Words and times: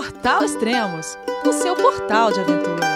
Portal 0.00 0.42
Extremos, 0.42 1.18
o 1.44 1.52
seu 1.52 1.76
portal 1.76 2.32
de 2.32 2.40
aventura. 2.40 2.86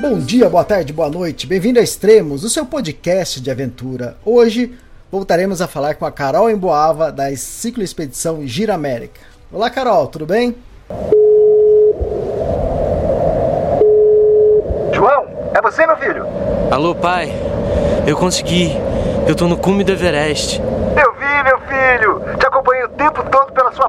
Bom 0.00 0.18
dia, 0.18 0.48
boa 0.48 0.64
tarde, 0.64 0.92
boa 0.92 1.08
noite. 1.08 1.46
Bem-vindo 1.46 1.78
a 1.78 1.82
Extremos, 1.84 2.42
o 2.42 2.48
seu 2.48 2.66
podcast 2.66 3.40
de 3.40 3.48
aventura. 3.48 4.16
Hoje 4.24 4.76
voltaremos 5.08 5.62
a 5.62 5.68
falar 5.68 5.94
com 5.94 6.04
a 6.04 6.10
Carol 6.10 6.50
Emboava 6.50 7.12
da 7.12 7.30
Ciclo 7.36 7.80
Expedição 7.80 8.44
Gira 8.44 8.74
América. 8.74 9.20
Olá, 9.52 9.70
Carol, 9.70 10.08
tudo 10.08 10.26
bem? 10.26 10.56
João, 14.92 15.28
é 15.54 15.62
você, 15.62 15.86
meu 15.86 15.96
filho? 15.96 16.26
Alô, 16.72 16.92
pai. 16.92 17.32
Eu 18.04 18.16
consegui. 18.16 18.72
Eu 19.28 19.36
tô 19.36 19.46
no 19.46 19.56
cume 19.56 19.84
do 19.84 19.92
Everest. 19.92 20.60
Eu 20.60 21.12
vi, 21.14 21.42
meu 21.44 21.60
filho. 21.60 22.36
Te 22.36 22.46
acompanhei 22.46 22.84
o 22.84 22.88
tempo 22.88 23.22
todo 23.30 23.52
pela 23.52 23.70
sua 23.72 23.88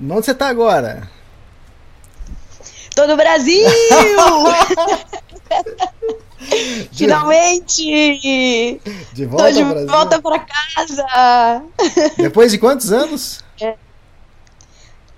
onde 0.00 0.24
você 0.24 0.32
está 0.32 0.48
agora? 0.48 1.08
Tô 2.94 3.06
no 3.06 3.16
Brasil! 3.16 3.66
Finalmente! 6.92 8.80
De 9.12 9.24
volta 9.26 9.44
Tô 9.44 9.50
de 9.52 9.64
Brasil? 9.64 9.88
volta 9.88 10.22
pra 10.22 10.38
casa! 10.40 11.62
Depois 12.16 12.50
de 12.50 12.58
quantos 12.58 12.92
anos? 12.92 13.44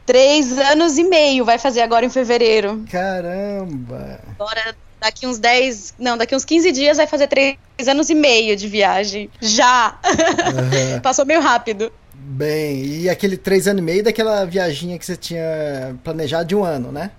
Três 0.05 0.59
anos 0.59 0.99
e 0.99 1.05
meio, 1.05 1.45
vai 1.45 1.57
fazer 1.59 1.83
agora 1.83 2.05
em 2.05 2.11
fevereiro. 2.11 2.85
Caramba! 2.91 4.21
Agora, 4.39 4.75
daqui 5.01 5.27
uns 5.27 5.39
10. 5.39 5.95
Não, 5.99 6.19
daqui 6.19 6.35
uns 6.35 6.45
15 6.45 6.73
dias 6.73 6.97
vai 6.97 7.07
fazer 7.07 7.29
três 7.29 7.57
anos 7.87 8.11
e 8.11 8.15
meio 8.15 8.57
de 8.57 8.67
viagem. 8.67 9.31
Já! 9.41 9.99
Aham. 10.05 11.01
Passou 11.03 11.25
meio 11.25 11.41
rápido. 11.41 11.93
Bem, 12.33 12.85
e 12.85 13.11
aquele 13.11 13.37
três 13.37 13.67
anos 13.67 13.83
e 13.83 13.85
meio 13.85 14.05
daquela 14.05 14.45
viaginha 14.45 14.97
que 14.97 15.05
você 15.05 15.17
tinha 15.17 15.99
planejado 16.05 16.49
de 16.49 16.55
um 16.55 16.63
ano, 16.63 16.93
né? 16.93 17.11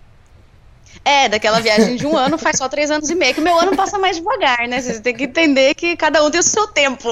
É, 1.03 1.27
daquela 1.27 1.59
viagem 1.59 1.97
de 1.97 2.07
um 2.07 2.15
ano 2.15 2.37
faz 2.37 2.57
só 2.57 2.69
três 2.69 2.89
anos 2.89 3.09
e 3.09 3.15
meio, 3.15 3.33
que 3.33 3.41
o 3.41 3.43
meu 3.43 3.59
ano 3.59 3.75
passa 3.75 3.99
mais 3.99 4.15
devagar, 4.15 4.65
né? 4.69 4.79
Vocês 4.79 5.01
têm 5.01 5.13
que 5.13 5.25
entender 5.25 5.75
que 5.75 5.97
cada 5.97 6.23
um 6.23 6.31
tem 6.31 6.39
o 6.39 6.43
seu 6.43 6.65
tempo. 6.65 7.09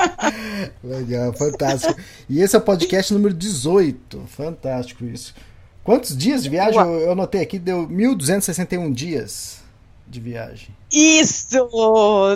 Legal, 0.82 1.34
fantástico. 1.34 1.94
E 2.26 2.40
esse 2.40 2.56
é 2.56 2.58
o 2.58 2.62
podcast 2.62 3.12
número 3.12 3.34
18. 3.34 4.22
Fantástico 4.26 5.04
isso. 5.04 5.34
Quantos 5.84 6.16
dias 6.16 6.42
de 6.42 6.48
viagem? 6.48 6.80
Eu, 6.80 7.00
eu 7.00 7.12
anotei 7.12 7.42
aqui, 7.42 7.58
deu 7.58 7.86
1.261 7.86 8.94
dias 8.94 9.58
de 10.08 10.20
viagem. 10.20 10.74
Isso! 10.90 11.68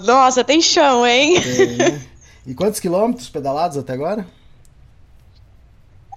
Nossa, 0.04 0.44
tem 0.44 0.60
chão, 0.60 1.06
hein? 1.06 1.40
Tem, 1.40 1.76
né? 1.76 2.02
E 2.46 2.54
quantos 2.54 2.80
quilômetros 2.80 3.30
pedalados 3.30 3.78
até 3.78 3.94
agora? 3.94 4.26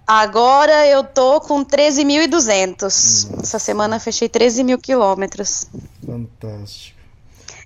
Agora 0.08 0.88
eu 0.88 1.04
tô 1.04 1.42
com 1.42 1.66
13.200. 1.66 3.42
Essa 3.42 3.60
semana 3.60 4.00
fechei 4.00 4.30
13 4.30 4.64
mil 4.64 4.78
quilômetros. 4.80 5.68
Fantástico. 6.06 6.98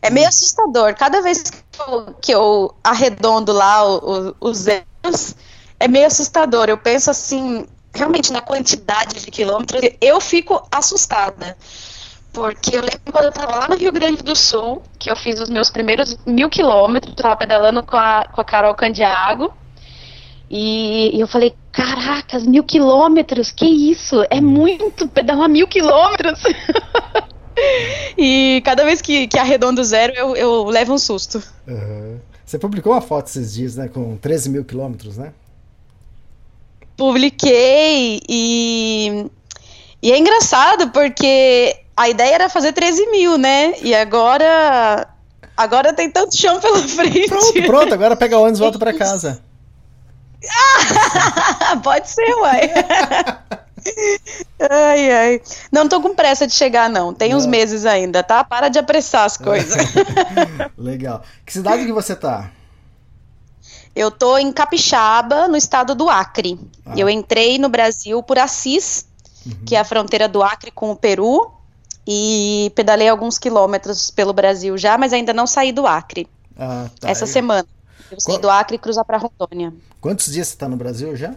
É 0.01 0.09
meio 0.09 0.27
assustador. 0.27 0.95
Cada 0.95 1.21
vez 1.21 1.43
que 1.43 1.81
eu, 1.87 2.15
que 2.19 2.31
eu 2.33 2.73
arredondo 2.83 3.51
lá 3.51 3.83
o- 3.85 4.29
o- 4.31 4.35
os 4.49 4.57
zeros, 4.57 5.35
é 5.79 5.87
meio 5.87 6.07
assustador. 6.07 6.67
Eu 6.69 6.77
penso 6.77 7.11
assim, 7.11 7.67
realmente 7.93 8.33
na 8.33 8.41
quantidade 8.41 9.19
de 9.23 9.29
quilômetros, 9.29 9.79
eu 10.01 10.19
fico 10.19 10.65
assustada. 10.71 11.55
Porque 12.33 12.75
eu 12.77 12.81
lembro 12.81 13.11
quando 13.11 13.25
eu 13.25 13.31
tava 13.31 13.55
lá 13.55 13.67
no 13.67 13.75
Rio 13.75 13.91
Grande 13.91 14.23
do 14.23 14.35
Sul, 14.35 14.81
que 14.97 15.11
eu 15.11 15.15
fiz 15.17 15.39
os 15.39 15.49
meus 15.49 15.69
primeiros 15.69 16.17
mil 16.25 16.49
quilômetros, 16.49 17.13
tava 17.13 17.35
pedalando 17.35 17.83
com 17.83 17.97
a, 17.97 18.25
com 18.31 18.41
a 18.41 18.43
Carol 18.43 18.73
Candiago. 18.73 19.53
E, 20.53 21.15
e 21.15 21.21
eu 21.21 21.27
falei, 21.27 21.53
caracas, 21.71 22.45
mil 22.45 22.65
quilômetros, 22.65 23.51
que 23.51 23.65
isso? 23.65 24.21
É 24.29 24.41
muito 24.41 25.07
pedalar 25.07 25.47
mil 25.47 25.65
quilômetros. 25.65 26.43
e 28.17 28.61
cada 28.65 28.83
vez 28.83 29.01
que, 29.01 29.27
que 29.27 29.39
arredondo 29.39 29.81
zero, 29.81 30.11
eu, 30.13 30.35
eu 30.35 30.65
levo 30.65 30.93
um 30.93 30.97
susto. 30.97 31.41
Aham. 31.65 32.19
Você 32.45 32.59
publicou 32.59 32.91
uma 32.91 32.99
foto 32.99 33.27
esses 33.27 33.53
dias, 33.53 33.77
né? 33.77 33.87
Com 33.87 34.17
13 34.17 34.49
mil 34.49 34.65
quilômetros, 34.65 35.17
né? 35.17 35.31
Publiquei 36.97 38.21
e, 38.27 39.25
e 40.03 40.11
é 40.11 40.17
engraçado 40.17 40.89
porque 40.89 41.77
a 41.95 42.09
ideia 42.09 42.35
era 42.35 42.49
fazer 42.49 42.73
13 42.73 43.09
mil, 43.09 43.37
né? 43.37 43.75
E 43.81 43.95
agora, 43.95 45.07
agora 45.55 45.93
tem 45.93 46.11
tanto 46.11 46.35
chão 46.35 46.59
pela 46.59 46.79
frente. 46.83 47.29
Pronto, 47.29 47.63
pronto, 47.63 47.93
agora 47.93 48.17
pega 48.17 48.37
o 48.37 48.41
ônibus 48.41 48.59
e 48.59 48.63
volta 48.63 48.77
pra 48.77 48.91
casa. 48.91 49.41
Pode 51.83 52.09
ser, 52.09 52.33
uai. 52.35 52.71
ai, 54.69 55.11
ai. 55.11 55.41
Não 55.71 55.87
tô 55.87 56.01
com 56.01 56.15
pressa 56.15 56.47
de 56.47 56.53
chegar, 56.53 56.89
não. 56.89 57.13
Tem 57.13 57.35
uns 57.35 57.43
Não. 57.43 57.51
meses 57.51 57.85
ainda, 57.85 58.23
tá? 58.23 58.43
Para 58.43 58.69
de 58.69 58.79
apressar 58.79 59.25
as 59.25 59.37
coisas. 59.37 59.75
Legal. 60.77 61.21
Que 61.45 61.53
cidade 61.53 61.85
que 61.85 61.93
você 61.93 62.15
tá? 62.15 62.49
Eu 63.95 64.09
tô 64.09 64.37
em 64.37 64.51
Capixaba, 64.51 65.47
no 65.47 65.57
estado 65.57 65.93
do 65.93 66.09
Acre. 66.09 66.59
Ah. 66.85 66.93
Eu 66.95 67.09
entrei 67.09 67.57
no 67.57 67.69
Brasil 67.69 68.23
por 68.23 68.39
Assis, 68.39 69.05
que 69.65 69.75
é 69.75 69.79
a 69.79 69.83
fronteira 69.83 70.27
do 70.27 70.41
Acre 70.41 70.71
com 70.71 70.91
o 70.91 70.95
Peru, 70.95 71.51
e 72.07 72.71
pedalei 72.75 73.09
alguns 73.09 73.37
quilômetros 73.37 74.09
pelo 74.09 74.33
Brasil 74.33 74.77
já, 74.77 74.97
mas 74.97 75.11
ainda 75.11 75.33
não 75.33 75.45
saí 75.45 75.71
do 75.71 75.85
Acre. 75.85 76.27
Ah, 76.57 76.87
tá. 76.99 77.09
Essa 77.09 77.25
semana. 77.25 77.67
Eu 78.09 78.19
saí 78.19 78.35
Qual- 78.35 78.41
do 78.41 78.49
Acre 78.49 78.75
e 78.75 78.79
cruzar 78.79 79.03
para 79.05 79.17
Rondônia. 79.17 79.73
Quantos 79.99 80.31
dias 80.31 80.47
você 80.47 80.55
tá 80.57 80.67
no 80.69 80.77
Brasil 80.77 81.15
já? 81.15 81.35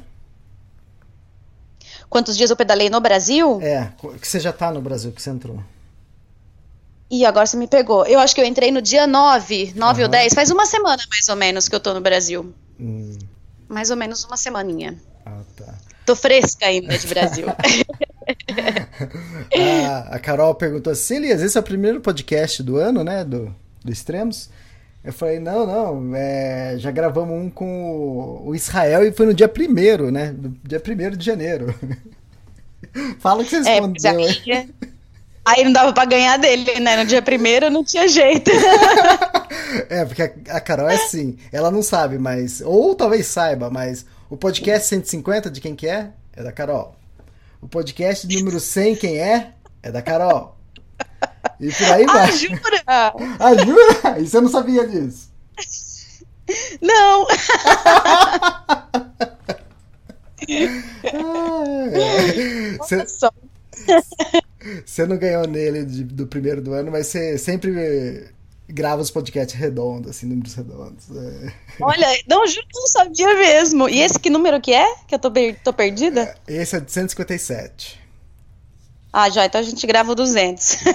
Quantos 2.09 2.37
dias 2.37 2.51
eu 2.51 2.57
pedalei 2.57 2.89
no 2.89 3.01
Brasil? 3.01 3.59
É, 3.61 3.93
que 4.21 4.27
você 4.27 4.39
já 4.39 4.53
tá 4.53 4.71
no 4.71 4.81
Brasil, 4.81 5.11
que 5.13 5.21
você 5.21 5.31
entrou. 5.31 5.61
Ih, 7.11 7.25
agora 7.27 7.47
você 7.47 7.57
me 7.57 7.67
pegou. 7.67 8.07
Eu 8.07 8.19
acho 8.21 8.35
que 8.35 8.41
eu 8.41 8.45
entrei 8.45 8.71
no 8.71 8.81
dia 8.81 9.07
9, 9.07 9.73
9 9.77 10.03
ou 10.03 10.07
Aham. 10.07 10.11
10. 10.11 10.35
Faz 10.35 10.51
uma 10.51 10.65
semana 10.67 11.03
mais 11.11 11.29
ou 11.29 11.37
menos 11.37 11.69
que 11.69 11.75
eu 11.75 11.81
tô 11.81 11.93
no 11.95 12.01
Brasil. 12.01 12.53
Hum, 12.81 13.19
Mais 13.69 13.91
ou 13.91 13.97
menos 13.97 14.25
uma 14.25 14.37
semaninha. 14.37 14.97
ah, 15.27 15.41
tá. 15.57 15.75
Tô 16.07 16.15
fresca 16.15 16.67
ainda 16.67 16.97
de 16.99 17.07
Brasil. 17.07 17.47
A, 19.59 19.99
a 20.17 20.19
Carol 20.19 20.55
perguntou 20.55 20.93
assim, 20.93 21.17
Elias, 21.17 21.41
esse 21.43 21.57
é 21.57 21.61
o 21.61 21.65
primeiro 21.65 22.01
podcast 22.01 22.63
do 22.63 22.77
ano, 22.77 23.03
né? 23.03 23.25
Do, 23.25 23.55
do 23.83 23.91
Extremos. 23.93 24.51
Eu 25.05 25.13
falei, 25.13 25.39
não, 25.39 25.67
não, 25.67 26.17
é, 26.17 26.77
já 26.79 26.91
gravamos 26.91 27.35
um 27.39 27.51
com 27.51 28.43
o, 28.43 28.55
Israel 28.55 29.07
e 29.07 29.13
foi 29.13 29.27
no 29.27 29.35
dia 29.35 29.47
primeiro, 29.47 30.11
né? 30.11 30.35
No 30.37 30.57
dia 30.65 30.81
primeiro 30.81 31.15
de 31.15 31.25
janeiro. 31.25 31.75
Fala 33.21 33.43
o 33.43 33.45
que 33.45 33.51
você 33.51 33.69
É, 33.69 33.81
respondeu. 33.81 34.19
aí, 34.19 34.71
aí 35.45 35.65
não 35.65 35.73
dava 35.73 35.93
pra 35.93 36.07
ganhar 36.07 36.39
dele, 36.39 36.81
né? 36.81 36.97
No 36.97 37.05
dia 37.05 37.21
primeiro 37.21 37.69
não 37.71 37.85
tinha 37.85 38.09
jeito. 38.09 38.51
É, 39.89 40.05
porque 40.05 40.23
a, 40.23 40.57
a 40.57 40.61
Carol 40.61 40.89
é 40.89 40.95
assim, 40.95 41.37
ela 41.51 41.71
não 41.71 41.83
sabe, 41.83 42.17
mas. 42.19 42.61
Ou 42.61 42.95
talvez 42.95 43.27
saiba, 43.27 43.71
mas 43.71 44.07
o 44.31 44.37
podcast 44.37 44.89
150 44.89 45.51
de 45.51 45.61
quem 45.61 45.75
que 45.75 45.89
é? 45.89 46.11
É 46.33 46.43
da 46.43 46.53
Carol. 46.53 46.95
O 47.61 47.67
podcast 47.67 48.27
número 48.29 48.61
100, 48.61 48.97
quem 48.97 49.19
é? 49.19 49.53
É 49.83 49.91
da 49.91 50.01
Carol. 50.01 50.57
E 51.61 51.71
por 51.73 51.85
aí 51.93 52.05
Ah, 52.09 52.13
vai. 52.13 52.33
jura? 52.33 52.83
Ah, 52.87 53.55
jura? 53.65 54.19
E 54.21 54.27
você 54.27 54.41
não 54.41 54.49
sabia 54.49 54.87
disso? 54.87 55.31
Não. 56.83 57.27
Ah, 61.13 61.65
é. 61.93 62.77
Você- 62.79 63.07
Só. 63.09 63.31
Você 64.85 65.07
não 65.07 65.17
ganhou 65.17 65.47
nele 65.47 65.85
de- 65.85 66.05
do 66.05 66.27
primeiro 66.27 66.61
do 66.63 66.73
ano, 66.73 66.91
mas 66.91 67.07
você 67.09 67.37
sempre 67.39 68.29
grava 68.69 69.03
os 69.03 69.11
podcasts 69.11 69.55
redondos, 69.59 70.11
assim, 70.11 70.27
números 70.27 70.55
redondos. 70.55 71.05
É. 71.15 71.53
Olha, 71.81 72.07
não, 72.29 72.47
juro 72.47 72.67
que 72.67 72.79
não 72.79 72.87
sabia 72.87 73.35
mesmo. 73.35 73.89
E 73.89 74.01
esse 74.01 74.19
que 74.19 74.31
número 74.31 74.61
que 74.61 74.73
é? 74.73 74.87
Que 75.07 75.15
eu 75.15 75.19
tô, 75.19 75.31
tô 75.63 75.73
perdida? 75.73 76.35
Esse 76.49 76.77
é 76.77 76.81
de 76.81 76.91
157. 76.91 78.01
Ah, 79.17 79.31
já, 79.31 79.45
então 79.47 79.61
a 79.61 79.65
gente 79.65 79.87
grava 79.87 80.11
o 80.11 80.15
200. 80.17 80.79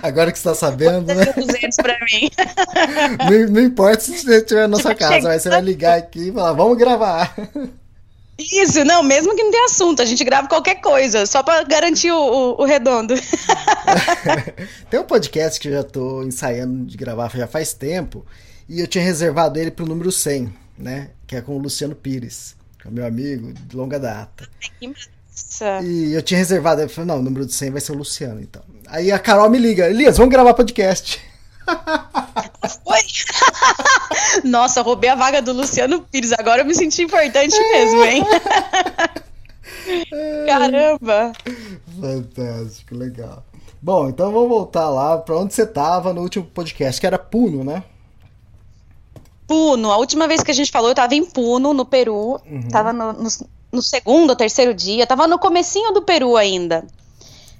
Agora 0.00 0.30
que 0.30 0.38
você 0.38 0.44
tá 0.44 0.54
sabendo, 0.54 1.12
né? 1.12 1.24
200 1.32 1.76
pra 1.78 1.98
mim. 2.04 2.30
Não, 3.48 3.54
não 3.54 3.60
importa 3.62 3.98
se 4.00 4.16
você 4.18 4.36
estiver 4.36 4.68
na 4.68 4.78
sua 4.78 4.94
Tipo, 4.94 5.08
casa, 5.08 5.26
mas 5.28 5.42
você 5.42 5.48
vai 5.50 5.60
ligar 5.60 5.98
aqui 5.98 6.28
e 6.28 6.32
falar, 6.32 6.52
vamos 6.52 6.78
gravar. 6.78 7.34
Isso, 8.38 8.84
não, 8.84 9.02
mesmo 9.02 9.34
que 9.34 9.42
não 9.42 9.50
tenha 9.50 9.64
assunto, 9.64 10.02
a 10.02 10.04
gente 10.04 10.22
grava 10.22 10.46
qualquer 10.46 10.74
coisa, 10.76 11.24
só 11.26 11.42
pra 11.42 11.62
garantir 11.64 12.12
o, 12.12 12.16
o- 12.18 12.62
o 12.62 12.64
redondo. 12.66 13.14
Tem 14.90 15.00
um 15.00 15.04
podcast 15.04 15.58
que 15.58 15.68
eu 15.68 15.72
já 15.72 15.82
tô 15.82 16.22
ensaiando 16.22 16.84
de 16.84 16.96
gravar 16.98 17.30
já 17.34 17.46
faz 17.46 17.72
tempo, 17.72 18.24
e 18.68 18.78
eu 18.80 18.86
tinha 18.86 19.02
reservado 19.02 19.58
ele 19.58 19.70
pro 19.70 19.86
número 19.86 20.12
100, 20.12 20.52
né? 20.78 21.08
Que 21.26 21.36
é 21.36 21.40
com 21.40 21.56
o 21.56 21.58
Luciano 21.58 21.94
Pires, 21.96 22.54
que 22.80 22.86
é 22.86 22.90
meu 22.90 23.06
amigo 23.06 23.54
de 23.54 23.74
longa 23.74 23.98
data. 23.98 24.46
Nossa. 25.36 25.80
E 25.82 26.14
eu 26.14 26.22
tinha 26.22 26.38
reservado, 26.38 26.80
eu 26.80 26.88
falei, 26.88 27.08
não, 27.08 27.18
o 27.18 27.22
número 27.22 27.44
de 27.44 27.52
100 27.52 27.70
vai 27.70 27.80
ser 27.80 27.92
o 27.92 27.96
Luciano, 27.96 28.40
então. 28.40 28.62
Aí 28.88 29.12
a 29.12 29.18
Carol 29.18 29.50
me 29.50 29.58
liga, 29.58 29.88
Elias, 29.88 30.16
vamos 30.16 30.32
gravar 30.32 30.54
podcast. 30.54 31.20
Oi. 32.86 33.00
Nossa, 34.44 34.82
roubei 34.82 35.10
a 35.10 35.14
vaga 35.14 35.42
do 35.42 35.52
Luciano 35.52 36.00
Pires, 36.02 36.32
agora 36.32 36.62
eu 36.62 36.66
me 36.66 36.74
senti 36.74 37.02
importante 37.02 37.58
mesmo, 37.58 38.04
hein? 38.04 38.24
Caramba! 40.46 41.32
Fantástico, 42.00 42.94
legal. 42.94 43.44
Bom, 43.80 44.08
então 44.08 44.32
vamos 44.32 44.48
voltar 44.48 44.88
lá 44.90 45.18
pra 45.18 45.36
onde 45.38 45.54
você 45.54 45.66
tava 45.66 46.12
no 46.12 46.22
último 46.22 46.44
podcast, 46.46 47.00
que 47.00 47.06
era 47.06 47.18
Puno, 47.18 47.62
né? 47.62 47.84
Puno, 49.46 49.92
a 49.92 49.98
última 49.98 50.26
vez 50.26 50.42
que 50.42 50.50
a 50.50 50.54
gente 50.54 50.72
falou, 50.72 50.90
eu 50.90 50.94
tava 50.94 51.14
em 51.14 51.24
Puno, 51.24 51.72
no 51.72 51.84
Peru. 51.84 52.40
Tava 52.70 52.92
no, 52.92 53.12
no- 53.12 53.28
no 53.76 53.82
segundo 53.82 54.30
ou 54.30 54.36
terceiro 54.36 54.74
dia, 54.74 55.06
tava 55.06 55.26
no 55.28 55.38
comecinho 55.38 55.92
do 55.92 56.02
Peru 56.02 56.36
ainda. 56.36 56.84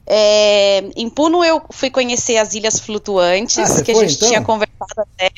É, 0.06 0.84
em 0.96 1.08
Puno 1.10 1.44
eu 1.44 1.60
fui 1.70 1.90
conhecer 1.90 2.36
as 2.38 2.54
Ilhas 2.54 2.78
Flutuantes, 2.78 3.58
Ah, 3.78 3.82
que 3.82 3.92
foi, 3.92 4.04
a 4.04 4.08
gente 4.08 4.16
então? 4.16 4.28
tinha 4.28 4.42
conversado 4.42 4.94
até. 4.98 5.30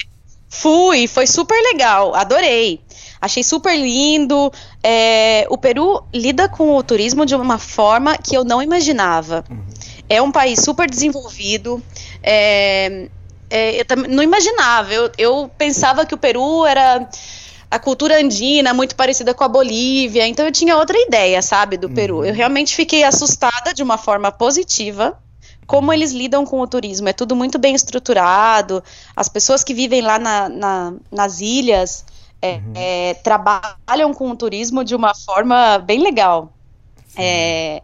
Fui, 0.49 1.07
foi 1.07 1.27
super 1.27 1.61
legal, 1.73 2.15
adorei. 2.15 2.81
Achei 3.21 3.43
super 3.43 3.77
lindo. 3.77 4.53
É, 4.83 5.47
o 5.51 5.59
Peru 5.59 6.03
lida 6.15 6.49
com 6.49 6.77
o 6.77 6.83
turismo 6.83 7.27
de 7.27 7.35
uma 7.35 7.59
forma 7.59 8.17
que 8.17 8.37
eu 8.37 8.45
não 8.45 8.63
imaginava. 8.63 9.45
É 10.09 10.23
um 10.23 10.31
país 10.31 10.61
super 10.61 10.89
desenvolvido. 10.89 11.83
é, 12.23 13.09
é, 13.51 13.81
eu 13.81 13.85
também 13.85 14.11
não 14.11 14.23
imaginava. 14.23 14.93
Eu, 14.93 15.11
eu 15.19 15.51
pensava 15.57 16.05
que 16.07 16.15
o 16.15 16.19
Peru 16.19 16.65
era 16.67 17.09
a 17.71 17.79
cultura 17.79 18.19
andina, 18.19 18.73
muito 18.73 18.97
parecida 18.97 19.35
com 19.35 19.45
a 19.45 19.49
Bolívia. 19.49 20.27
Então 20.27 20.45
eu 20.47 20.53
tinha 20.53 20.77
outra 20.77 20.97
ideia, 20.99 21.43
sabe, 21.43 21.77
do 21.77 21.89
Peru. 21.91 22.25
Eu 22.25 22.35
realmente 22.35 22.75
fiquei 22.75 23.05
assustada 23.05 23.75
de 23.75 23.83
uma 23.83 23.99
forma 23.99 24.31
positiva. 24.33 25.19
Como 25.67 25.93
eles 25.93 26.13
lidam 26.13 26.47
com 26.47 26.61
o 26.61 26.67
turismo. 26.67 27.09
É 27.11 27.13
tudo 27.13 27.37
muito 27.37 27.59
bem 27.59 27.75
estruturado. 27.75 28.83
As 29.15 29.29
pessoas 29.29 29.63
que 29.63 29.75
vivem 29.75 30.01
lá 30.01 30.19
na- 30.19 30.49
na- 30.49 30.93
nas 31.13 31.41
ilhas 31.41 32.05
é, 32.41 32.61
é, 32.75 33.15
trabalham 33.15 34.15
com 34.15 34.31
o 34.31 34.37
turismo 34.37 34.83
de 34.83 34.95
uma 34.95 35.15
forma 35.15 35.77
bem 35.79 36.01
legal. 36.03 36.53
É, 37.17 37.83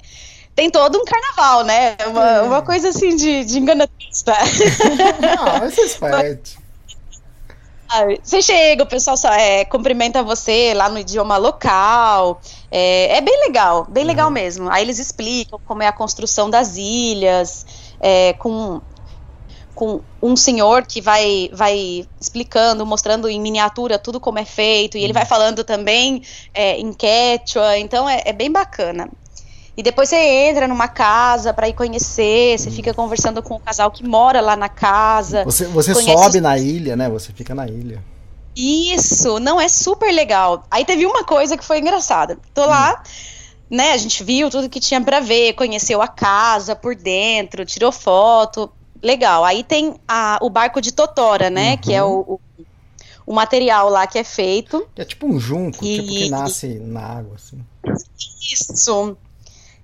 tem 0.54 0.70
todo 0.70 0.96
um 0.96 1.04
carnaval, 1.04 1.64
né? 1.64 1.96
Uma, 2.06 2.42
uma 2.42 2.62
coisa 2.62 2.88
assim 2.90 3.16
de, 3.16 3.44
de 3.44 3.58
enganatista. 3.58 4.32
Mas 5.60 5.74
faz 5.74 5.94
parte. 5.96 6.56
Sabe? 7.94 8.20
Você 8.24 8.42
chega, 8.42 8.82
o 8.82 8.86
pessoal 8.86 9.16
só, 9.16 9.32
é, 9.32 9.64
cumprimenta 9.64 10.20
você 10.22 10.74
lá 10.74 10.88
no 10.88 10.98
idioma 10.98 11.36
local. 11.36 12.40
É, 12.68 13.18
é 13.18 13.20
bem 13.20 13.40
legal, 13.46 13.86
bem 13.88 14.04
legal 14.04 14.30
mesmo. 14.30 14.68
Aí 14.68 14.82
eles 14.82 14.98
explicam 14.98 15.60
como 15.64 15.82
é 15.82 15.86
a 15.86 15.92
construção 15.92 16.50
das 16.50 16.76
ilhas, 16.76 17.64
é, 18.00 18.32
com, 18.32 18.80
com 19.76 20.00
um 20.20 20.34
senhor 20.34 20.84
que 20.84 21.00
vai, 21.00 21.48
vai 21.52 22.04
explicando, 22.20 22.84
mostrando 22.84 23.28
em 23.28 23.40
miniatura 23.40 23.96
tudo 23.96 24.18
como 24.18 24.40
é 24.40 24.44
feito, 24.44 24.98
e 24.98 25.04
ele 25.04 25.12
vai 25.12 25.24
falando 25.24 25.62
também 25.62 26.22
é, 26.52 26.76
em 26.76 26.92
quechua, 26.92 27.78
então 27.78 28.08
é, 28.08 28.22
é 28.24 28.32
bem 28.32 28.50
bacana. 28.50 29.08
E 29.76 29.82
depois 29.82 30.08
você 30.08 30.16
entra 30.16 30.68
numa 30.68 30.86
casa 30.86 31.52
para 31.52 31.68
ir 31.68 31.72
conhecer, 31.74 32.56
você 32.58 32.70
fica 32.70 32.94
conversando 32.94 33.42
com 33.42 33.56
o 33.56 33.60
casal 33.60 33.90
que 33.90 34.06
mora 34.06 34.40
lá 34.40 34.54
na 34.56 34.68
casa. 34.68 35.44
Você, 35.44 35.66
você 35.66 35.92
sobe 35.94 36.36
os- 36.38 36.42
na 36.42 36.56
ilha, 36.56 36.94
né? 36.94 37.08
Você 37.08 37.32
fica 37.32 37.54
na 37.54 37.66
ilha. 37.66 38.02
Isso, 38.56 39.40
não 39.40 39.60
é 39.60 39.68
super 39.68 40.12
legal. 40.12 40.64
Aí 40.70 40.84
teve 40.84 41.04
uma 41.04 41.24
coisa 41.24 41.56
que 41.56 41.64
foi 41.64 41.80
engraçada. 41.80 42.38
Tô 42.54 42.64
lá, 42.66 43.02
né? 43.68 43.90
A 43.90 43.96
gente 43.96 44.22
viu 44.22 44.48
tudo 44.48 44.68
que 44.68 44.78
tinha 44.78 45.00
pra 45.00 45.18
ver, 45.18 45.54
conheceu 45.54 46.00
a 46.00 46.06
casa 46.06 46.76
por 46.76 46.94
dentro, 46.94 47.64
tirou 47.66 47.90
foto. 47.90 48.70
Legal. 49.02 49.44
Aí 49.44 49.64
tem 49.64 49.96
a- 50.06 50.38
o 50.40 50.48
barco 50.48 50.80
de 50.80 50.92
Totora, 50.92 51.50
né? 51.50 51.76
Que 51.76 51.92
é 51.92 52.02
o, 52.04 52.20
o, 52.20 52.40
o 53.26 53.34
material 53.34 53.88
lá 53.88 54.06
que 54.06 54.18
é 54.20 54.24
feito. 54.24 54.86
É 54.94 55.04
tipo 55.04 55.26
um 55.26 55.40
junco, 55.40 55.84
E- 55.84 55.96
tipo 55.98 56.08
que 56.08 56.30
nasce 56.30 56.68
na 56.78 57.00
água, 57.00 57.34
assim. 57.34 57.58
Isso. 58.52 59.16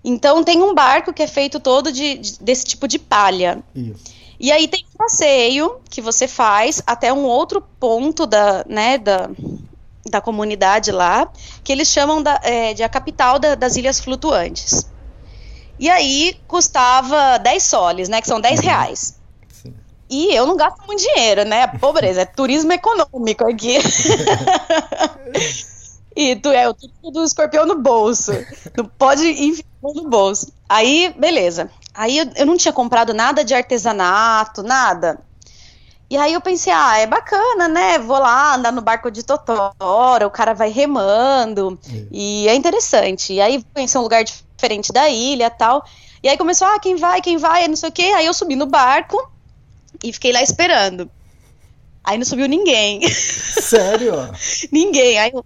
Então 0.05 0.43
tem 0.43 0.63
um 0.63 0.75
barco 0.75 1.13
que 1.13 1.23
é 1.23 1.27
feito 1.27 1.61
todo 1.61 1.93
de, 1.93 2.17
de- 2.19 2.39
desse 2.41 2.65
tipo 2.65 2.89
de 2.89 2.99
palha. 2.99 3.63
Isso. 3.75 4.05
E 4.39 4.51
aí 4.51 4.67
tem 4.67 4.85
um 4.95 4.97
passeio 4.97 5.81
que 5.91 6.01
você 6.01 6.27
faz 6.27 6.83
até 6.87 7.13
um 7.13 7.25
outro 7.25 7.61
ponto 7.79 8.25
da, 8.27 8.65
né, 8.67 8.97
da, 8.97 9.29
da 10.09 10.21
comunidade 10.23 10.91
lá, 10.91 11.29
que 11.63 11.71
eles 11.71 11.89
chamam 11.89 12.23
da, 12.23 12.41
é, 12.43 12.73
de 12.73 12.83
a 12.83 12.89
capital 12.89 13.39
da- 13.39 13.55
das 13.55 13.77
Ilhas 13.77 14.01
Flutuantes. 14.01 14.87
E 15.79 15.91
aí 15.91 16.39
custava 16.49 17.39
10 17.39 17.63
soles, 17.63 18.09
né, 18.09 18.23
que 18.23 18.27
são 18.29 18.41
10 18.41 18.61
reais. 18.61 19.19
Sim. 19.63 19.75
E 20.09 20.35
eu 20.35 20.47
não 20.47 20.57
gasto 20.57 20.79
muito 20.87 21.01
dinheiro, 21.03 21.45
né? 21.45 21.67
Pobreza, 21.79 22.23
é 22.23 22.25
turismo 22.25 22.73
econômico 22.73 23.45
aqui. 23.47 23.77
e 26.17 26.37
tu 26.37 26.49
é 26.51 26.69
o 26.69 26.75
turismo 26.75 27.11
do 27.11 27.25
escorpião 27.25 27.67
no 27.67 27.79
bolso. 27.79 28.33
Não 28.77 28.85
pode 28.87 29.27
enfiar 29.27 29.70
no 29.83 30.09
bolso. 30.09 30.53
Aí, 30.69 31.15
beleza. 31.19 31.71
Aí 31.95 32.19
eu, 32.19 32.27
eu 32.37 32.47
não 32.47 32.57
tinha 32.57 32.73
comprado 32.73 33.13
nada 33.13 33.45
de 33.45 33.55
artesanato, 33.55 34.63
nada. 34.63 35.19
E 36.09 36.17
aí 36.17 36.33
eu 36.33 36.41
pensei, 36.41 36.73
ah, 36.73 36.99
é 36.99 37.07
bacana, 37.07 37.69
né? 37.69 37.99
Vou 37.99 38.19
lá 38.19 38.57
andar 38.57 38.73
no 38.73 38.81
barco 38.81 39.11
de 39.13 39.23
Totora, 39.23 40.27
o 40.27 40.31
cara 40.31 40.53
vai 40.53 40.69
remando, 40.69 41.79
e 42.11 42.49
é 42.49 42.55
interessante. 42.57 43.35
E 43.35 43.41
aí 43.41 43.65
conheci 43.73 43.97
um 43.97 44.03
lugar 44.03 44.25
diferente 44.25 44.93
da 44.93 45.09
ilha 45.09 45.47
e 45.47 45.51
tal. 45.51 45.85
E 46.21 46.29
aí 46.29 46.37
começou, 46.37 46.67
ah, 46.67 46.81
quem 46.81 46.97
vai, 46.97 47.21
quem 47.21 47.37
vai, 47.37 47.69
não 47.69 47.77
sei 47.77 47.91
o 47.91 47.93
quê. 47.93 48.13
Aí 48.17 48.27
eu 48.27 48.35
subi 48.35 48.57
no 48.57 48.67
barco 48.67 49.31
e 50.03 50.13
fiquei 50.13 50.33
lá 50.33 50.43
esperando. 50.43 51.09
Aí 52.03 52.19
não 52.19 52.25
subiu 52.25 52.49
ninguém. 52.49 53.07
Sério? 53.09 54.15
ninguém. 54.73 55.17
Aí 55.17 55.31
eu, 55.33 55.45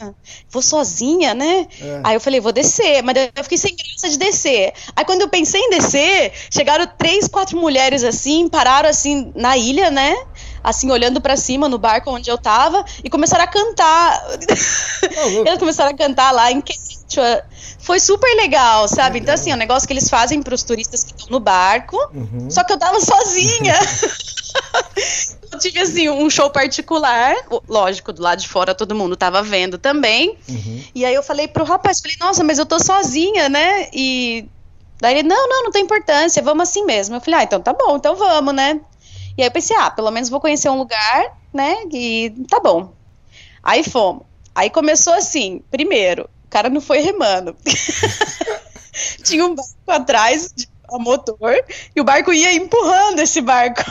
nossa, 0.00 0.14
vou 0.50 0.62
sozinha, 0.62 1.34
né? 1.34 1.66
É. 1.80 2.00
Aí 2.04 2.14
eu 2.14 2.20
falei, 2.20 2.40
vou 2.40 2.52
descer, 2.52 3.02
mas 3.02 3.16
eu 3.36 3.42
fiquei 3.44 3.58
sem 3.58 3.74
graça 3.74 4.08
de 4.08 4.18
descer. 4.18 4.72
Aí 4.94 5.04
quando 5.04 5.22
eu 5.22 5.28
pensei 5.28 5.60
em 5.60 5.70
descer, 5.70 6.32
chegaram 6.52 6.86
três, 6.98 7.26
quatro 7.28 7.58
mulheres 7.58 8.04
assim, 8.04 8.48
pararam 8.48 8.88
assim 8.88 9.32
na 9.34 9.56
ilha, 9.56 9.90
né? 9.90 10.14
Assim, 10.62 10.90
olhando 10.90 11.20
pra 11.20 11.36
cima 11.36 11.68
no 11.68 11.78
barco 11.78 12.10
onde 12.10 12.30
eu 12.30 12.36
tava 12.38 12.84
e 13.02 13.08
começaram 13.08 13.44
a 13.44 13.46
cantar. 13.46 14.22
louco. 15.30 15.48
Eles 15.48 15.58
começaram 15.58 15.90
a 15.90 15.96
cantar 15.96 16.32
lá 16.32 16.50
em 16.50 16.60
quechua. 16.60 17.42
Foi 17.78 17.98
super 18.00 18.34
legal, 18.36 18.86
sabe? 18.88 19.18
Então, 19.18 19.32
assim, 19.34 19.50
é 19.50 19.54
um 19.54 19.58
negócio 19.58 19.86
que 19.86 19.92
eles 19.94 20.10
fazem 20.10 20.42
pros 20.42 20.62
turistas 20.62 21.04
que 21.04 21.12
estão 21.12 21.28
no 21.30 21.40
barco, 21.40 21.96
Uhum. 22.12 22.50
só 22.50 22.62
que 22.64 22.72
eu 22.72 22.78
tava 22.78 23.00
sozinha. 23.00 23.74
eu 25.52 25.58
tive, 25.58 25.78
assim, 25.80 26.08
um 26.08 26.28
show 26.30 26.50
particular. 26.50 27.34
Lógico, 27.68 28.12
do 28.12 28.22
lado 28.22 28.40
de 28.40 28.48
fora 28.48 28.74
todo 28.74 28.94
mundo 28.94 29.16
tava 29.16 29.42
vendo 29.42 29.78
também. 29.78 30.36
Uhum. 30.48 30.84
E 30.94 31.04
aí 31.04 31.14
eu 31.14 31.22
falei 31.22 31.48
pro 31.48 31.64
rapaz, 31.64 32.00
falei, 32.00 32.16
nossa, 32.20 32.44
mas 32.44 32.58
eu 32.58 32.66
tô 32.66 32.78
sozinha, 32.78 33.48
né? 33.48 33.88
E 33.92 34.46
daí 35.00 35.18
ele, 35.18 35.28
não, 35.28 35.48
não, 35.48 35.64
não 35.64 35.70
tem 35.70 35.82
importância, 35.84 36.42
vamos 36.42 36.68
assim 36.68 36.84
mesmo. 36.84 37.16
Eu 37.16 37.20
falei, 37.20 37.40
ah, 37.40 37.42
então 37.44 37.60
tá 37.60 37.72
bom, 37.72 37.96
então 37.96 38.14
vamos, 38.16 38.54
né? 38.54 38.80
E 39.36 39.42
aí 39.42 39.48
eu 39.48 39.52
pensei, 39.52 39.76
ah, 39.76 39.90
pelo 39.90 40.10
menos 40.10 40.28
vou 40.28 40.40
conhecer 40.40 40.68
um 40.68 40.78
lugar, 40.78 41.26
né? 41.52 41.76
E 41.92 42.32
tá 42.48 42.60
bom. 42.60 42.92
Aí 43.62 43.82
fomos. 43.84 44.22
Aí 44.54 44.70
começou 44.70 45.12
assim, 45.14 45.62
primeiro, 45.70 46.24
o 46.44 46.48
cara 46.50 46.68
não 46.68 46.80
foi 46.80 46.98
remando. 46.98 47.56
Tinha 49.22 49.44
um 49.44 49.54
barco 49.54 49.70
atrás, 49.88 50.52
de- 50.56 50.68
a 50.90 50.98
motor, 50.98 51.54
e 51.94 52.00
o 52.00 52.04
barco 52.04 52.32
ia 52.32 52.52
empurrando 52.54 53.20
esse 53.20 53.40
barco. 53.40 53.82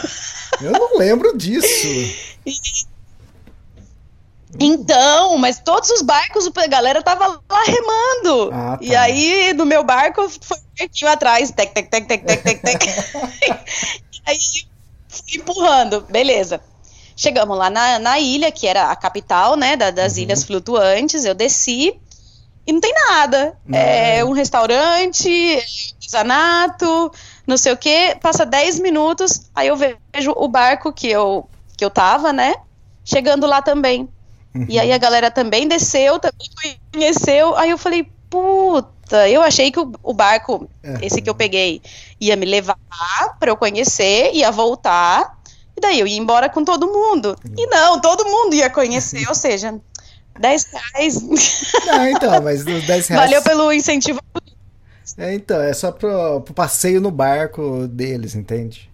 Eu 0.62 0.72
não 0.72 0.98
lembro 0.98 1.38
disso. 1.38 1.68
Então, 4.60 5.38
mas 5.38 5.60
todos 5.60 5.90
os 5.90 6.02
barcos, 6.02 6.50
a 6.56 6.68
galera 6.68 7.04
tava 7.04 7.28
lá 7.28 7.64
remando. 7.66 8.50
Ah, 8.54 8.78
tá. 8.78 8.80
E 8.82 8.96
aí, 8.96 9.54
no 9.54 9.66
meu 9.66 9.84
barco, 9.84 10.28
foi 10.42 10.58
barquinho 10.80 11.12
atrás, 11.12 11.52
tec, 11.52 11.74
tec, 11.74 11.90
tec, 11.90 12.08
tec, 12.08 12.26
tec, 12.26 12.44
tec, 12.44 12.62
tec. 12.62 12.82
aí, 14.26 14.38
fui 15.10 15.36
empurrando, 15.42 16.02
beleza. 16.10 16.62
Chegamos 17.16 17.58
lá 17.58 17.70
na, 17.70 18.00
na 18.00 18.20
ilha, 18.20 18.52
que 18.52 18.66
era 18.68 18.90
a 18.90 18.96
capital, 18.96 19.56
né, 19.58 19.76
da- 19.76 19.92
das 19.92 20.14
Uhum. 20.16 20.20
ilhas 20.24 20.44
flutuantes, 20.44 21.26
eu 21.26 21.36
desci 21.36 22.00
e 22.68 22.74
não 22.74 22.80
tem 22.82 22.94
nada. 22.94 23.58
Não. 23.66 23.80
É 23.80 24.24
um 24.26 24.34
restaurante, 24.34 25.56
artesanato, 25.56 27.12
não 27.48 27.58
sei 27.58 27.72
o 27.72 27.78
que, 27.78 28.16
passa 28.22 28.46
10 28.46 28.80
minutos, 28.80 29.50
aí 29.56 29.68
eu 29.68 29.76
vejo 29.76 30.34
o 30.36 30.48
barco 30.48 30.92
que 30.94 31.08
eu, 31.08 31.50
que 31.78 31.84
eu 31.84 31.90
tava, 31.90 32.32
né? 32.34 32.56
Chegando 33.04 33.48
lá 33.48 33.62
também. 33.62 34.10
E 34.68 34.80
aí 34.80 34.92
a 34.92 34.98
galera 34.98 35.30
também 35.30 35.68
desceu, 35.68 36.18
também 36.20 36.48
conheceu. 36.92 37.56
Aí 37.56 37.70
eu 37.70 37.78
falei, 37.78 38.10
puta, 38.28 39.30
eu 39.30 39.42
achei 39.44 39.72
que 39.72 39.80
o, 39.80 39.92
o 40.02 40.14
barco, 40.14 40.68
É. 40.84 41.06
esse 41.06 41.22
que 41.22 41.30
eu 41.30 41.36
peguei, 41.36 41.80
ia 42.20 42.36
me 42.36 42.46
levar 42.46 42.76
pra 43.40 43.52
eu 43.52 43.56
conhecer, 43.56 44.32
ia 44.34 44.50
voltar. 44.52 45.38
E 45.76 45.80
daí 45.80 46.00
eu 46.00 46.08
ia 46.08 46.18
embora 46.18 46.50
com 46.50 46.66
todo 46.66 46.88
mundo. 46.88 47.38
E 47.56 47.68
não, 47.68 48.02
todo 48.02 48.26
mundo 48.26 48.56
ia 48.56 48.68
conhecer, 48.70 49.26
ou 49.30 49.36
seja, 49.36 49.80
10 50.40 50.68
reais. 50.72 51.22
Não, 51.86 52.08
então, 52.08 52.42
mas 52.42 52.62
os 52.62 52.86
10 52.86 53.08
reais. 53.08 53.10
Valeu 53.10 53.42
pelo 53.42 53.72
incentivo. 53.72 54.20
É, 55.18 55.34
então, 55.34 55.62
é 55.62 55.74
só 55.74 55.92
pro, 55.92 56.42
pro 56.42 56.54
passeio 56.54 57.02
no 57.02 57.10
barco 57.10 57.88
deles, 57.88 58.36
entende? 58.36 58.90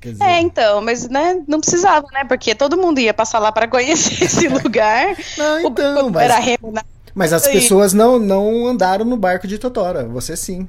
Dizer, 0.00 0.22
É, 0.22 0.40
então, 0.40 0.80
mas 0.80 1.08
né, 1.08 1.42
não 1.46 1.60
precisava, 1.60 2.06
né? 2.12 2.24
Porque 2.24 2.54
todo 2.54 2.76
mundo 2.76 3.00
ia 3.00 3.12
passar 3.12 3.38
lá 3.38 3.50
pra 3.50 3.66
conhecer 3.66 4.22
esse 4.24 4.48
lugar. 4.48 5.16
Não, 5.36 5.60
então, 5.60 6.10
mas, 6.10 6.28
né? 6.72 6.82
mas 7.14 7.32
as 7.32 7.48
pessoas 7.48 7.92
não, 7.92 8.18
não 8.18 8.66
andaram 8.66 9.04
no 9.04 9.16
barco 9.16 9.46
de 9.46 9.58
Totora. 9.58 10.06
Você 10.08 10.36
sim. 10.36 10.68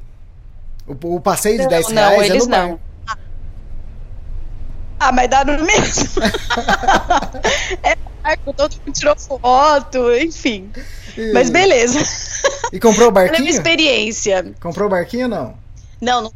O, 0.88 1.16
o 1.16 1.22
passeio 1.22 1.58
de 1.58 1.64
Não, 1.64 1.70
10 1.70 1.90
não, 1.90 2.10
reais 2.10 2.22
é 2.22 2.26
eles 2.26 2.48
no 2.48 2.48
não. 2.48 2.68
barco. 2.70 2.88
Ah, 5.00 5.12
mas 5.12 5.29
dá 5.29 5.46
no 5.46 5.63
mesmo. 5.65 6.22
é 7.84 7.96
barco, 8.22 8.53
todo 8.53 8.75
mundo 8.86 8.94
tirou 8.94 9.15
foto, 9.18 10.13
enfim. 10.15 10.70
E- 11.18 11.32
Mas 11.34 11.50
beleza. 11.50 12.00
E 12.72 12.79
comprou 12.79 13.10
o 13.10 13.12
Olha 13.12 13.20
a 13.20 13.24
minha 13.24 13.32
barquinho? 13.32 13.50
experiência. 13.50 14.53
Comprou 14.60 14.88
o 14.88 14.89
barquinho 14.89 15.24
ou 15.24 15.29
não? 15.29 15.58
Não, 16.01 16.22
não, 16.24 16.34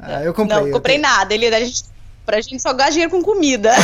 Ah, 0.00 0.22
eu 0.22 0.32
comprei. 0.32 0.58
não 0.58 0.66
eu 0.68 0.72
comprei 0.72 0.96
tenho- 0.96 1.08
nada. 1.08 1.34
Ele, 1.34 1.46
a 1.48 1.60
gente, 1.64 1.82
pra 2.24 2.40
gente 2.40 2.60
só 2.60 2.72
gastar 2.72 2.90
dinheiro 2.92 3.10
com 3.10 3.22
comida. 3.22 3.72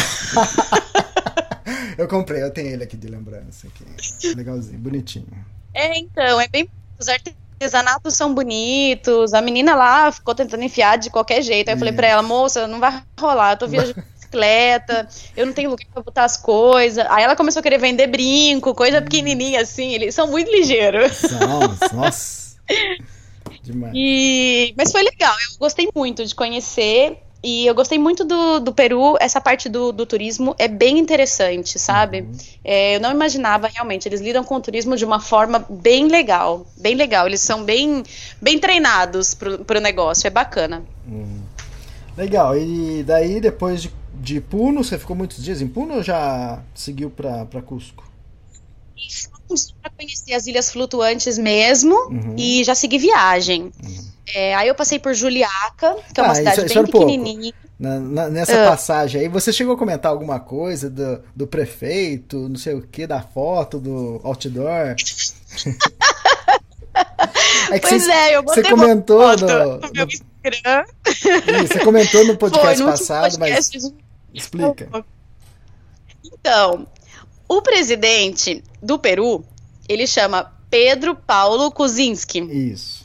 Eu 1.97 2.09
comprei, 2.09 2.43
eu 2.43 2.51
tenho 2.51 2.71
ele 2.71 2.83
aqui 2.83 2.97
de 2.97 3.07
lembrança. 3.07 3.69
Aqui. 3.69 4.35
Legalzinho, 4.35 4.79
bonitinho. 4.81 5.27
É, 5.73 5.97
então, 5.97 6.41
é 6.41 6.49
bem. 6.49 6.69
Os 6.99 7.09
artesanatos 7.55 8.15
são 8.15 8.35
bonitos. 8.35 9.33
A 9.33 9.41
menina 9.41 9.75
lá 9.75 10.13
ficou 10.13 10.35
tentando 10.35 10.63
enfiar 10.63 10.99
de 10.99 11.11
qualquer 11.11 11.43
jeito. 11.43 11.69
Aí 11.69 11.75
eu 11.75 11.79
falei 11.79 11.93
pra 11.93 12.07
ela, 12.07 12.23
moça, 12.23 12.67
não 12.67 12.81
vai 12.81 13.03
rolar. 13.19 13.53
Eu 13.53 13.57
tô 13.59 13.67
viajando 13.67 13.95
de 14.03 14.03
bicicleta, 14.15 15.09
eu 15.37 15.47
não 15.47 15.53
tenho 15.53 15.71
lugar 15.71 15.87
pra 15.93 16.03
botar 16.03 16.25
as 16.25 16.37
coisas. 16.37 17.05
Aí 17.09 17.25
ela 17.25 17.37
começou 17.37 17.61
a 17.61 17.63
querer 17.63 17.79
vender 17.79 18.07
brinco, 18.07 18.75
coisa 18.75 19.01
pequenininha 19.01 19.63
assim. 19.63 19.93
Eles 19.93 20.15
são 20.15 20.27
muito 20.29 20.51
ligeiros. 20.51 21.23
Nossa, 21.23 21.95
nossa. 21.95 22.55
Demais. 23.63 23.93
E... 23.95 24.75
Mas 24.77 24.93
foi 24.93 25.03
legal, 25.03 25.35
eu 25.51 25.59
gostei 25.59 25.89
muito 25.95 26.25
de 26.25 26.35
conhecer. 26.35 27.19
E 27.45 27.67
eu 27.67 27.75
gostei 27.75 27.99
muito 27.99 28.25
do, 28.25 28.59
do 28.59 28.73
Peru, 28.73 29.19
essa 29.21 29.39
parte 29.39 29.69
do, 29.69 29.93
do 29.93 30.07
turismo 30.07 30.57
é 30.59 30.67
bem 30.67 30.99
interessante, 30.99 31.79
sabe? 31.79 32.27
É, 32.65 32.97
eu 32.97 33.01
não 33.01 33.11
imaginava 33.11 33.69
realmente, 33.69 34.09
eles 34.09 34.23
lidam 34.23 34.43
com 34.43 34.55
o 34.55 34.61
turismo 34.63 34.97
de 34.97 35.05
uma 35.05 35.21
forma 35.21 35.63
bem 35.69 36.09
legal, 36.09 36.67
bem 36.75 36.95
legal. 36.95 37.27
Eles 37.27 37.43
são 37.43 37.63
bem, 37.63 38.03
bem 38.41 38.59
treinados 38.59 39.35
pro, 39.35 39.63
pro 39.63 39.79
negócio, 39.79 40.27
é 40.27 40.31
bacana. 40.31 40.83
Legal, 42.17 42.57
e 42.57 43.03
daí 43.03 43.39
depois 43.43 43.83
de, 43.83 43.93
de 44.15 44.41
Puno, 44.41 44.83
você 44.83 44.99
ficou 44.99 45.15
muitos 45.15 45.45
dias 45.45 45.61
em 45.61 45.69
Puno 45.69 45.97
ou 45.97 46.03
já 46.03 46.63
seguiu 46.75 47.11
pra 47.11 47.61
Cusco? 47.61 48.11
Para 49.81 49.91
conhecer 49.91 50.33
as 50.35 50.47
ilhas 50.47 50.71
flutuantes 50.71 51.37
mesmo 51.39 51.95
Uhum. 52.09 52.35
e 52.37 52.65
já 52.65 52.75
segui 52.75 52.99
viagem. 52.99 53.71
É, 54.35 54.55
aí 54.55 54.69
eu 54.69 54.75
passei 54.75 54.99
por 54.99 55.13
Juliaca, 55.15 55.97
que 56.15 56.21
é 56.21 56.25
Ah, 56.25 56.27
uma 56.29 56.33
isso- 56.33 56.39
cidade 56.41 56.57
isso 56.59 56.69
bem 56.69 56.79
era 56.79 56.89
pouco. 56.89 57.07
pequenininha. 57.07 57.53
Na- 57.79 57.99
na- 58.01 58.29
nessa 58.31 58.65
Ah. 58.65 58.71
passagem 58.71 59.21
aí, 59.21 59.29
você 59.29 59.53
chegou 59.53 59.75
a 59.75 59.79
comentar 59.79 60.11
alguma 60.11 60.39
coisa 60.41 60.89
do, 60.89 61.21
do 61.37 61.47
prefeito, 61.47 62.49
não 62.49 62.57
sei 62.57 62.75
o 62.75 62.81
que, 62.83 63.07
da 63.07 63.21
foto, 63.21 63.79
do 63.79 64.21
outdoor? 64.25 64.95
É 67.71 67.81
Pois 67.81 68.03
você, 68.05 68.11
é, 68.13 68.37
eu 68.37 68.43
você 68.45 68.61
botei 68.63 68.73
uma 68.73 68.85
comentou 68.85 69.21
foto 69.21 69.47
no, 69.47 69.79
no 69.79 69.93
meu 69.93 70.07
Instagram. 70.07 70.85
Você 71.69 71.79
comentou 71.81 72.25
no 72.27 72.37
podcast 72.37 72.77
Foi 72.77 72.85
no 72.85 72.91
passado, 72.93 73.39
podcast. 73.39 73.79
mas 73.81 73.93
explica. 74.33 74.89
Então, 76.25 76.87
o 77.59 77.63
presidente 77.63 78.63
do 78.83 78.99
Peru, 78.99 79.45
ele 79.89 80.07
chama 80.07 80.53
Pedro 80.71 81.15
Paulo 81.15 81.71
Kuczynski. 81.71 82.41
Isso. 82.41 83.05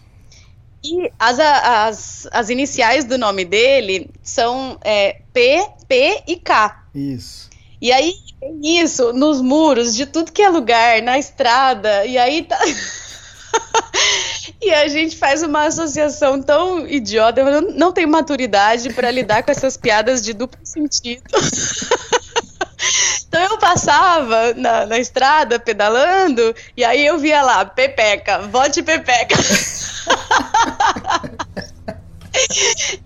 E 0.84 1.12
as, 1.20 1.40
as, 1.40 2.28
as 2.32 2.50
iniciais 2.50 3.04
do 3.06 3.18
nome 3.18 3.44
dele 3.44 4.10
são 4.24 4.78
é, 4.84 5.22
P, 5.34 5.66
P 5.88 6.24
e 6.28 6.36
K. 6.38 6.84
Isso. 6.96 7.50
E 7.82 7.92
aí 7.92 8.14
tem 8.40 8.80
isso 8.82 9.12
nos 9.14 9.42
muros 9.42 9.94
de 9.96 10.06
tudo 10.06 10.32
que 10.32 10.42
é 10.42 10.50
lugar, 10.50 11.02
na 11.02 11.18
estrada, 11.20 12.06
e 12.06 12.18
aí 12.18 12.44
tá. 12.44 12.58
e 14.62 14.72
a 14.74 14.88
gente 14.88 15.16
faz 15.18 15.44
uma 15.44 15.66
associação 15.66 16.42
tão 16.42 16.88
idiota, 16.88 17.42
eu 17.42 17.62
não- 17.62 17.72
não 17.72 17.92
tenho 17.92 18.08
maturidade 18.08 18.94
para 18.94 19.12
lidar 19.12 19.44
com 19.44 19.52
essas 19.52 19.76
piadas 19.78 20.24
de 20.24 20.34
duplo 20.34 20.60
sentido. 20.64 21.24
Então 23.30 23.44
eu 23.44 23.60
passava 23.60 24.56
na, 24.56 24.88
na 24.88 24.98
estrada 24.98 25.60
pedalando 25.60 26.54
e 26.76 26.84
aí 26.84 27.06
eu 27.06 27.20
via 27.20 27.44
lá, 27.44 27.64
Pepeca, 27.64 28.40
vote 28.48 28.82
Pepeca. 28.82 29.36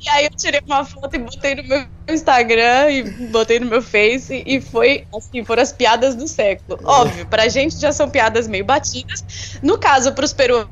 E 0.06 0.10
aí 0.10 0.26
eu 0.26 0.30
tirei 0.32 0.62
uma 0.66 0.86
foto 0.86 1.16
e 1.16 1.20
botei 1.20 1.56
no 1.56 1.64
meu 1.64 1.86
Instagram 2.10 2.92
e 2.92 3.04
botei 3.30 3.60
no 3.60 3.66
meu 3.66 3.82
Face 3.82 4.44
e 4.46 4.62
foi 4.62 5.06
assim, 5.14 5.44
foram 5.44 5.64
as 5.64 5.72
piadas 5.72 6.16
do 6.16 6.28
século. 6.28 6.80
Óbvio, 6.84 7.26
pra 7.26 7.48
gente 7.48 7.80
já 7.80 7.92
são 7.92 8.10
piadas 8.10 8.48
meio 8.48 8.66
batidas. 8.66 9.24
No 9.62 9.78
caso, 9.78 10.14
pros 10.14 10.34
peruanos 10.34 10.70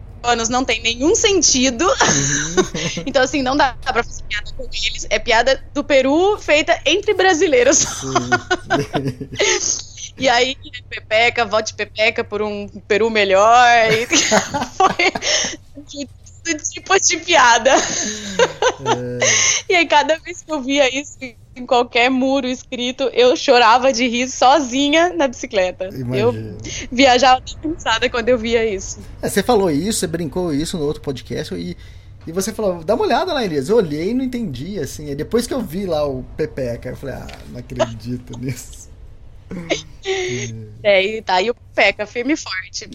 não 0.49 0.63
tem 0.63 0.81
nenhum 0.81 1.15
sentido. 1.15 1.85
então, 3.05 3.23
assim, 3.23 3.41
não 3.41 3.55
dá 3.55 3.75
pra 3.81 4.03
fazer 4.03 4.23
piada 4.23 4.51
com 4.55 4.63
eles. 4.63 5.07
É 5.09 5.19
piada 5.19 5.63
do 5.73 5.83
Peru 5.83 6.37
feita 6.39 6.79
entre 6.85 7.13
brasileiros. 7.13 7.85
E 10.17 10.29
aí, 10.29 10.55
Pepeca, 10.87 11.45
vote 11.45 11.73
Pepeca 11.73 12.23
por 12.23 12.43
um 12.43 12.67
Peru 12.87 13.09
melhor. 13.09 13.67
E 13.91 14.05
foi 14.77 15.11
todo 16.43 16.63
tipo 16.63 16.99
de 16.99 17.17
piada. 17.17 17.71
E 19.67 19.75
aí, 19.75 19.87
cada 19.87 20.19
vez 20.19 20.43
que 20.43 20.51
eu 20.51 20.61
via 20.61 20.95
isso 20.95 21.17
em 21.55 21.65
qualquer 21.65 22.09
muro 22.09 22.47
escrito, 22.47 23.03
eu 23.13 23.35
chorava 23.35 23.91
de 23.91 24.07
rir 24.07 24.29
sozinha 24.29 25.13
na 25.13 25.27
bicicleta. 25.27 25.85
Eu 25.85 25.99
Imagina. 25.99 26.57
viajava 26.91 27.41
cansada 27.61 28.09
quando 28.09 28.29
eu 28.29 28.37
via 28.37 28.65
isso. 28.65 28.99
É, 29.21 29.29
você 29.29 29.43
falou 29.43 29.69
isso, 29.69 29.99
você 29.99 30.07
brincou 30.07 30.53
isso 30.53 30.77
no 30.77 30.85
outro 30.85 31.01
podcast 31.01 31.53
e, 31.53 31.75
e 32.25 32.31
você 32.31 32.53
falou, 32.53 32.83
dá 32.83 32.95
uma 32.95 33.03
olhada 33.03 33.33
lá, 33.33 33.43
Elias. 33.43 33.67
Eu 33.69 33.77
olhei 33.77 34.11
e 34.11 34.13
não 34.13 34.23
entendi, 34.23 34.79
assim. 34.79 35.09
Aí 35.09 35.15
depois 35.15 35.45
que 35.45 35.53
eu 35.53 35.61
vi 35.61 35.85
lá 35.85 36.07
o 36.07 36.23
Pepeca, 36.37 36.89
eu 36.89 36.95
falei, 36.95 37.15
ah, 37.15 37.27
não 37.49 37.59
acredito 37.59 38.37
nisso. 38.39 38.89
É, 40.81 41.05
e 41.05 41.21
tá 41.21 41.35
aí 41.35 41.49
o 41.49 41.55
Peca, 41.75 42.07
firme 42.07 42.33
e 42.33 42.37
forte. 42.37 42.89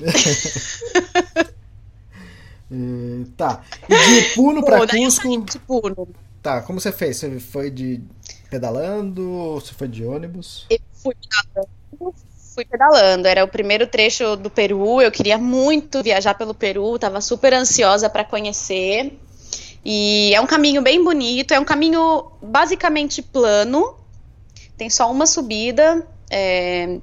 E, 2.71 3.27
tá. 3.37 3.63
E 3.89 4.23
de 4.23 4.35
Puno 4.35 4.65
pra 4.65 4.79
Pô, 4.79 4.85
eu 4.85 4.89
Cusco. 4.89 5.45
de 5.45 5.59
Puno. 5.59 6.09
Tá, 6.47 6.62
como 6.62 6.79
você 6.81 6.93
fez? 6.93 7.17
Você 7.17 7.41
foi 7.41 7.73
de 7.73 8.00
pedalando 8.49 9.29
ou 9.33 9.61
você 9.61 9.75
foi 9.75 9.88
de 9.88 10.05
ônibus? 10.05 10.65
Eu 10.71 10.79
fui 10.93 11.12
pedalando, 11.17 12.15
fui 12.55 12.65
pedalando. 12.65 13.26
Era 13.26 13.43
o 13.43 13.49
primeiro 13.49 13.85
trecho 13.88 14.37
do 14.37 14.49
Peru. 14.49 15.03
Eu 15.03 15.11
queria 15.11 15.38
muito 15.38 16.05
viajar 16.05 16.35
pelo 16.35 16.55
Peru, 16.55 17.00
tava 17.00 17.21
super 17.21 17.53
ansiosa 17.53 18.09
para 18.09 18.23
conhecer. 18.23 19.19
E 19.85 20.33
é 20.37 20.41
um 20.41 20.47
caminho 20.47 20.81
bem 20.83 21.03
bonito, 21.03 21.53
é 21.53 21.59
um 21.59 21.65
caminho 21.65 22.31
basicamente 22.41 23.23
plano, 23.23 23.97
tem 24.76 24.88
só 24.88 25.11
uma 25.11 25.26
subida. 25.26 26.07
é, 26.31 27.00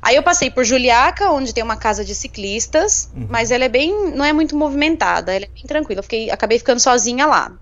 Aí 0.00 0.14
eu 0.14 0.22
passei 0.22 0.52
por 0.52 0.64
Juliaca, 0.64 1.32
onde 1.32 1.52
tem 1.52 1.64
uma 1.64 1.76
casa 1.76 2.04
de 2.04 2.14
ciclistas, 2.14 3.10
mas 3.28 3.50
ela 3.50 3.64
é 3.64 3.68
bem, 3.68 4.12
não 4.14 4.24
é 4.24 4.32
muito 4.32 4.54
movimentada, 4.54 5.34
ela 5.34 5.46
é 5.46 5.48
bem 5.48 5.64
tranquila. 5.64 5.98
Eu 5.98 6.04
fiquei, 6.04 6.30
acabei 6.30 6.60
ficando 6.60 6.78
sozinha 6.78 7.26
lá. 7.26 7.58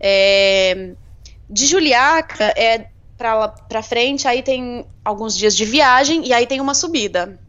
É, 0.00 0.92
De 1.48 1.66
Juliaca 1.66 2.52
é 2.56 2.88
pra 3.16 3.82
frente, 3.82 4.28
aí 4.28 4.42
tem 4.42 4.84
alguns 5.04 5.36
dias 5.36 5.56
de 5.56 5.64
viagem 5.64 6.26
e 6.26 6.32
aí 6.32 6.46
tem 6.46 6.60
uma 6.60 6.74
subida. 6.74 7.40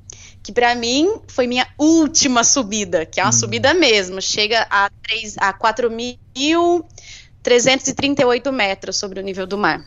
Que 0.42 0.52
pra 0.54 0.74
mim 0.76 1.20
foi 1.28 1.46
minha 1.46 1.68
última 1.78 2.44
subida, 2.44 3.06
que 3.06 3.20
é 3.20 3.24
uma 3.24 3.34
subida 3.34 3.74
mesmo. 3.74 4.22
Chega 4.22 4.66
a, 4.70 4.90
3, 5.04 5.36
a 5.38 5.54
4.338 5.54 8.52
metros 8.52 8.96
sobre 8.96 9.20
o 9.20 9.24
nível 9.24 9.46
do 9.46 9.58
mar. 9.58 9.86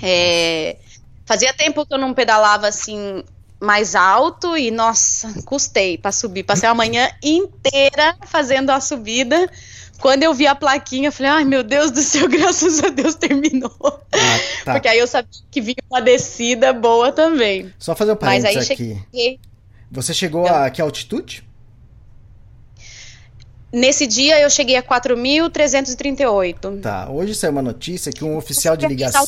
É, 0.00 0.76
fazia 1.26 1.52
tempo 1.52 1.84
que 1.84 1.92
eu 1.92 1.98
não 1.98 2.14
pedalava 2.14 2.68
assim 2.68 3.24
mais 3.60 3.94
alto 3.94 4.56
e, 4.56 4.70
nossa, 4.70 5.32
custei 5.44 5.96
pra 5.96 6.12
subir. 6.12 6.42
Passei 6.42 6.68
a 6.68 6.74
manhã 6.74 7.08
inteira 7.22 8.16
fazendo 8.26 8.70
a 8.70 8.80
subida, 8.80 9.48
Quando 10.02 10.24
eu 10.24 10.34
vi 10.34 10.48
a 10.48 10.54
plaquinha, 10.56 11.06
eu 11.06 11.12
falei, 11.12 11.30
ai 11.30 11.44
meu 11.44 11.62
Deus 11.62 11.92
do 11.92 12.00
céu, 12.00 12.26
graças 12.28 12.82
a 12.82 12.88
Deus 12.88 13.14
terminou. 13.14 13.72
Ah, 13.80 14.38
tá. 14.64 14.72
Porque 14.72 14.88
aí 14.88 14.98
eu 14.98 15.06
sabia 15.06 15.30
que 15.48 15.60
vinha 15.60 15.76
uma 15.88 16.02
descida 16.02 16.72
boa 16.72 17.12
também. 17.12 17.72
Só 17.78 17.94
fazer 17.94 18.10
um 18.10 18.18
Mas 18.20 18.44
aí 18.44 18.54
parênteses 18.54 18.70
aqui. 18.72 19.00
cheguei. 19.12 19.40
Você 19.92 20.12
chegou 20.12 20.48
a 20.48 20.68
que 20.70 20.82
altitude? 20.82 21.44
Nesse 23.72 24.04
dia 24.08 24.40
eu 24.40 24.50
cheguei 24.50 24.74
a 24.74 24.82
4.338. 24.82 26.80
Tá, 26.80 27.08
hoje 27.08 27.36
saiu 27.36 27.52
uma 27.52 27.62
notícia 27.62 28.10
que 28.10 28.24
um 28.24 28.36
oficial 28.36 28.76
de 28.76 28.88
ligação. 28.88 29.24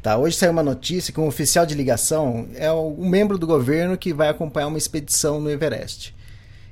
Tá, 0.00 0.16
hoje 0.16 0.36
saiu 0.36 0.52
uma 0.52 0.62
notícia 0.62 1.12
que 1.12 1.18
um 1.18 1.26
oficial 1.26 1.66
de 1.66 1.74
ligação 1.74 2.48
é 2.54 2.72
um 2.72 3.08
membro 3.08 3.36
do 3.36 3.46
governo 3.46 3.98
que 3.98 4.14
vai 4.14 4.28
acompanhar 4.28 4.68
uma 4.68 4.78
expedição 4.78 5.40
no 5.40 5.50
Everest. 5.50 6.14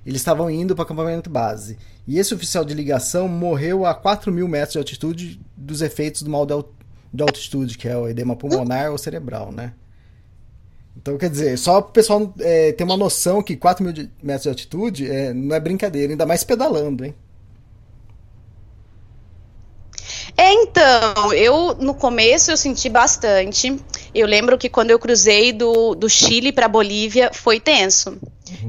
Eles 0.06 0.20
estavam 0.20 0.48
indo 0.48 0.76
para 0.76 0.84
acampamento 0.84 1.28
base. 1.28 1.76
E 2.06 2.18
esse 2.18 2.34
oficial 2.34 2.64
de 2.64 2.74
ligação 2.74 3.28
morreu 3.28 3.84
a 3.84 3.94
4 3.94 4.32
mil 4.32 4.46
metros 4.48 4.72
de 4.72 4.78
altitude 4.78 5.40
dos 5.56 5.82
efeitos 5.82 6.22
do 6.22 6.30
mal 6.30 6.46
de 6.46 6.52
al- 6.52 6.72
de 7.12 7.22
altitude, 7.22 7.78
que 7.78 7.88
é 7.88 7.96
o 7.96 8.08
edema 8.08 8.36
pulmonar 8.36 8.90
ou 8.92 8.98
cerebral, 8.98 9.50
né? 9.52 9.72
Então, 10.96 11.18
quer 11.18 11.28
dizer, 11.28 11.58
só 11.58 11.78
o 11.78 11.82
pessoal 11.82 12.32
é, 12.40 12.72
ter 12.72 12.82
uma 12.84 12.96
noção 12.96 13.42
que 13.42 13.54
4 13.56 13.84
mil 13.84 13.92
metros 14.22 14.44
de 14.44 14.48
altitude 14.48 15.10
é, 15.10 15.32
não 15.32 15.54
é 15.54 15.60
brincadeira, 15.60 16.12
ainda 16.12 16.24
mais 16.26 16.42
pedalando, 16.42 17.04
hein? 17.04 17.14
É, 20.36 20.52
então, 20.52 21.32
eu 21.32 21.74
no 21.76 21.94
começo 21.94 22.50
eu 22.50 22.56
senti 22.56 22.88
bastante. 22.88 23.76
Eu 24.14 24.26
lembro 24.26 24.58
que 24.58 24.68
quando 24.68 24.90
eu 24.90 24.98
cruzei 24.98 25.52
do, 25.52 25.94
do 25.94 26.08
Chile 26.08 26.52
para 26.52 26.68
Bolívia 26.68 27.30
foi 27.32 27.58
tenso. 27.60 28.18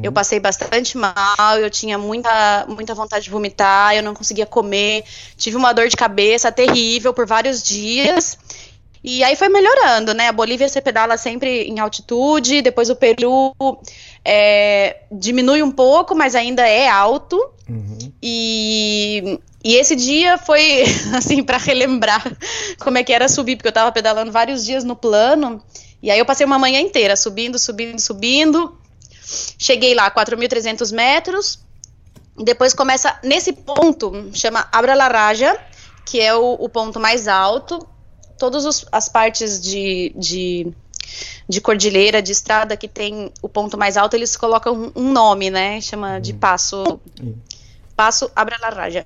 Eu 0.02 0.12
passei 0.12 0.40
bastante 0.40 0.98
mal, 0.98 1.60
eu 1.60 1.70
tinha 1.70 1.98
muita, 1.98 2.66
muita 2.68 2.94
vontade 2.94 3.26
de 3.26 3.30
vomitar, 3.30 3.96
eu 3.96 4.02
não 4.02 4.14
conseguia 4.14 4.46
comer, 4.46 5.04
tive 5.36 5.56
uma 5.56 5.74
dor 5.74 5.88
de 5.88 5.96
cabeça 5.96 6.52
terrível 6.52 7.14
por 7.14 7.28
vários 7.28 7.62
dias. 7.62 8.38
E 9.04 9.24
aí 9.24 9.36
foi 9.36 9.48
melhorando, 9.48 10.14
né? 10.14 10.28
A 10.28 10.34
Bolívia 10.34 10.68
você 10.68 10.82
pedala 10.82 11.18
sempre 11.18 11.64
em 11.64 11.80
altitude, 11.80 12.62
depois 12.62 12.90
o 12.90 12.96
Peru 12.96 13.54
é, 14.26 14.98
diminui 15.12 15.62
um 15.62 15.72
pouco, 15.72 16.16
mas 16.16 16.36
ainda 16.36 16.68
é 16.68 16.90
alto. 16.90 17.38
Uhum. 17.70 17.98
E, 18.22 19.40
e 19.64 19.76
esse 19.76 19.96
dia 19.96 20.38
foi, 20.38 20.84
assim, 21.16 21.44
para 21.44 21.58
relembrar 21.58 22.24
como 22.80 22.98
é 22.98 23.04
que 23.04 23.14
era 23.14 23.30
subir, 23.30 23.56
porque 23.56 23.70
eu 23.70 23.74
tava 23.74 23.92
pedalando 23.92 24.32
vários 24.32 24.66
dias 24.66 24.84
no 24.84 24.96
plano, 24.96 25.62
e 26.02 26.12
aí 26.12 26.20
eu 26.20 26.26
passei 26.26 26.46
uma 26.46 26.60
manhã 26.60 26.80
inteira 26.80 27.16
subindo, 27.16 27.58
subindo, 27.58 28.00
subindo. 28.00 28.78
Cheguei 29.58 29.94
lá, 29.94 30.10
4.300 30.10 30.94
metros. 30.94 31.60
Depois 32.38 32.74
começa, 32.74 33.20
nesse 33.24 33.52
ponto, 33.52 34.30
chama 34.34 34.68
Abra 34.72 34.94
la 34.94 35.08
Raja, 35.08 35.60
que 36.06 36.22
é 36.22 36.34
o, 36.34 36.54
o 36.54 36.70
ponto 36.70 37.00
mais 37.00 37.28
alto. 37.28 37.86
Todas 38.38 38.86
as 38.92 39.10
partes 39.10 39.60
de, 39.60 40.14
de, 40.16 40.72
de 41.50 41.60
cordilheira, 41.60 42.22
de 42.22 42.32
estrada 42.32 42.78
que 42.78 42.88
tem 42.88 43.32
o 43.42 43.50
ponto 43.50 43.78
mais 43.78 43.98
alto, 43.98 44.16
eles 44.16 44.38
colocam 44.38 44.74
um, 44.74 44.92
um 44.96 45.12
nome, 45.12 45.50
né? 45.50 45.82
Chama 45.82 46.20
de 46.20 46.34
passo. 46.34 47.00
Passo 47.96 48.32
Abra 48.36 48.58
la 48.62 48.70
Raja. 48.70 49.06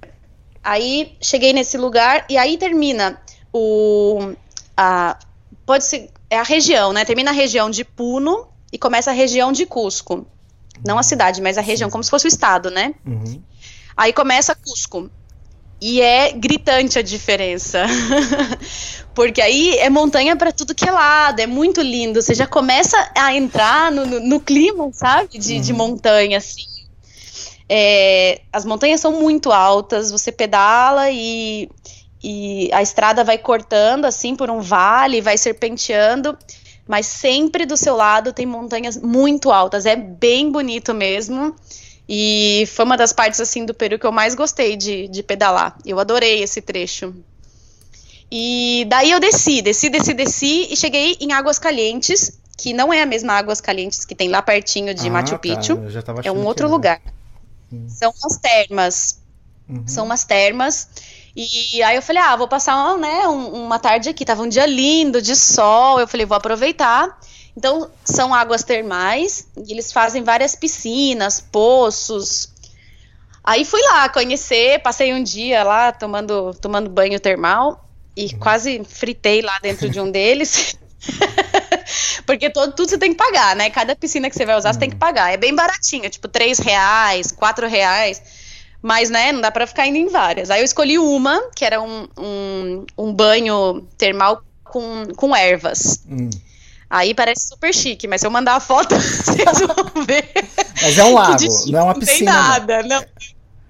Aí 0.61 1.17
cheguei 1.21 1.53
nesse 1.53 1.77
lugar 1.77 2.25
e 2.29 2.37
aí 2.37 2.57
termina 2.57 3.19
o. 3.53 4.33
A, 4.75 5.17
pode 5.65 5.85
ser. 5.85 6.09
É 6.29 6.37
a 6.37 6.43
região, 6.43 6.91
né? 6.93 7.05
Termina 7.05 7.31
a 7.31 7.33
região 7.33 7.69
de 7.69 7.83
Puno 7.83 8.50
e 8.71 8.77
começa 8.77 9.11
a 9.11 9.13
região 9.13 9.51
de 9.51 9.65
Cusco. 9.65 10.25
Não 10.85 10.97
a 10.97 11.03
cidade, 11.03 11.41
mas 11.41 11.57
a 11.57 11.61
região, 11.61 11.89
como 11.89 12.03
se 12.03 12.09
fosse 12.09 12.25
o 12.25 12.29
estado, 12.29 12.71
né? 12.71 12.93
Uhum. 13.05 13.41
Aí 13.95 14.13
começa 14.13 14.55
Cusco. 14.55 15.09
E 15.79 15.99
é 15.99 16.31
gritante 16.31 16.99
a 16.99 17.01
diferença. 17.01 17.85
Porque 19.15 19.41
aí 19.41 19.77
é 19.79 19.89
montanha 19.89 20.35
pra 20.35 20.51
tudo 20.51 20.75
que 20.75 20.87
é 20.87 20.91
lado, 20.91 21.39
é 21.39 21.47
muito 21.47 21.81
lindo. 21.81 22.21
Você 22.21 22.35
já 22.35 22.45
começa 22.45 23.11
a 23.17 23.33
entrar 23.33 23.91
no, 23.91 24.05
no, 24.05 24.19
no 24.19 24.39
clima, 24.39 24.89
sabe? 24.93 25.39
De, 25.39 25.59
de 25.59 25.73
montanha, 25.73 26.37
assim. 26.37 26.65
É, 27.67 28.41
as 28.51 28.63
montanhas 28.63 29.01
são 29.01 29.19
muito 29.21 29.51
altas, 29.51 30.11
você 30.11 30.31
pedala 30.31 31.09
e, 31.09 31.69
e 32.23 32.69
a 32.73 32.81
estrada 32.81 33.23
vai 33.23 33.37
cortando, 33.37 34.05
assim, 34.05 34.35
por 34.35 34.49
um 34.51 34.59
vale, 34.59 35.21
vai 35.21 35.37
serpenteando. 35.37 36.37
Mas 36.87 37.05
sempre 37.05 37.65
do 37.65 37.77
seu 37.77 37.95
lado 37.95 38.33
tem 38.33 38.45
montanhas 38.45 38.97
muito 38.97 39.51
altas. 39.51 39.85
É 39.85 39.95
bem 39.95 40.51
bonito 40.51 40.93
mesmo. 40.93 41.55
E 42.09 42.65
foi 42.73 42.83
uma 42.83 42.97
das 42.97 43.13
partes 43.13 43.39
assim 43.39 43.65
do 43.65 43.73
Peru 43.73 43.97
que 43.97 44.05
eu 44.05 44.11
mais 44.11 44.35
gostei 44.35 44.75
de, 44.75 45.07
de 45.07 45.23
pedalar. 45.23 45.77
Eu 45.85 45.99
adorei 45.99 46.41
esse 46.43 46.61
trecho. 46.61 47.13
E 48.29 48.85
daí 48.89 49.11
eu 49.11 49.19
desci, 49.19 49.61
desci, 49.61 49.89
desci, 49.89 50.13
desci 50.13 50.67
e 50.71 50.75
cheguei 50.75 51.17
em 51.19 51.33
Águas 51.33 51.59
Calientes, 51.59 52.39
que 52.57 52.73
não 52.73 52.91
é 52.91 53.01
a 53.01 53.05
mesma 53.05 53.33
Águas 53.33 53.59
Calientes 53.61 54.05
que 54.05 54.15
tem 54.15 54.29
lá 54.29 54.41
pertinho 54.41 54.93
de 54.93 55.07
Ah, 55.07 55.11
Machu 55.11 55.31
tá, 55.31 55.39
Picchu. 55.39 55.77
tava 56.03 56.21
É 56.23 56.31
um 56.31 56.45
outro 56.45 56.65
era. 56.65 56.73
lugar. 56.73 57.01
São 57.87 58.13
umas 58.21 58.37
termas. 58.37 59.19
Uhum. 59.69 59.83
São 59.87 60.05
umas 60.05 60.23
termas. 60.25 60.87
E 61.35 61.81
aí 61.83 61.95
eu 61.95 62.01
falei, 62.01 62.21
ah, 62.21 62.35
vou 62.35 62.47
passar 62.47 62.97
né, 62.97 63.27
um- 63.27 63.63
uma 63.65 63.79
tarde 63.79 64.09
aqui. 64.09 64.25
Tava 64.25 64.43
um 64.43 64.49
dia 64.49 64.65
lindo, 64.65 65.21
de 65.21 65.35
sol. 65.35 65.99
Eu 65.99 66.07
falei, 66.07 66.25
vou 66.25 66.35
aproveitar. 66.37 67.17
Então, 67.55 67.89
são 68.03 68.33
águas 68.33 68.63
termais. 68.63 69.47
E 69.57 69.71
eles 69.71 69.91
fazem 69.91 70.23
várias 70.23 70.55
piscinas, 70.55 71.39
poços. 71.39 72.49
Aí 73.43 73.65
fui 73.65 73.81
lá 73.81 74.07
conhecer, 74.09 74.79
passei 74.81 75.13
um 75.13 75.23
dia 75.23 75.63
lá 75.63 75.91
tomando, 75.91 76.53
tomando 76.61 76.89
banho 76.89 77.19
termal. 77.19 77.87
E 78.15 78.33
quase 78.35 78.83
fritei 78.83 79.41
lá 79.41 79.57
dentro 79.61 79.89
de 79.89 79.99
um 79.99 80.09
deles. 80.11 80.75
Porque 82.25 82.49
todo, 82.49 82.73
tudo 82.73 82.89
você 82.89 82.97
tem 82.97 83.11
que 83.11 83.17
pagar, 83.17 83.55
né? 83.55 83.69
Cada 83.69 83.95
piscina 83.95 84.29
que 84.29 84.35
você 84.35 84.45
vai 84.45 84.55
usar, 84.57 84.73
você 84.73 84.79
tem 84.79 84.89
que 84.89 84.95
pagar. 84.95 85.31
É 85.33 85.37
bem 85.37 85.55
baratinho, 85.55 86.09
tipo, 86.09 86.27
3 86.27 86.59
reais, 86.59 87.31
4 87.31 87.67
reais. 87.67 88.21
Mas, 88.81 89.09
né, 89.09 89.31
não 89.31 89.41
dá 89.41 89.51
pra 89.51 89.67
ficar 89.67 89.85
indo 89.87 89.97
em 89.97 90.07
várias. 90.07 90.49
Aí 90.49 90.61
eu 90.61 90.65
escolhi 90.65 90.97
uma, 90.97 91.39
que 91.55 91.63
era 91.63 91.81
um, 91.81 92.07
um, 92.17 92.85
um 92.97 93.13
banho 93.13 93.87
termal 93.97 94.41
com, 94.63 95.05
com 95.15 95.35
ervas. 95.35 96.03
Hum. 96.09 96.29
Aí 96.89 97.13
parece 97.13 97.47
super 97.47 97.73
chique, 97.73 98.07
mas 98.07 98.21
se 98.21 98.27
eu 98.27 98.31
mandar 98.31 98.55
a 98.55 98.59
foto, 98.59 98.95
vocês 98.99 99.59
vão 99.59 100.03
ver. 100.05 100.29
Mas 100.81 100.97
é 100.97 101.03
um 101.05 101.13
lago, 101.13 101.39
chique 101.39 101.71
não 101.71 101.79
é 101.79 101.83
uma 101.83 101.93
tem 101.93 102.01
piscina. 102.01 102.31
não. 102.33 102.41
nada. 102.49 102.83
Não, 102.83 103.05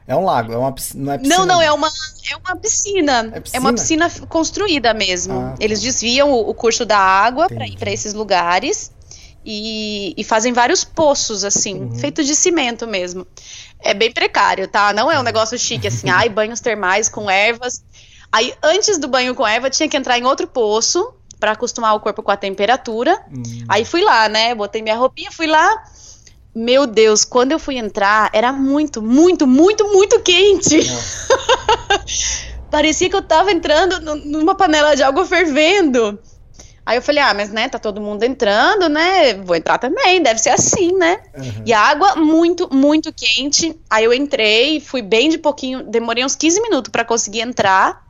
É 0.08 0.15
um 0.15 0.26
lago, 0.26 0.54
é 0.54 0.58
uma 0.58 0.71
piscina, 0.71 1.04
não 1.06 1.13
é 1.13 1.17
piscina. 1.19 1.38
não, 1.38 1.45
não, 1.45 1.62
é 1.62 1.71
uma, 1.71 1.88
é 2.32 2.36
uma 2.38 2.56
piscina. 2.56 3.32
É 3.34 3.38
É, 3.38 3.41
piscina? 3.41 3.60
uma 3.60 3.74
piscina 3.74 4.10
construída 4.30 4.93
mesmo. 4.93 5.34
Ah, 5.39 5.50
tá. 5.52 5.56
Eles 5.63 5.82
desviam 5.82 6.32
o, 6.32 6.50
o 6.50 6.54
curso 6.56 6.86
da 6.86 6.97
água 6.97 7.47
para 7.47 7.67
ir 7.67 7.78
para 7.78 7.91
esses 7.91 8.13
lugares 8.13 8.91
e, 9.45 10.13
e 10.17 10.24
fazem 10.24 10.52
vários 10.54 10.84
poços, 10.84 11.43
assim, 11.43 11.76
Uhum. 11.82 11.95
feito 11.95 12.24
de 12.24 12.34
cimento 12.36 12.88
mesmo. 12.88 13.28
É 13.84 13.94
bem 13.94 14.12
precário, 14.12 14.67
tá? 14.67 14.94
Não 14.94 15.12
é 15.12 15.20
um 15.20 15.24
negócio 15.24 15.58
chique, 15.58 15.88
assim, 15.88 16.10
ai, 16.12 16.30
banhos 16.30 16.60
termais 16.60 17.10
com 17.10 17.30
ervas. 17.30 17.84
Aí, 18.32 18.54
antes 18.63 18.98
do 18.98 19.08
banho 19.08 19.36
com 19.36 19.46
erva, 19.46 19.70
tinha 19.70 19.89
que 19.89 19.98
entrar 19.98 20.17
em 20.17 20.24
outro 20.26 20.48
poço 20.48 21.13
para 21.39 21.52
acostumar 21.52 21.96
o 21.96 22.00
corpo 22.00 22.22
com 22.24 22.32
a 22.32 22.38
temperatura. 22.38 23.20
Hum. 23.32 23.41
Aí 23.67 23.84
fui 23.84 24.02
lá, 24.02 24.30
né? 24.30 24.54
Botei 24.56 24.82
minha 24.82 24.96
roupinha, 24.96 25.32
fui 25.32 25.48
lá. 25.48 25.67
Meu 26.54 26.86
Deus, 26.86 27.24
quando 27.26 27.54
eu 27.54 27.60
fui 27.60 27.78
entrar, 27.78 28.30
era 28.34 28.52
muito, 28.54 29.02
muito, 29.02 29.48
muito, 29.48 29.88
muito 29.88 30.20
quente. 30.22 30.80
Parecia 32.70 33.10
que 33.10 33.15
eu 33.15 33.22
tava 33.22 33.52
entrando 33.52 34.00
nu- 34.00 34.15
numa 34.39 34.56
panela 34.56 34.96
de 34.96 35.04
água 35.04 35.26
fervendo. 35.26 36.17
Aí 36.91 36.97
eu 36.97 37.01
falei, 37.01 37.23
ah, 37.23 37.34
mas 37.34 37.49
né, 37.54 37.69
tá 37.69 37.80
todo 37.80 38.01
mundo 38.01 38.21
entrando, 38.23 38.89
né? 38.89 39.36
Vou 39.36 39.56
entrar 39.56 39.77
também, 39.77 40.21
deve 40.21 40.41
ser 40.41 40.49
assim, 40.49 40.91
né? 40.91 41.21
Uhum. 41.34 41.63
E 41.65 41.71
a 41.71 41.80
água 41.80 42.17
muito, 42.17 42.67
muito 42.69 43.13
quente. 43.13 43.80
Aí 43.89 44.04
eu 44.04 44.13
entrei, 44.13 44.82
fui 44.82 45.01
bem 45.01 45.30
de 45.30 45.38
pouquinho, 45.38 45.84
demorei 45.84 46.25
uns 46.25 46.36
15 46.36 46.62
minutos 46.62 46.91
pra 46.91 47.06
conseguir 47.06 47.39
entrar. 47.39 48.06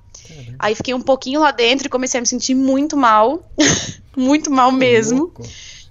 Aí 0.57 0.73
fiquei 0.73 0.95
um 0.95 1.01
pouquinho 1.01 1.41
lá 1.41 1.51
dentro 1.51 1.85
e 1.85 1.89
comecei 1.91 2.17
a 2.17 2.21
me 2.21 2.25
sentir 2.25 2.55
muito 2.55 2.97
mal. 2.97 3.47
muito 4.17 4.49
mal 4.49 4.71
mesmo. 4.71 5.31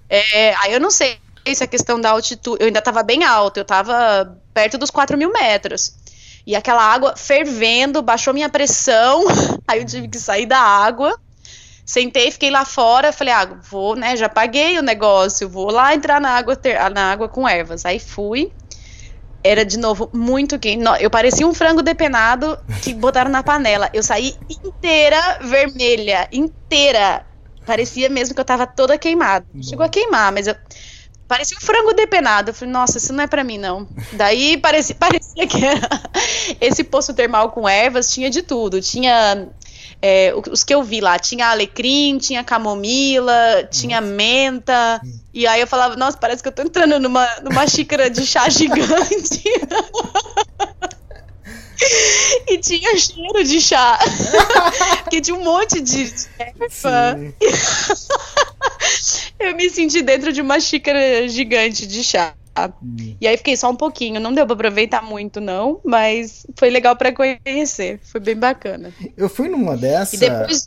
É, 0.09 0.53
aí 0.55 0.73
eu 0.73 0.79
não 0.81 0.91
sei 0.91 1.17
se 1.55 1.63
a 1.63 1.67
questão 1.67 1.97
da 1.97 2.09
altitude. 2.09 2.57
Eu 2.59 2.67
ainda 2.67 2.81
tava 2.81 3.03
bem 3.03 3.23
alto, 3.23 3.55
eu 3.55 3.63
tava 3.63 4.37
perto 4.53 4.77
dos 4.77 4.91
4 4.91 5.17
mil 5.17 5.31
metros. 5.31 5.93
E 6.45 6.57
aquela 6.57 6.83
água 6.83 7.15
fervendo, 7.15 8.01
baixou 8.01 8.33
minha 8.33 8.49
pressão. 8.49 9.23
Aí 9.65 9.79
eu 9.79 9.85
tive 9.85 10.09
que 10.09 10.19
sair 10.19 10.45
da 10.45 10.59
água. 10.59 11.17
Sentei, 11.85 12.31
fiquei 12.31 12.49
lá 12.49 12.63
fora. 12.65 13.11
Falei, 13.11 13.33
ah, 13.33 13.45
vou, 13.69 13.95
né? 13.95 14.15
Já 14.15 14.29
paguei 14.29 14.77
o 14.77 14.81
negócio, 14.83 15.49
vou 15.49 15.71
lá 15.71 15.93
entrar 15.93 16.21
na 16.21 16.29
água, 16.29 16.55
ter- 16.55 16.89
na 16.91 17.11
água 17.11 17.27
com 17.27 17.47
ervas. 17.47 17.85
Aí 17.85 17.99
fui. 17.99 18.51
Era 19.43 19.65
de 19.65 19.77
novo 19.77 20.07
muito 20.13 20.59
quente. 20.59 20.83
Eu 20.99 21.09
parecia 21.09 21.47
um 21.47 21.53
frango 21.53 21.81
depenado 21.81 22.57
que 22.83 22.93
botaram 22.93 23.31
na 23.31 23.41
panela. 23.41 23.89
Eu 23.91 24.03
saí 24.03 24.35
inteira 24.63 25.39
vermelha, 25.41 26.27
inteira. 26.31 27.25
Parecia 27.65 28.07
mesmo 28.07 28.35
que 28.35 28.41
eu 28.41 28.45
tava 28.45 28.67
toda 28.67 28.97
queimada. 28.99 29.45
Chegou 29.63 29.83
a 29.85 29.89
queimar, 29.89 30.31
mas 30.31 30.45
eu 30.45 30.55
parecia 31.27 31.57
um 31.57 31.61
frango 31.61 31.93
depenado. 31.93 32.51
Eu 32.51 32.53
falei, 32.53 32.71
nossa, 32.71 32.99
isso 32.99 33.13
não 33.13 33.23
é 33.23 33.27
pra 33.27 33.43
mim, 33.43 33.57
não. 33.57 33.87
Daí 34.13 34.57
parecia, 34.57 34.93
parecia 34.99 35.47
que 35.47 35.65
era 35.65 35.89
esse 36.59 36.83
poço 36.83 37.11
termal 37.13 37.49
com 37.51 37.67
ervas 37.67 38.11
tinha 38.11 38.29
de 38.29 38.43
tudo. 38.43 38.79
Tinha 38.79 39.47
é, 40.01 40.33
os 40.51 40.63
que 40.63 40.73
eu 40.73 40.83
vi 40.83 40.99
lá, 40.99 41.19
tinha 41.19 41.47
alecrim, 41.47 42.17
tinha 42.17 42.43
camomila, 42.43 43.67
tinha 43.69 44.01
menta. 44.01 44.99
E 45.33 45.45
aí 45.45 45.61
eu 45.61 45.67
falava, 45.67 45.95
nossa, 45.95 46.17
parece 46.17 46.41
que 46.41 46.49
eu 46.49 46.51
tô 46.51 46.63
entrando 46.63 46.99
numa, 46.99 47.27
numa 47.41 47.67
xícara 47.67 48.09
de 48.09 48.25
chá 48.25 48.47
gigante. 48.49 49.43
e 52.47 52.57
tinha 52.57 52.97
cheiro 52.97 53.43
de 53.43 53.61
chá. 53.61 53.99
Porque 55.03 55.21
tinha 55.21 55.37
um 55.37 55.43
monte 55.43 55.79
de 55.81 56.13
erva. 56.37 57.19
eu 59.39 59.55
me 59.55 59.69
senti 59.69 60.01
dentro 60.01 60.33
de 60.33 60.41
uma 60.41 60.59
xícara 60.59 61.27
gigante 61.27 61.85
de 61.85 62.03
chá. 62.03 62.33
Hum. 62.83 63.15
E 63.19 63.27
aí 63.27 63.37
fiquei 63.37 63.55
só 63.55 63.69
um 63.69 63.75
pouquinho, 63.75 64.19
não 64.19 64.33
deu 64.33 64.45
pra 64.45 64.53
aproveitar 64.53 65.01
muito, 65.01 65.39
não, 65.39 65.79
mas 65.83 66.45
foi 66.55 66.69
legal 66.69 66.95
para 66.95 67.13
conhecer, 67.13 67.99
foi 68.03 68.19
bem 68.21 68.35
bacana. 68.35 68.93
Eu 69.15 69.29
fui 69.29 69.47
numa 69.47 69.77
dessa. 69.77 70.15
E 70.15 70.19
depois 70.19 70.65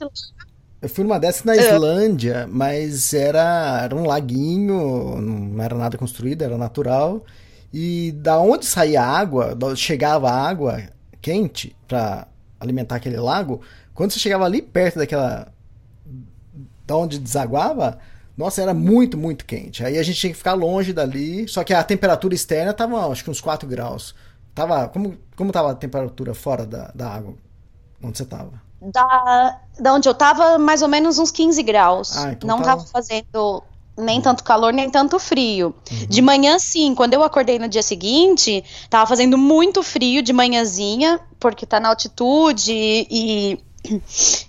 eu 0.85 0.89
fui 0.91 1.03
numa 1.03 1.19
dessas 1.19 1.45
na 1.45 1.57
é. 1.57 1.59
Islândia, 1.59 2.47
mas 2.47 3.15
era, 3.15 3.81
era 3.85 3.97
um 3.97 4.05
laguinho, 4.07 5.19
não 5.19 5.65
era 5.65 5.75
nada 5.75 5.97
construído, 5.97 6.43
era 6.43 6.59
natural. 6.59 7.25
E 7.73 8.13
da 8.13 8.39
onde 8.39 8.67
saía 8.67 9.03
água, 9.03 9.57
chegava 9.77 10.31
água 10.31 10.83
quente 11.23 11.75
para 11.89 12.29
alimentar 12.61 12.97
aquele 12.97 13.17
lago, 13.17 13.63
quando 13.95 14.11
você 14.11 14.19
chegava 14.19 14.45
ali 14.45 14.61
perto 14.61 14.99
daquela. 14.99 15.51
da 16.87 16.97
onde 16.99 17.19
desaguava, 17.19 17.99
nossa, 18.37 18.63
era 18.63 18.75
muito, 18.75 19.17
muito 19.17 19.45
quente. 19.45 19.85
Aí 19.85 19.97
a 19.97 20.03
gente 20.03 20.19
tinha 20.19 20.33
que 20.33 20.39
ficar 20.39 20.55
longe 20.55 20.93
dali, 20.93 21.47
só 21.49 21.63
que 21.63 21.73
a 21.73 21.83
temperatura 21.85 22.35
externa 22.35 22.75
tava, 22.75 23.07
acho 23.11 23.23
que 23.23 23.31
uns 23.31 23.41
4 23.41 23.69
graus. 23.69 24.15
Tava, 24.55 24.89
como, 24.89 25.17
como 25.37 25.53
tava 25.53 25.71
a 25.71 25.75
temperatura 25.75 26.35
fora 26.35 26.67
da, 26.67 26.91
da 26.95 27.09
água? 27.09 27.35
Onde 28.03 28.19
você 28.19 28.25
tava? 28.25 28.63
Da, 28.81 29.61
da 29.79 29.95
onde 29.95 30.09
eu 30.09 30.15
tava, 30.15 30.59
mais 30.59 30.83
ou 30.83 30.89
menos 30.89 31.19
uns 31.19 31.31
15 31.31 31.63
graus. 31.63 32.17
Ah, 32.17 32.33
então 32.33 32.49
Não 32.49 32.59
tava... 32.59 32.79
tava 32.79 32.87
fazendo 32.89 33.63
nem 33.97 34.21
tanto 34.21 34.43
calor, 34.43 34.73
nem 34.73 34.91
tanto 34.91 35.19
frio. 35.19 35.75
Uhum. 35.91 36.07
De 36.09 36.21
manhã, 36.21 36.59
sim, 36.59 36.95
quando 36.95 37.15
eu 37.15 37.23
acordei 37.23 37.59
no 37.59 37.69
dia 37.69 37.83
seguinte, 37.83 38.65
tava 38.91 39.07
fazendo 39.07 39.39
muito 39.39 39.83
frio 39.83 40.23
de 40.23 40.33
manhãzinha, 40.33 41.21
porque 41.39 41.65
tá 41.65 41.79
na 41.79 41.89
altitude 41.89 42.73
e, 42.73 43.59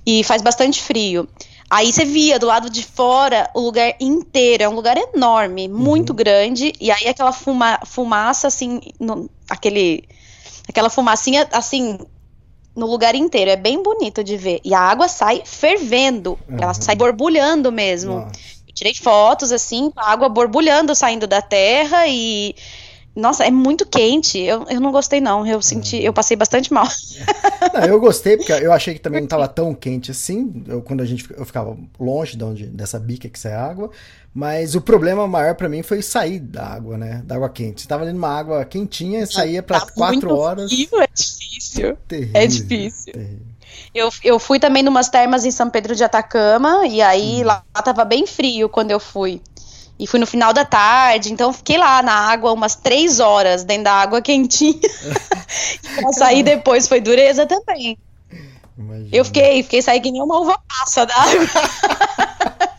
e 0.05 0.23
faz 0.23 0.41
bastante 0.41 0.81
frio. 0.81 1.27
Aí 1.69 1.91
você 1.91 2.05
via 2.05 2.37
do 2.37 2.45
lado 2.45 2.69
de 2.69 2.83
fora 2.83 3.49
o 3.53 3.59
lugar 3.59 3.95
inteiro, 3.99 4.63
é 4.63 4.69
um 4.69 4.75
lugar 4.75 4.97
enorme, 4.97 5.67
muito 5.67 6.11
uhum. 6.11 6.15
grande, 6.15 6.73
e 6.79 6.91
aí 6.91 7.07
aquela 7.07 7.31
fuma, 7.31 7.79
fumaça, 7.85 8.47
assim, 8.47 8.81
no, 8.99 9.29
aquele, 9.49 10.03
aquela 10.69 10.89
fumacinha, 10.89 11.47
assim, 11.51 11.97
no 12.75 12.85
lugar 12.85 13.15
inteiro, 13.15 13.49
é 13.49 13.55
bem 13.55 13.81
bonito 13.81 14.23
de 14.23 14.37
ver. 14.37 14.59
E 14.63 14.73
a 14.73 14.79
água 14.79 15.07
sai 15.07 15.41
fervendo, 15.43 16.37
uhum. 16.47 16.57
ela 16.61 16.73
sai 16.73 16.95
borbulhando 16.95 17.71
mesmo. 17.71 18.29
Tirei 18.73 18.93
fotos, 18.93 19.53
assim, 19.53 19.89
com 19.89 20.01
a 20.01 20.11
água 20.11 20.27
borbulhando, 20.27 20.93
saindo 20.93 21.25
da 21.25 21.41
terra, 21.41 22.05
e 22.07 22.53
nossa, 23.15 23.45
é 23.45 23.51
muito 23.51 23.85
quente. 23.85 24.37
Eu, 24.39 24.65
eu 24.69 24.81
não 24.81 24.91
gostei, 24.91 25.21
não. 25.21 25.47
Eu 25.47 25.61
senti, 25.61 26.03
eu 26.03 26.11
passei 26.11 26.35
bastante 26.35 26.73
mal. 26.73 26.85
Não, 27.73 27.83
eu 27.83 27.99
gostei, 27.99 28.37
porque 28.37 28.51
eu 28.51 28.71
achei 28.71 28.93
que 28.93 28.99
também 28.99 29.21
não 29.21 29.25
estava 29.25 29.47
tão 29.47 29.73
quente 29.73 30.11
assim. 30.11 30.63
Eu, 30.67 30.81
quando 30.81 31.01
a 31.01 31.05
gente 31.05 31.25
eu 31.35 31.45
ficava 31.45 31.75
longe 31.99 32.37
de 32.37 32.43
onde, 32.43 32.67
dessa 32.67 32.99
bica 32.99 33.27
que 33.27 33.39
sai 33.39 33.53
água. 33.53 33.89
Mas 34.33 34.75
o 34.75 34.81
problema 34.81 35.27
maior 35.27 35.55
para 35.55 35.67
mim 35.67 35.81
foi 35.81 36.01
sair 36.01 36.39
da 36.39 36.67
água, 36.67 36.97
né? 36.97 37.21
Da 37.25 37.35
água 37.35 37.49
quente. 37.49 37.81
Você 37.81 37.87
tava 37.87 38.03
ali 38.03 38.13
numa 38.13 38.29
água 38.29 38.63
quentinha 38.65 39.21
e 39.21 39.27
saía 39.27 39.63
para 39.63 39.79
tá 39.79 39.91
quatro 39.93 40.35
horas. 40.35 40.71
Frio, 40.71 41.01
é 41.01 41.07
difícil. 41.13 41.97
Terrível, 42.07 42.41
é 42.41 42.47
difícil. 42.47 43.13
Terrível. 43.13 43.55
Eu, 43.93 44.09
eu 44.23 44.39
fui 44.39 44.59
também 44.59 44.83
numas 44.83 45.09
termas 45.09 45.45
em 45.45 45.51
São 45.51 45.69
Pedro 45.69 45.95
de 45.95 46.03
Atacama, 46.03 46.85
e 46.85 47.01
aí 47.01 47.41
hum. 47.41 47.45
lá 47.45 47.63
tava 47.83 48.03
bem 48.05 48.27
frio 48.27 48.69
quando 48.69 48.91
eu 48.91 48.99
fui. 48.99 49.41
E 49.97 50.05
fui 50.05 50.19
no 50.19 50.27
final 50.27 50.51
da 50.51 50.65
tarde, 50.65 51.31
então 51.31 51.53
fiquei 51.53 51.77
lá 51.77 52.01
na 52.01 52.13
água 52.13 52.51
umas 52.51 52.75
três 52.75 53.19
horas, 53.19 53.63
dentro 53.63 53.85
da 53.85 53.93
água 53.93 54.21
quentinha. 54.21 54.79
e 54.81 55.87
pra 56.01 56.11
sair 56.11 56.43
depois 56.43 56.87
foi 56.87 56.99
dureza 56.99 57.45
também. 57.45 57.97
Imagina. 58.77 59.09
Eu 59.11 59.23
fiquei, 59.23 59.63
fiquei 59.63 59.81
sair 59.81 60.01
que 60.01 60.11
nem 60.11 60.21
uma 60.21 60.39
uva 60.39 60.59
passa 60.67 61.05
da 61.05 61.15
água. 61.15 61.47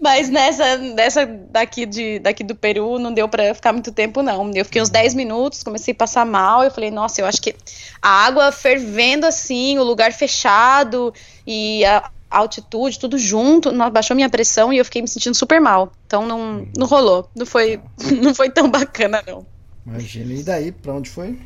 Mas 0.00 0.28
nessa, 0.28 0.76
nessa 0.76 1.24
daqui, 1.24 1.86
de, 1.86 2.18
daqui 2.18 2.42
do 2.42 2.54
Peru 2.54 2.98
não 2.98 3.12
deu 3.12 3.28
para 3.28 3.54
ficar 3.54 3.72
muito 3.72 3.92
tempo, 3.92 4.22
não. 4.22 4.50
Eu 4.52 4.64
fiquei 4.64 4.82
uns 4.82 4.90
10 4.90 5.14
minutos, 5.14 5.62
comecei 5.62 5.92
a 5.92 5.96
passar 5.96 6.26
mal. 6.26 6.64
Eu 6.64 6.70
falei, 6.70 6.90
nossa, 6.90 7.20
eu 7.20 7.26
acho 7.26 7.40
que 7.40 7.54
a 8.02 8.08
água 8.08 8.50
fervendo 8.50 9.24
assim, 9.24 9.78
o 9.78 9.84
lugar 9.84 10.12
fechado 10.12 11.14
e 11.46 11.84
a, 11.84 12.10
altitude, 12.34 12.98
tudo 12.98 13.16
junto, 13.18 13.72
baixou 13.90 14.14
minha 14.14 14.28
pressão 14.28 14.72
e 14.72 14.78
eu 14.78 14.84
fiquei 14.84 15.00
me 15.00 15.08
sentindo 15.08 15.34
super 15.34 15.60
mal. 15.60 15.92
Então 16.06 16.26
não, 16.26 16.66
não 16.76 16.86
rolou. 16.86 17.28
Não 17.34 17.46
foi, 17.46 17.80
não 18.20 18.34
foi 18.34 18.50
tão 18.50 18.68
bacana, 18.70 19.22
não. 19.26 19.46
Imagina. 19.86 20.32
E 20.32 20.42
daí, 20.42 20.72
pra 20.72 20.94
onde 20.94 21.10
foi? 21.10 21.38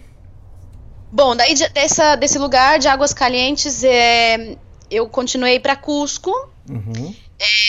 Bom, 1.11 1.35
daí 1.35 1.55
dessa, 1.73 2.17
desse 2.17 2.39
lugar 2.39 2.79
de 2.79 2.89
Águas 2.89 3.13
Calientes, 3.13 3.83
é, 3.83 4.57
eu 4.91 5.09
continuei 5.09 5.59
para 5.59 5.77
Cusco. 5.77 6.31
Uhum. 6.69 7.15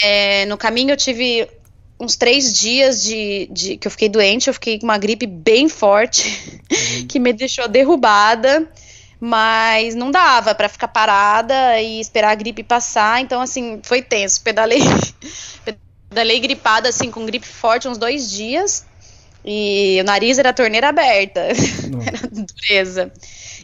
É, 0.04 0.46
no 0.46 0.58
caminho 0.58 0.92
eu 0.92 0.98
tive 0.98 1.50
uns 2.00 2.16
três 2.16 2.54
dias 2.54 3.04
de, 3.04 3.50
de, 3.52 3.78
que 3.78 3.88
eu 3.88 3.92
fiquei 3.92 4.10
doente, 4.10 4.48
eu 4.48 4.54
fiquei 4.54 4.80
com 4.80 4.86
uma 4.86 4.98
gripe 4.98 5.26
bem 5.26 5.68
forte, 5.68 6.62
uhum. 6.72 7.08
que 7.08 7.20
me 7.20 7.34
deixou 7.34 7.68
derrubada 7.68 8.70
mas 9.20 9.96
não 9.96 10.12
dava 10.12 10.56
para 10.56 10.70
ficar 10.70 10.88
parada 10.88 11.80
e 11.82 12.00
esperar 12.00 12.32
a 12.32 12.36
gripe 12.36 12.64
passar, 12.64 13.20
então 13.22 13.42
assim, 13.42 13.82
foi 13.84 14.02
tenso, 14.02 14.42
pedalei, 14.42 14.80
pedalei 16.10 16.40
gripada 16.40 16.90
assim, 16.90 17.12
com 17.12 17.26
gripe 17.26 17.48
forte 17.48 17.88
uns 17.88 17.98
dois 17.98 18.32
dias, 18.32 18.86
e 19.44 19.98
o 20.02 20.04
nariz 20.04 20.40
era 20.40 20.54
torneira 20.54 20.90
aberta, 20.90 21.42
era 22.06 22.30
dureza, 22.32 23.12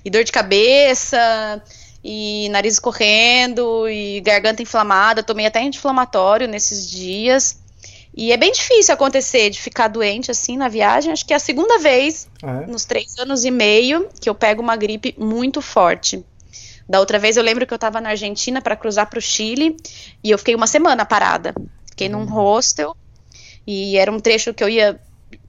e 0.04 0.10
dor 0.10 0.24
de 0.24 0.32
cabeça, 0.32 1.62
e 2.04 2.50
nariz 2.50 2.74
escorrendo, 2.74 3.88
e 3.90 4.20
garganta 4.22 4.62
inflamada, 4.62 5.24
tomei 5.24 5.46
até 5.46 5.62
anti-inflamatório 5.62 6.48
nesses 6.48 6.90
dias, 6.90 7.58
e 8.18 8.32
é 8.32 8.38
bem 8.38 8.52
difícil 8.52 8.94
acontecer 8.94 9.50
de 9.50 9.60
ficar 9.60 9.90
doente 9.90 10.32
assim 10.32 10.56
na 10.56 10.70
viagem. 10.70 11.12
Acho 11.12 11.26
que 11.26 11.34
é 11.34 11.36
a 11.36 11.40
segunda 11.40 11.78
vez 11.80 12.30
ah, 12.42 12.62
é? 12.62 12.68
nos 12.68 12.86
três 12.86 13.20
anos 13.20 13.44
e 13.44 13.52
meio 13.52 14.08
que 14.22 14.30
eu 14.30 14.34
pego 14.34 14.62
uma 14.62 14.78
gripe 14.78 15.14
muito 15.18 15.62
forte. 15.62 16.24
Da 16.88 17.02
outra 17.02 17.20
vez 17.20 17.36
eu 17.36 17.44
lembro 17.44 17.68
que 17.68 17.74
eu 17.74 17.78
estava 17.78 18.00
na 18.00 18.10
Argentina 18.10 18.62
para 18.62 18.76
cruzar 18.78 19.10
para 19.10 19.20
o 19.20 19.22
Chile 19.22 19.76
e 20.24 20.32
eu 20.32 20.38
fiquei 20.38 20.56
uma 20.56 20.68
semana 20.68 21.04
parada. 21.04 21.54
Fiquei 21.90 22.08
num 22.08 22.20
uhum. 22.20 22.26
hostel 22.26 22.96
e 23.68 23.98
era 23.98 24.10
um 24.10 24.20
trecho 24.20 24.54
que 24.54 24.64
eu 24.64 24.70
ia 24.70 24.98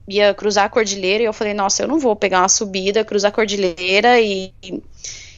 ia 0.09 0.33
cruzar 0.33 0.65
a 0.65 0.69
cordilheira 0.69 1.23
e 1.23 1.25
eu 1.25 1.33
falei, 1.33 1.53
nossa, 1.53 1.83
eu 1.83 1.87
não 1.87 1.99
vou 1.99 2.15
pegar 2.15 2.39
uma 2.41 2.49
subida, 2.49 3.03
cruzar 3.03 3.29
a 3.29 3.35
cordilheira 3.35 4.21
e, 4.21 4.53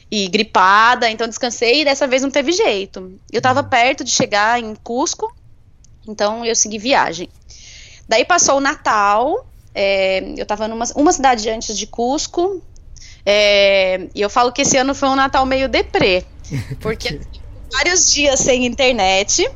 e, 0.08 0.28
gripada, 0.28 1.10
então 1.10 1.26
descansei 1.26 1.80
e 1.80 1.84
dessa 1.84 2.06
vez 2.06 2.22
não 2.22 2.30
teve 2.30 2.52
jeito. 2.52 3.18
Eu 3.32 3.38
estava 3.38 3.62
uhum. 3.62 3.68
perto 3.68 4.04
de 4.04 4.10
chegar 4.12 4.60
em 4.60 4.76
Cusco 4.76 5.34
então 6.10 6.44
eu 6.44 6.54
segui 6.54 6.78
viagem. 6.78 7.28
Daí 8.08 8.24
passou 8.24 8.56
o 8.56 8.60
Natal, 8.60 9.46
é, 9.74 10.34
eu 10.36 10.42
estava 10.42 10.66
numa 10.66 10.84
uma 10.96 11.12
cidade 11.12 11.48
antes 11.48 11.76
de 11.76 11.86
Cusco, 11.86 12.60
é, 13.24 14.08
e 14.14 14.20
eu 14.20 14.28
falo 14.28 14.52
que 14.52 14.62
esse 14.62 14.76
ano 14.76 14.94
foi 14.94 15.08
um 15.08 15.14
Natal 15.14 15.46
meio 15.46 15.68
deprê, 15.68 16.24
porque 16.80 17.20
vários 17.72 18.12
dias 18.12 18.40
sem 18.40 18.66
internet. 18.66 19.48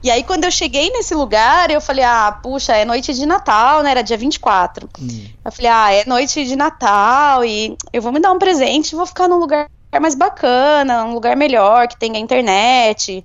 E 0.00 0.10
aí, 0.10 0.22
quando 0.22 0.44
eu 0.44 0.50
cheguei 0.50 0.90
nesse 0.90 1.12
lugar, 1.12 1.70
eu 1.72 1.80
falei, 1.80 2.04
ah, 2.04 2.30
puxa, 2.40 2.72
é 2.76 2.84
noite 2.84 3.12
de 3.12 3.26
Natal, 3.26 3.82
né? 3.82 3.90
Era 3.90 4.02
dia 4.02 4.16
24. 4.16 4.88
Hum. 5.00 5.26
Eu 5.44 5.50
falei, 5.50 5.70
ah, 5.70 5.92
é 5.92 6.04
noite 6.06 6.44
de 6.44 6.54
Natal 6.54 7.44
e 7.44 7.76
eu 7.92 8.00
vou 8.00 8.12
me 8.12 8.20
dar 8.20 8.30
um 8.30 8.38
presente, 8.38 8.94
vou 8.94 9.06
ficar 9.06 9.26
num 9.26 9.38
lugar 9.38 9.68
mais 10.00 10.14
bacana, 10.14 11.04
um 11.04 11.14
lugar 11.14 11.36
melhor, 11.36 11.88
que 11.88 11.98
tenha 11.98 12.18
internet, 12.18 13.24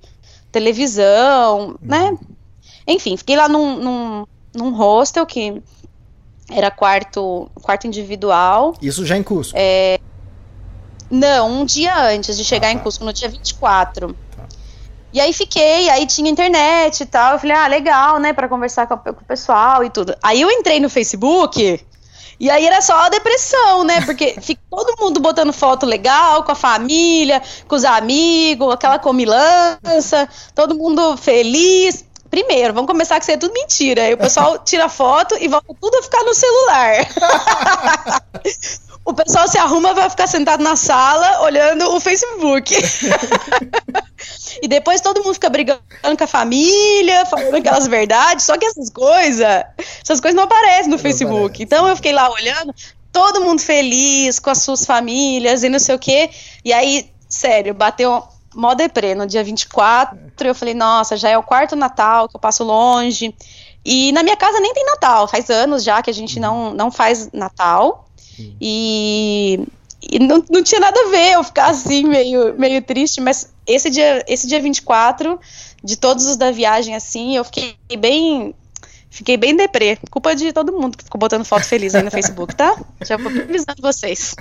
televisão, 0.50 1.70
hum. 1.70 1.76
né? 1.80 2.18
Enfim, 2.86 3.16
fiquei 3.16 3.36
lá 3.36 3.48
num, 3.48 3.76
num, 3.76 4.26
num 4.54 4.74
hostel 4.74 5.24
que 5.26 5.62
era 6.50 6.70
quarto, 6.70 7.50
quarto 7.62 7.86
individual. 7.86 8.74
Isso 8.80 9.04
já 9.06 9.16
em 9.16 9.22
Cusco? 9.22 9.54
É, 9.56 9.98
não, 11.10 11.60
um 11.60 11.64
dia 11.64 11.96
antes 12.08 12.36
de 12.36 12.44
chegar 12.44 12.68
ah, 12.68 12.72
tá. 12.72 12.78
em 12.78 12.82
Cusco, 12.82 13.04
no 13.04 13.12
dia 13.12 13.28
24. 13.28 14.14
Tá. 14.36 14.44
E 15.12 15.20
aí 15.20 15.32
fiquei, 15.32 15.88
aí 15.88 16.06
tinha 16.06 16.30
internet 16.30 17.00
e 17.00 17.06
tal. 17.06 17.34
Eu 17.34 17.38
falei, 17.38 17.56
ah, 17.56 17.66
legal, 17.66 18.18
né, 18.18 18.32
para 18.32 18.48
conversar 18.48 18.86
com, 18.86 18.96
com, 18.96 19.10
o 19.10 19.24
pessoal 19.24 19.84
e 19.84 19.90
tudo. 19.90 20.14
Aí 20.22 20.40
eu 20.40 20.50
entrei 20.50 20.80
no 20.80 20.90
Facebook 20.90 21.80
e 22.38 22.50
aí 22.50 22.66
era 22.66 22.82
só 22.82 22.94
a 23.04 23.08
depressão, 23.08 23.84
né? 23.84 24.00
Porque 24.02 24.36
fica 24.42 24.60
todo 24.68 25.00
mundo 25.00 25.20
botando 25.20 25.52
foto 25.52 25.86
legal 25.86 26.42
com 26.42 26.52
a 26.52 26.56
família, 26.56 27.40
com 27.68 27.76
os 27.76 27.84
amigos, 27.84 28.74
aquela 28.74 28.98
comilança, 28.98 30.28
todo 30.54 30.74
mundo 30.74 31.16
feliz 31.16 32.04
primeiro, 32.34 32.74
vamos 32.74 32.90
começar 32.90 33.16
que 33.16 33.22
isso 33.22 33.30
é 33.30 33.36
tudo 33.36 33.54
mentira. 33.54 34.02
Aí 34.02 34.14
o 34.14 34.18
pessoal 34.18 34.58
tira 34.66 34.88
foto 34.88 35.36
e 35.40 35.46
volta 35.46 35.72
tudo 35.80 35.96
a 35.98 36.02
ficar 36.02 36.24
no 36.24 36.34
celular. 36.34 37.06
o 39.06 39.14
pessoal 39.14 39.46
se 39.46 39.56
arruma 39.56 39.94
vai 39.94 40.10
ficar 40.10 40.26
sentado 40.26 40.60
na 40.60 40.74
sala 40.74 41.42
olhando 41.42 41.94
o 41.94 42.00
Facebook. 42.00 42.74
e 44.60 44.66
depois 44.66 45.00
todo 45.00 45.22
mundo 45.22 45.34
fica 45.34 45.48
brigando 45.48 45.80
com 46.02 46.24
a 46.24 46.26
família, 46.26 47.24
falando 47.26 47.54
aquelas 47.54 47.86
verdades, 47.86 48.44
só 48.44 48.58
que 48.58 48.66
essas 48.66 48.90
coisas, 48.90 49.64
essas 50.02 50.20
coisas 50.20 50.34
não 50.34 50.42
aparecem 50.42 50.86
no 50.86 50.96
Não 50.96 50.98
Facebook. 50.98 51.44
aparece. 51.44 51.62
Então 51.62 51.86
eu 51.86 51.94
fiquei 51.94 52.12
lá 52.12 52.28
olhando, 52.32 52.74
todo 53.12 53.42
mundo 53.42 53.60
feliz 53.60 54.40
com 54.40 54.50
as 54.50 54.58
suas 54.58 54.84
famílias 54.84 55.62
e 55.62 55.68
não 55.68 55.78
sei 55.78 55.94
o 55.94 55.98
quê. 56.00 56.30
E 56.64 56.72
aí, 56.72 57.08
sério, 57.28 57.72
bateu 57.74 58.24
mó 58.54 58.74
deprê 58.74 59.14
no 59.14 59.26
dia 59.26 59.42
24. 59.42 60.18
Eu 60.40 60.54
falei, 60.54 60.74
nossa, 60.74 61.16
já 61.16 61.28
é 61.28 61.38
o 61.38 61.42
quarto 61.42 61.76
Natal 61.76 62.28
que 62.28 62.36
eu 62.36 62.40
passo 62.40 62.64
longe. 62.64 63.34
E 63.84 64.12
na 64.12 64.22
minha 64.22 64.36
casa 64.36 64.60
nem 64.60 64.72
tem 64.72 64.86
Natal, 64.86 65.28
faz 65.28 65.50
anos 65.50 65.84
já 65.84 66.02
que 66.02 66.10
a 66.10 66.14
gente 66.14 66.40
não, 66.40 66.72
não 66.72 66.90
faz 66.90 67.30
Natal. 67.32 68.08
E, 68.60 69.60
e 70.10 70.18
não, 70.18 70.42
não 70.50 70.62
tinha 70.62 70.80
nada 70.80 70.98
a 70.98 71.10
ver 71.10 71.32
eu 71.32 71.44
ficar 71.44 71.70
assim, 71.70 72.04
meio, 72.04 72.58
meio 72.58 72.82
triste, 72.82 73.20
mas 73.20 73.52
esse 73.66 73.90
dia, 73.90 74.24
esse 74.26 74.46
dia 74.46 74.60
24, 74.60 75.38
de 75.82 75.96
todos 75.96 76.26
os 76.26 76.36
da 76.36 76.50
viagem, 76.50 76.94
assim, 76.94 77.36
eu 77.36 77.44
fiquei 77.44 77.76
bem. 77.98 78.54
Fiquei 79.14 79.36
bem 79.36 79.54
deprê. 79.54 79.96
Culpa 80.10 80.34
de 80.34 80.52
todo 80.52 80.72
mundo 80.72 80.98
que 80.98 81.04
ficou 81.04 81.20
botando 81.20 81.44
foto 81.44 81.64
feliz 81.64 81.94
aí 81.94 82.02
no 82.02 82.10
Facebook, 82.10 82.52
tá? 82.56 82.76
Já 83.06 83.16
vou 83.16 83.30
avisando 83.30 83.80
vocês. 83.80 84.34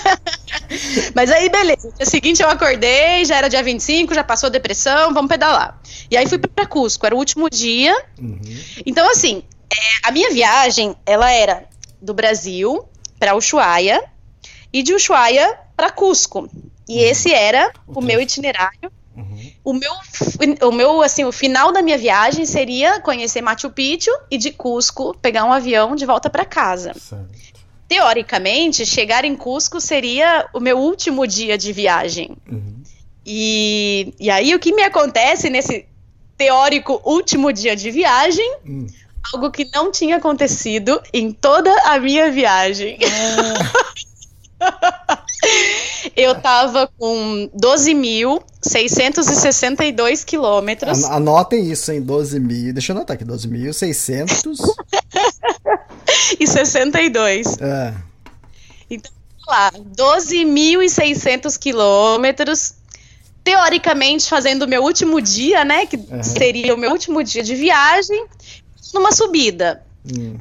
Mas 1.14 1.30
aí, 1.30 1.50
beleza. 1.50 1.92
Dia 1.94 2.06
seguinte 2.06 2.42
eu 2.42 2.48
acordei, 2.48 3.26
já 3.26 3.36
era 3.36 3.48
dia 3.50 3.62
25, 3.62 4.14
já 4.14 4.24
passou 4.24 4.46
a 4.46 4.50
depressão, 4.50 5.12
vamos 5.12 5.28
pedalar. 5.28 5.78
E 6.10 6.16
aí 6.16 6.26
fui 6.26 6.38
pra 6.38 6.64
Cusco, 6.64 7.04
era 7.04 7.14
o 7.14 7.18
último 7.18 7.50
dia. 7.50 7.94
Então, 8.86 9.06
assim, 9.10 9.42
é, 9.70 10.08
a 10.08 10.10
minha 10.10 10.30
viagem, 10.30 10.96
ela 11.04 11.30
era 11.30 11.66
do 12.00 12.14
Brasil 12.14 12.88
pra 13.18 13.36
Ushuaia 13.36 14.02
e 14.72 14.82
de 14.82 14.94
Ushuaia 14.94 15.58
pra 15.76 15.90
Cusco. 15.90 16.48
E 16.88 17.00
esse 17.00 17.34
era 17.34 17.70
o 17.86 18.00
meu 18.00 18.18
itinerário. 18.18 18.90
O 19.64 19.72
meu, 19.72 19.92
o 20.62 20.72
meu, 20.72 21.02
assim, 21.02 21.24
o 21.24 21.32
final 21.32 21.72
da 21.72 21.82
minha 21.82 21.98
viagem 21.98 22.44
seria 22.44 23.00
conhecer 23.00 23.40
Machu 23.40 23.70
Picchu 23.70 24.10
e 24.30 24.38
de 24.38 24.50
Cusco 24.50 25.16
pegar 25.20 25.44
um 25.44 25.52
avião 25.52 25.96
de 25.96 26.06
volta 26.06 26.30
pra 26.30 26.44
casa. 26.44 26.92
Teoricamente, 27.88 28.86
chegar 28.86 29.24
em 29.24 29.36
Cusco 29.36 29.80
seria 29.80 30.48
o 30.52 30.60
meu 30.60 30.78
último 30.78 31.26
dia 31.26 31.58
de 31.58 31.72
viagem. 31.72 32.36
E, 33.26 34.14
e 34.20 34.30
aí 34.30 34.54
o 34.54 34.58
que 34.58 34.72
me 34.72 34.82
acontece 34.82 35.48
nesse 35.48 35.86
teórico 36.36 37.00
último 37.04 37.52
dia 37.52 37.74
de 37.74 37.90
viagem? 37.90 38.58
Algo 39.32 39.50
que 39.50 39.68
não 39.72 39.90
tinha 39.90 40.16
acontecido 40.16 41.00
em 41.12 41.32
toda 41.32 41.72
a 41.84 41.98
minha 41.98 42.30
viagem. 42.30 42.98
Eu 46.16 46.34
tava 46.40 46.88
com 46.98 47.48
12.662 47.58 50.24
quilômetros. 50.24 51.04
An- 51.04 51.14
Anotem 51.16 51.70
isso, 51.70 51.92
hein? 51.92 52.00
12 52.02 52.40
mil. 52.40 52.72
Deixa 52.72 52.92
eu 52.92 52.96
anotar 52.96 53.14
aqui: 53.14 53.24
12.600. 53.24 54.42
e 56.38 56.46
62. 56.46 57.46
é, 57.60 57.94
Então, 58.90 59.10
lá, 59.46 59.70
12.600 59.72 61.58
quilômetros. 61.58 62.74
Teoricamente, 63.42 64.26
fazendo 64.28 64.62
o 64.62 64.68
meu 64.68 64.82
último 64.82 65.20
dia, 65.20 65.64
né? 65.66 65.84
Que 65.86 65.98
seria 66.22 66.74
o 66.74 66.78
meu 66.78 66.90
último 66.90 67.22
dia 67.22 67.42
de 67.42 67.54
viagem, 67.54 68.24
numa 68.94 69.12
subida. 69.12 69.82
hum, 70.06 70.38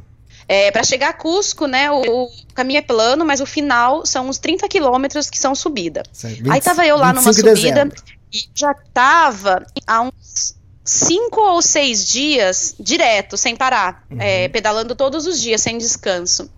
É, 0.48 0.72
para 0.72 0.84
chegar 0.84 1.10
a 1.10 1.14
Cusco, 1.14 1.66
né? 1.68 1.90
O, 1.90 2.26
o 2.26 2.30
caminho 2.54 2.80
é 2.80 2.82
plano, 2.82 3.24
mas 3.24 3.40
o 3.40 3.46
final 3.46 4.06
são 4.06 4.28
uns 4.28 4.38
30 4.38 4.68
quilômetros 4.68 5.30
que 5.30 5.40
são 5.40 5.56
subida. 5.56 6.04
certo. 6.12 6.52
Aí 6.52 6.62
tava 6.62 6.86
eu 6.86 6.98
lá 6.98 7.14
numa 7.14 7.32
25 7.32 7.34
de 7.34 7.62
subida 7.62 7.86
dezembro. 7.86 8.04
e 8.32 8.44
já 8.54 8.74
tava 8.94 9.66
há 9.88 10.02
uns 10.02 10.56
cinco 10.84 11.40
ou 11.40 11.62
seis 11.62 12.08
dias 12.08 12.76
direto, 12.80 13.38
sem 13.38 13.56
parar, 13.56 14.04
é, 14.20 14.50
pedalando 14.50 14.96
todos 14.96 15.26
os 15.26 15.40
dias, 15.40 15.62
sem 15.62 15.78
descanso. 15.78 16.50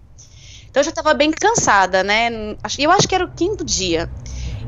Então 0.69 0.81
eu 0.81 0.85
já 0.85 0.91
tava 0.91 1.13
bem 1.13 1.31
cansada, 1.31 2.03
né? 2.03 2.29
Eu 2.77 2.91
acho 2.91 3.07
que 3.07 3.15
era 3.15 3.23
o 3.23 3.31
quinto 3.31 3.63
dia. 3.63 4.09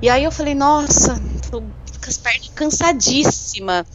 E 0.02 0.10
aí 0.10 0.24
eu 0.24 0.32
falei, 0.32 0.54
nossa, 0.54 1.20
tô 1.52 1.60
com 1.62 2.08
as 2.08 2.18
pernas 2.18 2.50
cansadíssima. 2.56 3.86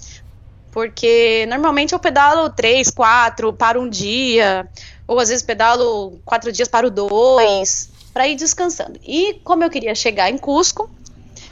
Porque 0.73 1.47
normalmente 1.49 1.93
eu 1.93 1.99
pedalo 1.99 2.51
três, 2.51 2.91
quatro, 2.91 3.53
para 3.53 3.81
um 3.81 3.89
dia. 3.89 4.69
Ou 5.13 5.21
às 5.21 5.29
vezes 5.29 5.45
pedalo 5.45 6.19
quatro 6.25 6.51
dias 6.51 6.69
para 6.69 6.87
o 6.87 6.91
dois, 6.91 7.91
para 8.15 8.27
ir 8.27 8.35
descansando. 8.35 8.99
E 9.05 9.35
como 9.45 9.63
eu 9.63 9.69
queria 9.69 9.95
chegar 9.95 10.31
em 10.31 10.39
Cusco, 10.39 10.89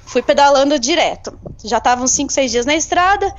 fui 0.06 0.22
pedalando 0.22 0.78
direto. 0.78 1.38
Já 1.62 1.76
estavam 1.76 2.06
cinco, 2.06 2.32
seis 2.32 2.50
dias 2.50 2.64
na 2.64 2.74
estrada. 2.74 3.32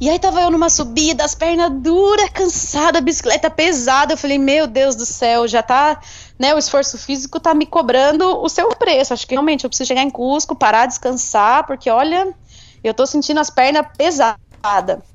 E 0.00 0.10
aí 0.10 0.18
tava 0.18 0.40
eu 0.40 0.50
numa 0.50 0.68
subida, 0.68 1.24
as 1.24 1.36
pernas 1.36 1.70
duras, 1.80 2.28
cansada, 2.30 3.00
bicicleta 3.00 3.48
pesada. 3.48 4.14
Eu 4.14 4.16
falei, 4.16 4.36
meu 4.36 4.66
Deus 4.66 4.96
do 4.96 5.06
céu, 5.06 5.46
já 5.46 5.62
tá, 5.62 6.00
né, 6.36 6.52
o 6.52 6.58
esforço 6.58 6.98
físico 6.98 7.38
tá 7.38 7.54
me 7.54 7.64
cobrando 7.64 8.42
o 8.42 8.48
seu 8.48 8.68
preço. 8.70 9.14
Acho 9.14 9.24
que 9.24 9.34
realmente 9.34 9.62
eu 9.62 9.70
preciso 9.70 9.86
chegar 9.86 10.02
em 10.02 10.10
Cusco, 10.10 10.56
parar, 10.56 10.86
descansar, 10.86 11.64
porque 11.68 11.88
olha, 11.88 12.34
eu 12.82 12.92
tô 12.92 13.06
sentindo 13.06 13.38
as 13.38 13.48
pernas 13.48 13.86
pesadas. 13.96 15.11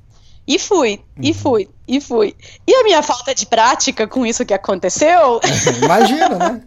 E 0.48 0.58
fui, 0.58 0.98
e 1.20 1.34
fui, 1.34 1.68
e 1.86 2.00
fui. 2.00 2.34
E 2.66 2.74
a 2.74 2.82
minha 2.82 3.02
falta 3.02 3.34
de 3.34 3.44
prática 3.44 4.08
com 4.08 4.24
isso 4.24 4.46
que 4.46 4.54
aconteceu, 4.54 5.38
Imagina, 5.84 6.38
né? 6.38 6.62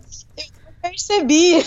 percebi. 0.80 1.64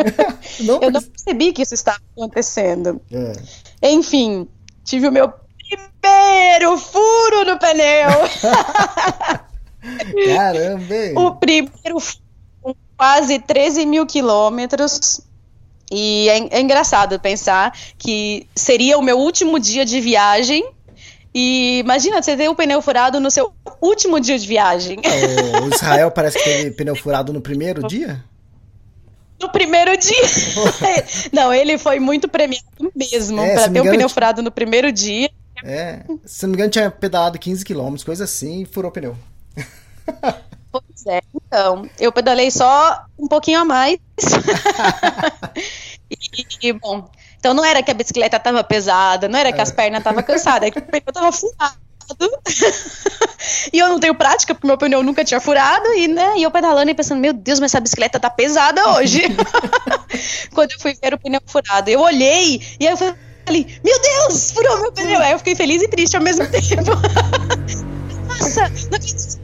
Não, 0.60 0.80
Eu 0.80 0.90
não 0.90 1.02
percebi 1.02 1.52
que 1.52 1.62
isso 1.62 1.74
estava 1.74 1.98
acontecendo. 2.16 3.00
É. 3.10 3.90
Enfim, 3.90 4.48
tive 4.84 5.08
o 5.08 5.12
meu 5.12 5.30
primeiro 5.30 6.78
furo 6.78 7.44
no 7.44 7.58
pneu. 7.58 8.10
Caramba, 10.36 10.94
hein? 10.94 11.14
o 11.16 11.34
primeiro 11.34 12.00
furo 12.00 12.24
com 12.62 12.74
quase 12.96 13.38
13 13.38 13.84
mil 13.86 14.06
quilômetros. 14.06 15.20
E 15.90 16.28
é, 16.28 16.58
é 16.58 16.60
engraçado 16.60 17.18
pensar 17.18 17.76
que 17.98 18.46
seria 18.54 18.96
o 18.96 19.02
meu 19.02 19.18
último 19.18 19.58
dia 19.58 19.84
de 19.84 20.00
viagem. 20.00 20.64
E 21.32 21.78
imagina 21.78 22.20
você 22.20 22.36
ter 22.36 22.48
o 22.48 22.54
pneu 22.54 22.82
furado 22.82 23.20
no 23.20 23.30
seu 23.30 23.52
último 23.80 24.18
dia 24.18 24.38
de 24.38 24.46
viagem. 24.46 24.98
O 25.62 25.72
Israel 25.74 26.10
parece 26.10 26.38
que 26.38 26.44
teve 26.44 26.70
pneu 26.72 26.96
furado 26.96 27.32
no 27.32 27.40
primeiro 27.40 27.86
dia. 27.86 28.24
No 29.40 29.50
primeiro 29.50 29.96
dia. 29.96 30.22
não, 31.32 31.54
ele 31.54 31.78
foi 31.78 32.00
muito 32.00 32.28
premiado 32.28 32.92
mesmo. 32.94 33.40
É, 33.40 33.68
me 33.68 33.74
ter 33.74 33.80
um 33.80 33.90
pneu 33.90 34.08
furado 34.08 34.42
no 34.42 34.50
primeiro 34.50 34.90
dia. 34.90 35.30
É. 35.64 36.00
Se 36.24 36.42
não 36.42 36.50
me 36.50 36.56
engano, 36.56 36.70
tinha 36.70 36.90
pedalado 36.90 37.38
15 37.38 37.64
km, 37.64 37.94
coisa 38.04 38.24
assim, 38.24 38.62
e 38.62 38.66
furou 38.66 38.90
o 38.90 38.92
pneu. 38.92 39.16
Pois 40.72 41.06
é, 41.06 41.20
então, 41.34 41.88
eu 41.98 42.12
pedalei 42.12 42.50
só 42.50 43.04
um 43.18 43.26
pouquinho 43.26 43.60
a 43.60 43.64
mais. 43.64 43.98
e, 46.62 46.72
bom, 46.72 47.10
então 47.40 47.54
não 47.54 47.64
era 47.64 47.82
que 47.82 47.90
a 47.90 47.94
bicicleta 47.94 48.38
tava 48.38 48.62
pesada, 48.62 49.26
não 49.26 49.38
era 49.38 49.50
que 49.50 49.60
as 49.60 49.72
pernas 49.72 50.00
estavam 50.00 50.22
cansadas, 50.22 50.68
é 50.68 50.70
que 50.70 50.78
o 50.78 50.82
pneu 50.82 51.12
tava 51.12 51.32
furado. 51.32 51.80
e 53.72 53.78
eu 53.78 53.88
não 53.88 53.98
tenho 53.98 54.14
prática, 54.14 54.54
porque 54.54 54.66
meu 54.66 54.76
pneu 54.76 55.02
nunca 55.02 55.24
tinha 55.24 55.40
furado, 55.40 55.86
e, 55.94 56.06
né, 56.06 56.34
e 56.36 56.42
eu 56.42 56.50
pedalando 56.50 56.90
e 56.90 56.94
pensando, 56.94 57.20
meu 57.20 57.32
Deus, 57.32 57.58
mas 57.58 57.72
essa 57.72 57.80
bicicleta 57.80 58.20
tá 58.20 58.28
pesada 58.28 58.90
hoje. 58.90 59.22
Quando 60.52 60.72
eu 60.72 60.80
fui 60.80 60.94
ver 61.02 61.14
o 61.14 61.18
pneu 61.18 61.40
furado, 61.46 61.88
eu 61.88 62.00
olhei 62.00 62.60
e 62.78 62.86
aí 62.86 62.92
eu 62.92 62.96
falei, 62.96 63.80
meu 63.82 64.00
Deus, 64.00 64.50
furou 64.50 64.80
meu 64.82 64.92
pneu. 64.92 65.20
Aí 65.20 65.32
eu 65.32 65.38
fiquei 65.38 65.54
feliz 65.54 65.82
e 65.82 65.88
triste 65.88 66.16
ao 66.16 66.22
mesmo 66.22 66.46
tempo. 66.50 66.90
Nossa, 68.28 68.68
não 68.68 68.96
acredito. 68.96 69.40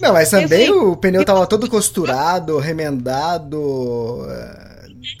Não, 0.00 0.12
mas 0.12 0.30
também 0.30 0.70
o 0.70 0.96
pneu 0.96 1.24
tava 1.24 1.46
todo 1.46 1.68
costurado, 1.68 2.58
remendado. 2.58 4.26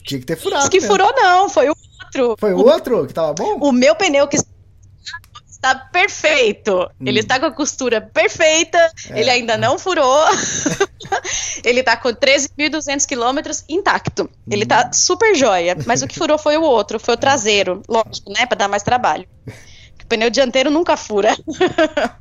Tinha 0.04 0.20
que 0.20 0.26
ter 0.26 0.36
furado. 0.36 0.70
Que 0.70 0.80
mesmo. 0.80 0.92
furou, 0.92 1.12
não, 1.14 1.48
foi 1.48 1.68
o 1.68 1.74
outro. 2.04 2.36
Foi 2.38 2.52
o 2.54 2.58
outro 2.64 3.06
que 3.06 3.12
tava 3.14 3.32
bom? 3.34 3.58
O 3.60 3.72
meu 3.72 3.94
pneu 3.94 4.26
que 4.28 4.36
está 5.50 5.74
perfeito. 5.74 6.88
Hum. 7.00 7.04
Ele 7.06 7.20
está 7.20 7.40
com 7.40 7.46
a 7.46 7.50
costura 7.52 8.00
perfeita. 8.00 8.78
É. 9.10 9.20
Ele 9.20 9.30
ainda 9.30 9.56
não 9.56 9.78
furou. 9.78 10.24
ele 11.64 11.80
está 11.80 11.96
com 11.96 12.10
13.200 12.10 13.06
quilômetros 13.06 13.64
intacto. 13.68 14.28
Ele 14.50 14.64
Hum. 14.64 14.68
tá 14.68 14.92
super 14.92 15.34
joia. 15.34 15.76
Mas 15.86 16.02
o 16.02 16.06
que 16.06 16.16
furou 16.18 16.38
foi 16.38 16.56
o 16.56 16.62
outro, 16.62 16.98
foi 17.00 17.14
o 17.14 17.18
traseiro. 17.18 17.82
Lógico, 17.88 18.30
né? 18.32 18.46
Para 18.46 18.58
dar 18.58 18.68
mais 18.68 18.82
trabalho. 18.82 19.26
O 20.04 20.06
pneu 20.06 20.28
dianteiro 20.28 20.70
nunca 20.70 20.98
fura. 20.98 21.34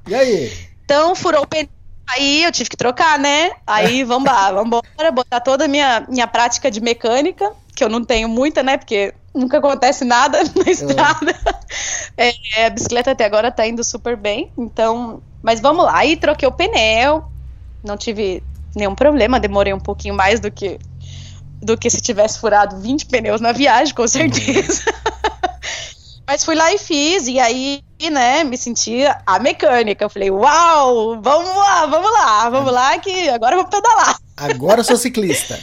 E 0.08 0.15
aí? 0.15 0.49
Então, 0.86 1.13
furou 1.15 1.43
o 1.43 1.47
pneu. 1.47 1.67
Aí 2.08 2.44
eu 2.44 2.52
tive 2.52 2.70
que 2.70 2.78
trocar, 2.78 3.18
né? 3.18 3.52
Aí 3.66 4.04
vamos 4.04 4.30
lá, 4.30 4.52
vamos 4.52 4.68
embora, 4.68 5.12
botar 5.12 5.39
toda 5.39 5.66
a 5.66 5.68
minha, 5.68 6.06
minha 6.10 6.28
prática 6.28 6.70
de 6.70 6.82
mecânica, 6.82 7.52
que 7.76 7.84
eu 7.84 7.89
não 7.89 8.04
tenho 8.04 8.28
muita, 8.28 8.62
né? 8.62 8.78
Porque 8.78 9.13
nunca 9.34 9.58
acontece 9.58 10.06
nada 10.06 10.39
na 10.56 10.72
estrada. 10.72 11.36
É, 12.18 12.66
a 12.66 12.70
bicicleta 12.70 13.12
até 13.12 13.26
agora 13.26 13.52
tá 13.52 13.66
indo 13.66 13.84
super 13.84 14.16
bem, 14.16 14.52
então. 14.58 15.22
Mas 15.42 15.60
vamos 15.60 15.86
lá, 15.86 15.98
aí 15.98 16.16
troquei 16.16 16.48
o 16.48 16.52
pneu, 16.52 17.24
não 17.84 17.98
tive 17.98 18.44
nenhum 18.76 18.96
problema, 18.96 19.39
demorei 19.39 19.74
um 19.74 19.80
pouquinho 19.80 20.16
mais 20.16 20.39
do 20.39 20.52
que 20.52 20.80
do 21.62 21.78
que 21.78 21.89
se 21.89 22.02
tivesse 22.02 22.39
furado 22.39 22.78
20 22.80 23.06
pneus 23.06 23.39
na 23.39 23.54
viagem, 23.54 23.94
com 23.96 24.08
certeza. 24.08 24.84
Mas 26.26 26.46
fui 26.46 26.56
lá 26.56 26.74
e 26.74 26.78
fiz, 26.78 27.28
e 27.28 27.40
aí, 27.40 27.82
né, 28.12 28.44
me 28.44 28.58
sentia 28.58 29.22
a 29.26 29.40
mecânica. 29.40 30.06
Eu 30.06 30.10
falei, 30.10 30.32
uau, 30.32 31.22
vamos 31.22 31.56
lá, 31.56 31.86
vamos 31.86 32.12
lá, 32.12 32.50
vamos 32.50 32.72
lá, 32.72 32.98
que 32.98 33.30
agora 33.30 33.56
eu 33.56 33.62
vou 33.62 33.70
pedalar. 33.70 34.18
Agora 34.38 34.80
eu 34.80 34.84
sou 34.84 34.98
ciclista. 34.98 35.60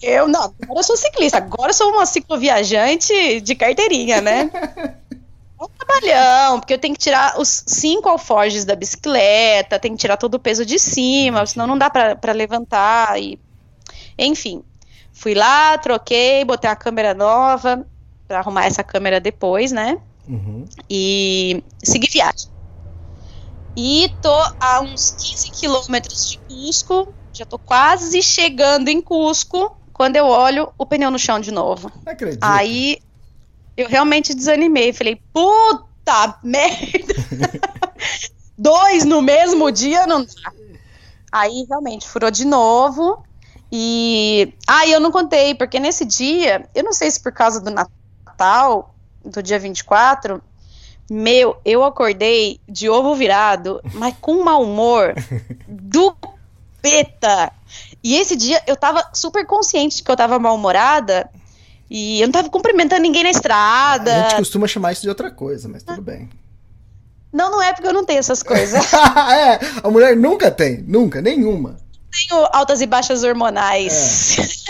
Eu 0.00 0.26
não, 0.28 0.54
agora 0.62 0.80
eu 0.80 0.84
sou 0.84 0.96
ciclista, 0.96 1.38
agora 1.38 1.70
eu 1.70 1.74
sou 1.74 1.90
uma 1.90 2.06
cicloviajante 2.06 3.40
de 3.40 3.54
carteirinha, 3.54 4.20
né? 4.20 4.50
Um 5.60 5.68
trabalhão, 5.78 6.58
porque 6.58 6.74
eu 6.74 6.78
tenho 6.78 6.92
que 6.92 6.98
tirar 6.98 7.38
os 7.38 7.62
cinco 7.68 8.08
alforjes 8.08 8.64
da 8.64 8.74
bicicleta, 8.74 9.78
tenho 9.78 9.94
que 9.94 10.00
tirar 10.00 10.16
todo 10.16 10.34
o 10.34 10.40
peso 10.40 10.66
de 10.66 10.76
cima, 10.76 11.46
senão 11.46 11.68
não 11.68 11.78
dá 11.78 11.88
para 11.88 12.32
levantar 12.32 13.16
e 13.22 13.38
enfim. 14.18 14.64
Fui 15.12 15.34
lá, 15.34 15.78
troquei, 15.78 16.44
botei 16.44 16.68
a 16.68 16.74
câmera 16.74 17.14
nova 17.14 17.86
para 18.32 18.38
arrumar 18.38 18.64
essa 18.64 18.82
câmera 18.82 19.20
depois, 19.20 19.72
né? 19.72 20.00
Uhum. 20.26 20.64
E 20.88 21.62
segui 21.84 22.08
viagem. 22.10 22.48
E 23.76 24.10
tô 24.22 24.34
a 24.58 24.80
uns 24.80 25.10
15 25.10 25.50
quilômetros 25.50 26.30
de 26.30 26.38
Cusco, 26.48 27.14
já 27.30 27.44
tô 27.44 27.58
quase 27.58 28.22
chegando 28.22 28.88
em 28.88 29.02
Cusco, 29.02 29.76
quando 29.92 30.16
eu 30.16 30.24
olho 30.24 30.72
o 30.78 30.86
pneu 30.86 31.10
no 31.10 31.18
chão 31.18 31.38
de 31.40 31.50
novo. 31.50 31.92
Não 32.06 32.12
acredito. 32.14 32.42
Aí 32.42 33.00
eu 33.76 33.86
realmente 33.86 34.34
desanimei, 34.34 34.94
falei, 34.94 35.20
puta 35.30 36.38
merda! 36.42 37.14
Dois 38.56 39.04
no 39.04 39.20
mesmo 39.20 39.70
dia 39.70 40.06
não 40.06 40.24
dá. 40.24 40.52
Aí 41.30 41.66
realmente 41.68 42.08
furou 42.08 42.30
de 42.30 42.46
novo. 42.46 43.22
E. 43.70 44.54
Ah, 44.66 44.86
e 44.86 44.92
eu 44.92 45.00
não 45.00 45.10
contei, 45.10 45.54
porque 45.54 45.78
nesse 45.78 46.06
dia, 46.06 46.66
eu 46.74 46.82
não 46.82 46.94
sei 46.94 47.10
se 47.10 47.22
por 47.22 47.32
causa 47.32 47.60
do 47.60 47.70
Natal, 47.70 48.01
do 49.24 49.42
dia 49.42 49.58
24, 49.58 50.42
meu, 51.10 51.56
eu 51.64 51.84
acordei 51.84 52.60
de 52.68 52.88
ovo 52.88 53.14
virado, 53.14 53.80
mas 53.94 54.14
com 54.20 54.32
um 54.32 54.44
mau 54.44 54.62
humor 54.62 55.14
do 55.68 56.16
peta. 56.80 57.52
E 58.02 58.16
esse 58.16 58.34
dia 58.34 58.62
eu 58.66 58.76
tava 58.76 59.08
super 59.12 59.46
consciente 59.46 59.96
de 59.96 60.02
que 60.02 60.10
eu 60.10 60.16
tava 60.16 60.38
mal-humorada 60.38 61.28
e 61.88 62.20
eu 62.20 62.26
não 62.26 62.32
tava 62.32 62.48
cumprimentando 62.48 63.02
ninguém 63.02 63.22
na 63.22 63.30
estrada. 63.30 64.12
A 64.12 64.28
gente 64.30 64.36
costuma 64.38 64.66
chamar 64.66 64.92
isso 64.92 65.02
de 65.02 65.08
outra 65.08 65.30
coisa, 65.30 65.68
mas 65.68 65.82
tudo 65.82 66.02
bem. 66.02 66.28
Não, 67.32 67.50
não 67.50 67.62
é 67.62 67.72
porque 67.72 67.88
eu 67.88 67.92
não 67.92 68.04
tenho 68.04 68.18
essas 68.18 68.42
coisas. 68.42 68.82
é, 68.92 69.58
a 69.82 69.90
mulher 69.90 70.16
nunca 70.16 70.50
tem, 70.50 70.82
nunca, 70.86 71.22
nenhuma. 71.22 71.76
tenho 72.10 72.46
altas 72.52 72.80
e 72.80 72.86
baixas 72.86 73.22
hormonais. 73.22 74.64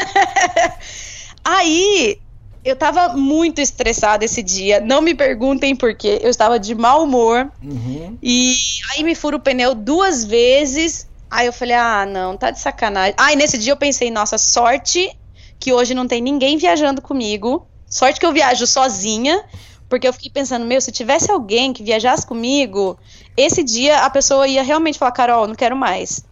Aí, 1.45 2.21
eu 2.65 2.77
tava 2.77 3.09
muito 3.11 3.61
estressada 3.61 4.25
esse 4.25 4.43
dia. 4.43 4.81
Não 4.81 5.03
me 5.03 5.15
perguntem 5.15 5.75
por 5.75 5.95
quê. 5.95 6.21
Eu 6.23 6.31
estava 6.31 6.59
de 6.59 6.75
mau 6.75 7.05
humor. 7.05 7.51
Uhum. 7.63 8.17
E 8.23 8.55
aí 8.91 9.03
me 9.03 9.15
furo 9.15 9.37
o 9.37 9.41
pneu 9.41 9.75
duas 9.75 10.25
vezes. 10.25 11.09
Aí 11.31 11.47
eu 11.47 11.53
falei, 11.53 11.75
ah, 11.75 12.07
não, 12.07 12.37
tá 12.37 12.51
de 12.51 12.61
sacanagem. 12.61 13.15
Aí 13.19 13.35
nesse 13.35 13.59
dia 13.59 13.73
eu 13.73 13.77
pensei, 13.77 14.11
nossa, 14.11 14.39
sorte 14.39 15.11
que 15.59 15.73
hoje 15.73 15.95
não 15.95 16.07
tem 16.07 16.21
ninguém 16.21 16.57
viajando 16.57 17.03
comigo. 17.03 17.67
Sorte 17.89 18.21
que 18.21 18.27
eu 18.27 18.33
viajo 18.33 18.67
sozinha. 18.67 19.43
Porque 19.89 20.07
eu 20.09 20.13
fiquei 20.13 20.31
pensando, 20.31 20.65
meu, 20.65 20.81
se 20.81 20.91
tivesse 20.91 21.31
alguém 21.31 21.73
que 21.73 21.83
viajasse 21.83 22.27
comigo, 22.27 22.99
esse 23.37 23.63
dia 23.63 23.99
a 23.99 24.09
pessoa 24.09 24.49
ia 24.49 24.63
realmente 24.63 24.99
falar, 24.99 25.13
Carol, 25.13 25.47
não 25.47 25.55
quero 25.55 25.77
mais. 25.77 26.25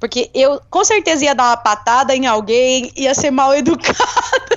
Porque 0.00 0.30
eu 0.32 0.60
com 0.70 0.82
certeza 0.82 1.24
ia 1.24 1.34
dar 1.34 1.50
uma 1.50 1.56
patada 1.56 2.16
em 2.16 2.26
alguém, 2.26 2.90
ia 2.96 3.14
ser 3.14 3.30
mal 3.30 3.54
educada. 3.54 4.51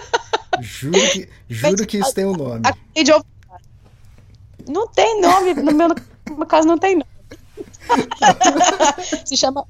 Juro 0.61 0.99
que, 1.11 1.29
juro 1.49 1.85
que 1.87 1.97
isso 1.97 2.13
tem 2.13 2.25
um 2.25 2.33
nome. 2.35 2.61
Ouvir. 2.65 3.25
Não 4.67 4.87
tem 4.87 5.21
nome, 5.21 5.53
no 5.53 5.71
meu 5.71 5.89
no 5.89 6.37
meu 6.37 6.45
caso 6.47 6.67
não 6.67 6.77
tem 6.77 6.95
nome. 6.95 7.05
Se 9.25 9.37
chama. 9.37 9.65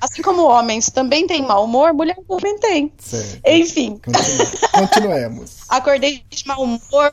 Assim 0.00 0.22
como 0.22 0.44
homens 0.46 0.86
também 0.90 1.26
têm 1.26 1.42
mau 1.42 1.64
humor, 1.64 1.92
mulher 1.92 2.16
também 2.26 2.58
tem. 2.58 2.92
Certo. 2.98 3.40
Enfim, 3.46 3.98
Continue- 3.98 4.70
Continuemos. 4.72 5.56
acordei 5.68 6.24
de 6.30 6.46
mau 6.46 6.62
humor, 6.62 7.12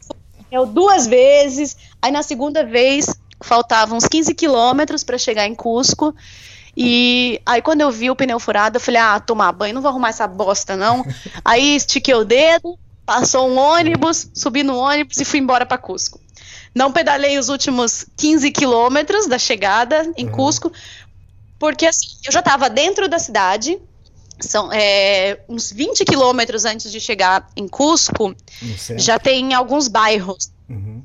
eu 0.51 0.65
duas 0.65 1.05
vezes. 1.05 1.75
Aí 2.01 2.11
na 2.11 2.23
segunda 2.23 2.65
vez, 2.65 3.07
faltavam 3.41 3.97
uns 3.97 4.07
15 4.07 4.33
quilômetros 4.33 5.03
para 5.03 5.17
chegar 5.17 5.45
em 5.47 5.55
Cusco. 5.55 6.15
E 6.79 7.41
aí 7.43 7.59
quando 7.59 7.81
eu 7.81 7.89
vi 7.89 8.11
o 8.11 8.15
pneu 8.15 8.39
furado, 8.39 8.77
eu 8.77 8.81
falei, 8.81 9.01
ah, 9.01 9.19
tomar 9.19 9.51
banho, 9.51 9.73
não 9.73 9.81
vou 9.81 9.89
arrumar 9.89 10.09
essa 10.09 10.27
bosta, 10.27 10.75
não. 10.75 11.03
aí 11.43 11.75
estiquei 11.75 12.13
o 12.13 12.23
dedo, 12.23 12.77
passou 13.03 13.49
um 13.49 13.57
ônibus, 13.57 14.29
subi 14.31 14.61
no 14.61 14.77
ônibus 14.77 15.17
e 15.17 15.25
fui 15.25 15.39
embora 15.39 15.65
para 15.65 15.79
Cusco. 15.79 16.21
Não 16.75 16.91
pedalei 16.91 17.39
os 17.39 17.49
últimos 17.49 18.05
15 18.15 18.51
quilômetros 18.51 19.25
da 19.25 19.39
chegada 19.39 20.13
em 20.15 20.27
Cusco, 20.27 20.71
porque 21.57 21.87
assim, 21.87 22.09
eu 22.23 22.31
já 22.31 22.41
estava 22.41 22.69
dentro 22.69 23.09
da 23.09 23.17
cidade, 23.17 23.79
são 24.39 24.71
é, 24.71 25.39
uns 25.49 25.71
20 25.71 26.05
quilômetros 26.05 26.63
antes 26.63 26.91
de 26.91 26.99
chegar 26.99 27.49
em 27.55 27.67
Cusco, 27.67 28.35
já 28.97 29.17
tem 29.17 29.55
alguns 29.55 29.87
bairros. 29.87 30.51
Uhum. 30.69 31.01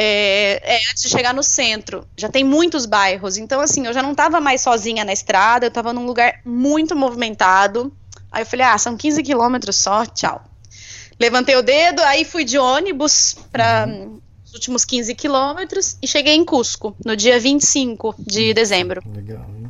É, 0.00 0.60
é, 0.62 0.76
antes 0.92 1.02
de 1.02 1.08
chegar 1.08 1.34
no 1.34 1.42
centro, 1.42 2.06
já 2.16 2.28
tem 2.28 2.44
muitos 2.44 2.86
bairros. 2.86 3.36
Então, 3.36 3.60
assim, 3.60 3.84
eu 3.84 3.92
já 3.92 4.00
não 4.00 4.14
tava 4.14 4.40
mais 4.40 4.60
sozinha 4.60 5.04
na 5.04 5.12
estrada, 5.12 5.66
eu 5.66 5.72
tava 5.72 5.92
num 5.92 6.06
lugar 6.06 6.40
muito 6.44 6.94
movimentado. 6.94 7.92
Aí 8.30 8.42
eu 8.42 8.46
falei, 8.46 8.64
ah, 8.64 8.78
são 8.78 8.96
15 8.96 9.24
quilômetros 9.24 9.74
só, 9.74 10.06
tchau. 10.06 10.44
Levantei 11.18 11.56
o 11.56 11.62
dedo, 11.62 12.00
aí 12.02 12.24
fui 12.24 12.44
de 12.44 12.56
ônibus 12.56 13.38
para 13.50 13.88
os 14.44 14.54
últimos 14.54 14.84
15 14.84 15.16
quilômetros 15.16 15.98
e 16.00 16.06
cheguei 16.06 16.36
em 16.36 16.44
Cusco, 16.44 16.94
no 17.04 17.16
dia 17.16 17.40
25 17.40 18.14
de 18.20 18.54
dezembro. 18.54 19.02
Legal. 19.12 19.44
hein? 19.48 19.68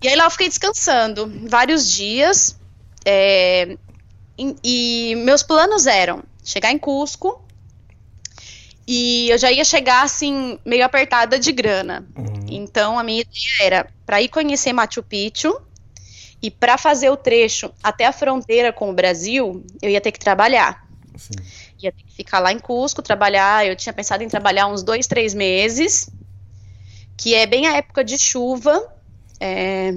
E 0.00 0.06
aí 0.06 0.14
lá 0.14 0.26
eu 0.26 0.30
fiquei 0.30 0.48
descansando 0.48 1.28
vários 1.48 1.90
dias. 1.90 2.56
é, 3.04 3.76
e, 4.38 4.56
e 4.62 5.16
meus 5.16 5.42
planos 5.42 5.88
eram 5.88 6.22
chegar 6.44 6.70
em 6.70 6.78
Cusco. 6.78 7.43
E 8.86 9.30
eu 9.30 9.38
já 9.38 9.50
ia 9.50 9.64
chegar 9.64 10.02
assim, 10.02 10.58
meio 10.64 10.84
apertada 10.84 11.38
de 11.38 11.52
grana. 11.52 12.06
Uhum. 12.16 12.46
Então 12.48 12.98
a 12.98 13.02
minha 13.02 13.22
ideia 13.22 13.66
era 13.66 13.86
para 14.04 14.20
ir 14.20 14.28
conhecer 14.28 14.72
Machu 14.72 15.02
Picchu. 15.02 15.54
E 16.42 16.50
para 16.50 16.76
fazer 16.76 17.08
o 17.08 17.16
trecho 17.16 17.72
até 17.82 18.04
a 18.04 18.12
fronteira 18.12 18.70
com 18.70 18.90
o 18.90 18.92
Brasil, 18.92 19.64
eu 19.80 19.88
ia 19.88 20.00
ter 20.00 20.12
que 20.12 20.18
trabalhar. 20.18 20.86
Sim. 21.16 21.32
Ia 21.82 21.90
ter 21.90 22.02
que 22.02 22.14
ficar 22.14 22.38
lá 22.38 22.52
em 22.52 22.58
Cusco, 22.58 23.00
trabalhar. 23.00 23.66
Eu 23.66 23.74
tinha 23.74 23.94
pensado 23.94 24.22
em 24.22 24.28
trabalhar 24.28 24.66
uns 24.66 24.82
dois, 24.82 25.06
três 25.06 25.32
meses, 25.32 26.10
que 27.16 27.34
é 27.34 27.46
bem 27.46 27.66
a 27.66 27.76
época 27.76 28.04
de 28.04 28.18
chuva. 28.18 28.92
é. 29.40 29.94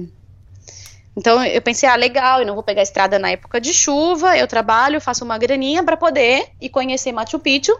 Então 1.18 1.44
eu 1.44 1.60
pensei, 1.60 1.88
ah, 1.88 1.96
legal, 1.96 2.40
eu 2.40 2.46
não 2.46 2.54
vou 2.54 2.62
pegar 2.62 2.80
a 2.80 2.84
estrada 2.84 3.18
na 3.18 3.30
época 3.30 3.60
de 3.60 3.74
chuva, 3.74 4.38
eu 4.38 4.46
trabalho, 4.46 5.00
faço 5.00 5.24
uma 5.24 5.36
graninha 5.36 5.82
para 5.82 5.96
poder 5.96 6.46
ir 6.60 6.68
conhecer 6.68 7.10
Machu 7.10 7.40
Picchu 7.40 7.76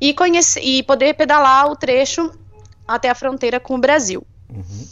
e, 0.00 0.14
conhecer, 0.14 0.60
e 0.60 0.82
poder 0.82 1.14
pedalar 1.14 1.70
o 1.70 1.76
trecho 1.76 2.32
até 2.86 3.10
a 3.10 3.14
fronteira 3.14 3.58
com 3.58 3.74
o 3.74 3.78
Brasil. 3.78 4.26
Uhum. 4.48 4.88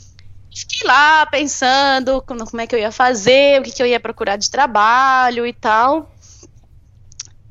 Fiquei 0.54 0.86
lá 0.86 1.26
pensando 1.26 2.22
como, 2.22 2.60
é 2.60 2.66
que 2.66 2.74
eu 2.74 2.78
ia 2.78 2.90
fazer, 2.90 3.60
o 3.60 3.62
que, 3.62 3.72
que 3.72 3.82
eu 3.82 3.86
ia 3.86 4.00
procurar 4.00 4.36
de 4.36 4.50
trabalho 4.50 5.46
e 5.46 5.52
tal. 5.52 6.10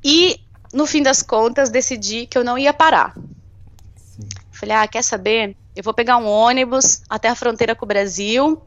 E, 0.03 0.39
no 0.73 0.85
fim 0.85 1.03
das 1.03 1.21
contas, 1.21 1.69
decidi 1.69 2.25
que 2.25 2.37
eu 2.37 2.43
não 2.43 2.57
ia 2.57 2.73
parar. 2.73 3.15
Falei, 4.51 4.75
ah, 4.75 4.87
quer 4.87 5.03
saber? 5.03 5.55
Eu 5.75 5.83
vou 5.83 5.93
pegar 5.93 6.17
um 6.17 6.27
ônibus 6.27 7.01
até 7.09 7.27
a 7.27 7.35
fronteira 7.35 7.75
com 7.75 7.85
o 7.85 7.87
Brasil. 7.87 8.61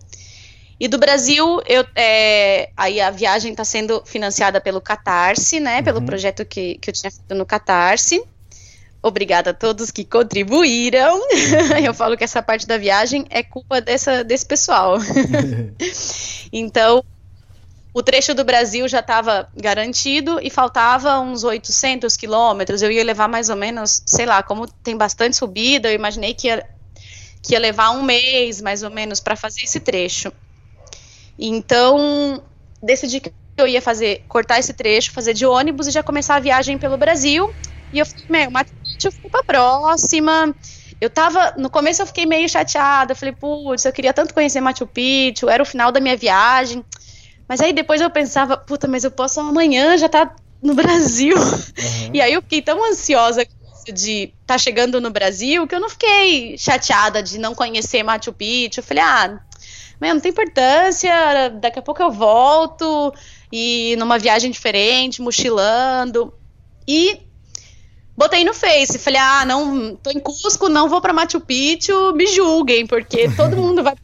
E 0.78 0.86
do 0.86 0.98
Brasil, 0.98 1.60
eu, 1.66 1.84
é, 1.96 2.70
aí 2.76 3.00
a 3.00 3.10
viagem 3.10 3.50
está 3.50 3.64
sendo 3.64 4.02
financiada 4.04 4.60
pelo 4.60 4.80
Catarse, 4.80 5.58
né? 5.58 5.82
Pelo 5.82 6.02
projeto 6.02 6.44
que, 6.44 6.78
que 6.78 6.90
eu 6.90 6.94
tinha 6.94 7.10
feito 7.10 7.34
no 7.34 7.44
Catarse. 7.44 8.22
Obrigada 9.02 9.50
a 9.50 9.54
todos 9.54 9.90
que 9.90 10.04
contribuíram. 10.04 11.20
eu 11.84 11.94
falo 11.94 12.16
que 12.16 12.24
essa 12.24 12.42
parte 12.42 12.66
da 12.66 12.76
viagem 12.76 13.26
é 13.30 13.42
culpa 13.42 13.80
dessa, 13.80 14.24
desse 14.24 14.44
pessoal. 14.44 14.98
então, 16.52 17.04
o 17.94 18.02
trecho 18.02 18.34
do 18.34 18.44
Brasil 18.44 18.86
já 18.88 19.00
estava 19.00 19.48
garantido 19.56 20.38
e 20.42 20.50
faltava 20.50 21.18
uns 21.20 21.44
800 21.44 22.16
quilômetros. 22.16 22.82
Eu 22.82 22.90
ia 22.90 23.04
levar 23.04 23.28
mais 23.28 23.48
ou 23.48 23.56
menos, 23.56 24.02
sei 24.04 24.26
lá, 24.26 24.42
como 24.42 24.66
tem 24.66 24.96
bastante 24.96 25.36
subida, 25.36 25.88
eu 25.88 25.94
imaginei 25.94 26.34
que 26.34 26.48
ia, 26.48 26.68
que 27.42 27.54
ia 27.54 27.58
levar 27.58 27.90
um 27.90 28.02
mês 28.02 28.60
mais 28.60 28.82
ou 28.82 28.90
menos 28.90 29.20
para 29.20 29.36
fazer 29.36 29.62
esse 29.62 29.80
trecho. 29.80 30.32
Então, 31.38 32.42
decidi 32.82 33.20
que 33.20 33.32
eu 33.56 33.66
ia 33.66 33.80
fazer, 33.80 34.24
cortar 34.28 34.58
esse 34.58 34.72
trecho, 34.72 35.12
fazer 35.12 35.34
de 35.34 35.46
ônibus 35.46 35.86
e 35.86 35.90
já 35.90 36.02
começar 36.02 36.36
a 36.36 36.40
viagem 36.40 36.78
pelo 36.78 36.96
Brasil. 36.96 37.52
E 37.92 37.98
eu 37.98 38.06
falei, 38.06 38.26
meu, 38.28 38.50
Eu 39.06 39.12
fui 39.12 39.30
pra 39.30 39.42
próxima. 39.42 40.54
Eu 41.00 41.08
tava, 41.08 41.54
no 41.56 41.70
começo 41.70 42.02
eu 42.02 42.06
fiquei 42.06 42.26
meio 42.26 42.48
chateada, 42.48 43.14
falei, 43.14 43.34
putz, 43.34 43.84
eu 43.84 43.92
queria 43.92 44.12
tanto 44.12 44.34
conhecer 44.34 44.60
Machu 44.60 44.86
Picchu, 44.86 45.48
era 45.48 45.62
o 45.62 45.66
final 45.66 45.92
da 45.92 46.00
minha 46.00 46.16
viagem. 46.16 46.84
Mas 47.48 47.60
aí 47.60 47.72
depois 47.72 48.00
eu 48.00 48.10
pensava, 48.10 48.56
puta, 48.56 48.88
mas 48.88 49.04
eu 49.04 49.10
posso 49.10 49.40
amanhã 49.40 49.96
já 49.96 50.08
tá 50.08 50.34
no 50.62 50.74
Brasil. 50.74 51.36
Uhum. 51.36 52.10
E 52.12 52.20
aí 52.20 52.32
eu 52.32 52.42
fiquei 52.42 52.60
tão 52.60 52.84
ansiosa 52.84 53.46
de 53.92 54.24
estar 54.24 54.34
tá 54.46 54.58
chegando 54.58 55.00
no 55.00 55.10
Brasil 55.10 55.66
que 55.66 55.74
eu 55.74 55.80
não 55.80 55.88
fiquei 55.88 56.58
chateada 56.58 57.22
de 57.22 57.38
não 57.38 57.54
conhecer 57.54 58.02
Machu 58.02 58.32
Picchu. 58.32 58.80
Eu 58.80 58.84
falei, 58.84 59.02
ah, 59.02 59.40
mas 60.00 60.14
não 60.14 60.20
tem 60.20 60.30
importância, 60.30 61.48
daqui 61.60 61.78
a 61.78 61.82
pouco 61.82 62.02
eu 62.02 62.10
volto 62.10 63.14
e 63.52 63.96
numa 63.98 64.18
viagem 64.18 64.50
diferente, 64.50 65.22
mochilando. 65.22 66.32
E 66.86 67.27
botei 68.18 68.44
no 68.44 68.52
Face, 68.52 68.98
falei: 68.98 69.20
"Ah, 69.20 69.44
não, 69.46 69.94
tô 69.96 70.10
em 70.10 70.18
Cusco, 70.18 70.68
não 70.68 70.88
vou 70.88 71.00
para 71.00 71.12
Machu 71.12 71.40
Picchu, 71.40 72.12
me 72.14 72.26
julguem, 72.26 72.84
porque 72.86 73.28
todo 73.36 73.56
mundo 73.56 73.82
vai 73.82 73.94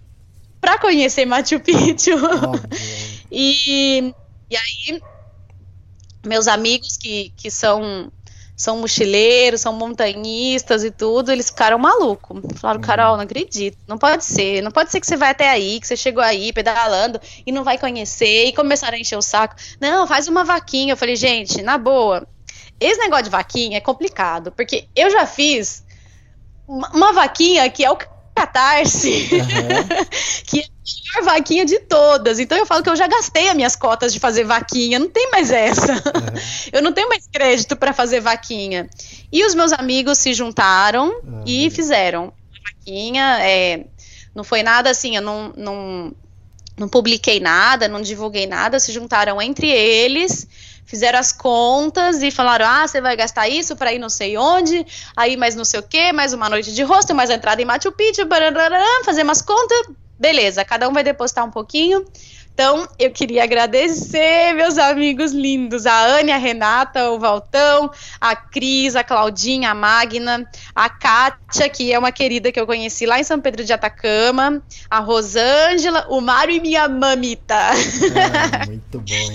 para 0.61 0.79
conhecer 0.79 1.27
Machu 1.27 1.59
Picchu". 1.61 2.13
e 3.31 4.15
e 4.51 4.57
aí 4.57 5.03
meus 6.25 6.47
amigos 6.47 6.97
que, 6.97 7.33
que 7.37 7.51
são 7.51 8.11
são 8.57 8.79
mochileiros, 8.79 9.63
são 9.63 9.73
montanhistas 9.73 10.85
e 10.85 10.91
tudo, 10.91 11.33
eles 11.33 11.51
ficaram 11.51 11.77
malucos. 11.77 12.41
Falaram, 12.61 12.81
uhum. 12.81 12.87
Carol, 12.87 13.17
não 13.17 13.25
acredito, 13.25 13.77
não 13.87 13.99
pode 13.99 14.25
ser, 14.25 14.63
não 14.63 14.71
pode 14.71 14.93
ser 14.93 15.01
que 15.01 15.07
você 15.09 15.17
vai 15.17 15.31
até 15.31 15.49
aí, 15.51 15.81
que 15.81 15.89
você 15.89 15.97
chegou 15.97 16.23
aí 16.23 16.53
pedalando 16.53 17.21
e 17.45 17.51
não 17.51 17.65
vai 17.65 17.77
conhecer, 17.79 18.47
e 18.47 18.53
começaram 18.53 18.97
a 18.97 19.01
encher 19.01 19.19
o 19.19 19.23
saco. 19.23 19.57
Não, 19.81 20.07
faz 20.07 20.29
uma 20.29 20.45
vaquinha. 20.45 20.93
Eu 20.93 20.97
falei, 20.97 21.17
gente, 21.17 21.63
na 21.63 21.77
boa, 21.77 22.25
esse 22.81 22.99
negócio 23.01 23.25
de 23.25 23.31
vaquinha 23.31 23.79
é 23.79 23.81
complicado, 23.81 24.53
porque 24.53 24.89
eu 24.95 25.11
já 25.11 25.27
fiz 25.27 25.85
uma, 26.67 27.13
vaquinha 27.13 27.69
que 27.71 27.85
é 27.85 27.91
o 27.91 27.97
Catarse, 28.35 29.29
uhum. 29.33 30.05
que 30.45 30.61
é 30.61 30.65
a 30.65 31.21
melhor 31.21 31.35
vaquinha 31.35 31.65
de 31.65 31.79
todas. 31.81 32.39
Então 32.41 32.59
eu 32.59 32.67
falo 32.67 32.83
que 32.83 32.91
eu 32.91 32.97
já 32.97 33.07
gastei 33.07 33.49
as 33.49 33.55
minhas 33.55 33.77
cotas 33.77 34.13
de 34.13 34.19
fazer 34.19 34.45
vaquinha, 34.45 34.99
não 34.99 35.09
tem 35.09 35.31
mais 35.31 35.51
essa. 35.51 35.93
Uhum. 35.93 36.01
Eu 36.73 36.83
não 36.83 36.93
tenho 36.93 37.09
mais 37.09 37.27
crédito 37.27 37.77
para 37.77 37.93
fazer 37.93 38.21
vaquinha. 38.21 38.89
E 39.31 39.45
os 39.45 39.55
meus 39.55 39.73
amigos 39.73 40.19
se 40.19 40.35
juntaram 40.35 41.09
uhum. 41.23 41.45
e 41.47 41.71
fizeram 41.71 42.33
vaquinha. 42.65 43.39
É, 43.41 43.85
não 44.35 44.43
foi 44.43 44.63
nada 44.65 44.91
assim, 44.91 45.15
eu 45.15 45.23
não, 45.23 45.53
não, 45.57 46.13
não 46.77 46.89
publiquei 46.89 47.39
nada, 47.39 47.87
não 47.87 48.03
divulguei 48.03 48.47
nada, 48.47 48.81
se 48.81 48.91
juntaram 48.91 49.41
entre 49.41 49.71
eles 49.71 50.49
fizeram 50.85 51.19
as 51.19 51.33
contas 51.33 52.23
e 52.23 52.31
falaram: 52.31 52.67
ah, 52.67 52.87
você 52.87 53.01
vai 53.01 53.17
gastar 53.17 53.49
isso 53.49 53.77
para 53.77 53.93
ir 53.93 53.99
não 53.99 54.09
sei 54.09 54.37
onde, 54.37 54.87
aí 55.17 55.37
mais 55.37 55.55
não 55.55 55.65
sei 55.65 55.81
o 55.81 55.83
que, 55.83 56.13
mais 56.13 56.33
uma 56.33 56.49
noite 56.49 56.73
de 56.73 56.83
rosto, 56.83 57.15
mais 57.15 57.31
entrada 57.31 57.61
em 57.61 57.65
Machu 57.65 57.93
Picchu, 57.93 58.29
fazer 59.05 59.23
umas 59.23 59.43
contas, 59.43 59.89
beleza, 60.19 60.65
cada 60.65 60.89
um 60.89 60.93
vai 60.93 61.03
depositar 61.03 61.45
um 61.45 61.51
pouquinho. 61.51 62.05
Então, 62.55 62.89
eu 63.01 63.11
queria 63.11 63.43
agradecer 63.43 64.55
meus 64.55 64.79
amigos 64.79 65.33
lindos, 65.33 65.87
a 65.87 66.19
Ania, 66.19 66.37
a 66.37 66.39
Renata, 66.39 67.11
o 67.11 67.19
Valtão, 67.19 67.91
a 68.21 68.37
Cris, 68.37 68.95
a 68.95 69.03
Claudinha, 69.03 69.73
a 69.73 69.75
Magna, 69.75 70.49
a 70.73 70.89
Kátia, 70.89 71.69
que 71.69 71.93
é 71.93 71.99
uma 71.99 72.13
querida 72.13 72.53
que 72.53 72.61
eu 72.61 72.65
conheci 72.65 73.07
lá 73.07 73.19
em 73.19 73.25
São 73.25 73.41
Pedro 73.41 73.65
de 73.65 73.73
Atacama, 73.73 74.63
a 74.89 75.01
Rosângela, 75.01 76.07
o 76.09 76.21
Mário 76.21 76.55
e 76.55 76.61
minha 76.61 76.89
mamita. 76.89 77.57
Ah, 77.57 78.67
muito 78.67 79.01
bom, 79.01 79.33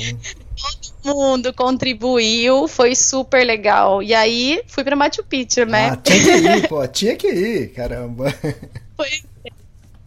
mundo 1.04 1.54
contribuiu, 1.54 2.68
foi 2.68 2.96
super 2.96 3.46
legal. 3.46 4.04
E 4.04 4.14
aí, 4.14 4.62
fui 4.68 4.84
pra 4.84 4.96
Machu 4.96 5.24
Picchu, 5.24 5.66
né? 5.66 5.92
Ah, 5.92 5.96
tinha 5.98 6.22
que 6.22 6.32
ir, 6.32 6.68
pô, 6.68 6.88
tinha 6.88 7.16
que 7.16 7.28
ir, 7.28 7.68
caramba. 7.74 8.34
Foi. 8.98 9.10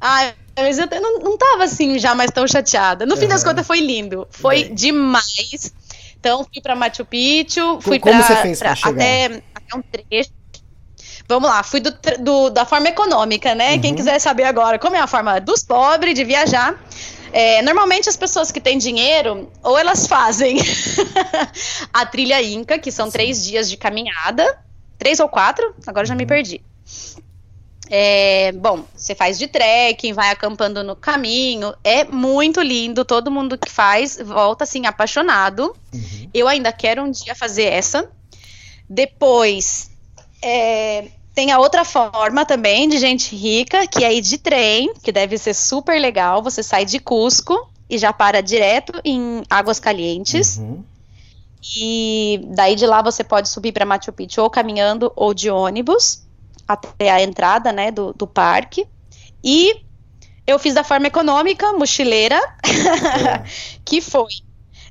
Ah, 0.01 0.33
mas 0.57 0.79
eu 0.79 0.87
não, 1.01 1.19
não 1.21 1.39
tava 1.39 1.65
assim 1.65 1.99
já 1.99 2.15
mais 2.15 2.31
tão 2.31 2.47
chateada. 2.47 3.07
No 3.07 3.17
fim 3.17 3.29
das 3.29 3.45
contas 3.45 3.67
foi 3.67 3.81
lindo. 3.81 4.27
Foi 4.31 4.65
Bem. 4.65 4.75
demais. 4.75 5.73
Então 6.19 6.45
fui 6.45 6.63
para 6.63 6.77
Machu 6.77 7.05
Picchu, 7.05 7.81
fui 7.81 7.99
pra 7.99 8.19
até, 8.19 9.43
até, 9.55 9.77
um 9.77 9.83
trecho. 9.83 10.31
Vamos 11.29 11.49
lá, 11.49 11.63
fui 11.63 11.81
do, 11.81 11.93
do, 12.21 12.51
da 12.51 12.65
forma 12.65 12.89
econômica, 12.89 13.55
né? 13.55 13.75
Uhum. 13.75 13.81
Quem 13.81 13.95
quiser 13.95 14.19
saber 14.19 14.45
agora 14.45 14.79
como 14.79 14.95
é 14.95 15.01
a 15.01 15.07
forma 15.07 15.41
dos 15.41 15.63
pobres 15.63 16.15
de 16.15 16.25
viajar. 16.25 16.79
É, 17.33 17.63
normalmente 17.63 18.09
as 18.09 18.17
pessoas 18.17 18.53
que 18.53 18.61
têm 18.61 18.77
dinheiro, 18.77 19.51
ou 19.63 19.79
elas 19.79 20.07
fazem 20.07 20.59
a 21.93 22.05
trilha 22.05 22.43
Inca, 22.43 22.79
que 22.79 22.93
são 22.93 23.07
Sim. 23.07 23.13
três 23.13 23.45
dias 23.45 23.71
de 23.71 23.77
caminhada, 23.77 24.59
três 24.99 25.19
ou 25.19 25.29
quatro, 25.29 25.75
agora 25.87 26.07
já 26.07 26.15
me 26.15 26.25
uhum. 26.25 26.29
perdi. 26.29 26.63
É, 27.95 28.53
bom, 28.53 28.85
você 28.95 29.15
faz 29.15 29.39
de 29.39 29.47
trekking, 29.47 30.13
vai 30.13 30.31
acampando 30.31 30.83
no 30.83 30.95
caminho, 30.95 31.75
é 31.83 32.05
muito 32.05 32.61
lindo, 32.61 33.05
todo 33.05 33.31
mundo 33.31 33.59
que 33.59 33.71
faz 33.71 34.17
volta 34.17 34.65
assim 34.65 34.87
apaixonado. 34.87 35.75
Uhum. 35.93 36.31
Eu 36.33 36.49
ainda 36.49 36.73
quero 36.73 37.03
um 37.03 37.11
dia 37.11 37.35
fazer 37.35 37.65
essa. 37.65 38.11
Depois, 38.89 39.91
é, 40.41 41.09
tem 41.35 41.51
a 41.51 41.59
outra 41.59 41.85
forma 41.85 42.45
também 42.45 42.89
de 42.89 42.99
gente 42.99 43.35
rica, 43.35 43.87
que 43.87 44.05
é 44.05 44.13
ir 44.13 44.21
de 44.21 44.39
trem, 44.39 44.93
que 45.03 45.11
deve 45.11 45.39
ser 45.39 45.55
super 45.55 46.01
legal. 46.01 46.43
Você 46.43 46.63
sai 46.63 46.85
de 46.85 46.99
Cusco 46.99 47.71
e 47.89 47.97
já 47.97 48.13
para 48.13 48.43
direto 48.43 49.01
em 49.05 49.43
Águas 49.49 49.81
Calientes. 49.81 50.59
Uhum. 50.59 50.85
E 51.77 52.41
daí 52.55 52.75
de 52.75 52.87
lá 52.87 53.01
você 53.01 53.25
pode 53.25 53.49
subir 53.49 53.73
para 53.73 53.87
Machu 53.87 54.13
Picchu 54.13 54.43
ou 54.43 54.51
caminhando 54.51 55.13
ou 55.17 55.33
de 55.33 55.49
ônibus 55.49 56.27
até 56.67 57.11
a 57.11 57.23
entrada, 57.23 57.73
né, 57.73 57.91
do, 57.91 58.13
do 58.13 58.27
parque. 58.27 58.87
E 59.43 59.77
eu 60.47 60.59
fiz 60.59 60.75
da 60.75 60.85
forma 60.85 61.07
econômica, 61.07 61.73
mochileira, 61.73 62.41
é. 62.65 63.45
que 63.85 64.01
foi 64.01 64.29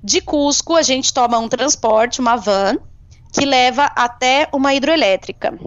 de 0.03 0.21
Cusco, 0.21 0.75
a 0.75 0.81
gente 0.81 1.13
toma 1.13 1.37
um 1.37 1.47
transporte, 1.47 2.19
uma 2.19 2.35
van, 2.35 2.77
que 3.31 3.45
leva 3.45 3.85
até 3.95 4.49
uma 4.51 4.73
hidroelétrica. 4.73 5.57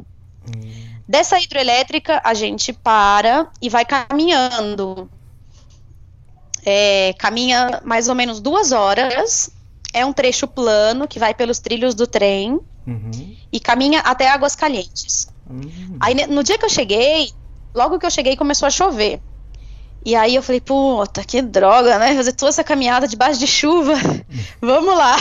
Dessa 1.07 1.39
hidroelétrica, 1.39 2.21
a 2.25 2.33
gente 2.33 2.73
para 2.73 3.49
e 3.61 3.69
vai 3.69 3.85
caminhando. 3.85 5.11
É, 6.65 7.15
caminha 7.19 7.83
mais 7.85 8.09
ou 8.09 8.15
menos 8.15 8.41
duas 8.41 8.73
horas. 8.73 9.51
É 9.93 10.05
um 10.05 10.13
trecho 10.13 10.49
plano 10.49 11.07
que 11.07 11.19
vai 11.19 11.35
pelos 11.35 11.61
trilhos 11.61 11.95
do 11.95 12.07
trem 12.07 12.59
uhum. 12.87 13.37
e 13.53 13.61
caminha 13.61 14.01
até 14.01 14.29
Águas 14.29 14.57
Calientes. 14.57 15.29
Uhum. 15.49 15.97
Aí 16.01 16.27
no 16.27 16.43
dia 16.43 16.59
que 16.59 16.65
eu 16.65 16.71
cheguei, 16.71 17.31
logo 17.75 17.99
que 17.99 18.07
eu 18.07 18.11
cheguei 18.11 18.37
começou 18.37 18.67
a 18.67 18.71
chover. 18.71 19.21
E 20.05 20.15
aí 20.15 20.35
eu 20.35 20.43
falei, 20.43 20.61
puta, 20.61 21.25
que 21.25 21.41
droga, 21.41 21.99
né? 21.99 22.15
Fazer 22.15 22.33
toda 22.33 22.51
essa 22.51 22.63
caminhada 22.63 23.09
debaixo 23.09 23.39
de 23.39 23.47
chuva. 23.47 23.95
Vamos 24.61 24.95
lá. 24.95 25.17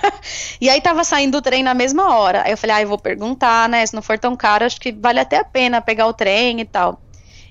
e 0.60 0.68
aí 0.68 0.80
tava 0.82 1.02
saindo 1.02 1.38
o 1.38 1.42
trem 1.42 1.62
na 1.62 1.72
mesma 1.72 2.14
hora. 2.14 2.42
Aí 2.44 2.50
eu 2.50 2.58
falei, 2.58 2.76
ah, 2.76 2.82
eu 2.82 2.88
vou 2.88 2.98
perguntar, 2.98 3.68
né? 3.70 3.86
Se 3.86 3.94
não 3.94 4.02
for 4.02 4.18
tão 4.18 4.36
caro, 4.36 4.66
acho 4.66 4.78
que 4.78 4.92
vale 4.92 5.18
até 5.18 5.38
a 5.38 5.44
pena 5.44 5.80
pegar 5.80 6.06
o 6.06 6.12
trem 6.12 6.60
e 6.60 6.64
tal. 6.66 7.00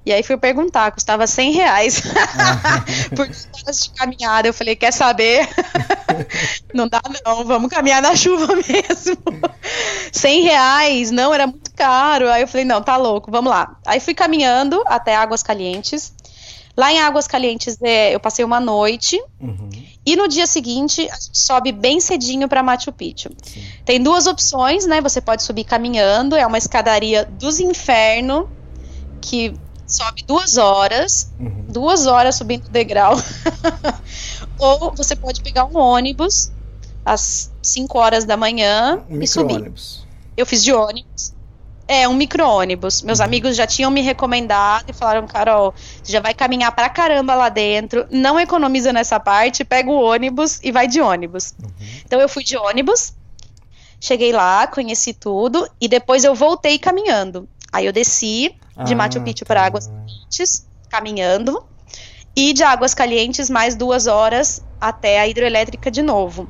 E 0.05 0.13
aí 0.13 0.23
fui 0.23 0.37
perguntar, 0.37 0.89
custava 0.91 1.27
100 1.27 1.51
reais 1.51 2.01
por 3.13 3.27
horas 3.27 3.83
de 3.83 3.89
caminhada. 3.89 4.47
Eu 4.47 4.53
falei, 4.53 4.73
quer 4.73 4.93
saber? 4.93 5.49
não 6.73 6.87
dá 6.87 7.01
não, 7.25 7.43
vamos 7.43 7.69
caminhar 7.69 8.01
na 8.01 8.15
chuva 8.15 8.55
mesmo. 8.55 9.17
100 10.13 10.43
reais, 10.43 11.11
não, 11.11 11.33
era 11.33 11.47
muito 11.47 11.71
caro. 11.73 12.29
Aí 12.31 12.41
eu 12.41 12.47
falei, 12.47 12.63
não, 12.63 12.81
tá 12.81 12.95
louco, 12.95 13.29
vamos 13.29 13.49
lá. 13.49 13.75
Aí 13.85 13.99
fui 13.99 14.13
caminhando 14.13 14.81
até 14.85 15.13
Águas 15.13 15.43
Calientes. 15.43 16.13
Lá 16.77 16.93
em 16.93 17.01
Águas 17.01 17.27
Calientes 17.27 17.75
é, 17.81 18.13
eu 18.13 18.19
passei 18.19 18.45
uma 18.45 18.59
noite 18.59 19.19
uhum. 19.41 19.67
e 20.05 20.15
no 20.15 20.27
dia 20.27 20.45
seguinte 20.45 21.09
a 21.09 21.15
gente 21.15 21.37
sobe 21.39 21.71
bem 21.71 21.99
cedinho 21.99 22.47
para 22.47 22.61
Machu 22.61 22.91
Picchu. 22.91 23.29
Sim. 23.41 23.63
Tem 23.83 24.01
duas 24.01 24.27
opções, 24.27 24.85
né? 24.85 25.01
Você 25.01 25.19
pode 25.19 25.41
subir 25.41 25.63
caminhando, 25.63 26.35
é 26.35 26.45
uma 26.45 26.57
escadaria 26.59 27.25
dos 27.25 27.59
infernos 27.59 28.45
que 29.19 29.55
sobe 29.87 30.21
duas 30.21 30.57
horas, 30.57 31.31
uhum. 31.39 31.65
duas 31.67 32.05
horas 32.05 32.35
subindo 32.35 32.67
o 32.67 32.69
degrau. 32.69 33.15
Ou 34.59 34.93
você 34.93 35.15
pode 35.15 35.41
pegar 35.41 35.65
um 35.65 35.77
ônibus 35.77 36.51
às 37.03 37.51
5 37.63 37.97
horas 37.97 38.23
da 38.23 38.37
manhã 38.37 39.01
um 39.09 39.19
e 39.19 39.27
subir. 39.27 39.55
Ônibus. 39.55 40.05
Eu 40.35 40.45
fiz 40.45 40.63
de 40.63 40.71
ônibus. 40.71 41.33
É, 41.87 42.07
um 42.07 42.13
micro-ônibus. 42.13 43.01
Meus 43.01 43.19
uhum. 43.19 43.25
amigos 43.25 43.55
já 43.55 43.65
tinham 43.65 43.89
me 43.89 44.01
recomendado 44.01 44.89
e 44.89 44.93
falaram, 44.93 45.25
Carol, 45.25 45.73
você 46.03 46.11
já 46.11 46.19
vai 46.19 46.33
caminhar 46.33 46.71
pra 46.73 46.89
caramba 46.89 47.33
lá 47.33 47.47
dentro, 47.49 48.05
não 48.11 48.39
economiza 48.39 48.91
nessa 48.91 49.19
parte, 49.19 49.63
pega 49.63 49.89
o 49.89 50.01
ônibus 50.01 50.59
e 50.61 50.71
vai 50.71 50.87
de 50.87 50.99
ônibus. 50.99 51.53
Uhum. 51.63 51.69
Então 52.05 52.19
eu 52.19 52.27
fui 52.27 52.43
de 52.43 52.57
ônibus, 52.57 53.13
cheguei 54.01 54.33
lá, 54.33 54.67
conheci 54.67 55.13
tudo, 55.13 55.67
e 55.79 55.87
depois 55.87 56.23
eu 56.23 56.35
voltei 56.35 56.77
caminhando. 56.77 57.47
Aí 57.71 57.85
eu 57.85 57.93
desci 57.93 58.53
de 58.83 58.93
ah, 58.93 58.95
Machu 58.95 59.21
Picchu 59.21 59.45
tá. 59.45 59.53
para 59.53 59.65
Águas 59.65 59.87
Calientes, 59.87 60.67
caminhando, 60.89 61.63
e 62.35 62.53
de 62.53 62.63
Águas 62.63 62.93
Calientes 62.93 63.49
mais 63.49 63.75
duas 63.75 64.07
horas 64.07 64.61
até 64.79 65.19
a 65.19 65.27
hidrelétrica 65.27 65.89
de 65.89 66.01
novo. 66.01 66.47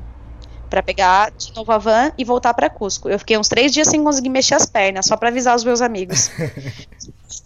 Pra 0.68 0.82
pegar 0.82 1.30
de 1.30 1.54
novo 1.54 1.72
a 1.72 1.78
van 1.78 2.12
e 2.18 2.24
voltar 2.24 2.52
pra 2.54 2.68
Cusco. 2.68 3.08
Eu 3.08 3.18
fiquei 3.18 3.38
uns 3.38 3.48
três 3.48 3.72
dias 3.72 3.88
sem 3.88 4.02
conseguir 4.04 4.28
mexer 4.28 4.54
as 4.54 4.66
pernas, 4.66 5.06
só 5.06 5.16
pra 5.16 5.28
avisar 5.28 5.56
os 5.56 5.64
meus 5.64 5.80
amigos. 5.80 6.30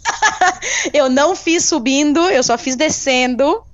eu 0.92 1.08
não 1.08 1.34
fiz 1.34 1.64
subindo, 1.64 2.20
eu 2.30 2.42
só 2.42 2.56
fiz 2.58 2.76
descendo. 2.76 3.64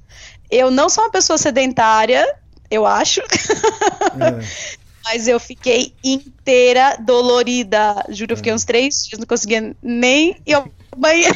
Eu 0.50 0.70
não 0.70 0.88
sou 0.88 1.04
uma 1.04 1.10
pessoa 1.10 1.36
sedentária, 1.36 2.26
eu 2.70 2.86
acho. 2.86 3.20
É. 3.20 4.78
Mas 5.04 5.26
eu 5.26 5.40
fiquei 5.40 5.94
inteira 6.04 6.98
dolorida. 7.00 8.04
Juro, 8.10 8.32
eu 8.32 8.36
fiquei 8.36 8.52
uns 8.52 8.64
três 8.64 9.06
dias, 9.06 9.18
não 9.18 9.26
conseguia 9.26 9.74
nem 9.82 10.36
ir 10.44 10.52
ao 10.52 10.68
banheiro. 10.94 11.34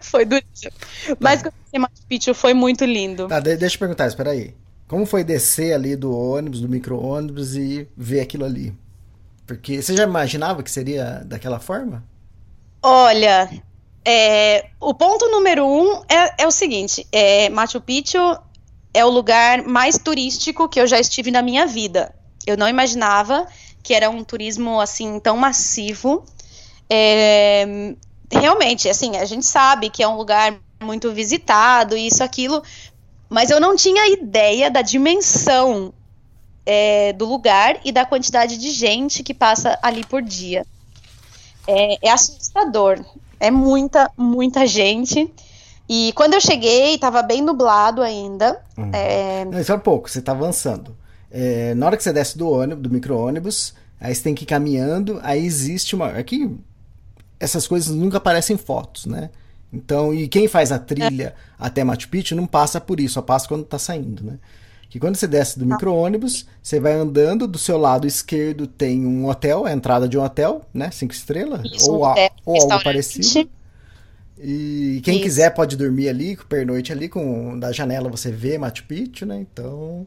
foi 0.00 0.24
duríssimo. 0.24 0.72
Mas 1.20 1.40
tá. 1.40 1.52
o 1.72 1.78
Machu 1.78 2.02
Picchu 2.08 2.34
foi 2.34 2.52
muito 2.52 2.84
lindo. 2.84 3.28
Tá, 3.28 3.38
deixa 3.38 3.76
eu 3.76 3.78
perguntar, 3.78 4.08
espera 4.08 4.30
aí. 4.30 4.52
Como 4.90 5.06
foi 5.06 5.22
descer 5.22 5.72
ali 5.72 5.94
do 5.94 6.12
ônibus, 6.12 6.60
do 6.60 6.68
micro-ônibus 6.68 7.54
e 7.54 7.86
ver 7.96 8.22
aquilo 8.22 8.44
ali? 8.44 8.76
Porque 9.46 9.80
você 9.80 9.96
já 9.96 10.02
imaginava 10.02 10.64
que 10.64 10.70
seria 10.70 11.22
daquela 11.24 11.60
forma? 11.60 12.02
Olha, 12.82 13.48
é, 14.04 14.66
o 14.80 14.92
ponto 14.92 15.30
número 15.30 15.64
um 15.64 16.02
é, 16.08 16.42
é 16.42 16.44
o 16.44 16.50
seguinte: 16.50 17.06
é, 17.12 17.48
Machu 17.50 17.80
Picchu 17.80 18.36
é 18.92 19.04
o 19.04 19.08
lugar 19.08 19.62
mais 19.62 19.96
turístico 19.96 20.68
que 20.68 20.80
eu 20.80 20.88
já 20.88 20.98
estive 20.98 21.30
na 21.30 21.40
minha 21.40 21.68
vida. 21.68 22.12
Eu 22.44 22.56
não 22.56 22.68
imaginava 22.68 23.46
que 23.84 23.94
era 23.94 24.10
um 24.10 24.24
turismo 24.24 24.80
assim 24.80 25.20
tão 25.20 25.36
massivo. 25.36 26.24
É, 26.90 27.94
realmente, 28.28 28.88
assim, 28.88 29.16
a 29.16 29.24
gente 29.24 29.46
sabe 29.46 29.88
que 29.88 30.02
é 30.02 30.08
um 30.08 30.16
lugar 30.16 30.58
muito 30.82 31.12
visitado, 31.12 31.96
isso, 31.96 32.24
aquilo, 32.24 32.62
mas 33.30 33.48
eu 33.48 33.60
não 33.60 33.76
tinha 33.76 34.12
ideia 34.12 34.68
da 34.68 34.82
dimensão 34.82 35.94
é, 36.66 37.12
do 37.12 37.24
lugar 37.24 37.80
e 37.84 37.92
da 37.92 38.04
quantidade 38.04 38.58
de 38.58 38.70
gente 38.72 39.22
que 39.22 39.32
passa 39.32 39.78
ali 39.80 40.04
por 40.04 40.20
dia. 40.20 40.66
É, 41.66 42.08
é 42.08 42.10
assustador. 42.10 43.02
É 43.38 43.50
muita, 43.50 44.10
muita 44.16 44.66
gente. 44.66 45.32
E 45.88 46.12
quando 46.14 46.34
eu 46.34 46.40
cheguei, 46.40 46.94
estava 46.94 47.22
bem 47.22 47.40
nublado 47.40 48.02
ainda. 48.02 48.60
Uhum. 48.76 48.90
É... 48.92 49.44
Não, 49.44 49.60
isso 49.60 49.72
é 49.72 49.78
pouco, 49.78 50.10
você 50.10 50.18
está 50.18 50.32
avançando. 50.32 50.96
É, 51.30 51.74
na 51.74 51.86
hora 51.86 51.96
que 51.96 52.02
você 52.02 52.12
desce 52.12 52.36
do 52.36 52.50
ônibus, 52.50 52.82
do 52.82 52.90
micro-ônibus, 52.90 53.74
aí 54.00 54.12
você 54.12 54.22
tem 54.22 54.34
que 54.34 54.42
ir 54.42 54.46
caminhando, 54.46 55.20
aí 55.22 55.44
existe 55.44 55.94
uma. 55.94 56.08
Aqui, 56.08 56.58
essas 57.38 57.66
coisas 57.68 57.94
nunca 57.94 58.18
aparecem 58.18 58.54
em 58.54 58.58
fotos, 58.58 59.06
né? 59.06 59.30
Então, 59.72 60.12
e 60.12 60.26
quem 60.26 60.48
faz 60.48 60.72
a 60.72 60.78
trilha 60.78 61.28
é. 61.28 61.34
até 61.58 61.84
Machu 61.84 62.08
Picchu 62.08 62.34
não 62.34 62.46
passa 62.46 62.80
por 62.80 62.98
isso, 62.98 63.14
só 63.14 63.22
passa 63.22 63.46
quando 63.46 63.62
está 63.62 63.78
saindo, 63.78 64.24
né? 64.24 64.38
Que 64.88 64.98
quando 64.98 65.14
você 65.14 65.28
desce 65.28 65.56
do 65.56 65.64
tá. 65.64 65.74
micro-ônibus, 65.74 66.46
você 66.60 66.80
vai 66.80 66.94
andando, 66.94 67.46
do 67.46 67.58
seu 67.58 67.78
lado 67.78 68.08
esquerdo 68.08 68.66
tem 68.66 69.06
um 69.06 69.28
hotel, 69.28 69.64
a 69.64 69.72
entrada 69.72 70.08
de 70.08 70.18
um 70.18 70.24
hotel, 70.24 70.62
né? 70.74 70.90
Cinco 70.90 71.12
estrelas, 71.12 71.62
isso, 71.64 71.92
ou, 71.92 72.04
a, 72.04 72.16
ou 72.44 72.60
algo 72.60 72.82
parecido. 72.82 73.48
E 74.42 75.00
quem 75.04 75.16
Isso. 75.16 75.24
quiser 75.24 75.50
pode 75.50 75.76
dormir 75.76 76.08
ali, 76.08 76.36
pernoite 76.48 76.90
ali, 76.90 77.08
com 77.08 77.58
da 77.58 77.72
janela 77.72 78.08
você 78.08 78.32
vê 78.32 78.56
Machu 78.56 78.84
Picchu, 78.84 79.26
né? 79.26 79.38
Então. 79.38 80.06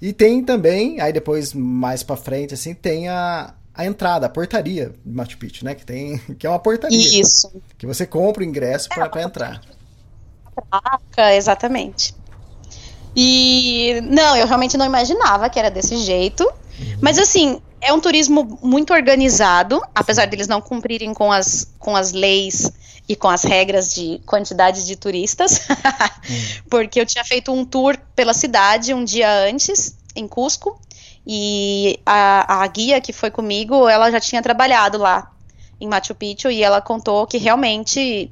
E 0.00 0.12
tem 0.12 0.44
também, 0.44 1.00
aí 1.00 1.12
depois, 1.12 1.54
mais 1.54 2.02
pra 2.02 2.16
frente, 2.16 2.52
assim, 2.52 2.74
tem 2.74 3.08
a, 3.08 3.54
a 3.74 3.84
entrada, 3.84 4.26
a 4.26 4.28
portaria 4.28 4.92
de 5.04 5.12
Machu 5.12 5.38
Picchu, 5.38 5.64
né? 5.64 5.74
Que, 5.74 5.84
tem, 5.84 6.18
que 6.38 6.46
é 6.46 6.50
uma 6.50 6.58
portaria. 6.58 7.20
Isso. 7.20 7.52
Que 7.78 7.86
você 7.86 8.06
compra 8.06 8.42
o 8.42 8.46
ingresso 8.46 8.88
é, 8.92 9.08
para 9.08 9.22
entrar. 9.22 9.60
Placa, 10.70 11.34
exatamente. 11.34 12.14
E 13.14 14.00
não, 14.04 14.36
eu 14.36 14.46
realmente 14.46 14.76
não 14.76 14.86
imaginava 14.86 15.48
que 15.50 15.58
era 15.58 15.70
desse 15.70 15.96
jeito. 15.98 16.44
Uhum. 16.44 16.98
Mas 17.00 17.18
assim, 17.18 17.60
é 17.80 17.92
um 17.92 18.00
turismo 18.00 18.58
muito 18.62 18.92
organizado, 18.92 19.82
apesar 19.94 20.26
deles 20.26 20.48
não 20.48 20.60
cumprirem 20.60 21.12
com 21.12 21.30
as, 21.30 21.66
com 21.78 21.96
as 21.96 22.12
leis 22.12 22.70
e 23.08 23.16
com 23.16 23.28
as 23.28 23.42
regras 23.42 23.92
de 23.92 24.20
quantidade 24.24 24.86
de 24.86 24.96
turistas, 24.96 25.66
hum. 26.30 26.62
porque 26.70 27.00
eu 27.00 27.04
tinha 27.04 27.24
feito 27.24 27.52
um 27.52 27.64
tour 27.64 27.98
pela 28.14 28.32
cidade 28.32 28.94
um 28.94 29.04
dia 29.04 29.28
antes, 29.48 29.96
em 30.14 30.28
Cusco, 30.28 30.80
e 31.26 32.00
a, 32.04 32.62
a 32.62 32.66
guia 32.66 33.00
que 33.00 33.12
foi 33.12 33.30
comigo, 33.30 33.88
ela 33.88 34.10
já 34.10 34.20
tinha 34.20 34.42
trabalhado 34.42 34.98
lá 34.98 35.30
em 35.80 35.88
Machu 35.88 36.14
Picchu 36.14 36.50
e 36.50 36.62
ela 36.62 36.80
contou 36.80 37.26
que 37.26 37.38
realmente 37.38 38.30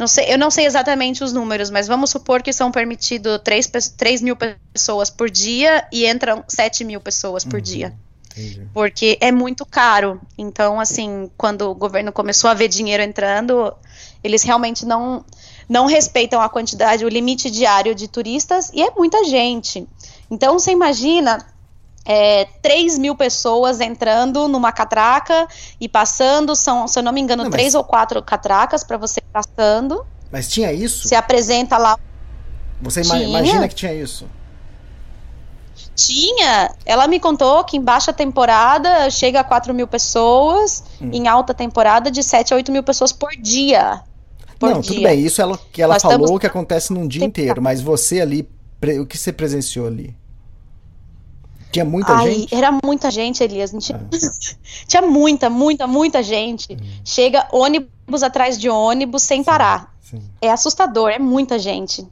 não 0.00 0.06
sei, 0.06 0.32
eu 0.32 0.38
não 0.38 0.50
sei 0.50 0.64
exatamente 0.64 1.22
os 1.22 1.30
números, 1.30 1.68
mas 1.68 1.86
vamos 1.86 2.08
supor 2.08 2.42
que 2.42 2.54
são 2.54 2.72
permitidos 2.72 3.38
3, 3.44 3.66
3 3.98 4.22
mil 4.22 4.34
pessoas 4.72 5.10
por 5.10 5.28
dia 5.28 5.86
e 5.92 6.08
entram 6.08 6.42
7 6.48 6.84
mil 6.84 7.02
pessoas 7.02 7.44
por 7.44 7.56
uhum. 7.56 7.60
dia. 7.60 7.94
Entendi. 8.30 8.66
Porque 8.72 9.18
é 9.20 9.30
muito 9.30 9.66
caro. 9.66 10.18
Então, 10.38 10.80
assim, 10.80 11.30
quando 11.36 11.70
o 11.70 11.74
governo 11.74 12.12
começou 12.12 12.48
a 12.48 12.54
ver 12.54 12.68
dinheiro 12.68 13.02
entrando, 13.02 13.74
eles 14.24 14.42
realmente 14.42 14.86
não, 14.86 15.22
não 15.68 15.84
respeitam 15.84 16.40
a 16.40 16.48
quantidade, 16.48 17.04
o 17.04 17.08
limite 17.08 17.50
diário 17.50 17.94
de 17.94 18.08
turistas, 18.08 18.70
e 18.72 18.80
é 18.80 18.90
muita 18.92 19.22
gente. 19.24 19.86
Então, 20.30 20.58
você 20.58 20.70
imagina 20.70 21.44
é, 22.10 22.48
3 22.60 22.98
mil 22.98 23.14
pessoas 23.14 23.80
entrando 23.80 24.48
numa 24.48 24.72
catraca 24.72 25.46
e 25.80 25.88
passando, 25.88 26.56
são, 26.56 26.88
se 26.88 26.98
eu 26.98 27.04
não 27.04 27.12
me 27.12 27.20
engano, 27.20 27.44
não, 27.44 27.50
três 27.50 27.72
ou 27.72 27.84
quatro 27.84 28.20
catracas 28.20 28.82
para 28.82 28.96
você 28.96 29.20
passando. 29.20 30.04
Mas 30.32 30.48
tinha 30.48 30.72
isso? 30.72 31.06
Se 31.06 31.14
apresenta 31.14 31.78
lá. 31.78 31.96
Você 32.82 33.02
tinha. 33.02 33.22
imagina 33.22 33.68
que 33.68 33.76
tinha 33.76 33.94
isso? 33.94 34.26
Tinha. 35.94 36.74
Ela 36.84 37.06
me 37.06 37.20
contou 37.20 37.62
que 37.62 37.76
em 37.76 37.80
baixa 37.80 38.12
temporada 38.12 39.08
chega 39.08 39.38
a 39.38 39.44
4 39.44 39.72
mil 39.72 39.86
pessoas, 39.86 40.82
hum. 41.00 41.10
em 41.12 41.28
alta 41.28 41.54
temporada 41.54 42.10
de 42.10 42.24
7 42.24 42.52
a 42.52 42.56
8 42.56 42.72
mil 42.72 42.82
pessoas 42.82 43.12
por 43.12 43.30
dia 43.36 44.02
por 44.58 44.68
Não, 44.68 44.80
dia. 44.80 44.92
tudo 44.92 45.02
bem, 45.02 45.24
isso 45.24 45.40
ela, 45.40 45.58
que 45.72 45.80
ela 45.80 45.94
Nós 45.94 46.02
falou 46.02 46.18
estamos... 46.18 46.40
que 46.40 46.46
acontece 46.46 46.92
num 46.92 47.08
dia 47.08 47.24
inteiro, 47.24 47.62
mas 47.62 47.80
você 47.80 48.20
ali, 48.20 48.46
o 49.00 49.06
que 49.06 49.16
você 49.16 49.32
presenciou 49.32 49.86
ali? 49.86 50.14
Tinha 51.70 51.84
muita 51.84 52.12
Ai, 52.12 52.32
gente? 52.32 52.54
Era 52.54 52.72
muita 52.84 53.10
gente, 53.10 53.42
Elias. 53.42 53.70
Tinha... 53.78 53.98
Ah. 53.98 54.54
tinha 54.86 55.02
muita, 55.02 55.48
muita, 55.48 55.86
muita 55.86 56.22
gente. 56.22 56.72
Hum. 56.72 57.00
Chega 57.04 57.46
ônibus 57.52 58.22
atrás 58.22 58.58
de 58.58 58.68
ônibus 58.68 59.22
sem 59.22 59.40
sim, 59.40 59.44
parar. 59.44 59.94
Sim. 60.00 60.22
É 60.40 60.50
assustador, 60.50 61.10
é 61.10 61.18
muita 61.18 61.58
gente. 61.58 62.06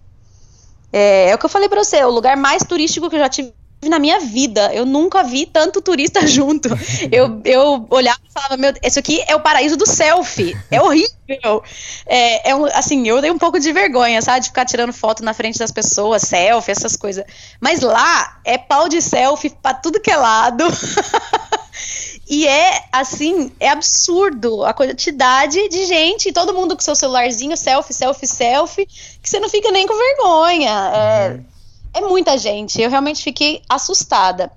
É, 0.93 1.31
é, 1.31 1.35
o 1.35 1.39
que 1.39 1.45
eu 1.45 1.51
falei 1.51 1.69
pra 1.69 1.83
você, 1.83 1.97
é 1.97 2.07
o 2.07 2.11
lugar 2.11 2.37
mais 2.37 2.63
turístico 2.63 3.11
que 3.11 3.17
eu 3.17 3.21
já 3.21 3.29
tive 3.29 3.53
na 3.87 3.99
minha 3.99 4.18
vida. 4.20 4.72
Eu 4.74 4.85
nunca 4.85 5.22
vi 5.22 5.47
tanto 5.47 5.81
turista 5.81 6.24
junto. 6.26 6.68
Eu, 7.12 7.41
eu 7.45 7.87
olhava 7.91 8.18
e 8.29 8.33
falava, 8.33 8.57
meu, 8.57 8.72
isso 8.83 8.99
aqui 8.99 9.22
é 9.26 9.37
o 9.37 9.41
paraíso 9.41 9.76
do 9.76 9.87
selfie. 9.87 10.57
É 10.70 10.81
horrível. 10.81 11.62
É, 12.07 12.51
é 12.51 12.55
um, 12.57 12.64
assim, 12.66 13.07
eu 13.07 13.20
dei 13.20 13.31
um 13.31 13.39
pouco 13.39 13.61
de 13.61 13.72
vergonha, 13.72 14.20
sabe? 14.22 14.41
De 14.41 14.49
ficar 14.49 14.64
tirando 14.64 14.93
foto 14.93 15.22
na 15.22 15.35
frente 15.35 15.59
das 15.59 15.70
pessoas, 15.70 16.22
selfie, 16.22 16.72
essas 16.72 16.97
coisas. 16.97 17.24
Mas 17.61 17.81
lá 17.81 18.41
é 18.45 18.57
pau 18.57 18.89
de 18.89 19.01
selfie 19.01 19.51
pra 19.51 19.74
tudo 19.74 20.01
que 20.01 20.11
é 20.11 20.16
lado. 20.16 20.64
E 22.31 22.47
é, 22.47 22.85
assim, 22.93 23.51
é 23.59 23.70
absurdo 23.70 24.62
a 24.62 24.74
quantidade 24.74 25.66
de 25.70 25.87
gente, 25.87 26.31
todo 26.31 26.53
mundo 26.53 26.76
com 26.76 26.83
seu 26.83 26.95
celularzinho, 26.95 27.57
selfie, 27.57 27.95
selfie, 27.95 28.26
selfie, 28.26 28.87
que 29.22 29.31
você 29.31 29.41
não 29.41 29.49
fica 29.49 29.70
nem 29.70 29.87
com 29.87 29.97
vergonha. 29.97 30.91
É, 30.93 31.29
uhum 31.31 31.58
é 31.99 32.09
muita 32.09 32.37
gente. 32.39 32.81
Eu 32.81 32.91
realmente 32.91 33.23
fiquei 33.23 33.63
assustada. 33.69 34.51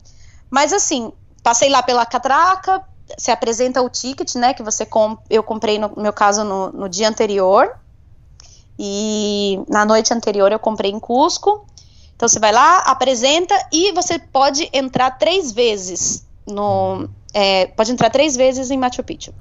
Mas 0.49 0.73
assim, 0.73 1.11
passei 1.43 1.69
lá 1.69 1.81
pela 1.81 2.05
catraca, 2.05 2.83
se 3.17 3.31
apresenta 3.31 3.81
o 3.81 3.89
ticket, 3.89 4.35
né? 4.35 4.53
Que 4.53 4.63
você 4.63 4.85
comp 4.85 5.19
eu 5.29 5.43
comprei 5.43 5.77
no 5.77 5.91
meu 5.97 6.13
caso 6.13 6.43
no, 6.43 6.71
no 6.71 6.89
dia 6.89 7.09
anterior. 7.09 7.77
E 8.77 9.59
na 9.69 9.85
noite 9.85 10.13
anterior 10.13 10.51
eu 10.51 10.59
comprei 10.59 10.91
em 10.91 10.99
Cusco. 10.99 11.65
Então 12.15 12.27
você 12.27 12.39
vai 12.39 12.51
lá, 12.51 12.79
apresenta 12.79 13.55
e 13.71 13.91
você 13.93 14.19
pode 14.19 14.69
entrar 14.73 15.11
três 15.11 15.51
vezes 15.51 16.25
no. 16.47 17.09
É, 17.33 17.67
pode 17.67 17.91
entrar 17.91 18.09
três 18.09 18.35
vezes 18.35 18.69
em 18.71 18.77
Machu 18.77 19.03
Picchu. 19.03 19.33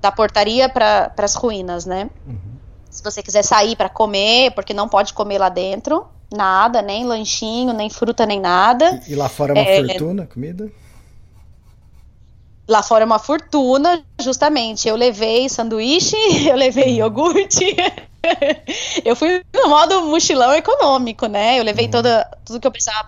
Da 0.00 0.12
portaria 0.12 0.68
para 0.68 1.12
as 1.16 1.34
ruínas, 1.34 1.84
né? 1.84 2.08
Uhum. 2.26 2.58
Se 2.90 3.02
você 3.02 3.22
quiser 3.22 3.42
sair 3.42 3.76
para 3.76 3.88
comer, 3.88 4.52
porque 4.52 4.72
não 4.72 4.88
pode 4.88 5.12
comer 5.12 5.38
lá 5.38 5.48
dentro, 5.48 6.06
nada, 6.30 6.82
nem 6.82 7.04
lanchinho, 7.04 7.72
nem 7.72 7.88
fruta, 7.88 8.26
nem 8.26 8.40
nada. 8.40 9.00
E, 9.06 9.12
e 9.12 9.14
lá 9.14 9.28
fora 9.28 9.52
é 9.52 9.60
uma 9.60 9.70
é, 9.70 9.86
fortuna 9.86 10.26
comida? 10.26 10.70
Lá 12.68 12.82
fora 12.82 13.04
é 13.04 13.06
uma 13.06 13.18
fortuna, 13.18 14.02
justamente. 14.20 14.88
Eu 14.88 14.96
levei 14.96 15.48
sanduíche, 15.48 16.16
eu 16.48 16.56
levei 16.56 16.92
uhum. 16.92 17.06
iogurte. 17.06 17.74
eu 19.04 19.16
fui 19.16 19.42
no 19.54 19.68
modo 19.68 20.02
mochilão 20.02 20.52
econômico, 20.52 21.26
né? 21.26 21.58
Eu 21.58 21.64
levei 21.64 21.86
uhum. 21.86 21.92
toda, 21.92 22.30
tudo 22.44 22.60
que 22.60 22.66
eu 22.66 22.72
precisava 22.72 23.04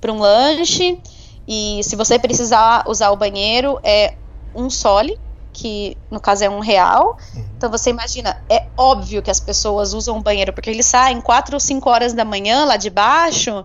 para 0.00 0.12
um 0.12 0.18
lanche. 0.18 1.00
E 1.46 1.80
se 1.84 1.94
você 1.94 2.18
precisar 2.18 2.84
usar 2.88 3.10
o 3.10 3.16
banheiro, 3.16 3.78
é 3.84 4.14
um 4.52 4.68
sole, 4.68 5.16
que 5.56 5.96
no 6.10 6.20
caso 6.20 6.44
é 6.44 6.50
um 6.50 6.60
real. 6.60 7.16
Então 7.56 7.70
você 7.70 7.88
imagina, 7.88 8.42
é 8.48 8.66
óbvio 8.76 9.22
que 9.22 9.30
as 9.30 9.40
pessoas 9.40 9.94
usam 9.94 10.18
o 10.18 10.22
banheiro, 10.22 10.52
porque 10.52 10.68
eles 10.68 10.84
saem 10.84 11.18
4 11.18 11.56
ou 11.56 11.60
5 11.60 11.88
horas 11.88 12.12
da 12.12 12.26
manhã 12.26 12.66
lá 12.66 12.76
de 12.76 12.90
baixo 12.90 13.64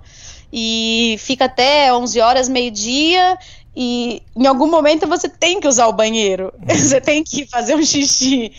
e 0.52 1.18
fica 1.20 1.46
até 1.46 1.94
11 1.94 2.22
horas, 2.22 2.48
meio-dia. 2.48 3.38
E 3.76 4.24
em 4.36 4.48
algum 4.48 4.72
momento 4.72 5.06
você 5.06 5.28
tem 5.28 5.60
que 5.60 5.68
usar 5.68 5.88
o 5.88 5.94
banheiro, 5.94 6.54
você 6.64 7.02
tem 7.02 7.24
que 7.26 7.46
fazer 7.46 7.76
um 7.76 7.84
xixi. 7.84 8.54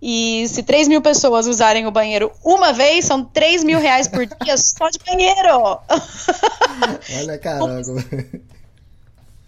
E 0.00 0.46
se 0.46 0.62
3 0.62 0.86
mil 0.86 1.02
pessoas 1.02 1.48
usarem 1.48 1.86
o 1.86 1.90
banheiro 1.90 2.30
uma 2.44 2.72
vez, 2.72 3.06
são 3.06 3.24
3 3.24 3.64
mil 3.64 3.80
reais 3.80 4.06
por 4.06 4.24
dia 4.26 4.56
só 4.56 4.88
de 4.90 5.00
banheiro. 5.04 5.80
Olha, 7.18 7.38
caramba. 7.38 7.82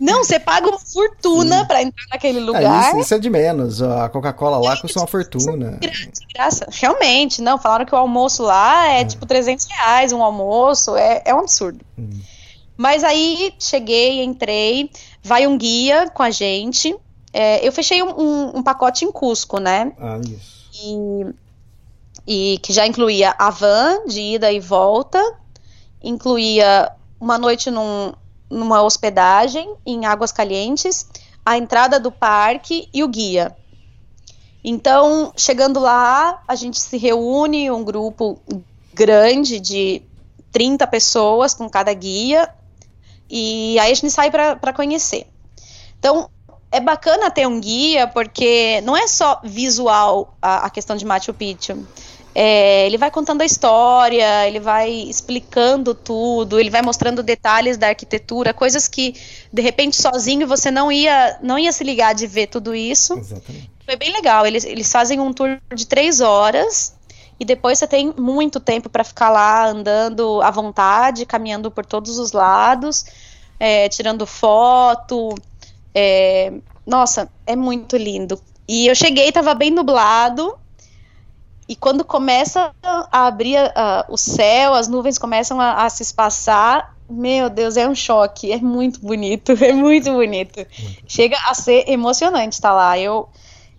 Não, 0.01 0.23
você 0.23 0.39
paga 0.39 0.69
uma 0.69 0.79
fortuna 0.79 1.65
pra 1.67 1.83
entrar 1.83 2.05
naquele 2.11 2.39
Ah, 2.39 2.43
lugar. 2.45 2.89
isso, 2.91 2.99
isso 3.01 3.15
é 3.15 3.19
de 3.19 3.29
menos. 3.29 3.83
A 3.83 4.09
Coca-Cola 4.09 4.59
lá 4.59 4.77
custa 4.81 5.01
uma 5.01 5.07
fortuna. 5.09 5.73
De 5.81 5.89
gra- 5.89 5.91
de 5.91 6.27
graça. 6.35 6.67
Realmente, 6.71 7.43
não. 7.43 7.59
Falaram 7.59 7.85
que 7.85 7.95
o 7.95 7.99
almoço 7.99 8.43
lá 8.45 8.87
é 8.89 9.05
tipo 9.05 9.27
300 9.27 9.67
reais 9.67 10.13
um 10.13 10.23
almoço. 10.23 10.95
É, 10.97 11.23
é 11.25 11.35
um 11.35 11.41
absurdo. 11.41 11.85
Mas 12.77 13.03
aí 13.03 13.53
cheguei, 13.59 14.23
entrei. 14.23 14.89
Vai 15.21 15.47
um 15.49 15.59
guia 15.59 16.09
com 16.11 16.23
a 16.23 16.31
gente. 16.31 16.95
É, 17.33 17.67
eu 17.67 17.73
fechei 17.73 18.01
um, 18.03 18.11
um- 18.21 18.59
um 18.59 18.63
pacote 18.63 19.05
em 19.05 19.11
Cusco, 19.11 19.59
né? 19.59 19.93
Ah, 19.99 20.21
isso. 20.23 20.69
E, 20.81 22.55
e 22.55 22.59
que 22.59 22.73
já 22.73 22.87
incluía 22.87 23.35
a 23.37 23.51
van 23.51 24.07
de 24.07 24.21
ida 24.21 24.53
e 24.53 24.61
volta, 24.61 25.21
incluía 26.03 26.93
uma 27.21 27.37
noite 27.37 27.71
num- 27.71 28.13
numa 28.51 28.83
hospedagem 28.83 29.75
em 29.85 30.07
Águas 30.07 30.33
Calientes, 30.33 31.07
a 31.45 31.57
entrada 31.57 31.99
do 31.99 32.11
parque 32.11 32.89
e 32.93 33.03
o 33.03 33.09
guia. 33.09 33.57
Então, 34.63 35.33
chegando 35.37 35.81
lá, 35.81 36.43
a 36.47 36.55
gente 36.55 36.81
se 36.81 36.97
reúne, 36.99 37.71
um 37.71 37.85
grupo 37.85 38.39
grande 38.93 39.61
de 39.61 40.03
30 40.51 40.87
pessoas 40.87 41.55
com 41.55 41.69
cada 41.69 41.93
guia, 41.93 42.53
e 43.31 43.79
aí 43.79 43.93
a 43.93 43.95
gente 43.95 44.11
sai 44.11 44.31
para 44.31 44.73
conhecer. 44.73 45.27
Então, 45.99 46.29
é 46.71 46.81
bacana 46.81 47.31
ter 47.31 47.47
um 47.47 47.61
guia, 47.61 48.07
porque 48.07 48.81
não 48.83 48.97
é 48.97 49.07
só 49.07 49.41
visual 49.43 50.37
a, 50.41 50.67
a 50.67 50.71
questão 50.71 50.97
de 50.97 51.05
Machu 51.05 51.33
Picchu. 51.33 51.87
É, 52.41 52.87
ele 52.87 52.97
vai 52.97 53.11
contando 53.11 53.43
a 53.43 53.45
história, 53.45 54.47
ele 54.47 54.61
vai 54.61 54.89
explicando 54.93 55.93
tudo, 55.93 56.61
ele 56.61 56.71
vai 56.71 56.81
mostrando 56.83 57.21
detalhes 57.21 57.77
da 57.77 57.89
arquitetura, 57.89 58.55
coisas 58.55 58.87
que 58.87 59.17
de 59.53 59.61
repente 59.61 60.01
sozinho 60.01 60.47
você 60.47 60.71
não 60.71 60.93
ia, 60.93 61.37
não 61.43 61.59
ia 61.59 61.73
se 61.73 61.83
ligar 61.83 62.15
de 62.15 62.29
ver 62.29 62.47
tudo 62.47 62.77
isso. 62.77 63.15
Exatamente. 63.15 63.69
Foi 63.85 63.97
bem 63.97 64.13
legal. 64.13 64.47
Eles, 64.47 64.65
eles 64.65 64.93
fazem 64.93 65.19
um 65.19 65.33
tour 65.33 65.59
de 65.75 65.85
três 65.85 66.21
horas 66.21 66.95
e 67.41 67.45
depois 67.45 67.81
você 67.81 67.89
tem 67.89 68.15
muito 68.17 68.61
tempo 68.61 68.89
para 68.89 69.03
ficar 69.03 69.31
lá 69.31 69.67
andando 69.67 70.41
à 70.41 70.53
vontade, 70.53 71.27
caminhando 71.27 71.73
por 71.73 71.85
todos 71.85 72.21
os 72.21 72.31
lados, 72.31 73.05
é, 73.59 73.89
tirando 73.89 74.25
foto. 74.25 75.35
é, 75.93 76.53
nossa, 76.87 77.29
é 77.45 77.57
muito 77.57 77.97
lindo. 77.97 78.41
E 78.69 78.87
eu 78.87 78.95
cheguei, 78.95 79.33
tava 79.33 79.55
bem 79.55 79.73
nublado. 79.73 80.57
E 81.69 81.77
quando 81.77 82.03
começa 82.03 82.73
a 82.83 83.27
abrir 83.27 83.59
o 84.09 84.17
céu, 84.17 84.73
as 84.73 84.89
nuvens 84.89 85.19
começam 85.19 85.61
a, 85.61 85.85
a 85.85 85.91
se 85.91 86.03
espaçar. 86.03 86.97
Meu 87.11 87.51
Deus, 87.51 87.77
é 87.77 87.87
um 87.87 87.95
choque. 87.95 88.51
É 88.51 88.57
muito 88.57 89.01
bonito, 89.01 89.53
é 89.63 89.73
muito 89.73 90.11
bonito. 90.13 90.67
Chega 91.07 91.37
a 91.47 91.55
ser 91.55 91.85
emocionante 91.87 92.55
estar 92.55 92.73
lá. 92.73 92.99
Eu, 92.99 93.29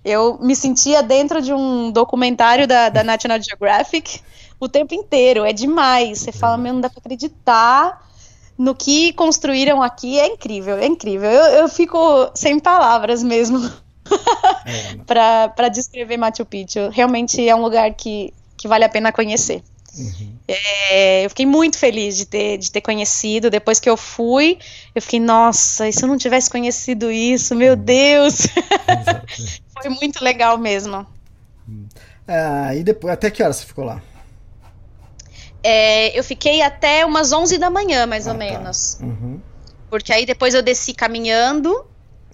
eu 0.05 0.37
me 0.39 0.55
sentia 0.55 1.01
dentro 1.01 1.41
de 1.41 1.51
um 1.51 1.91
documentário 1.91 2.67
da, 2.67 2.89
da 2.89 3.03
National 3.03 3.41
Geographic 3.41 4.21
o 4.59 4.69
tempo 4.69 4.93
inteiro. 4.93 5.43
É 5.43 5.51
demais. 5.51 6.19
Você 6.19 6.31
fala, 6.31 6.57
meu, 6.57 6.73
não 6.73 6.81
dá 6.81 6.91
pra 6.91 6.99
acreditar 6.99 8.07
no 8.55 8.75
que 8.75 9.13
construíram 9.13 9.81
aqui. 9.81 10.19
É 10.19 10.27
incrível, 10.27 10.77
é 10.77 10.85
incrível. 10.85 11.27
Eu, 11.27 11.61
eu 11.61 11.67
fico 11.67 11.97
sem 12.35 12.59
palavras 12.59 13.23
mesmo 13.23 13.67
É, 14.66 14.95
para 15.55 15.70
descrever 15.70 16.18
Machu 16.18 16.45
Picchu. 16.45 16.89
Realmente 16.89 17.47
é 17.47 17.55
um 17.55 17.62
lugar 17.62 17.93
que, 17.93 18.34
que 18.57 18.68
vale 18.68 18.84
a 18.84 18.89
pena 18.89 19.12
conhecer. 19.12 19.64
É, 20.47 21.26
eu 21.26 21.30
fiquei 21.30 21.45
muito 21.45 21.78
feliz 21.78 22.16
de 22.16 22.26
ter, 22.26 22.57
de 22.57 22.72
ter 22.72 22.82
conhecido. 22.82 23.49
Depois 23.49 23.80
que 23.80 23.89
eu 23.89 23.97
fui, 23.97 24.57
eu 24.95 25.01
fiquei, 25.01 25.20
nossa, 25.20 25.88
e 25.88 25.93
se 25.93 26.03
eu 26.03 26.07
não 26.07 26.18
tivesse 26.18 26.49
conhecido 26.49 27.12
isso, 27.12 27.55
meu 27.55 27.76
Deus! 27.76 28.47
Foi 29.82 29.89
muito 29.89 30.24
legal 30.24 30.57
mesmo. 30.57 31.05
Ah, 32.28 32.76
e 32.76 32.84
depois, 32.84 33.14
até 33.14 33.30
que 33.32 33.41
hora 33.41 33.53
você 33.53 33.66
ficou 33.66 33.86
lá? 33.86 34.01
É, 35.64 36.18
eu 36.18 36.24
fiquei 36.24 36.62
até 36.62 37.05
umas 37.05 37.32
11 37.32 37.57
da 37.57 37.70
manhã, 37.70 38.05
mais 38.05 38.28
Ah, 38.28 38.32
ou 38.32 38.38
tá. 38.38 38.39
menos. 38.39 38.97
Uhum. 39.01 39.39
Porque 39.89 40.14
aí 40.14 40.26
depois 40.26 40.53
eu 40.53 40.62
desci 40.62 40.93
caminhando, 40.93 41.86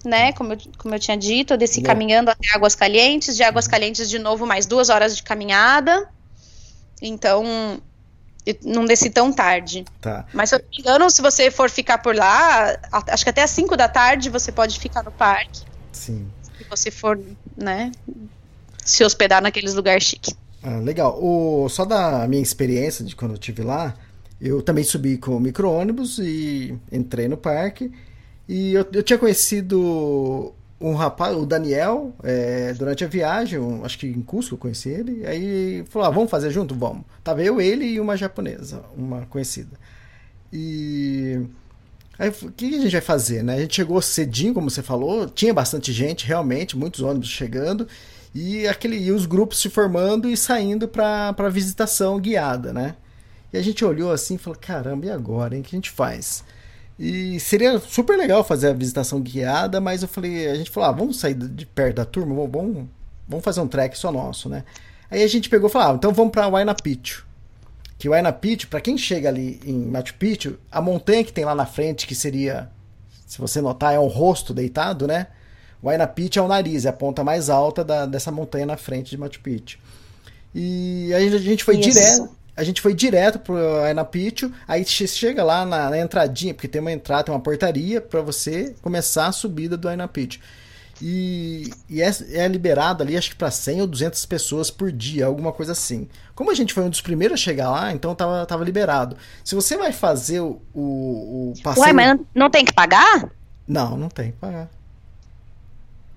né? 0.06 0.32
Como 0.32 0.52
eu, 0.52 0.58
como 0.78 0.94
eu 0.94 0.98
tinha 0.98 1.16
dito, 1.16 1.54
eu 1.54 1.58
desci 1.58 1.82
caminhando 1.82 2.30
até 2.30 2.48
Águas 2.54 2.74
Calientes. 2.74 3.36
De 3.36 3.42
Águas 3.42 3.66
Calientes, 3.66 4.08
de 4.08 4.18
novo, 4.18 4.46
mais 4.46 4.66
duas 4.66 4.88
horas 4.88 5.16
de 5.16 5.22
caminhada. 5.22 6.08
Então, 7.02 7.80
não 8.64 8.84
desci 8.84 9.10
tão 9.10 9.32
tarde. 9.32 9.84
Tá. 10.00 10.24
Mas 10.32 10.50
se 10.50 10.56
eu 10.56 10.60
não 10.60 10.68
me 10.70 10.78
engano, 10.78 11.10
se 11.10 11.20
você 11.20 11.50
for 11.50 11.68
ficar 11.68 11.98
por 11.98 12.14
lá, 12.14 12.78
acho 13.08 13.24
que 13.24 13.30
até 13.30 13.42
às 13.42 13.50
5 13.50 13.76
da 13.76 13.88
tarde 13.88 14.30
você 14.30 14.52
pode 14.52 14.78
ficar 14.78 15.02
no 15.02 15.10
parque. 15.10 15.62
Sim. 15.92 16.26
Se 16.42 16.64
você 16.68 16.90
for, 16.90 17.18
né? 17.56 17.90
Se 18.84 19.04
hospedar 19.04 19.42
naqueles 19.42 19.74
lugares 19.74 20.04
chiques. 20.04 20.34
Ah, 20.62 20.78
legal. 20.78 21.18
O, 21.22 21.68
só 21.68 21.84
da 21.84 22.26
minha 22.28 22.42
experiência 22.42 23.04
de 23.04 23.16
quando 23.16 23.32
eu 23.32 23.36
estive 23.36 23.62
lá, 23.62 23.94
eu 24.40 24.62
também 24.62 24.84
subi 24.84 25.18
com 25.18 25.36
o 25.36 25.40
micro-ônibus 25.40 26.18
e 26.18 26.76
entrei 26.90 27.28
no 27.28 27.36
parque. 27.36 27.90
E 28.48 28.74
eu, 28.74 28.86
eu 28.92 29.02
tinha 29.02 29.18
conhecido 29.18 30.52
um 30.80 30.94
rapaz, 30.94 31.36
o 31.36 31.46
Daniel, 31.46 32.14
é, 32.22 32.72
durante 32.74 33.04
a 33.04 33.08
viagem, 33.08 33.58
um- 33.58 33.84
acho 33.84 33.98
que 33.98 34.06
em 34.06 34.22
Cusco 34.22 34.54
eu 34.54 34.58
conheci 34.58 34.88
ele. 34.88 35.26
Aí 35.26 35.84
falou: 35.88 36.08
ah, 36.08 36.10
vamos 36.10 36.30
fazer 36.30 36.50
junto? 36.50 36.74
Vamos. 36.74 37.04
Tava 37.24 37.42
eu, 37.42 37.60
ele 37.60 37.84
e 37.86 38.00
uma 38.00 38.16
japonesa, 38.16 38.82
uma 38.96 39.26
conhecida. 39.26 39.76
E. 40.52 41.40
Aí, 42.18 42.30
o 42.30 42.50
que 42.50 42.74
a 42.76 42.80
gente 42.80 42.92
vai 42.92 43.00
fazer, 43.02 43.42
né? 43.44 43.56
A 43.56 43.60
gente 43.60 43.76
chegou 43.76 44.00
cedinho, 44.00 44.54
como 44.54 44.70
você 44.70 44.82
falou, 44.82 45.28
tinha 45.28 45.52
bastante 45.52 45.92
gente, 45.92 46.26
realmente, 46.26 46.76
muitos 46.76 47.00
ônibus 47.02 47.28
chegando, 47.28 47.86
e 48.34 48.66
aquele 48.66 48.96
e 48.98 49.12
os 49.12 49.26
grupos 49.26 49.58
se 49.60 49.68
formando 49.68 50.28
e 50.28 50.36
saindo 50.36 50.88
para 50.88 51.48
visitação 51.50 52.18
guiada, 52.18 52.72
né? 52.72 52.96
E 53.52 53.58
a 53.58 53.62
gente 53.62 53.84
olhou 53.84 54.12
assim 54.12 54.36
e 54.36 54.38
falou: 54.38 54.58
caramba, 54.58 55.06
e 55.06 55.10
agora? 55.10 55.56
O 55.58 55.62
que 55.62 55.74
a 55.74 55.78
gente 55.78 55.90
faz? 55.90 56.42
E 56.98 57.38
seria 57.40 57.78
super 57.78 58.16
legal 58.16 58.42
fazer 58.42 58.68
a 58.68 58.72
visitação 58.72 59.20
guiada, 59.20 59.80
mas 59.80 60.02
eu 60.02 60.08
falei, 60.08 60.48
a 60.48 60.54
gente 60.54 60.70
falou: 60.70 60.88
ah, 60.88 60.92
vamos 60.92 61.18
sair 61.18 61.34
de 61.34 61.66
perto 61.66 61.96
da 61.96 62.04
turma, 62.04 62.34
vamos, 62.46 62.86
vamos, 63.28 63.44
fazer 63.44 63.60
um 63.60 63.68
trek 63.68 63.98
só 63.98 64.10
nosso, 64.10 64.48
né? 64.48 64.64
Aí 65.10 65.22
a 65.22 65.26
gente 65.26 65.48
pegou 65.48 65.68
e 65.68 65.72
falou: 65.72 65.92
ah, 65.92 65.94
então 65.94 66.12
vamos 66.12 66.32
para 66.32 66.46
Huayna 66.46 66.74
Picchu 66.74 67.26
que 67.98 68.08
Huayna 68.08 68.32
Picchu, 68.32 68.68
para 68.68 68.80
quem 68.80 68.96
chega 68.98 69.28
ali 69.28 69.60
em 69.64 69.86
Machu 69.86 70.14
Picchu, 70.14 70.58
a 70.70 70.80
montanha 70.80 71.24
que 71.24 71.32
tem 71.32 71.44
lá 71.44 71.54
na 71.54 71.66
frente, 71.66 72.06
que 72.06 72.14
seria, 72.14 72.68
se 73.26 73.38
você 73.38 73.60
notar, 73.60 73.94
é 73.94 73.98
um 73.98 74.06
rosto 74.06 74.52
deitado, 74.52 75.06
né? 75.06 75.28
Huayna 75.82 76.06
Picchu 76.06 76.38
é 76.38 76.42
o 76.42 76.48
nariz, 76.48 76.84
é 76.84 76.88
a 76.88 76.92
ponta 76.92 77.24
mais 77.24 77.48
alta 77.48 77.84
da- 77.84 78.06
dessa 78.06 78.30
montanha 78.30 78.66
na 78.66 78.76
frente 78.76 79.10
de 79.10 79.16
Machu 79.16 79.40
Picchu. 79.40 79.78
E 80.54 81.12
aí 81.14 81.28
a 81.28 81.38
gente 81.38 81.64
foi 81.64 81.78
Isso. 81.78 81.90
direto, 81.90 82.28
a 82.56 82.64
gente 82.64 82.80
foi 82.80 82.94
direto 82.94 83.38
pro 83.38 83.54
Huayna 83.54 84.04
Picchu, 84.04 84.50
aí 84.66 84.84
che- 84.84 85.06
chega 85.06 85.44
lá 85.44 85.66
na, 85.66 85.90
na 85.90 85.98
entradinha, 85.98 86.54
porque 86.54 86.66
tem 86.68 86.80
uma 86.80 86.92
entrada, 86.92 87.24
tem 87.24 87.34
uma 87.34 87.40
portaria 87.40 88.00
para 88.00 88.22
você 88.22 88.74
começar 88.80 89.26
a 89.26 89.32
subida 89.32 89.76
do 89.76 89.88
Picchu. 90.08 90.40
E, 91.02 91.70
e 91.90 92.00
é, 92.00 92.10
é 92.32 92.48
liberado 92.48 93.02
ali, 93.02 93.16
acho 93.18 93.28
que 93.30 93.36
para 93.36 93.50
100 93.50 93.82
ou 93.82 93.86
200 93.86 94.24
pessoas 94.24 94.70
por 94.70 94.90
dia, 94.90 95.26
alguma 95.26 95.52
coisa 95.52 95.72
assim. 95.72 96.08
Como 96.34 96.50
a 96.50 96.54
gente 96.54 96.72
foi 96.72 96.84
um 96.84 96.88
dos 96.88 97.02
primeiros 97.02 97.38
a 97.38 97.42
chegar 97.42 97.70
lá, 97.70 97.92
então 97.92 98.14
tava, 98.14 98.46
tava 98.46 98.64
liberado. 98.64 99.16
Se 99.44 99.54
você 99.54 99.76
vai 99.76 99.92
fazer 99.92 100.40
o, 100.40 100.62
o, 100.74 101.52
o 101.54 101.62
passeio. 101.62 101.84
Ué, 101.86 101.92
mas 101.92 102.18
não, 102.34 102.48
tem 102.48 102.64
que 102.64 102.72
pagar? 102.72 103.30
Não, 103.68 103.96
não 103.98 104.08
tem 104.08 104.30
que 104.32 104.38
pagar. 104.38 104.70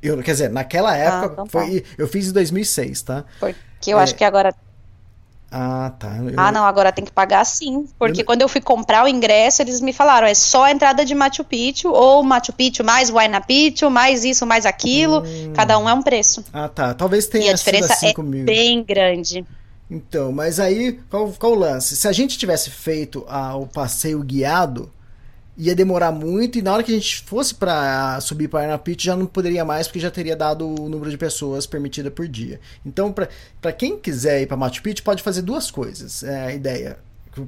Eu, 0.01 0.17
quer 0.23 0.31
dizer, 0.31 0.49
naquela 0.49 0.95
época, 0.95 1.33
então 1.33 1.45
tá. 1.47 1.59
foi, 1.59 1.83
eu 1.97 2.07
fiz 2.07 2.29
em 2.29 2.31
2006, 2.31 3.01
tá? 3.01 3.25
Porque 3.37 3.91
eu 3.93 3.99
É. 3.99 4.03
acho 4.03 4.15
que 4.15 4.23
agora. 4.23 4.55
Ah, 5.51 5.91
tá. 5.97 6.15
Eu- 6.17 6.33
Ah, 6.37 6.51
não, 6.51 6.63
agora 6.63 6.91
tem 6.91 7.03
que 7.03 7.11
pagar 7.11 7.43
sim. 7.45 7.87
Porque 7.97 8.21
Eu- 8.21 8.25
quando 8.25 8.41
eu 8.41 8.47
fui 8.47 8.61
comprar 8.61 9.03
o 9.03 9.07
ingresso, 9.07 9.61
eles 9.61 9.81
me 9.81 9.91
falaram: 9.91 10.27
é 10.27 10.33
só 10.33 10.65
a 10.65 10.71
entrada 10.71 11.03
de 11.03 11.15
Machu 11.15 11.43
Picchu, 11.43 11.89
ou 11.91 12.21
Machu 12.23 12.53
Picchu 12.53 12.83
mais 12.83 13.09
Huayna 13.09 13.41
Picchu, 13.41 13.89
mais 13.89 14.23
isso, 14.23 14.45
mais 14.45 14.65
aquilo. 14.65 15.23
Cada 15.55 15.77
um 15.79 15.89
é 15.89 15.93
um 15.93 16.01
preço. 16.03 16.43
Ah, 16.53 16.67
tá. 16.69 16.93
Talvez 16.93 17.25
E 17.25 17.29
tenha 17.31 17.53
a 17.53 17.57
sido 17.57 17.65
diferença 17.65 17.93
assim 17.93 18.07
é 18.07 18.13
comigo. 18.13 18.45
bem 18.45 18.83
grande. 18.83 19.43
Então, 19.89 20.31
mas 20.31 20.59
aí, 20.59 20.99
qual, 21.09 21.31
qual 21.39 21.53
o 21.53 21.55
lance? 21.55 21.95
Se 21.95 22.07
a 22.07 22.11
gente 22.11 22.37
tivesse 22.37 22.69
feito 22.69 23.25
ah, 23.27 23.55
o 23.55 23.65
passeio 23.65 24.21
guiado 24.21 24.91
ia 25.60 25.76
demorar 25.76 26.14
muito 26.14 26.57
e 26.57 26.62
na 26.62 26.72
hora 26.72 26.82
que 26.82 26.91
a 26.91 26.95
gente 26.95 27.22
fosse 27.24 27.53
para 27.53 28.20
subir 28.22 28.47
para 28.47 28.62
Arena 28.62 28.78
Pit 28.78 29.05
já 29.05 29.14
não 29.14 29.26
poderia 29.26 29.66
mais 29.66 29.88
porque 29.88 29.99
já 29.99 30.10
teria 30.10 30.34
dado 30.34 30.66
o 30.66 30.88
número 30.88 31.12
de 31.12 31.18
pessoas 31.18 31.68
permitida 31.68 32.10
por 32.10 32.30
dia. 32.30 32.62
Então, 32.86 33.14
para 33.14 33.74
quem 33.74 33.99
quiser 33.99 34.41
ir 34.41 34.47
para 34.47 34.55
Machu 34.55 34.82
Picchu, 34.82 35.03
pode 35.03 35.22
fazer 35.22 35.41
duas 35.41 35.70
coisas. 35.70 36.24
É 36.24 36.45
a 36.45 36.53
ideia. 36.53 36.97
A 37.38 37.41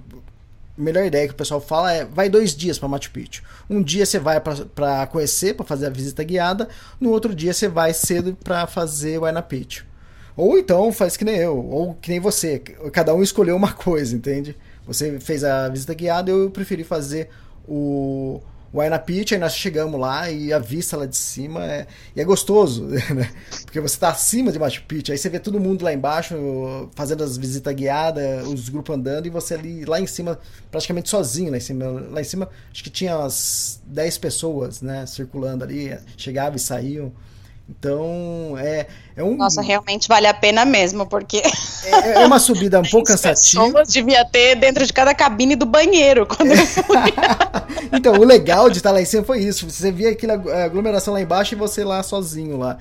melhor 0.82 1.06
ideia 1.06 1.26
que 1.26 1.34
o 1.34 1.38
pessoal 1.38 1.62
fala 1.62 1.94
é 1.94 2.04
vai 2.04 2.28
dois 2.28 2.54
dias 2.54 2.78
para 2.78 2.90
Machu 2.90 3.12
Picchu. 3.12 3.44
Um 3.70 3.82
dia 3.82 4.06
você 4.06 4.20
vai 4.20 4.42
para 4.42 5.08
conhecer, 5.08 5.56
para 5.56 5.66
fazer 5.66 5.86
a 5.86 5.90
visita 5.90 6.22
guiada, 6.22 6.68
no 7.00 7.12
outro 7.12 7.34
dia 7.34 7.54
você 7.54 7.70
vai 7.70 7.94
cedo 7.94 8.38
para 8.44 8.68
fazer 8.68 9.20
o 9.20 9.24
Arena 9.24 9.42
Picchu. 9.42 9.86
Ou 10.36 10.58
então 10.58 10.92
faz 10.92 11.16
que 11.16 11.24
nem 11.24 11.38
eu, 11.38 11.58
ou 11.58 11.94
que 11.94 12.10
nem 12.10 12.20
você. 12.20 12.60
Cada 12.92 13.16
um 13.16 13.24
escolheu 13.24 13.56
uma 13.56 13.72
coisa, 13.74 14.14
entende? 14.14 14.58
Você 14.86 15.18
fez 15.22 15.46
a 15.46 15.70
visita 15.70 15.94
guiada, 15.94 16.30
eu 16.30 16.50
preferi 16.50 16.84
fazer 16.84 17.30
o, 17.68 18.42
o 18.74 19.00
Pitch, 19.06 19.34
aí 19.34 19.38
nós 19.38 19.56
chegamos 19.56 20.00
lá 20.00 20.32
e 20.32 20.54
a 20.54 20.60
vista 20.60 20.96
lá 20.96 21.06
de 21.06 21.18
cima 21.18 21.66
é, 21.66 21.88
e 22.16 22.22
é 22.22 22.24
gostoso, 22.24 22.86
né? 23.14 23.30
Porque 23.64 23.82
você 23.82 23.96
está 23.96 24.10
acima 24.10 24.52
de 24.52 24.58
Machu 24.58 24.84
Picchu, 24.88 25.12
aí 25.12 25.18
você 25.18 25.30
vê 25.30 25.40
todo 25.40 25.60
mundo 25.60 25.84
lá 25.84 25.94
embaixo 25.94 26.90
fazendo 26.96 27.24
as 27.24 27.38
visitas 27.38 27.74
guiadas, 27.74 28.48
os 28.48 28.70
grupos 28.70 28.96
andando 28.96 29.26
e 29.26 29.30
você 29.30 29.56
ali 29.56 29.84
lá 29.84 30.00
em 30.00 30.08
cima, 30.08 30.40
praticamente 30.70 31.10
sozinho 31.10 31.52
lá 31.52 31.58
em 31.58 31.62
cima. 31.62 31.86
Lá 32.10 32.22
em 32.22 32.26
cima, 32.26 32.50
acho 32.72 32.84
que 32.84 32.90
tinha 32.90 33.18
umas 33.18 33.82
10 33.86 34.18
pessoas, 34.18 34.82
né, 34.82 35.06
circulando 35.06 35.64
ali, 35.64 35.98
chegavam 36.16 36.56
e 36.56 36.60
saíam. 36.60 37.12
Então, 37.70 38.56
é, 38.58 38.88
é 39.16 39.24
um. 39.24 39.38
Nossa, 39.38 39.62
realmente 39.62 40.08
vale 40.08 40.28
a 40.28 40.34
pena 40.34 40.66
mesmo, 40.66 41.06
porque. 41.06 41.42
É, 41.86 42.22
é 42.22 42.26
uma 42.26 42.40
subida 42.40 42.80
um 42.80 42.84
pouco 42.90 43.08
cansativa. 43.08 43.84
Devia 43.84 44.26
ter 44.26 44.56
dentro 44.56 44.86
de 44.86 44.92
cada 44.92 45.16
cabine 45.16 45.56
do 45.56 45.66
banheiro 45.66 46.26
quando 46.26 46.52
eu 46.52 46.66
fui. 46.66 46.98
então, 47.94 48.14
o 48.14 48.24
legal 48.24 48.70
de 48.70 48.78
estar 48.78 48.92
lá 48.92 49.02
em 49.02 49.06
cima 49.06 49.24
foi 49.24 49.40
isso. 49.40 49.70
Você 49.70 49.92
via 49.92 50.10
aquela 50.12 50.34
aglomeração 50.64 51.14
lá 51.14 51.22
embaixo 51.22 51.56
e 51.56 51.58
você 51.58 51.84
lá 51.84 52.04
sozinho 52.04 52.58
lá. 52.58 52.78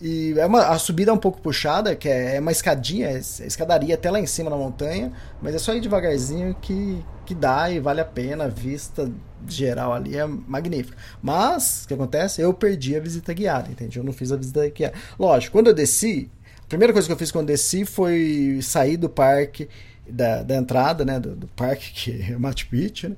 E 0.00 0.34
é 0.38 0.46
uma, 0.46 0.68
a 0.68 0.78
subida 0.78 1.10
é 1.10 1.14
um 1.14 1.18
pouco 1.18 1.40
puxada, 1.42 1.94
que 1.94 2.08
é, 2.08 2.36
é 2.36 2.40
uma 2.40 2.52
escadinha, 2.52 3.08
é 3.08 3.18
escadaria 3.18 3.94
até 3.94 4.10
lá 4.10 4.18
em 4.18 4.26
cima 4.26 4.48
na 4.48 4.56
montanha, 4.56 5.12
mas 5.42 5.54
é 5.54 5.58
só 5.58 5.74
ir 5.74 5.80
devagarzinho 5.80 6.56
que, 6.62 7.04
que 7.26 7.34
dá 7.34 7.70
e 7.70 7.78
vale 7.78 8.00
a 8.00 8.04
pena. 8.04 8.44
A 8.44 8.48
vista 8.48 9.10
geral 9.48 9.92
ali 9.92 10.16
é 10.16 10.26
magnífica. 10.26 10.96
Mas, 11.22 11.84
o 11.84 11.88
que 11.88 11.94
acontece? 11.94 12.40
Eu 12.42 12.52
perdi 12.52 12.96
a 12.96 13.00
visita 13.00 13.32
guiada, 13.32 13.70
entende? 13.70 13.98
Eu 13.98 14.04
não 14.04 14.12
fiz 14.12 14.32
a 14.32 14.36
visita 14.36 14.68
guiada. 14.68 14.94
Lógico, 15.18 15.52
quando 15.52 15.68
eu 15.68 15.74
desci, 15.74 16.30
a 16.58 16.68
primeira 16.68 16.92
coisa 16.92 17.06
que 17.06 17.12
eu 17.12 17.16
fiz 17.16 17.30
quando 17.30 17.48
eu 17.48 17.54
desci 17.54 17.84
foi 17.84 18.60
sair 18.62 18.96
do 18.96 19.08
parque, 19.08 19.68
da, 20.08 20.42
da 20.42 20.56
entrada, 20.56 21.04
né, 21.04 21.18
do, 21.20 21.34
do 21.34 21.46
parque 21.48 21.92
que 21.94 22.32
é 22.32 22.36
Machu 22.36 22.68
Picchu, 22.68 23.10
né? 23.10 23.16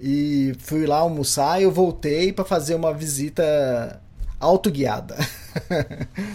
E 0.00 0.54
fui 0.58 0.86
lá 0.86 0.98
almoçar 0.98 1.60
e 1.60 1.64
eu 1.64 1.70
voltei 1.70 2.32
para 2.32 2.44
fazer 2.44 2.74
uma 2.74 2.92
visita 2.92 4.02
autoguiada. 4.44 5.16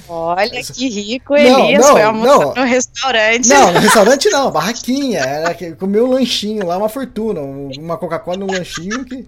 Olha 0.08 0.64
que 0.64 0.88
rico, 0.90 1.36
Elias. 1.36 1.82
Não, 1.82 1.88
não, 1.88 1.92
foi 1.92 2.02
almoçar 2.02 2.40
não, 2.40 2.54
no 2.56 2.64
restaurante. 2.64 3.50
Não, 3.50 3.72
no 3.74 3.80
restaurante 3.80 4.30
não, 4.30 4.52
barraquinha. 4.52 5.20
Era 5.20 5.54
que 5.54 5.72
comeu 5.74 6.06
um 6.06 6.12
lanchinho 6.12 6.66
lá, 6.66 6.78
uma 6.78 6.90
fortuna. 6.90 7.42
Uma 7.42 7.98
Coca-Cola 7.98 8.38
num 8.38 8.48
lanchinho 8.48 9.04
que. 9.06 9.28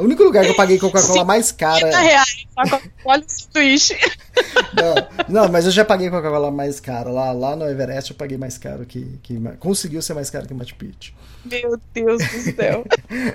O 0.00 0.04
único 0.04 0.22
lugar 0.22 0.44
que 0.44 0.50
eu 0.50 0.56
paguei 0.56 0.78
Coca-Cola 0.80 1.24
mais 1.24 1.52
cara. 1.52 1.98
reais, 1.98 2.46
Coca-Cola 2.54 3.22
sanduíche. 3.26 3.96
Não, 4.74 5.42
não, 5.42 5.48
mas 5.52 5.66
eu 5.66 5.70
já 5.70 5.84
paguei 5.84 6.10
Coca-Cola 6.10 6.50
mais 6.50 6.80
cara. 6.80 7.10
Lá, 7.10 7.32
lá 7.32 7.54
no 7.54 7.68
Everest 7.68 8.10
eu 8.10 8.16
paguei 8.16 8.38
mais 8.38 8.58
caro 8.58 8.86
que. 8.86 9.18
que 9.22 9.38
conseguiu 9.58 10.00
ser 10.02 10.14
mais 10.14 10.30
caro 10.30 10.46
que 10.46 10.54
Machu 10.54 10.74
Picchu. 10.76 11.12
Meu 11.44 11.78
Deus 11.94 12.18
do 12.18 12.54
céu. 12.54 12.84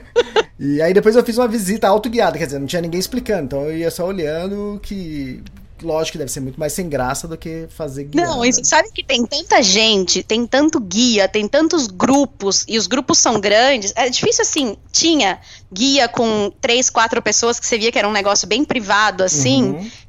e 0.59 0.82
aí 0.82 0.93
depois 0.93 1.16
eu 1.16 1.24
fiz 1.24 1.38
uma 1.38 1.47
visita 1.47 1.88
autoguiada, 1.88 2.38
quer 2.38 2.45
dizer, 2.45 2.59
não 2.59 2.68
tinha 2.68 2.82
ninguém 2.82 2.99
explicando. 2.99 3.43
Então 3.43 3.61
eu 3.63 3.78
ia 3.78 3.91
só 3.91 4.05
olhando 4.05 4.80
que 4.82 5.43
lógico 5.82 6.14
que 6.14 6.18
deve 6.18 6.32
ser 6.32 6.40
muito 6.40 6.60
mais 6.60 6.74
sem 6.74 6.88
graça 6.88 7.28
do 7.28 7.38
que 7.38 7.68
fazer 7.70 8.06
guia. 8.06 8.26
Não, 8.26 8.46
e 8.46 8.54
sabe 8.54 8.90
que 8.94 9.04
tem 9.04 9.26
tanta 9.26 9.62
gente, 9.62 10.24
tem 10.24 10.48
tanto 10.48 10.80
guia, 10.80 11.28
tem 11.28 11.48
tantos 11.48 11.88
grupos, 11.88 12.64
e 12.68 12.78
os 12.78 12.88
grupos 12.88 13.18
são 13.18 13.40
grandes. 13.40 13.94
É 13.96 14.10
difícil 14.10 14.44
assim, 14.44 14.78
tinha 14.92 15.40
guia 15.72 16.08
com 16.08 16.52
três, 16.62 16.90
quatro 16.90 17.22
pessoas 17.22 17.60
que 17.60 17.66
você 17.66 17.78
via 17.78 17.92
que 17.92 18.00
era 18.00 18.08
um 18.08 18.14
negócio 18.14 18.48
bem 18.48 18.64
privado, 18.64 19.24
assim. 19.24 19.64
Uhum 19.64 20.05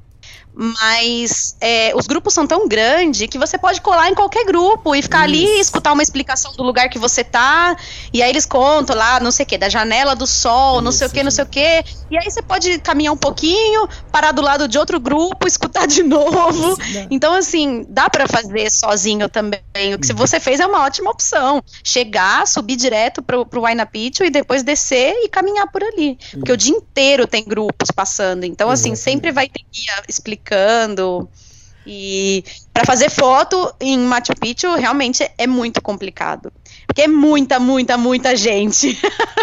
mas 0.59 1.55
é, 1.61 1.93
os 1.95 2.07
grupos 2.07 2.33
são 2.33 2.47
tão 2.47 2.67
grandes 2.67 3.29
que 3.29 3.39
você 3.39 3.59
pode 3.59 3.83
colar 3.83 4.09
em 4.09 4.15
qualquer 4.15 4.47
grupo 4.47 4.95
e 4.95 5.03
ficar 5.03 5.29
Isso. 5.29 5.45
ali, 5.45 5.61
escutar 5.61 5.93
uma 5.93 6.03
explicação 6.03 6.51
do 6.55 6.63
lugar 6.63 6.89
que 6.89 6.99
você 6.99 7.23
tá, 7.23 7.77
e 8.11 8.23
aí 8.23 8.31
eles 8.31 8.47
contam 8.47 8.97
lá, 8.97 9.21
não 9.21 9.31
sei 9.31 9.45
o 9.45 9.47
que, 9.47 9.59
da 9.59 9.69
janela 9.69 10.17
do 10.17 10.27
sol, 10.27 10.77
Isso, 10.77 10.85
não 10.85 10.93
sei 10.93 11.07
o 11.07 11.11
que, 11.11 11.23
não 11.23 11.31
sei 11.31 11.45
o 11.45 11.47
que, 11.47 11.85
e 12.11 12.17
aí 12.17 12.25
você 12.25 12.41
pode 12.41 12.79
caminhar 12.79 13.13
um 13.13 13.19
pouquinho, 13.19 13.87
parar 14.11 14.33
do 14.33 14.41
lado 14.41 14.67
de 14.67 14.79
outro 14.79 14.99
grupo, 14.99 15.45
escutar 15.47 15.87
de 15.87 16.03
novo. 16.03 16.73
Isso, 16.81 17.07
então, 17.11 17.35
assim, 17.35 17.85
dá 17.91 18.09
para 18.09 18.27
fazer 18.27 18.71
sozinho 18.71 19.29
também. 19.29 19.61
O 19.95 19.99
que 19.99 20.11
uhum. 20.11 20.17
você 20.17 20.41
fez 20.41 20.59
é 20.59 20.67
uma 20.67 20.85
ótima 20.85 21.11
opção. 21.11 21.63
Chegar, 21.85 22.47
subir 22.47 22.77
direto 22.77 23.23
pro, 23.23 23.45
pro 23.45 23.61
Waina 23.61 23.85
Picchu 23.85 24.25
e 24.25 24.31
depois 24.31 24.63
descer 24.63 25.13
e 25.23 25.29
caminhar 25.29 25.71
por 25.71 25.83
ali. 25.83 26.19
Porque 26.33 26.53
o 26.53 26.57
dia 26.57 26.75
inteiro 26.75 27.27
tem 27.27 27.45
grupos 27.45 27.91
passando. 27.91 28.45
Então, 28.45 28.71
assim, 28.71 28.95
sempre 28.95 29.31
vai 29.33 29.49
ter 29.49 29.65
guia 29.71 30.03
explicando 30.09 30.46
explicando. 30.47 31.29
E 31.89 32.43
para 32.75 32.85
fazer 32.85 33.09
foto 33.09 33.73
em 33.81 33.97
Machu 33.99 34.35
Picchu 34.41 34.75
realmente 34.75 35.29
é 35.39 35.47
muito 35.47 35.81
complicado. 35.81 36.53
Porque 36.85 37.03
é 37.03 37.09
muita, 37.09 37.61
muita, 37.61 37.97
muita 37.97 38.35
gente. 38.35 38.99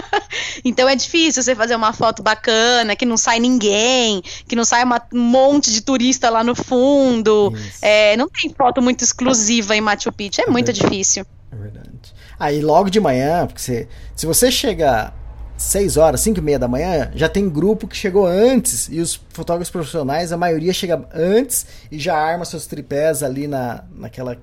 então 0.65 0.89
é 0.89 0.95
difícil 0.95 1.41
você 1.41 1.55
fazer 1.55 1.75
uma 1.75 1.93
foto 1.93 2.21
bacana, 2.21 2.97
que 2.97 3.05
não 3.05 3.15
sai 3.15 3.39
ninguém, 3.39 4.21
que 4.45 4.57
não 4.57 4.65
sai 4.65 4.83
uma, 4.83 5.01
um 5.13 5.21
monte 5.21 5.71
de 5.71 5.81
turista 5.81 6.29
lá 6.29 6.43
no 6.43 6.53
fundo. 6.53 7.53
É, 7.81 8.17
não 8.17 8.27
tem 8.27 8.53
foto 8.53 8.81
muito 8.81 9.05
exclusiva 9.05 9.73
em 9.73 9.81
Machu 9.81 10.11
Picchu, 10.11 10.41
é, 10.41 10.45
é 10.45 10.47
muito 10.47 10.65
verdade. 10.65 10.89
difícil. 10.89 11.25
É 11.49 11.55
verdade. 11.55 12.13
Aí 12.37 12.61
logo 12.61 12.89
de 12.89 12.99
manhã, 12.99 13.47
porque 13.47 13.61
você, 13.61 13.87
se 14.17 14.25
você 14.25 14.51
chegar 14.51 15.15
6 15.57 15.97
horas, 15.97 16.21
5 16.21 16.39
e 16.39 16.41
meia 16.41 16.59
da 16.59 16.67
manhã, 16.67 17.11
já 17.15 17.29
tem 17.29 17.49
grupo 17.49 17.87
que 17.87 17.95
chegou 17.95 18.25
antes 18.25 18.87
e 18.89 18.99
os 18.99 19.19
fotógrafos 19.29 19.69
profissionais, 19.69 20.31
a 20.31 20.37
maioria 20.37 20.73
chega 20.73 21.07
antes 21.13 21.65
e 21.91 21.99
já 21.99 22.15
arma 22.15 22.43
seus 22.43 22.65
tripés 22.65 23.23
ali 23.23 23.47
na, 23.47 23.83
naquela 23.95 24.37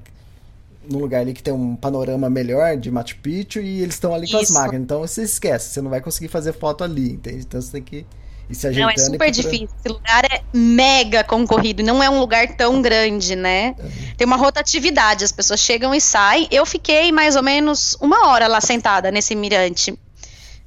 no 0.89 0.99
lugar 0.99 1.21
ali 1.21 1.33
que 1.33 1.43
tem 1.43 1.53
um 1.53 1.77
panorama 1.77 2.31
melhor 2.31 2.77
de 2.77 2.91
Machu 2.91 3.17
Picchu 3.23 3.61
e 3.61 3.83
eles 3.83 3.95
estão 3.95 4.15
ali 4.15 4.25
Isso. 4.25 4.33
com 4.33 4.43
as 4.43 4.51
máquinas. 4.51 4.83
Então 4.83 5.01
você 5.01 5.23
esquece, 5.23 5.71
você 5.71 5.81
não 5.81 5.91
vai 5.91 6.01
conseguir 6.01 6.29
fazer 6.29 6.53
foto 6.53 6.83
ali, 6.83 7.13
entende? 7.13 7.41
Então 7.41 7.61
você 7.61 7.73
tem 7.73 7.83
que 7.83 8.07
ir 8.49 8.55
se 8.55 8.67
ajeitando. 8.67 8.97
Não, 8.97 9.05
é 9.05 9.11
super 9.11 9.31
difícil. 9.31 9.69
Esse 9.79 9.89
lugar 9.89 10.25
é 10.25 10.43
mega 10.53 11.23
concorrido, 11.23 11.83
não 11.83 12.03
é 12.03 12.09
um 12.09 12.19
lugar 12.19 12.49
tão 12.57 12.81
grande, 12.81 13.37
né? 13.37 13.75
É. 13.79 14.15
Tem 14.17 14.27
uma 14.27 14.37
rotatividade, 14.37 15.25
as 15.25 15.33
pessoas 15.33 15.61
chegam 15.61 15.95
e 15.95 16.01
saem. 16.01 16.49
Eu 16.51 16.65
fiquei 16.65 17.13
mais 17.13 17.37
ou 17.37 17.43
menos 17.43 17.97
uma 18.01 18.29
hora 18.29 18.49
lá 18.49 18.61
sentada 18.61 19.11
nesse 19.11 19.35
mirante. 19.35 19.97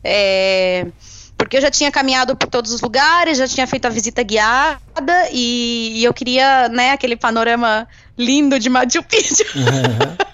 É, 0.04 0.88
porque 1.38 1.58
eu 1.58 1.62
já 1.62 1.72
tinha 1.72 1.92
caminhado 1.92 2.36
por 2.36 2.48
todos 2.50 2.72
os 2.72 2.82
lugares, 2.82 3.38
já 3.38 3.48
tinha 3.48 3.68
feito 3.68 3.86
a 3.86 3.90
visita 3.90 4.24
guiada 4.24 4.80
e, 5.32 6.00
e 6.00 6.04
eu 6.04 6.14
queria, 6.14 6.70
né, 6.70 6.92
aquele 6.92 7.16
panorama 7.16 7.88
lindo 8.18 8.60
de 8.60 8.70
Machu 8.70 9.04
Picchu. 9.04 9.44
Uhum. 9.56 10.34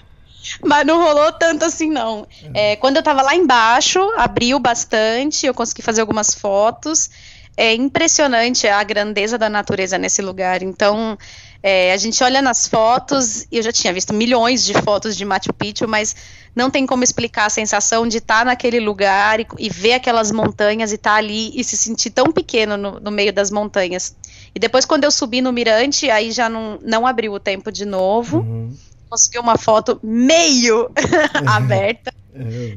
Mas 0.64 0.86
não 0.86 0.98
rolou 0.98 1.32
tanto 1.32 1.64
assim, 1.64 1.90
não. 1.90 2.26
É, 2.54 2.76
quando 2.76 2.96
eu 2.96 3.02
tava 3.02 3.22
lá 3.22 3.34
embaixo, 3.34 4.00
abriu 4.16 4.58
bastante, 4.58 5.46
eu 5.46 5.54
consegui 5.54 5.82
fazer 5.82 6.00
algumas 6.00 6.34
fotos. 6.34 7.10
É 7.56 7.74
impressionante 7.74 8.66
a 8.66 8.82
grandeza 8.82 9.36
da 9.36 9.48
natureza 9.48 9.98
nesse 9.98 10.22
lugar. 10.22 10.62
Então, 10.62 11.18
é, 11.62 11.92
a 11.92 11.96
gente 11.98 12.22
olha 12.24 12.40
nas 12.40 12.66
fotos, 12.66 13.46
eu 13.52 13.62
já 13.62 13.70
tinha 13.70 13.92
visto 13.92 14.14
milhões 14.14 14.64
de 14.64 14.72
fotos 14.74 15.14
de 15.14 15.24
Machu 15.24 15.52
Picchu, 15.52 15.86
mas 15.86 16.16
não 16.56 16.70
tem 16.70 16.86
como 16.86 17.04
explicar 17.04 17.46
a 17.46 17.50
sensação 17.50 18.08
de 18.08 18.16
estar 18.16 18.40
tá 18.40 18.44
naquele 18.46 18.80
lugar 18.80 19.40
e, 19.40 19.46
e, 19.58 19.68
ver 19.68 19.92
aquelas 19.92 20.32
montanhas 20.32 20.90
e 20.90 20.94
estar 20.94 21.12
tá 21.12 21.16
ali 21.16 21.52
e 21.54 21.62
se 21.62 21.76
sentir 21.76 22.10
tão 22.10 22.32
pequeno 22.32 22.76
no, 22.78 22.98
no, 22.98 23.10
meio 23.10 23.32
das 23.32 23.50
montanhas. 23.50 24.16
E 24.54 24.58
depois, 24.58 24.86
quando 24.86 25.04
eu 25.04 25.10
subi 25.10 25.42
no 25.42 25.52
mirante, 25.52 26.10
aí 26.10 26.32
já 26.32 26.48
não, 26.48 26.78
não 26.82 27.06
abriu 27.06 27.34
o 27.34 27.40
tempo 27.40 27.70
de 27.70 27.84
novo. 27.84 28.38
Uhum. 28.38 28.74
Consegui 29.10 29.38
uma 29.38 29.58
foto 29.58 30.00
meio 30.02 30.90
aberta. 31.46 32.12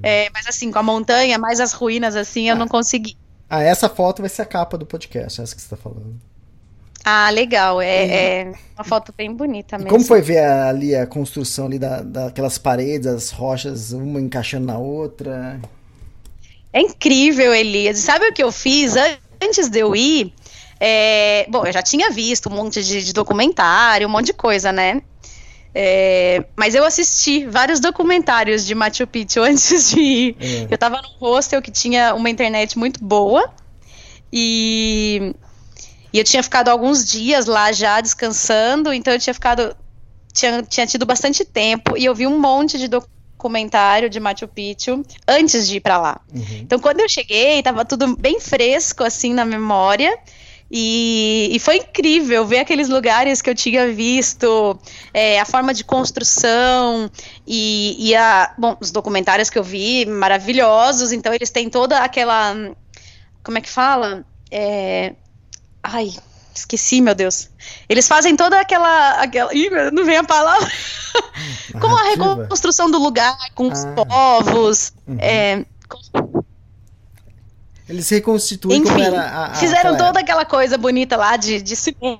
É, 0.01 0.31
mas 0.33 0.47
assim, 0.47 0.71
com 0.71 0.79
a 0.79 0.83
montanha, 0.83 1.37
mais 1.37 1.59
as 1.59 1.73
ruínas, 1.73 2.15
assim, 2.15 2.49
eu 2.49 2.55
ah. 2.55 2.57
não 2.57 2.67
consegui. 2.67 3.15
Ah, 3.47 3.61
essa 3.61 3.87
foto 3.87 4.23
vai 4.23 4.27
ser 4.27 4.41
a 4.41 4.45
capa 4.45 4.79
do 4.79 4.85
podcast, 4.85 5.39
essa 5.39 5.55
que 5.55 5.61
você 5.61 5.67
está 5.67 5.77
falando. 5.77 6.19
Ah, 7.03 7.29
legal. 7.29 7.81
É, 7.81 8.05
é, 8.05 8.53
uma 8.75 8.83
foto 8.83 9.13
bem 9.15 9.33
bonita 9.33 9.77
mesmo. 9.77 9.89
como 9.89 10.05
foi 10.05 10.21
ver 10.21 10.39
ali 10.39 10.95
a 10.95 11.05
construção 11.05 11.65
ali 11.65 11.77
da, 11.77 12.01
daquelas 12.01 12.57
paredes, 12.57 13.07
as 13.07 13.29
rochas, 13.29 13.91
uma 13.91 14.21
encaixando 14.21 14.65
na 14.67 14.77
outra? 14.77 15.59
É 16.71 16.81
incrível, 16.81 17.53
Elias. 17.53 17.99
Sabe 17.99 18.27
o 18.29 18.33
que 18.33 18.41
eu 18.41 18.51
fiz 18.51 18.95
antes 19.41 19.69
de 19.69 19.79
eu 19.79 19.95
ir? 19.95 20.33
É, 20.79 21.45
bom, 21.49 21.65
eu 21.65 21.71
já 21.71 21.81
tinha 21.81 22.09
visto 22.09 22.49
um 22.49 22.55
monte 22.55 22.83
de, 22.83 23.03
de, 23.03 23.13
documentário, 23.13 24.07
um 24.07 24.11
monte 24.11 24.27
de 24.27 24.33
coisa, 24.33 24.71
né? 24.71 25.01
É, 25.75 26.43
mas 26.55 26.75
eu 26.75 26.83
assisti 26.85 27.45
vários 27.47 27.79
documentários 27.79 28.65
de 28.65 28.75
Machu 28.75 29.07
Picchu 29.07 29.41
antes 29.43 29.91
de 29.91 29.99
ir. 29.99 30.37
É. 30.39 30.67
Eu 30.73 30.77
tava 30.77 31.01
num 31.01 31.17
hostel 31.19 31.61
que 31.61 31.71
tinha 31.71 32.13
uma 32.13 32.29
internet 32.29 32.77
muito 32.77 33.03
boa 33.03 33.49
e, 34.31 35.33
e 36.13 36.19
eu 36.19 36.23
tinha 36.23 36.43
ficado 36.43 36.69
alguns 36.69 37.03
dias 37.03 37.47
lá 37.47 37.71
já 37.71 37.99
descansando, 37.99 38.93
então 38.93 39.11
eu 39.11 39.19
tinha 39.19 39.33
ficado. 39.33 39.75
Tinha, 40.31 40.63
tinha 40.63 40.87
tido 40.87 41.05
bastante 41.05 41.45
tempo 41.45 41.95
e 41.95 42.05
eu 42.05 42.15
vi 42.15 42.25
um 42.25 42.39
monte 42.39 42.77
de 42.79 42.87
documentário 42.87 44.09
de 44.09 44.19
Machu 44.19 44.47
Picchu 44.47 45.03
antes 45.27 45.67
de 45.67 45.77
ir 45.77 45.79
pra 45.79 45.99
lá. 45.99 46.21
Então 46.61 46.79
quando 46.79 47.01
eu 47.01 47.09
cheguei, 47.09 47.61
tava 47.61 47.85
tudo 47.85 48.15
bem 48.15 48.39
fresco 48.39 49.03
assim 49.03 49.33
na 49.33 49.45
memória. 49.45 50.17
E, 50.71 51.49
e 51.51 51.59
foi 51.59 51.77
incrível 51.77 52.47
ver 52.47 52.59
aqueles 52.59 52.89
lugares 52.89 53.43
que 53.43 53.49
eu 53.49 53.53
tinha 53.53 53.93
visto, 53.93 54.79
é, 55.13 55.39
a 55.39 55.45
forma 55.45 55.71
de 55.71 55.83
construção 55.83 57.11
e, 57.45 58.09
e 58.09 58.15
a, 58.15 58.55
bom, 58.57 58.75
os 58.81 58.89
documentários 58.89 59.51
que 59.51 59.59
eu 59.59 59.63
vi 59.63 60.03
maravilhosos. 60.07 61.11
Então 61.11 61.31
eles 61.31 61.51
têm 61.51 61.69
toda 61.69 61.99
aquela, 61.99 62.55
como 63.43 63.59
é 63.59 63.61
que 63.61 63.69
fala? 63.69 64.25
É, 64.49 65.13
ai, 65.83 66.13
esqueci, 66.55 67.01
meu 67.01 67.13
Deus. 67.13 67.49
Eles 67.89 68.07
fazem 68.07 68.35
toda 68.35 68.59
aquela, 68.59 69.21
aquela, 69.21 69.53
ih, 69.53 69.69
não 69.91 70.05
vem 70.05 70.17
a 70.17 70.23
palavra. 70.23 70.71
Como 71.79 71.95
a 71.97 72.03
reconstrução 72.03 72.89
do 72.89 72.97
lugar 72.99 73.37
com 73.53 73.67
os 73.71 73.83
Ah. 73.85 73.93
povos. 74.05 74.93
Uhum. 75.07 75.17
é, 75.19 75.65
Eles 77.87 78.09
reconstituem 78.09 78.81
como 78.83 78.95
enfim, 78.97 79.05
era 79.07 79.21
a, 79.21 79.45
a 79.51 79.55
fizeram 79.55 79.91
aquela 79.91 79.97
toda 80.07 80.19
aquela 80.21 80.45
coisa 80.45 80.77
bonita 80.77 81.17
lá 81.17 81.35
de, 81.37 81.61
de 81.61 81.75
cinema. 81.75 82.19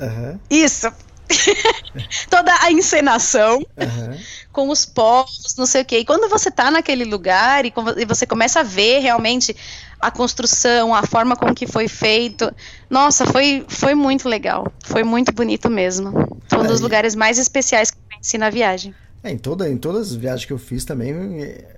Aham, 0.00 0.38
Isso. 0.50 0.90
Toda 2.28 2.52
a 2.60 2.70
encenação 2.70 3.64
aham. 3.78 4.16
Com 4.54 4.70
os 4.70 4.86
povos, 4.86 5.56
não 5.58 5.66
sei 5.66 5.82
o 5.82 5.84
quê. 5.84 5.98
E 5.98 6.04
quando 6.04 6.30
você 6.30 6.48
tá 6.48 6.70
naquele 6.70 7.04
lugar 7.04 7.66
e, 7.66 7.74
e 7.96 8.04
você 8.04 8.24
começa 8.24 8.60
a 8.60 8.62
ver 8.62 9.00
realmente 9.00 9.54
a 10.00 10.12
construção, 10.12 10.94
a 10.94 11.02
forma 11.02 11.34
como 11.34 11.52
que 11.52 11.66
foi 11.66 11.88
feito, 11.88 12.50
nossa, 12.88 13.26
foi, 13.26 13.64
foi 13.68 13.96
muito 13.96 14.28
legal. 14.28 14.72
Foi 14.84 15.02
muito 15.02 15.32
bonito 15.32 15.68
mesmo. 15.68 16.12
Foi 16.48 16.60
um 16.60 16.66
dos 16.66 16.76
Aí. 16.76 16.82
lugares 16.82 17.16
mais 17.16 17.36
especiais 17.36 17.90
que 17.90 17.98
eu 17.98 18.02
conheci 18.12 18.38
na 18.38 18.48
viagem. 18.48 18.94
É, 19.24 19.32
em, 19.32 19.38
toda, 19.38 19.68
em 19.68 19.76
todas 19.76 20.12
as 20.12 20.14
viagens 20.14 20.44
que 20.44 20.52
eu 20.52 20.58
fiz 20.58 20.84
também, 20.84 21.42
é, 21.42 21.76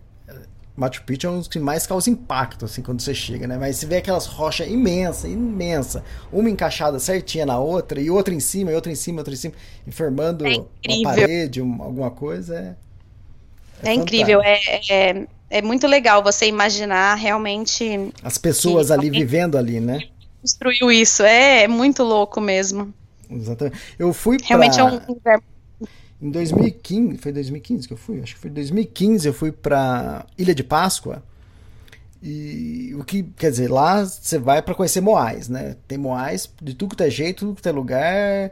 Machu 0.77 1.03
Picchu 1.05 1.27
é 1.27 1.31
um 1.31 1.39
dos 1.39 1.49
que 1.49 1.59
mais 1.59 1.87
causa 1.87 2.11
impacto, 2.11 2.67
assim, 2.67 2.83
quando 2.83 3.01
você 3.01 3.15
chega, 3.15 3.47
né? 3.47 3.57
Mas 3.57 3.77
você 3.77 3.87
vê 3.87 3.97
aquelas 3.97 4.27
rochas 4.27 4.69
imensas, 4.69 5.31
imensa, 5.31 6.05
uma 6.31 6.51
encaixada 6.51 6.99
certinha 6.99 7.47
na 7.47 7.59
outra, 7.59 8.01
e 8.01 8.11
outra 8.11 8.35
em 8.35 8.41
cima, 8.41 8.71
e 8.71 8.75
outra 8.75 8.93
em 8.93 8.95
cima, 8.95 9.21
outra 9.21 9.33
em 9.33 9.37
cima, 9.37 9.55
e 9.87 9.91
formando 9.91 10.47
É 10.47 10.51
uma 10.89 11.03
parede, 11.03 11.63
um- 11.63 11.83
alguma 11.83 12.11
coisa, 12.11 12.55
é... 12.59 12.77
É, 13.89 13.93
incrível, 13.93 14.41
é, 14.43 14.59
é, 14.91 15.27
é 15.51 15.63
muito 15.63 15.87
legal 15.87 16.23
você 16.23 16.47
imaginar 16.47 17.15
realmente 17.15 18.11
As 18.23 18.39
pessoas 18.39 18.91
ali 18.91 19.11
vivendo 19.11 19.57
ali, 19.57 19.81
né? 19.81 20.01
construiu 20.41 20.93
isso. 20.93 21.23
É, 21.25 21.65
é 21.65 21.69
muito 21.69 22.03
louco 22.05 22.41
mesmo. 22.41 22.95
Exatamente. 23.29 23.77
Eu 23.99 24.13
fui 24.13 24.39
pra... 24.39 24.47
Realmente 24.47 24.79
é 24.79 24.85
um 24.85 25.01
lugar 25.09 25.41
Em 26.21 26.31
2015, 26.31 27.19
foi 27.19 27.33
2015 27.33 27.87
que 27.87 27.93
eu 27.93 27.99
fui? 27.99 28.21
Acho 28.23 28.35
que 28.35 28.41
foi 28.41 28.51
2015 28.51 29.27
eu 29.27 29.35
fui 29.35 29.53
pra 29.53 30.25
Ilha 30.39 30.55
de 30.55 30.65
Páscoa. 30.65 31.23
E 32.23 32.95
o 32.99 33.05
que 33.05 33.23
quer 33.23 33.51
dizer, 33.51 33.71
lá 33.71 34.05
você 34.05 34.39
vai 34.39 34.63
pra 34.63 34.75
conhecer 34.75 35.01
Moais, 35.01 35.49
né? 35.49 35.77
Tem 35.87 35.99
Moais 35.99 36.51
de 36.61 36.75
tudo 36.75 36.97
que 36.97 37.03
é 37.03 37.11
jeito, 37.11 37.47
tudo 37.47 37.61
que 37.61 37.69
é 37.69 37.73
lugar. 37.73 38.51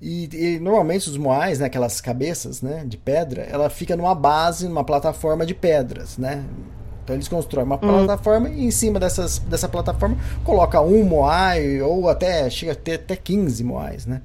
E, 0.00 0.28
e 0.32 0.58
normalmente 0.58 1.08
os 1.08 1.16
Moais, 1.16 1.60
né, 1.60 1.66
aquelas 1.66 2.00
cabeças, 2.00 2.60
né, 2.60 2.84
de 2.84 2.96
pedra, 2.96 3.42
ela 3.42 3.70
fica 3.70 3.96
numa 3.96 4.16
base, 4.16 4.66
numa 4.66 4.82
plataforma 4.82 5.46
de 5.46 5.54
pedras, 5.54 6.18
né? 6.18 6.44
Então 7.04 7.14
eles 7.14 7.28
constroem 7.28 7.64
uma 7.64 7.78
plataforma 7.78 8.48
e 8.48 8.64
em 8.64 8.70
cima 8.70 8.98
dessas, 8.98 9.38
dessa 9.38 9.68
plataforma 9.68 10.16
coloca 10.44 10.80
um 10.80 11.04
Moai 11.04 11.80
ou 11.80 12.08
até 12.08 12.48
chega 12.50 12.72
a 12.72 12.74
ter 12.74 12.94
até 12.94 13.14
15 13.14 13.62
Moais, 13.62 14.06
né? 14.06 14.22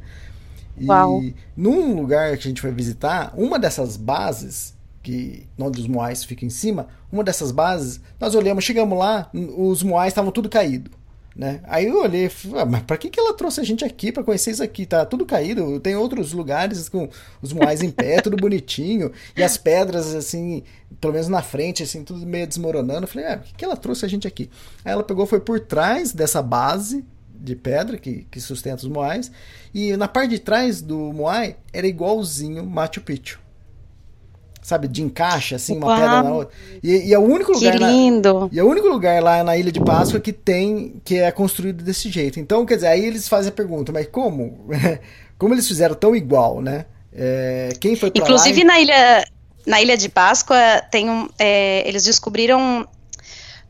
E 0.79 0.85
Uau. 0.85 1.23
num 1.55 1.95
lugar 1.95 2.37
que 2.37 2.47
a 2.47 2.49
gente 2.49 2.61
foi 2.61 2.71
visitar, 2.71 3.33
uma 3.35 3.57
dessas 3.57 3.97
bases, 3.97 4.75
que 5.01 5.47
onde 5.57 5.79
os 5.79 5.87
moais 5.87 6.23
ficam 6.23 6.47
em 6.47 6.51
cima, 6.51 6.87
uma 7.11 7.23
dessas 7.23 7.51
bases, 7.51 7.99
nós 8.19 8.35
olhamos, 8.35 8.63
chegamos 8.63 8.97
lá, 8.97 9.29
os 9.33 9.81
moais 9.81 10.11
estavam 10.11 10.31
tudo 10.31 10.49
caído. 10.49 10.91
Né? 11.37 11.61
Aí 11.65 11.85
eu 11.85 12.01
olhei, 12.01 12.31
ah, 12.55 12.65
mas 12.65 12.81
pra 12.81 12.97
que, 12.97 13.11
que 13.11 13.19
ela 13.19 13.31
trouxe 13.31 13.61
a 13.61 13.63
gente 13.63 13.85
aqui 13.85 14.11
pra 14.11 14.23
conhecer 14.23 14.49
isso 14.49 14.63
aqui? 14.63 14.87
Tá 14.87 15.05
tudo 15.05 15.23
caído, 15.23 15.79
tem 15.79 15.95
outros 15.95 16.33
lugares 16.33 16.89
com 16.89 17.07
os 17.43 17.53
moais 17.53 17.83
em 17.83 17.91
pé, 17.91 18.19
tudo 18.21 18.35
bonitinho, 18.35 19.11
e 19.35 19.43
as 19.43 19.55
pedras, 19.55 20.15
assim, 20.15 20.63
pelo 20.99 21.13
menos 21.13 21.27
na 21.27 21.43
frente, 21.43 21.83
assim, 21.83 22.03
tudo 22.03 22.25
meio 22.25 22.47
desmoronando. 22.47 23.03
Eu 23.03 23.07
falei, 23.07 23.27
ah, 23.27 23.37
por 23.37 23.45
que, 23.45 23.53
que 23.53 23.63
ela 23.63 23.77
trouxe 23.77 24.03
a 24.03 24.07
gente 24.07 24.27
aqui? 24.27 24.49
Aí 24.83 24.91
ela 24.91 25.03
pegou, 25.03 25.27
foi 25.27 25.39
por 25.39 25.59
trás 25.59 26.11
dessa 26.11 26.41
base 26.41 27.05
de 27.39 27.55
pedra 27.55 27.97
que, 27.97 28.25
que 28.31 28.41
sustenta 28.41 28.77
os 28.77 28.89
moais, 28.89 29.31
e 29.77 29.95
na 29.95 30.07
parte 30.07 30.31
de 30.31 30.39
trás 30.39 30.81
do 30.81 30.97
moai 31.13 31.55
era 31.71 31.85
igualzinho 31.85 32.65
Machu 32.65 32.99
Picchu. 32.99 33.39
Sabe, 34.59 34.87
de 34.87 35.03
encaixe, 35.03 35.53
assim, 35.53 35.77
uma 35.77 35.85
Uau. 35.85 35.95
pedra 35.95 36.23
na 36.23 36.33
outra. 36.33 36.55
E, 36.81 37.09
e 37.09 37.13
é 37.13 37.19
o 37.19 37.21
único 37.21 37.51
que 37.51 37.59
lugar 37.59 37.79
na, 37.79 37.87
lindo. 37.87 38.49
e 38.51 38.57
é 38.59 38.63
o 38.63 38.67
único 38.67 38.87
lugar 38.87 39.21
lá 39.21 39.43
na 39.43 39.55
Ilha 39.55 39.71
de 39.71 39.79
Páscoa 39.79 40.19
que 40.19 40.33
tem, 40.33 40.99
que 41.05 41.19
é 41.19 41.31
construído 41.31 41.83
desse 41.83 42.09
jeito. 42.09 42.39
Então, 42.39 42.65
quer 42.65 42.73
dizer, 42.73 42.87
aí 42.87 43.05
eles 43.05 43.27
fazem 43.27 43.49
a 43.49 43.53
pergunta, 43.53 43.91
mas 43.91 44.07
como? 44.07 44.67
como 45.37 45.53
eles 45.53 45.67
fizeram 45.67 45.93
tão 45.93 46.15
igual, 46.15 46.59
né? 46.59 46.85
É, 47.13 47.69
quem 47.79 47.95
foi 47.95 48.09
pra 48.09 48.23
Inclusive 48.23 48.61
lá? 48.61 48.65
na 48.65 48.79
ilha, 48.79 49.27
na 49.63 49.79
ilha 49.79 49.95
de 49.95 50.09
Páscoa 50.09 50.81
tem 50.89 51.07
um, 51.07 51.29
é, 51.37 51.87
eles 51.87 52.03
descobriram 52.03 52.87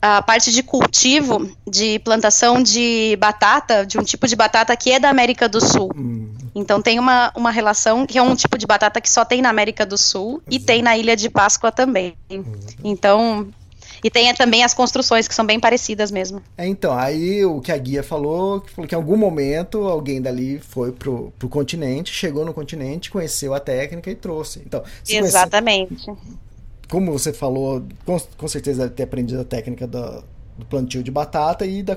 a 0.01 0.21
parte 0.21 0.51
de 0.51 0.61
cultivo 0.63 1.49
de 1.67 1.99
plantação 1.99 2.61
de 2.61 3.15
batata, 3.19 3.85
de 3.85 3.97
um 3.97 4.03
tipo 4.03 4.27
de 4.27 4.35
batata 4.35 4.75
que 4.77 4.91
é 4.91 4.99
da 4.99 5.09
América 5.09 5.49
do 5.49 5.59
Sul. 5.59 5.91
Hum, 5.95 6.33
Então 6.55 6.81
tem 6.81 6.99
uma, 6.99 7.31
uma 7.35 7.51
relação 7.51 8.05
que 8.05 8.17
é 8.17 8.21
um 8.21 8.35
tipo 8.35 8.57
de 8.57 8.65
batata 8.67 9.01
que 9.01 9.09
só 9.09 9.23
tem 9.25 9.41
na 9.41 9.49
América 9.49 9.85
do 9.85 9.97
Sul 9.97 10.41
e 10.49 10.59
tem 10.59 10.81
na 10.81 10.97
Ilha 10.97 11.15
de 11.15 11.29
Páscoa 11.29 11.71
também. 11.71 12.15
Então, 12.83 13.47
e 14.03 14.09
tem 14.11 14.31
também 14.35 14.63
as 14.63 14.73
construções 14.73 15.27
que 15.27 15.33
são 15.33 15.45
bem 15.45 15.59
parecidas 15.59 16.11
mesmo. 16.11 16.41
É, 16.57 16.67
então, 16.67 16.93
aí 16.97 17.43
o 17.43 17.59
que 17.59 17.71
a 17.71 17.77
guia 17.77 18.03
falou, 18.03 18.61
que 18.61 18.69
falou 18.71 18.87
que 18.87 18.93
em 18.93 18.97
algum 18.97 19.17
momento 19.17 19.79
alguém 19.87 20.21
dali 20.21 20.59
foi 20.59 20.91
pro, 20.91 21.33
pro 21.39 21.49
continente, 21.49 22.11
chegou 22.13 22.45
no 22.45 22.53
continente, 22.53 23.09
conheceu 23.09 23.53
a 23.53 23.59
técnica 23.59 24.09
e 24.11 24.15
trouxe. 24.15 24.61
Então, 24.65 24.83
se 25.03 25.13
conhece- 25.17 25.27
Exatamente. 25.37 26.11
Como 26.89 27.11
você 27.11 27.33
falou, 27.33 27.83
com, 28.05 28.19
com 28.37 28.47
certeza 28.47 28.83
deve 28.83 28.95
ter 28.95 29.03
aprendido 29.03 29.41
a 29.41 29.45
técnica 29.45 29.87
da- 29.87 30.21
do 30.57 30.65
plantio 30.65 31.03
de 31.03 31.11
batata 31.11 31.65
e 31.65 31.83
da, 31.83 31.95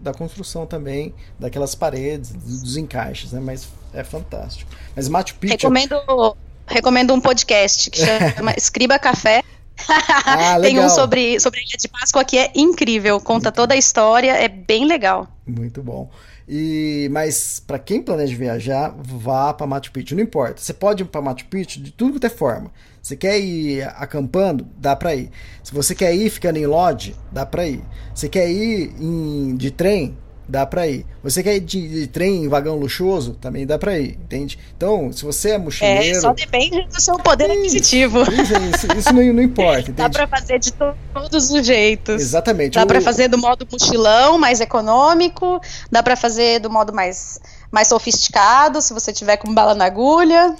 da 0.00 0.14
construção 0.14 0.66
também 0.66 1.14
daquelas 1.38 1.74
paredes, 1.74 2.30
dos 2.32 2.76
encaixes, 2.78 3.32
né? 3.32 3.40
Mas 3.40 3.68
é 3.92 4.02
fantástico. 4.02 4.70
Mas 4.96 5.08
Machu 5.08 5.34
Picchu... 5.34 5.52
Recomendo, 5.52 6.36
recomendo 6.66 7.12
um 7.12 7.20
podcast 7.20 7.90
que 7.90 7.98
chama 7.98 8.54
Escriba 8.56 8.98
Café. 8.98 9.42
Ah, 9.86 10.58
Tem 10.62 10.78
um 10.80 10.88
sobre, 10.88 11.38
sobre 11.40 11.60
a 11.60 11.62
Ilha 11.62 11.76
de 11.78 11.88
Páscoa 11.88 12.24
que 12.24 12.38
é 12.38 12.50
incrível, 12.54 13.20
conta 13.20 13.52
toda 13.52 13.74
a 13.74 13.76
história, 13.76 14.32
é 14.32 14.48
bem 14.48 14.86
legal. 14.86 15.28
Muito 15.46 15.82
bom. 15.82 16.10
E, 16.48 17.08
mas 17.12 17.62
para 17.66 17.78
quem 17.78 18.00
planeja 18.00 18.34
viajar, 18.34 18.94
vá 18.96 19.52
para 19.52 19.66
Machu 19.66 19.92
Picchu. 19.92 20.14
Não 20.16 20.22
importa. 20.22 20.62
Você 20.62 20.72
pode 20.72 21.02
ir 21.02 21.06
para 21.06 21.20
Machu 21.20 21.44
Picchu 21.44 21.80
de 21.80 21.90
tudo 21.90 22.18
que 22.18 22.26
é 22.26 22.30
forma. 22.30 22.70
Você 23.08 23.16
quer 23.16 23.38
ir 23.40 23.84
acampando? 23.96 24.66
Dá 24.76 24.94
para 24.94 25.14
ir. 25.14 25.30
Se 25.64 25.72
você 25.72 25.94
quer 25.94 26.14
ir 26.14 26.28
ficando 26.28 26.58
em 26.58 26.66
lodge, 26.66 27.16
dá 27.32 27.46
para 27.46 27.66
ir. 27.66 27.82
Você 28.14 28.28
quer 28.28 28.50
ir 28.50 28.92
em- 29.00 29.56
de 29.56 29.70
trem? 29.70 30.14
Dá 30.46 30.66
para 30.66 30.86
ir. 30.86 31.06
Você 31.22 31.42
quer 31.42 31.56
ir 31.56 31.60
de, 31.60 31.88
de 31.88 32.06
trem 32.06 32.44
em 32.44 32.48
vagão 32.48 32.76
luxuoso? 32.76 33.32
Também 33.40 33.66
dá 33.66 33.78
para 33.78 33.98
ir, 33.98 34.18
entende? 34.22 34.58
Então, 34.76 35.10
se 35.10 35.24
você 35.24 35.50
é 35.50 35.54
É, 35.54 35.58
mochileiro, 35.58 36.20
só 36.20 36.34
depende 36.34 36.82
do 36.86 37.00
seu 37.00 37.18
poder 37.18 37.50
aquisitivo. 37.50 38.20
isso, 38.24 38.52
isso- 38.86 38.98
isso 38.98 39.12
não, 39.14 39.22
não 39.32 39.42
importa, 39.42 39.84
Dá 39.92 40.04
entende? 40.04 40.10
pra 40.10 40.26
fazer 40.28 40.58
de 40.58 40.72
to- 40.74 40.94
todos 41.14 41.50
os 41.50 41.66
jeitos. 41.66 42.20
Exatamente. 42.20 42.74
Dá 42.74 42.82
O- 42.84 42.86
pra 42.86 43.00
fazer 43.00 43.28
do 43.28 43.38
modo 43.38 43.66
mochilão, 43.72 44.38
mais 44.38 44.60
econômico. 44.60 45.58
Dá 45.90 46.02
pra 46.02 46.14
fazer 46.14 46.60
do 46.60 46.68
modo 46.70 46.92
mais, 46.92 47.40
mais 47.72 47.88
sofisticado, 47.88 48.82
se 48.82 48.92
você 48.92 49.14
tiver 49.14 49.38
com 49.38 49.52
bala 49.54 49.74
na 49.74 49.86
agulha. 49.86 50.54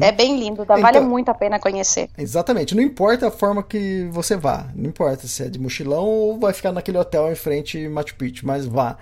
É 0.00 0.10
bem 0.12 0.38
lindo, 0.38 0.64
dá, 0.64 0.76
vale 0.76 0.98
Então- 0.98 1.08
muito 1.10 1.28
a 1.30 1.34
pena 1.34 1.58
conhecer. 1.58 2.08
Exatamente, 2.16 2.74
não 2.74 2.82
importa 2.82 3.28
a 3.28 3.30
forma 3.30 3.62
que 3.62 4.08
você 4.10 4.34
vá, 4.36 4.68
não 4.74 4.88
importa 4.88 5.26
se 5.26 5.42
é 5.42 5.48
de 5.48 5.58
mochilão 5.58 6.04
ou 6.06 6.38
vai 6.38 6.52
ficar 6.54 6.72
naquele 6.72 6.96
hotel 6.98 7.30
em 7.30 7.34
frente 7.34 7.86
Machu 7.88 8.14
Picchu, 8.16 8.46
mas 8.46 8.64
vá, 8.64 8.96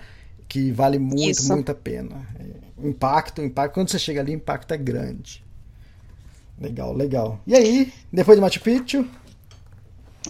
que 0.47 0.71
vale 0.71 0.99
muito, 0.99 1.39
Isso. 1.39 1.51
muito 1.53 1.71
a 1.71 1.75
pena. 1.75 2.27
É, 2.39 2.43
O 2.85 2.87
impacto, 2.89 3.41
o 3.41 3.45
impacto, 3.45 3.73
quando 3.75 3.89
você 3.89 3.97
chega 3.97 4.19
ali, 4.19 4.33
o 4.33 4.35
impacto 4.35 4.73
é 4.73 4.77
grande. 4.77 5.41
Legal, 6.59 6.93
legal. 6.93 7.39
E 7.47 7.55
aí, 7.55 7.93
depois 8.11 8.37
de 8.37 8.41
Machu 8.41 8.59
Picchu? 8.59 9.07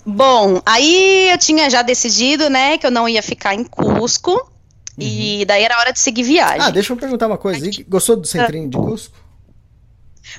Bom, 0.05 0.61
aí 0.65 1.29
eu 1.31 1.37
tinha 1.37 1.69
já 1.69 1.81
decidido, 1.81 2.49
né, 2.49 2.77
que 2.77 2.85
eu 2.85 2.91
não 2.91 3.07
ia 3.09 3.23
ficar 3.23 3.55
em 3.55 3.63
Cusco. 3.63 4.51
E 4.99 5.43
daí 5.45 5.63
era 5.63 5.79
hora 5.79 5.91
de 5.91 5.99
seguir 5.99 6.21
viagem. 6.21 6.61
Ah, 6.61 6.69
deixa 6.69 6.93
eu 6.93 6.97
perguntar 6.97 7.25
uma 7.25 7.37
coisa. 7.37 7.65
aí. 7.65 7.83
Gostou 7.89 8.15
do 8.15 8.27
centrinho 8.27 8.69
de 8.69 8.77
Cusco? 8.77 9.17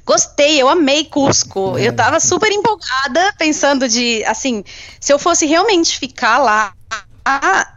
Gostei, 0.04 0.60
eu 0.60 0.68
amei 0.68 1.04
Cusco. 1.04 1.78
Eu 1.78 1.94
tava 1.94 2.20
super 2.20 2.50
empolgada, 2.50 3.34
pensando 3.38 3.88
de, 3.88 4.24
assim, 4.24 4.64
se 5.00 5.12
eu 5.12 5.18
fosse 5.18 5.46
realmente 5.46 5.98
ficar 5.98 6.38
lá, 6.38 6.74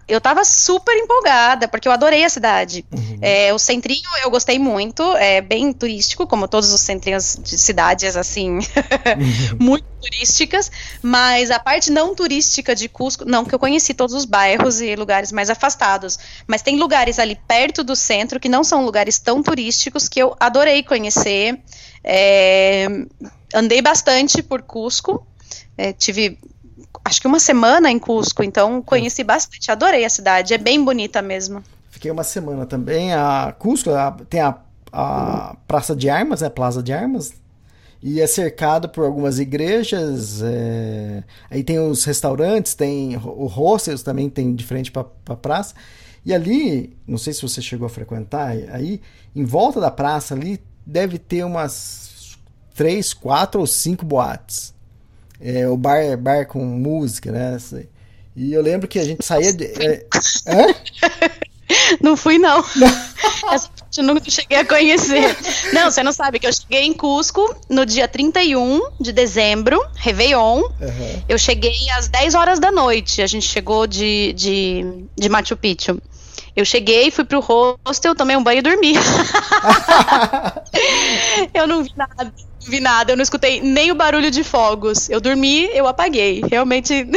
eu 0.08 0.20
tava 0.20 0.44
super 0.44 0.94
empolgada, 0.98 1.70
porque 1.70 1.88
eu 1.88 1.92
adorei 1.92 2.24
a 2.26 2.30
cidade. 2.30 2.86
Uhum. 2.92 3.20
É, 3.22 3.54
o 3.54 3.58
centrinho 3.58 4.10
eu 4.22 4.30
gostei 4.30 4.60
muito, 4.60 5.02
é 5.16 5.40
bem 5.40 5.72
turístico, 5.72 6.28
como 6.28 6.50
todos 6.50 6.74
os 6.74 6.82
centrinhos 6.82 7.38
de 7.42 7.58
cidades, 7.58 8.18
assim, 8.18 8.58
uhum. 8.60 9.58
muito 9.58 9.86
turísticas, 10.02 10.70
mas 11.02 11.50
a 11.50 11.60
parte 11.60 11.90
não 11.90 12.14
turística 12.14 12.76
de 12.76 12.90
Cusco, 12.90 13.24
não 13.26 13.46
que 13.46 13.56
eu 13.56 13.60
conheci 13.60 13.94
todos 13.94 14.14
os 14.14 14.26
bairros 14.26 14.82
e 14.82 14.96
lugares 14.96 15.32
mais 15.32 15.50
afastados, 15.50 16.20
mas 16.46 16.62
tem 16.62 16.78
lugares 16.78 17.18
ali 17.18 17.38
perto 17.48 17.86
do 17.86 17.96
centro 17.96 18.40
que 18.40 18.50
não 18.50 18.66
são 18.66 18.84
lugares 18.84 19.18
tão 19.18 19.42
turísticos 19.42 20.10
que 20.10 20.22
eu 20.22 20.36
adorei 20.40 20.84
conhecer. 20.84 21.58
É, 22.04 22.88
andei 23.54 23.82
bastante 23.82 24.42
por 24.42 24.62
Cusco, 24.62 25.26
é, 25.78 25.94
tive 25.94 26.38
acho 27.04 27.22
que 27.22 27.28
uma 27.28 27.40
semana 27.40 27.90
em 27.90 27.98
Cusco, 27.98 28.44
então 28.44 28.82
conheci 28.82 29.24
bastante, 29.24 29.72
adorei 29.72 30.04
a 30.04 30.10
cidade, 30.10 30.54
é 30.54 30.58
bem 30.58 30.84
bonita 30.84 31.22
mesmo. 31.22 31.64
Fiquei 31.90 32.12
uma 32.12 32.24
semana 32.24 32.66
também. 32.66 33.14
A 33.14 33.56
Cusco 33.58 33.90
a, 33.92 34.12
tem 34.30 34.42
a, 34.42 34.56
a 34.92 35.56
Praça 35.68 35.96
de 35.96 36.10
Armas, 36.10 36.42
né? 36.42 36.50
Plaza 36.50 36.84
de 36.84 36.94
Armas. 36.94 37.34
E 38.04 38.22
é 38.22 38.28
cercado 38.28 38.88
por 38.88 39.04
algumas 39.04 39.40
igrejas. 39.40 40.42
É... 40.44 41.24
Aí 41.50 41.64
tem 41.64 41.80
os 41.80 42.04
restaurantes, 42.04 42.76
tem 42.76 43.16
o 43.18 43.48
hostels 43.48 44.04
também, 44.04 44.30
tem 44.30 44.54
de 44.54 44.64
frente 44.64 44.92
para 44.92 45.06
a 45.30 45.36
praça. 45.36 45.74
E 46.24 46.34
ali, 46.34 46.96
não 47.08 47.18
sei 47.18 47.34
se 47.34 47.42
você 47.42 47.62
chegou 47.62 47.88
a 47.88 47.90
frequentar, 47.90 48.50
aí, 48.50 49.02
em 49.34 49.46
volta 49.46 49.80
da 49.80 49.90
praça 49.90 50.36
ali, 50.36 50.60
deve 50.88 51.20
ter 51.20 51.44
umas 51.44 52.38
três, 52.74 53.14
quatro 53.14 53.60
ou 53.60 53.68
cinco 53.68 54.06
boates 54.06 54.76
é, 55.40 55.68
o 55.68 55.78
bar, 55.78 56.18
bar 56.18 56.48
com 56.48 56.64
música, 56.64 57.32
né? 57.32 57.58
E 58.36 58.54
eu 58.54 58.62
lembro 58.62 58.88
que 58.88 59.00
a 59.00 59.04
gente 59.04 59.26
saía 59.26 59.54
de. 59.54 59.66
É, 59.66 60.06
não 62.02 62.18
fui, 62.18 62.38
não. 62.38 62.64
não. 62.76 62.88
Essa 63.54 63.70
parte 63.70 64.00
eu 64.00 64.04
nunca 64.04 64.30
cheguei 64.30 64.58
a 64.58 64.66
conhecer. 64.66 65.36
Não, 65.74 65.90
você 65.90 66.04
não 66.04 66.12
sabe 66.12 66.40
que 66.40 66.48
eu 66.48 66.54
cheguei 66.54 66.84
em 66.84 66.94
Cusco 66.94 67.56
no 67.70 67.86
dia 67.86 68.08
31 68.08 68.82
de 69.00 69.12
dezembro, 69.12 69.80
Réveillon. 69.96 70.62
Uhum. 70.62 71.24
Eu 71.30 71.38
cheguei 71.38 71.90
às 71.98 72.08
10 72.08 72.36
horas 72.36 72.60
da 72.60 72.72
noite. 72.72 73.22
A 73.22 73.28
gente 73.28 73.48
chegou 73.48 73.88
de, 73.88 74.34
de, 74.34 75.06
de 75.16 75.30
Machu 75.30 75.56
Picchu. 75.56 76.02
Eu 76.56 76.66
cheguei, 76.66 77.12
fui 77.12 77.24
pro 77.24 77.40
hostel, 77.40 78.16
tomei 78.16 78.36
um 78.36 78.44
banho 78.44 78.60
e 78.60 78.62
dormi. 78.62 78.94
eu 81.54 81.68
não 81.68 81.84
vi 81.84 81.92
nada 81.96 82.34
vi 82.68 82.80
nada, 82.80 83.12
eu 83.12 83.16
não 83.16 83.24
escutei 83.24 83.62
nem 83.62 83.92
o 83.92 83.96
barulho 83.96 84.30
de 84.30 84.44
fogos. 84.44 85.10
Eu 85.10 85.22
dormi, 85.22 85.70
eu 85.74 85.88
apaguei. 85.88 86.44
Realmente 86.50 87.08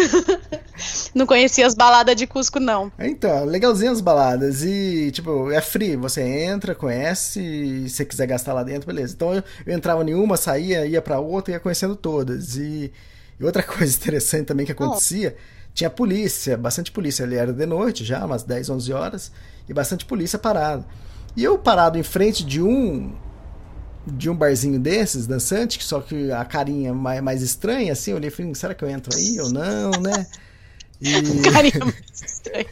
não 1.14 1.26
conhecia 1.26 1.66
as 1.66 1.74
baladas 1.74 2.16
de 2.16 2.26
Cusco, 2.26 2.60
não. 2.60 2.90
Então, 2.98 3.44
legalzinho 3.44 3.92
as 3.92 4.00
baladas. 4.00 4.62
E, 4.62 5.10
tipo, 5.10 5.50
é 5.50 5.60
free. 5.60 5.96
Você 5.96 6.22
entra, 6.22 6.74
conhece, 6.74 7.40
e 7.40 7.88
se 7.88 7.96
você 7.96 8.04
quiser 8.04 8.26
gastar 8.26 8.52
lá 8.52 8.62
dentro, 8.62 8.86
beleza. 8.86 9.14
Então 9.14 9.34
eu, 9.34 9.42
eu 9.66 9.74
entrava 9.74 10.08
em 10.08 10.14
uma, 10.14 10.36
saía, 10.36 10.86
ia 10.86 11.02
pra 11.02 11.18
outra, 11.18 11.52
ia 11.52 11.60
conhecendo 11.60 11.96
todas. 11.96 12.56
E, 12.56 12.92
e 13.38 13.44
outra 13.44 13.62
coisa 13.62 13.94
interessante 13.94 14.46
também 14.46 14.64
que 14.64 14.72
acontecia. 14.72 15.36
Oh. 15.36 15.59
Tinha 15.74 15.90
polícia, 15.90 16.56
bastante 16.56 16.90
polícia. 16.90 17.24
Ali 17.24 17.36
era 17.36 17.52
de 17.52 17.66
noite 17.66 18.04
já, 18.04 18.24
umas 18.24 18.42
10, 18.42 18.70
11 18.70 18.92
horas, 18.92 19.32
e 19.68 19.74
bastante 19.74 20.04
polícia 20.04 20.38
parada. 20.38 20.84
E 21.36 21.44
eu 21.44 21.58
parado 21.58 21.98
em 21.98 22.02
frente 22.02 22.44
de 22.44 22.60
um 22.60 23.12
de 24.06 24.30
um 24.30 24.34
barzinho 24.34 24.80
desses, 24.80 25.26
dançante, 25.26 25.82
só 25.84 26.00
que 26.00 26.32
a 26.32 26.44
carinha 26.44 26.92
mais, 26.92 27.22
mais 27.22 27.42
estranha, 27.42 27.92
assim, 27.92 28.10
eu 28.10 28.16
olhei 28.16 28.28
e 28.28 28.30
falei, 28.30 28.50
hum, 28.50 28.54
será 28.54 28.74
que 28.74 28.82
eu 28.82 28.88
entro 28.88 29.14
aí 29.14 29.38
ou 29.40 29.50
não, 29.50 29.90
né? 30.00 30.26
E... 31.02 31.50
Carinha 31.50 31.78
mais 31.82 32.22
estranha. 32.22 32.66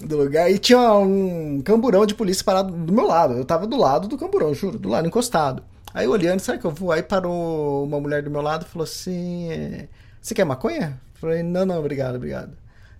do 0.00 0.16
lugar. 0.16 0.50
E 0.50 0.58
tinha 0.58 0.94
um 0.94 1.62
camburão 1.62 2.04
de 2.04 2.12
polícia 2.12 2.44
parado 2.44 2.72
do 2.72 2.92
meu 2.92 3.06
lado. 3.06 3.34
Eu 3.34 3.44
tava 3.44 3.68
do 3.68 3.76
lado 3.76 4.08
do 4.08 4.18
camburão, 4.18 4.52
juro, 4.52 4.78
do 4.78 4.88
lado 4.88 5.06
encostado. 5.06 5.62
Aí 5.94 6.08
olhando, 6.08 6.40
será 6.40 6.58
que 6.58 6.64
eu 6.64 6.72
vou? 6.72 6.90
Aí 6.90 7.04
parou 7.04 7.84
uma 7.84 8.00
mulher 8.00 8.20
do 8.20 8.30
meu 8.30 8.42
lado 8.42 8.66
e 8.66 8.68
falou 8.68 8.82
assim: 8.82 9.86
Você 10.20 10.34
quer 10.34 10.44
maconha? 10.44 11.00
Eu 11.14 11.20
falei, 11.20 11.42
não, 11.44 11.64
não, 11.64 11.78
obrigado, 11.78 12.16
obrigado. 12.16 12.50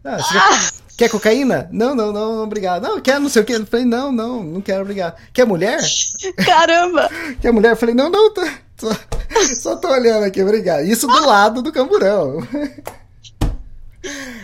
Ah, 0.05 0.19
você 0.19 0.39
ah! 0.39 0.51
Quer, 0.97 1.09
quer, 1.09 1.11
cocaína? 1.11 1.69
Não, 1.73 1.93
não, 1.93 2.13
não, 2.13 2.45
obrigado. 2.45 2.85
Não, 2.85 3.01
quer 3.01 3.19
não 3.19 3.29
sei 3.29 3.43
o 3.43 3.45
que. 3.45 3.55
Eu 3.55 3.67
falei, 3.67 3.85
não, 3.85 4.13
não, 4.13 4.45
não 4.45 4.61
quero, 4.61 4.83
obrigado. 4.83 5.17
Quer 5.33 5.45
mulher? 5.45 5.81
Caramba! 6.47 7.11
quer 7.43 7.53
mulher? 7.53 7.73
Eu 7.73 7.77
falei, 7.77 7.97
não, 7.97 8.09
não, 8.09 8.33
tô, 8.33 8.43
tô, 8.77 8.95
só 9.57 9.75
tô 9.75 9.89
olhando 9.89 10.25
aqui, 10.25 10.41
obrigado. 10.41 10.85
Isso 10.85 11.09
do 11.09 11.27
lado 11.27 11.63
do 11.63 11.73
camburão. 11.73 12.47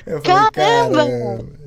Eu 0.07 0.23
falei, 0.23 0.51
caramba! 0.51 0.97
caramba. 1.07 1.60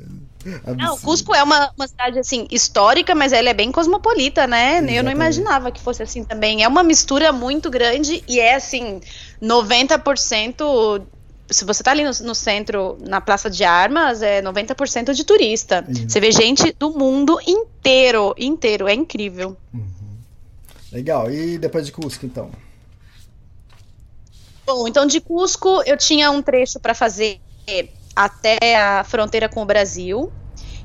Não, 0.78 0.98
Cusco 0.98 1.34
é 1.34 1.42
uma, 1.42 1.72
uma 1.76 1.88
cidade 1.88 2.20
assim 2.20 2.48
histórica, 2.52 3.16
mas 3.16 3.32
ela 3.32 3.50
é 3.50 3.54
bem 3.54 3.72
cosmopolita, 3.72 4.46
né? 4.46 4.72
Exatamente. 4.72 4.96
Eu 4.98 5.04
não 5.04 5.12
imaginava 5.12 5.72
que 5.72 5.82
fosse 5.82 6.04
assim 6.04 6.24
também. 6.24 6.64
É 6.64 6.68
uma 6.68 6.84
mistura 6.84 7.32
muito 7.32 7.70
grande 7.70 8.24
e 8.28 8.40
é 8.40 8.56
assim 8.56 9.00
90% 9.42 11.02
se 11.50 11.66
você 11.66 11.84
tá 11.84 11.92
ali 11.92 12.04
no, 12.04 12.12
no, 12.26 12.34
centro, 12.34 12.98
na 13.02 13.22
Praça 13.22 13.50
de 13.50 13.64
Armas, 13.64 14.22
é 14.22 14.42
90% 14.42 15.14
de 15.14 15.24
turista. 15.24 15.86
Uhum. 15.88 16.10
Você 16.10 16.20
vê 16.20 16.32
gente 16.32 16.74
do 16.74 16.92
mundo 16.92 17.38
inteiro, 17.46 18.34
inteiro. 18.38 18.88
É 18.88 18.94
incrível. 18.94 19.56
Uhum. 19.74 20.18
Legal. 20.92 21.32
E 21.32 21.58
depois 21.58 21.86
de 21.86 21.92
Cusco, 21.92 22.26
então? 22.26 22.50
Bom, 24.66 24.88
então 24.88 25.06
de 25.06 25.20
Cusco 25.20 25.84
eu 25.86 25.98
tinha 25.98 26.32
um 26.32 26.42
trecho 26.42 26.80
para 26.80 26.94
fazer 26.94 27.40
até 28.16 28.76
a 28.76 29.04
fronteira 29.04 29.50
com 29.50 29.62
o 29.62 29.66
Brasil, 29.66 30.32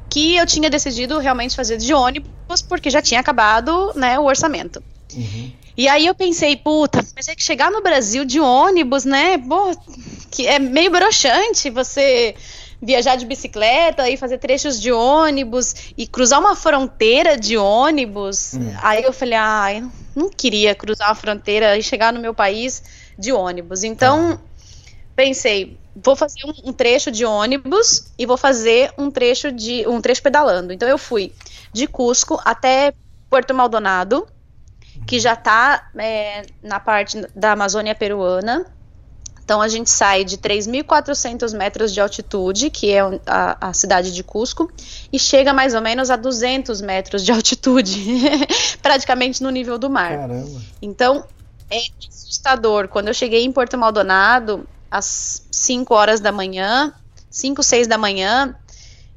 que 0.08 0.36
eu 0.36 0.46
tinha 0.46 0.70
decidido 0.70 1.18
realmente 1.18 1.54
fazer 1.54 1.76
de 1.76 1.92
ônibus, 1.92 2.62
porque 2.68 2.90
já 2.90 3.02
tinha 3.02 3.20
acabado 3.20 3.92
né, 3.94 4.18
o 4.18 4.24
orçamento. 4.24 4.82
Uhum. 5.14 5.52
E 5.76 5.86
aí 5.88 6.06
eu 6.06 6.14
pensei, 6.14 6.56
puta, 6.56 7.04
mas 7.14 7.28
é 7.28 7.34
que 7.34 7.42
chegar 7.42 7.70
no 7.70 7.82
Brasil 7.82 8.24
de 8.24 8.40
ônibus, 8.40 9.04
né? 9.04 9.38
Pô, 9.38 9.70
que 10.30 10.46
é 10.46 10.58
meio 10.58 10.90
broxante 10.90 11.70
você 11.70 12.34
viajar 12.80 13.16
de 13.16 13.26
bicicleta 13.26 14.08
e 14.08 14.16
fazer 14.16 14.38
trechos 14.38 14.80
de 14.80 14.92
ônibus 14.92 15.92
e 15.96 16.06
cruzar 16.06 16.40
uma 16.40 16.54
fronteira 16.54 17.36
de 17.36 17.56
ônibus. 17.56 18.54
Hum. 18.54 18.72
Aí 18.82 19.02
eu 19.02 19.12
falei, 19.12 19.34
ah, 19.34 19.74
eu 19.74 19.90
não 20.14 20.30
queria 20.30 20.74
cruzar 20.74 21.08
uma 21.08 21.14
fronteira 21.14 21.76
e 21.76 21.82
chegar 21.82 22.12
no 22.12 22.20
meu 22.20 22.34
país 22.34 22.82
de 23.18 23.32
ônibus. 23.32 23.82
Então, 23.82 24.32
ah. 24.32 24.38
pensei, 25.14 25.76
vou 26.02 26.16
fazer 26.16 26.40
um, 26.44 26.70
um, 26.70 26.72
trecho 26.72 27.10
de 27.10 27.24
ônibus 27.24 28.12
e 28.18 28.26
vou 28.26 28.36
fazer 28.36 28.92
um 28.98 29.10
trecho 29.10 29.50
de 29.52 29.86
um 29.86 30.00
trecho 30.00 30.22
pedalando. 30.22 30.72
Então 30.72 30.88
eu 30.88 30.98
fui 30.98 31.32
de 31.72 31.86
Cusco 31.86 32.40
até 32.44 32.92
Porto 33.28 33.54
Maldonado 33.54 34.26
que 35.06 35.18
já 35.18 35.34
está 35.34 35.90
é, 35.96 36.42
na 36.62 36.80
parte 36.80 37.26
da 37.34 37.52
Amazônia 37.52 37.94
peruana. 37.94 38.66
Então 39.42 39.62
a 39.62 39.68
gente 39.68 39.88
sai 39.88 40.24
de 40.24 40.36
3.400 40.36 41.56
metros 41.56 41.94
de 41.94 42.00
altitude, 42.00 42.68
que 42.68 42.90
é 42.92 43.00
a, 43.26 43.68
a, 43.68 43.72
cidade 43.72 44.12
de 44.12 44.22
Cusco, 44.22 44.70
e 45.10 45.18
chega 45.18 45.54
mais 45.54 45.74
ou 45.74 45.80
menos 45.80 46.10
a 46.10 46.16
200 46.16 46.82
metros 46.82 47.24
de 47.24 47.32
altitude, 47.32 47.98
praticamente 48.82 49.42
no 49.42 49.48
nível 49.48 49.78
do 49.78 49.88
mar. 49.88 50.18
Caramba. 50.18 50.60
Então 50.82 51.24
é 51.70 51.78
assustador. 52.06 52.88
Quando 52.88 53.08
eu 53.08 53.14
cheguei 53.14 53.42
em 53.42 53.50
Porto 53.50 53.78
Maldonado, 53.78 54.68
às 54.90 55.46
5 55.50 55.94
horas 55.94 56.20
da 56.20 56.32
manhã, 56.32 56.92
5, 57.30 57.62
6 57.62 57.86
da 57.86 57.98
manhã, 57.98 58.54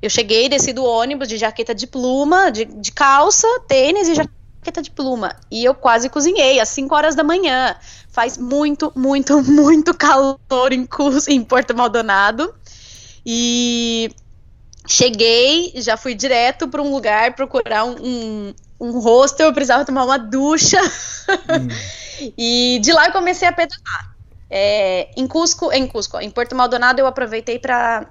eu 0.02 0.10
cheguei, 0.10 0.50
desci 0.50 0.74
do 0.74 0.84
ônibus 0.84 1.28
de 1.28 1.38
jaqueta 1.38 1.76
de 1.76 1.86
pluma, 1.86 2.52
de, 2.52 2.66
de 2.66 2.92
calça, 2.92 3.48
tênis 3.68 4.08
e 4.08 4.16
jaqueta 4.16 4.82
de 4.82 4.90
pluma. 4.90 5.36
E 5.50 5.64
eu 5.64 5.76
quase 5.76 6.10
cozinhei 6.10 6.60
às 6.60 6.70
5 6.70 6.94
horas 6.96 7.16
da 7.16 7.24
manhã. 7.24 7.76
Faz 8.10 8.38
muito, 8.38 8.92
muito, 8.96 9.42
muito 9.46 9.94
calor 9.94 10.40
em, 10.72 10.88
em 11.28 11.44
Porto 11.44 11.76
Maldonado. 11.76 12.52
E 13.24 14.10
cheguei, 14.88 15.74
já 15.76 15.96
fui 15.96 16.16
direto 16.16 16.68
para 16.68 16.82
um 16.82 16.92
lugar 16.92 17.36
procurar 17.36 17.86
um, 17.86 17.96
um, 18.02 18.54
um 18.80 19.00
hostel. 19.00 19.48
Eu 19.48 19.54
precisava 19.54 19.86
tomar 19.86 20.06
uma 20.06 20.18
ducha. 20.18 20.82
Hum. 20.82 21.68
e 22.36 22.80
de 22.82 22.92
lá 22.92 23.06
eu 23.06 23.12
comecei 23.12 23.48
a 23.48 23.52
pedalar. 23.52 24.16
É, 24.54 25.08
em 25.16 25.26
Cusco, 25.26 25.72
em 25.72 25.88
Cusco, 25.88 26.20
em 26.20 26.30
Porto 26.30 26.54
Maldonado 26.54 27.00
eu 27.00 27.08
aproveitei 27.08 27.58
para 27.58 28.06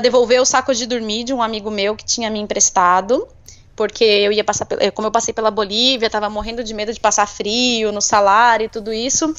devolver 0.00 0.40
o 0.40 0.44
saco 0.44 0.72
de 0.72 0.86
dormir 0.86 1.24
de 1.24 1.34
um 1.34 1.42
amigo 1.42 1.72
meu 1.72 1.96
que 1.96 2.04
tinha 2.04 2.30
me 2.30 2.38
emprestado 2.38 3.26
porque 3.74 4.04
eu 4.04 4.32
ia 4.32 4.44
passar, 4.44 4.66
como 4.94 5.08
eu 5.08 5.12
passei 5.12 5.32
pela 5.32 5.50
Bolívia, 5.50 6.06
estava 6.06 6.28
morrendo 6.28 6.62
de 6.62 6.74
medo 6.74 6.92
de 6.92 7.00
passar 7.00 7.26
frio 7.26 7.90
no 7.90 8.00
salário 8.00 8.66
e 8.66 8.68
tudo 8.68 8.92
isso. 8.92 9.34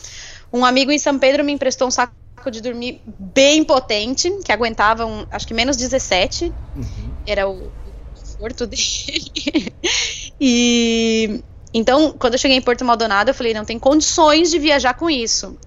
Um 0.51 0.65
amigo 0.65 0.91
em 0.91 0.99
São 0.99 1.17
Pedro 1.17 1.43
me 1.43 1.51
emprestou 1.51 1.87
um 1.87 1.91
saco 1.91 2.13
de 2.51 2.59
dormir 2.59 3.01
bem 3.05 3.63
potente, 3.63 4.29
que 4.43 4.51
aguentava, 4.51 5.05
um, 5.05 5.25
acho 5.31 5.47
que 5.47 5.53
menos 5.53 5.77
17, 5.77 6.51
uhum. 6.75 6.83
era 7.25 7.47
o 7.47 7.71
conforto 8.15 8.65
dele. 8.67 9.73
e, 10.41 11.41
Então, 11.73 12.13
quando 12.17 12.33
eu 12.33 12.39
cheguei 12.39 12.57
em 12.57 12.61
Porto 12.61 12.83
Maldonado, 12.83 13.29
eu 13.29 13.33
falei, 13.35 13.53
não 13.53 13.65
tem 13.65 13.79
condições 13.79 14.51
de 14.51 14.59
viajar 14.59 14.95
com 14.95 15.09
isso. 15.09 15.57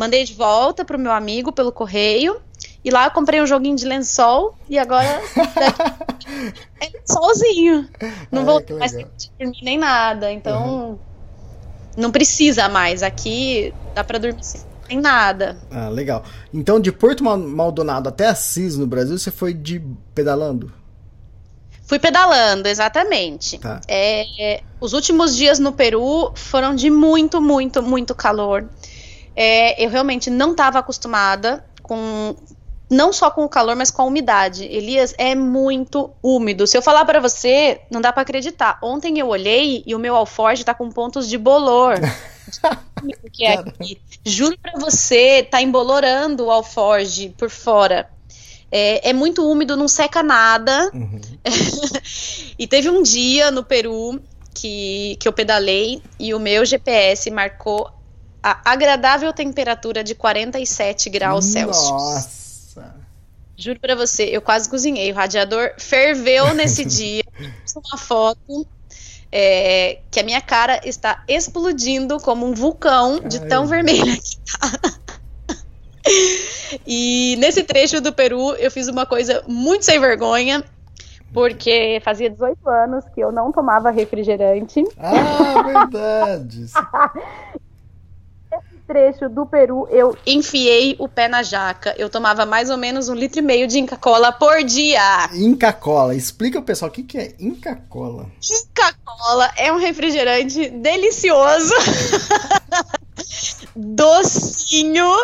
Mandei 0.00 0.24
de 0.24 0.32
volta 0.32 0.82
pro 0.82 0.98
meu 0.98 1.12
amigo 1.12 1.52
pelo 1.52 1.70
correio. 1.70 2.40
E 2.82 2.90
lá 2.90 3.04
eu 3.04 3.10
comprei 3.10 3.38
um 3.42 3.46
joguinho 3.46 3.76
de 3.76 3.84
lençol 3.84 4.56
e 4.66 4.78
agora 4.78 5.04
é 6.80 6.90
sozinho. 7.04 7.86
Não 8.32 8.40
Ai, 8.40 8.46
vou 8.46 8.62
que 8.62 8.72
mais 8.72 8.92
dormir 8.92 9.62
nem 9.62 9.76
nada. 9.76 10.32
Então, 10.32 10.98
não 11.98 12.10
precisa 12.10 12.66
mais. 12.66 13.02
Aqui 13.02 13.74
dá 13.94 14.02
pra 14.02 14.16
dormir 14.16 14.42
sem 14.42 14.98
nada. 14.98 15.58
Ah, 15.70 15.90
legal. 15.90 16.24
Então, 16.54 16.80
de 16.80 16.90
Porto 16.90 17.22
Mal- 17.22 17.36
Maldonado 17.36 18.08
até 18.08 18.26
Assis, 18.26 18.78
no 18.78 18.86
Brasil, 18.86 19.18
você 19.18 19.30
foi 19.30 19.52
de 19.52 19.82
pedalando? 20.14 20.72
Fui 21.82 21.98
pedalando, 21.98 22.68
exatamente. 22.68 23.58
Tá. 23.58 23.82
É, 23.86 24.24
é, 24.42 24.62
os 24.80 24.94
últimos 24.94 25.36
dias 25.36 25.58
no 25.58 25.72
Peru 25.72 26.32
foram 26.34 26.74
de 26.74 26.88
muito, 26.88 27.38
muito, 27.42 27.82
muito 27.82 28.14
calor. 28.14 28.64
É, 29.34 29.82
eu 29.82 29.90
realmente 29.90 30.30
não 30.30 30.52
estava 30.52 30.78
acostumada 30.78 31.64
com. 31.82 32.34
Não 32.88 33.12
só 33.12 33.30
com 33.30 33.44
o 33.44 33.48
calor, 33.48 33.76
mas 33.76 33.88
com 33.88 34.02
a 34.02 34.04
umidade. 34.04 34.64
Elias, 34.64 35.14
é 35.16 35.32
muito 35.36 36.10
úmido. 36.20 36.66
Se 36.66 36.76
eu 36.76 36.82
falar 36.82 37.04
para 37.04 37.20
você, 37.20 37.82
não 37.88 38.00
dá 38.00 38.12
para 38.12 38.22
acreditar. 38.22 38.80
Ontem 38.82 39.16
eu 39.16 39.28
olhei 39.28 39.84
e 39.86 39.94
o 39.94 39.98
meu 39.98 40.16
alforge 40.16 40.64
tá 40.64 40.74
com 40.74 40.90
pontos 40.90 41.28
de 41.28 41.38
bolor. 41.38 41.94
que 43.32 43.44
é 43.44 43.54
aqui. 43.54 44.00
Juro 44.24 44.58
para 44.60 44.72
você, 44.78 45.46
tá 45.48 45.62
embolorando 45.62 46.46
o 46.46 46.50
alforge 46.50 47.32
por 47.38 47.48
fora. 47.48 48.10
É, 48.72 49.10
é 49.10 49.12
muito 49.12 49.48
úmido, 49.48 49.76
não 49.76 49.88
seca 49.88 50.22
nada. 50.22 50.90
e 52.58 52.66
teve 52.66 52.90
um 52.90 53.02
dia 53.02 53.50
no 53.50 53.64
Peru 53.64 54.20
que, 54.54 55.16
que 55.18 55.26
eu 55.26 55.32
pedalei 55.32 56.02
e 56.18 56.34
o 56.34 56.38
meu 56.38 56.64
GPS 56.64 57.30
marcou 57.30 57.90
a 58.42 58.60
agradável 58.64 59.32
temperatura 59.32 60.02
de 60.02 60.14
47 60.14 61.10
graus 61.10 61.44
Celsius. 61.46 61.90
Nossa! 61.90 62.94
Juro 63.56 63.78
pra 63.78 63.94
você, 63.94 64.24
eu 64.24 64.40
quase 64.40 64.68
cozinhei. 64.68 65.12
O 65.12 65.14
radiador 65.14 65.72
ferveu 65.78 66.52
nesse 66.54 66.84
dia. 66.84 67.22
Fiz 67.34 67.76
uma 67.76 67.98
foto 67.98 68.66
é, 69.30 69.98
que 70.10 70.18
a 70.18 70.22
minha 70.22 70.40
cara 70.40 70.80
está 70.84 71.22
explodindo 71.28 72.18
como 72.18 72.46
um 72.46 72.54
vulcão 72.54 73.20
de 73.20 73.38
Ai. 73.38 73.48
tão 73.48 73.66
vermelha 73.66 74.16
que 74.16 74.38
tá. 74.38 74.90
E 76.86 77.36
nesse 77.38 77.62
trecho 77.62 78.00
do 78.00 78.12
Peru 78.12 78.54
eu 78.54 78.70
fiz 78.70 78.88
uma 78.88 79.04
coisa 79.04 79.44
muito 79.46 79.84
sem 79.84 80.00
vergonha, 80.00 80.64
porque 81.32 82.00
fazia 82.02 82.30
18 82.30 82.68
anos 82.68 83.04
que 83.14 83.20
eu 83.20 83.30
não 83.30 83.52
tomava 83.52 83.90
refrigerante. 83.90 84.82
Ah, 84.98 85.62
verdade! 85.62 86.66
trecho 88.90 89.28
do 89.28 89.46
Peru, 89.46 89.86
eu 89.88 90.18
enfiei 90.26 90.96
o 90.98 91.08
pé 91.08 91.28
na 91.28 91.44
jaca. 91.44 91.94
Eu 91.96 92.10
tomava 92.10 92.44
mais 92.44 92.70
ou 92.70 92.76
menos 92.76 93.08
um 93.08 93.14
litro 93.14 93.38
e 93.38 93.42
meio 93.42 93.68
de 93.68 93.78
Inca 93.78 93.96
Cola 93.96 94.32
por 94.32 94.64
dia. 94.64 95.30
Inca 95.32 95.72
Cola. 95.72 96.12
Explica 96.12 96.58
pro 96.58 96.66
pessoal 96.66 96.90
o 96.90 96.92
que, 96.92 97.04
que 97.04 97.16
é 97.16 97.32
Inca 97.38 97.76
Cola. 97.88 98.26
Inca 98.42 98.92
Cola 99.04 99.48
é 99.56 99.72
um 99.72 99.76
refrigerante 99.76 100.70
delicioso. 100.70 101.72
Docinho. 103.76 105.14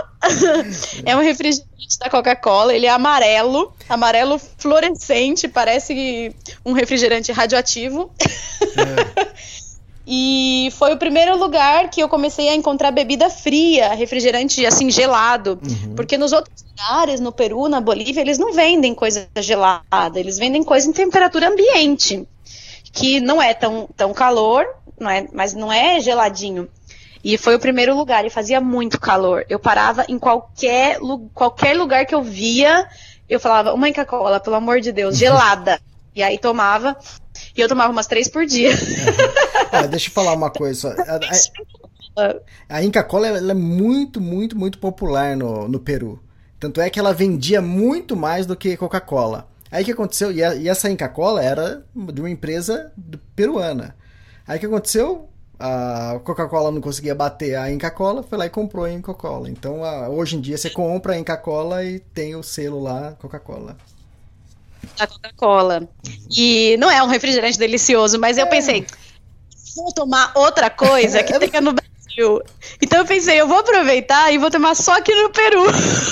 É 1.04 1.16
um 1.16 1.20
refrigerante 1.20 1.98
da 1.98 2.08
Coca-Cola. 2.08 2.72
Ele 2.72 2.86
é 2.86 2.90
amarelo, 2.90 3.74
amarelo 3.88 4.38
fluorescente, 4.38 5.48
parece 5.48 6.32
um 6.64 6.72
refrigerante 6.72 7.32
radioativo. 7.32 8.12
E 10.06 10.68
foi 10.78 10.94
o 10.94 10.96
primeiro 10.96 11.36
lugar 11.36 11.90
que 11.90 12.00
eu 12.00 12.08
comecei 12.08 12.48
a 12.48 12.54
encontrar 12.54 12.92
bebida 12.92 13.28
fria, 13.28 13.92
refrigerante 13.92 14.64
assim 14.64 14.88
gelado. 14.88 15.58
Porque 15.96 16.16
nos 16.16 16.32
outros 16.32 16.64
lugares, 16.70 17.18
no 17.18 17.32
Peru, 17.32 17.68
na 17.68 17.80
Bolívia, 17.80 18.20
eles 18.20 18.38
não 18.38 18.52
vendem 18.52 18.94
coisa 18.94 19.28
gelada, 19.38 20.20
eles 20.20 20.38
vendem 20.38 20.62
coisa 20.62 20.88
em 20.88 20.92
temperatura 20.92 21.48
ambiente. 21.48 22.26
Que 22.92 23.20
não 23.20 23.42
é 23.42 23.52
tão, 23.52 23.88
tão 23.96 24.14
calor, 24.14 24.64
não 24.98 25.10
é, 25.10 25.26
mas 25.32 25.54
não 25.54 25.72
é 25.72 26.00
geladinho. 26.00 26.68
E 27.24 27.36
foi 27.36 27.56
o 27.56 27.58
primeiro 27.58 27.96
lugar, 27.96 28.24
e 28.24 28.30
fazia 28.30 28.60
muito 28.60 29.00
calor. 29.00 29.44
Eu 29.48 29.58
parava 29.58 30.04
em 30.08 30.16
qualquer, 30.18 30.98
qualquer 31.34 31.76
lugar 31.76 32.06
que 32.06 32.14
eu 32.14 32.22
via, 32.22 32.88
eu 33.28 33.40
falava, 33.40 33.74
uma 33.74 33.88
Coca-Cola, 33.88 34.38
pelo 34.38 34.54
amor 34.54 34.80
de 34.80 34.92
Deus, 34.92 35.18
gelada. 35.18 35.80
e 36.14 36.22
aí 36.22 36.38
tomava, 36.38 36.96
e 37.56 37.60
eu 37.62 37.68
tomava 37.68 37.92
umas 37.92 38.06
três 38.06 38.28
por 38.28 38.44
dia. 38.46 38.70
Ah, 39.72 39.86
deixa 39.86 40.08
eu 40.08 40.12
falar 40.12 40.32
uma 40.34 40.50
coisa. 40.52 40.94
A, 42.18 42.76
a- 42.76 42.82
Inca 42.82 43.02
Cola 43.04 43.28
é 43.28 43.54
muito, 43.54 44.20
muito, 44.20 44.56
muito 44.56 44.78
popular 44.78 45.36
no, 45.36 45.68
no 45.68 45.78
Peru. 45.80 46.20
Tanto 46.58 46.80
é 46.80 46.88
que 46.88 46.98
ela 46.98 47.12
vendia 47.12 47.60
muito 47.60 48.16
mais 48.16 48.46
do 48.46 48.56
que 48.56 48.76
Coca-Cola. 48.76 49.48
Aí 49.70 49.82
o 49.82 49.84
que 49.84 49.92
aconteceu? 49.92 50.32
E, 50.32 50.42
a- 50.42 50.54
e 50.54 50.68
essa 50.68 50.90
Inca 50.90 51.08
Cola 51.08 51.42
era 51.42 51.84
de 51.94 52.20
uma 52.20 52.30
empresa 52.30 52.92
peruana. 53.34 53.94
Aí 54.46 54.56
o 54.56 54.60
que 54.60 54.66
aconteceu? 54.66 55.28
A 55.58 56.20
Coca-Cola 56.22 56.70
não 56.70 56.80
conseguia 56.82 57.14
bater 57.14 57.56
a 57.56 57.70
Inca 57.72 57.90
Cola, 57.90 58.22
foi 58.22 58.36
lá 58.38 58.44
e 58.46 58.50
comprou 58.50 58.84
a 58.84 58.92
Inca 58.92 59.12
Cola. 59.14 59.50
Então 59.50 59.82
a- 59.84 60.08
hoje 60.08 60.36
em 60.36 60.40
dia 60.40 60.56
você 60.56 60.70
compra 60.70 61.14
a 61.14 61.18
Inca 61.18 61.36
Cola 61.36 61.82
e 61.84 61.98
tem 61.98 62.34
o 62.36 62.42
selo 62.42 62.82
lá 62.82 63.12
Coca-Cola. 63.20 63.76
Da 64.98 65.06
Coca-Cola. 65.06 65.88
E 66.36 66.76
não 66.78 66.90
é 66.90 67.02
um 67.02 67.06
refrigerante 67.08 67.58
delicioso, 67.58 68.18
mas 68.18 68.38
eu 68.38 68.46
pensei, 68.46 68.86
vou 69.74 69.92
tomar 69.92 70.32
outra 70.34 70.70
coisa 70.70 71.22
que 71.22 71.36
tenha 71.38 71.60
no 71.60 71.72
Brasil. 71.72 72.40
Então 72.80 73.00
eu 73.00 73.04
pensei, 73.04 73.38
eu 73.38 73.46
vou 73.46 73.58
aproveitar 73.58 74.32
e 74.32 74.38
vou 74.38 74.50
tomar 74.50 74.74
só 74.74 74.96
aqui 74.96 75.14
no 75.14 75.28
Peru. 75.28 75.64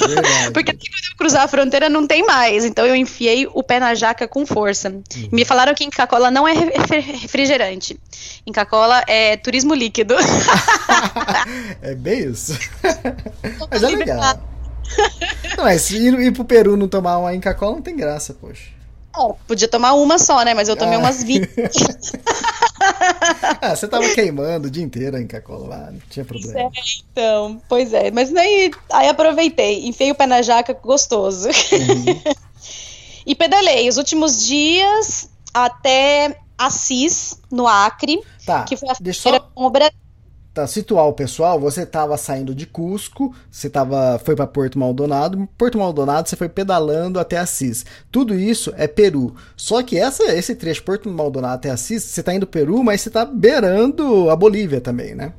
Porque 0.52 0.70
até 0.70 0.78
quando 0.80 1.10
eu 1.10 1.16
cruzar 1.16 1.42
a 1.44 1.48
fronteira 1.48 1.88
não 1.88 2.06
tem 2.06 2.22
mais. 2.26 2.64
Então 2.66 2.84
eu 2.84 2.94
enfiei 2.94 3.46
o 3.52 3.62
pé 3.62 3.80
na 3.80 3.94
jaca 3.94 4.28
com 4.28 4.44
força. 4.44 4.94
Me 5.32 5.46
falaram 5.46 5.74
que 5.74 5.82
Inca 5.84 6.06
Cola 6.06 6.30
não 6.30 6.46
é 6.46 6.52
refri- 6.52 7.00
refrigerante. 7.00 7.98
Inca 8.46 8.66
Cola 8.66 9.02
é 9.06 9.36
turismo 9.38 9.72
líquido. 9.74 10.14
É 11.82 11.94
bem 11.94 12.30
isso. 12.30 12.58
Mas 13.70 13.82
é 13.82 13.88
legal. 13.88 14.40
Não, 15.57 15.64
mas 15.64 15.91
ir, 15.91 16.12
ir 16.20 16.32
pro 16.32 16.45
Peru 16.45 16.76
não 16.76 16.89
tomar 16.89 17.18
uma 17.18 17.35
Inca 17.35 17.55
Cola 17.55 17.76
não 17.76 17.82
tem 17.82 17.97
graça, 17.97 18.35
poxa. 18.35 18.62
É, 19.16 19.35
Podia 19.47 19.68
tomar 19.68 19.93
uma 19.95 20.18
só, 20.18 20.43
né? 20.45 20.55
Mas 20.55 20.68
eu 20.68 20.76
tomei 20.76 20.97
Ah. 20.97 20.99
umas 20.99 21.22
20. 21.22 21.49
Ah, 23.62 23.74
você 23.74 23.89
tava 23.89 24.07
queimando 24.11 24.66
o 24.68 24.70
dia 24.70 24.82
inteiro 24.82 25.16
a 25.16 25.20
Inca 25.20 25.41
Cola 25.41 25.68
lá, 25.68 25.91
não 25.91 26.01
tinha 26.11 26.24
problema. 26.24 26.70
Então, 27.12 27.62
pois 27.68 27.95
é. 27.95 28.11
Mas 28.11 28.30
daí, 28.30 28.70
aí 28.93 29.09
aproveitei, 29.09 29.87
enfiei 29.87 30.11
o 30.11 30.14
pé 30.14 30.26
na 30.26 30.43
jaca, 30.43 30.74
gostoso. 30.74 31.49
e 33.26 33.35
pedalei 33.35 33.89
os 33.89 33.97
últimos 33.97 34.45
dias 34.45 35.30
até 35.53 36.37
Assis, 36.59 37.39
no 37.51 37.66
Acre, 37.66 38.20
Tá, 38.45 38.64
que 38.64 38.76
foi 38.76 38.89
a 38.91 38.95
deixa 39.01 39.22
fronteira 39.22 39.45
só 39.45 39.51
com 39.55 39.64
o 39.64 39.70
Brasil. 39.70 39.97
Tá, 40.55 40.66
situar 40.66 41.07
o 41.07 41.12
pessoal. 41.12 41.59
Você 41.59 41.84
tava 41.84 42.16
saindo 42.16 42.55
de 42.55 42.64
Cusco, 42.64 43.34
você 43.50 43.68
tava, 43.68 44.20
foi 44.24 44.36
pra 44.36 44.46
Porto 44.46 44.78
Maldonado. 44.78 45.48
Porto 45.59 45.78
Maldonado 45.78 46.28
você 46.28 46.36
foi 46.36 46.48
pedalando 46.48 47.18
até 47.18 47.36
Assis. 47.36 47.84
Tudo 48.11 48.38
isso 48.38 48.72
é 48.76 48.86
Peru. 48.86 49.34
Só 49.57 49.82
que 49.82 49.98
essa, 49.98 50.22
esse 50.34 50.55
trecho 50.55 50.84
Porto 50.84 51.11
Maldonado 51.11 51.55
até 51.55 51.70
Assis, 51.70 52.05
você 52.05 52.22
tá 52.22 52.32
indo 52.32 52.46
Peru, 52.46 52.82
mas 52.84 53.00
você 53.00 53.11
tá 53.11 53.24
beirando 53.24 54.30
a 54.30 54.36
Bolívia 54.36 54.80
também, 54.80 55.14
né? 55.14 55.32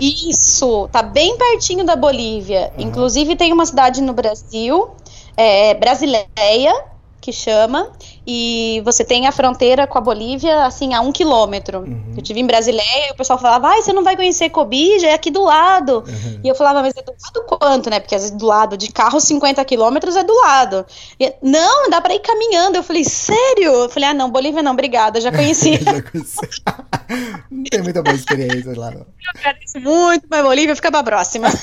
Isso, 0.00 0.88
tá 0.88 1.02
bem 1.02 1.36
pertinho 1.36 1.84
da 1.84 1.96
Bolívia. 1.96 2.72
Inclusive 2.78 3.36
tem 3.36 3.52
uma 3.52 3.66
cidade 3.66 4.00
no 4.02 4.12
Brasil, 4.12 4.90
é, 5.36 5.74
Brasileia, 5.74 6.84
que 7.26 7.32
chama, 7.32 7.90
e 8.24 8.80
você 8.84 9.04
tem 9.04 9.26
a 9.26 9.32
fronteira 9.32 9.84
com 9.84 9.98
a 9.98 10.00
Bolívia, 10.00 10.64
assim, 10.64 10.94
a 10.94 11.00
um 11.00 11.10
quilômetro. 11.10 11.84
Eu 12.16 12.22
tive 12.22 12.38
em 12.38 12.46
Brasileia 12.46 13.08
e 13.08 13.12
o 13.12 13.16
pessoal 13.16 13.36
falava, 13.36 13.66
ai, 13.66 13.82
você 13.82 13.92
não 13.92 14.04
vai 14.04 14.14
conhecer 14.14 14.48
Cobija, 14.48 15.08
é 15.08 15.14
aqui 15.14 15.28
do 15.28 15.42
lado. 15.42 16.04
E 16.44 16.46
eu 16.46 16.54
falava, 16.54 16.82
mas 16.82 16.96
é 16.96 17.02
do 17.02 17.10
lado 17.10 17.44
quanto, 17.48 17.90
né? 17.90 17.98
Porque 17.98 18.14
às 18.14 18.22
vezes 18.22 18.36
do 18.36 18.46
lado 18.46 18.76
de 18.76 18.92
carro 18.92 19.18
50 19.18 19.64
quilômetros 19.64 20.14
é 20.14 20.22
do 20.22 20.32
lado. 20.36 20.86
E, 21.18 21.34
não, 21.42 21.90
dá 21.90 22.00
pra 22.00 22.14
ir 22.14 22.20
caminhando. 22.20 22.76
Eu 22.76 22.84
falei, 22.84 23.02
sério? 23.02 23.72
Eu 23.72 23.88
falei, 23.88 24.10
ah, 24.10 24.14
não, 24.14 24.30
Bolívia 24.30 24.62
não, 24.62 24.70
obrigada, 24.70 25.20
já 25.20 25.32
conheci. 25.32 25.76
Já 25.82 26.00
conheci. 26.00 26.62
não 27.50 27.64
tem 27.64 27.82
muita 27.82 28.04
boa 28.04 28.14
experiência 28.14 28.72
lá, 28.78 28.92
não. 28.92 29.00
Eu 29.00 29.06
agradeço 29.34 29.80
muito, 29.80 30.28
mas 30.30 30.44
Bolívia 30.44 30.76
fica 30.76 30.92
pra 30.92 31.02
próxima. 31.02 31.48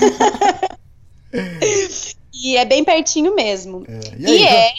e 2.34 2.58
é 2.58 2.66
bem 2.66 2.84
pertinho 2.84 3.34
mesmo. 3.34 3.86
É, 3.88 4.00
E, 4.18 4.24
e 4.24 4.28
aí, 4.28 4.44
é 4.44 4.74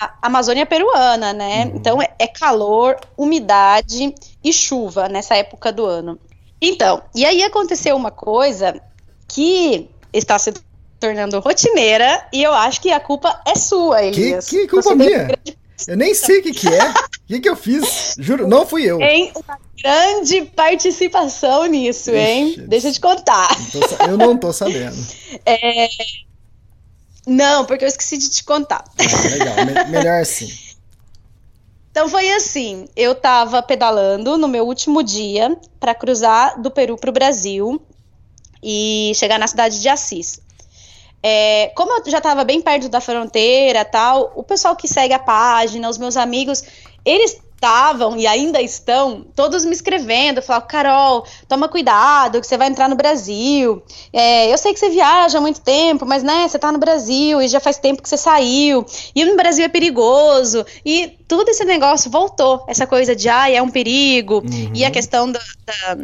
a 0.00 0.14
Amazônia 0.22 0.64
peruana, 0.66 1.32
né? 1.32 1.70
Então 1.74 2.00
é, 2.00 2.10
é 2.18 2.26
calor, 2.26 2.96
umidade 3.16 4.14
e 4.42 4.52
chuva 4.52 5.08
nessa 5.08 5.34
época 5.36 5.72
do 5.72 5.84
ano. 5.86 6.18
Então, 6.60 7.02
e 7.14 7.24
aí 7.24 7.42
aconteceu 7.42 7.96
uma 7.96 8.10
coisa 8.10 8.80
que 9.28 9.88
está 10.12 10.38
se 10.38 10.52
tornando 11.00 11.40
rotineira 11.40 12.26
e 12.32 12.42
eu 12.42 12.52
acho 12.52 12.80
que 12.80 12.90
a 12.92 13.00
culpa 13.00 13.40
é 13.46 13.54
sua, 13.56 13.98
Que, 14.00 14.06
Elias. 14.06 14.48
que 14.48 14.68
culpa 14.68 14.90
tem 14.90 14.92
um 14.92 14.96
minha? 14.96 15.18
grande- 15.24 15.58
Eu 15.88 15.96
nem 15.96 16.14
sei 16.14 16.38
o 16.38 16.42
que, 16.44 16.52
que 16.52 16.68
é. 16.68 16.90
O 16.90 16.94
que, 17.26 17.40
que 17.40 17.48
eu 17.48 17.56
fiz? 17.56 18.14
Juro, 18.18 18.46
não 18.46 18.64
fui 18.64 18.84
eu. 18.84 18.98
Tem 18.98 19.32
uma 19.34 19.58
grande 19.82 20.42
participação 20.54 21.64
nisso, 21.66 22.10
hein? 22.12 22.50
Ixi. 22.50 22.60
Deixa 22.62 22.88
eu 22.88 22.92
te 22.92 23.00
contar. 23.00 23.48
Tô 23.72 23.88
sa- 23.88 24.04
eu 24.06 24.16
não 24.16 24.36
tô 24.36 24.52
sabendo. 24.52 24.94
É... 25.46 25.88
Não, 27.26 27.64
porque 27.64 27.84
eu 27.84 27.88
esqueci 27.88 28.18
de 28.18 28.28
te 28.28 28.42
contar. 28.44 28.84
Ah, 28.98 29.28
legal, 29.28 29.64
me- 29.64 29.90
melhor 29.90 30.20
assim. 30.20 30.52
Então 31.90 32.08
foi 32.08 32.32
assim, 32.32 32.86
eu 32.96 33.14
tava 33.14 33.62
pedalando 33.62 34.38
no 34.38 34.48
meu 34.48 34.66
último 34.66 35.02
dia 35.02 35.54
para 35.78 35.94
cruzar 35.94 36.60
do 36.60 36.70
Peru 36.70 36.96
para 36.96 37.10
o 37.10 37.12
Brasil 37.12 37.80
e 38.62 39.12
chegar 39.14 39.38
na 39.38 39.46
cidade 39.46 39.78
de 39.78 39.88
Assis. 39.88 40.40
É, 41.22 41.70
como 41.76 41.92
eu 41.92 42.10
já 42.10 42.18
estava 42.18 42.44
bem 42.44 42.60
perto 42.60 42.88
da 42.88 43.00
fronteira, 43.00 43.84
tal, 43.84 44.32
o 44.34 44.42
pessoal 44.42 44.74
que 44.74 44.88
segue 44.88 45.12
a 45.12 45.18
página, 45.18 45.88
os 45.88 45.98
meus 45.98 46.16
amigos, 46.16 46.64
eles 47.04 47.36
estavam 47.62 48.16
e 48.16 48.26
ainda 48.26 48.60
estão 48.60 49.24
todos 49.36 49.64
me 49.64 49.72
escrevendo, 49.72 50.42
falavam, 50.42 50.66
Carol, 50.66 51.24
toma 51.48 51.68
cuidado, 51.68 52.40
que 52.40 52.46
você 52.46 52.56
vai 52.58 52.66
entrar 52.66 52.88
no 52.88 52.96
Brasil. 52.96 53.80
É, 54.12 54.52
eu 54.52 54.58
sei 54.58 54.72
que 54.74 54.80
você 54.80 54.90
viaja 54.90 55.38
há 55.38 55.40
muito 55.40 55.60
tempo, 55.60 56.04
mas 56.04 56.24
né, 56.24 56.48
você 56.48 56.58
tá 56.58 56.72
no 56.72 56.78
Brasil 56.78 57.40
e 57.40 57.46
já 57.46 57.60
faz 57.60 57.78
tempo 57.78 58.02
que 58.02 58.08
você 58.08 58.16
saiu. 58.16 58.84
E 59.14 59.24
no 59.24 59.36
Brasil 59.36 59.64
é 59.64 59.68
perigoso. 59.68 60.66
E 60.84 61.16
tudo 61.28 61.48
esse 61.50 61.64
negócio 61.64 62.10
voltou. 62.10 62.64
Essa 62.66 62.84
coisa 62.86 63.14
de, 63.14 63.28
ah, 63.28 63.48
é 63.48 63.62
um 63.62 63.70
perigo. 63.70 64.42
E 64.74 64.84
a 64.84 64.90
questão 64.90 65.30
da- 65.30 65.40
da, 65.64 65.96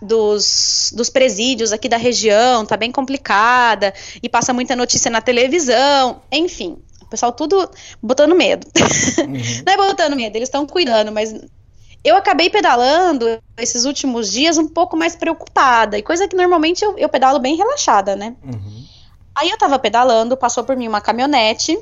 dos, 0.00 0.92
dos 0.96 1.10
presídios 1.10 1.72
aqui 1.72 1.88
da 1.88 1.96
região 1.98 2.64
tá 2.64 2.76
bem 2.76 2.90
complicada 2.90 3.92
e 4.22 4.28
passa 4.28 4.52
muita 4.54 4.74
notícia 4.74 5.10
na 5.10 5.20
televisão, 5.20 6.22
enfim. 6.32 6.78
O 7.12 7.14
pessoal 7.14 7.32
tudo 7.32 7.70
botando 8.02 8.34
medo. 8.34 8.66
Não 9.66 9.72
é 9.72 9.76
botando 9.76 10.16
medo, 10.16 10.34
eles 10.34 10.48
estão 10.48 10.66
cuidando, 10.66 11.12
mas 11.12 11.34
eu 12.02 12.16
acabei 12.16 12.48
pedalando 12.48 13.38
esses 13.58 13.84
últimos 13.84 14.32
dias 14.32 14.56
um 14.56 14.66
pouco 14.66 14.96
mais 14.96 15.14
preocupada, 15.14 15.98
e 15.98 16.02
coisa 16.02 16.26
que 16.26 16.34
normalmente 16.34 16.82
eu, 16.82 16.96
eu 16.96 17.08
pedalo 17.08 17.38
bem 17.38 17.54
relaxada, 17.54 18.16
né? 18.16 18.34
Uhum. 18.42 18.84
Aí 19.34 19.50
eu 19.50 19.58
tava 19.58 19.78
pedalando, 19.78 20.36
passou 20.38 20.64
por 20.64 20.74
mim 20.74 20.88
uma 20.88 21.02
caminhonete 21.02 21.78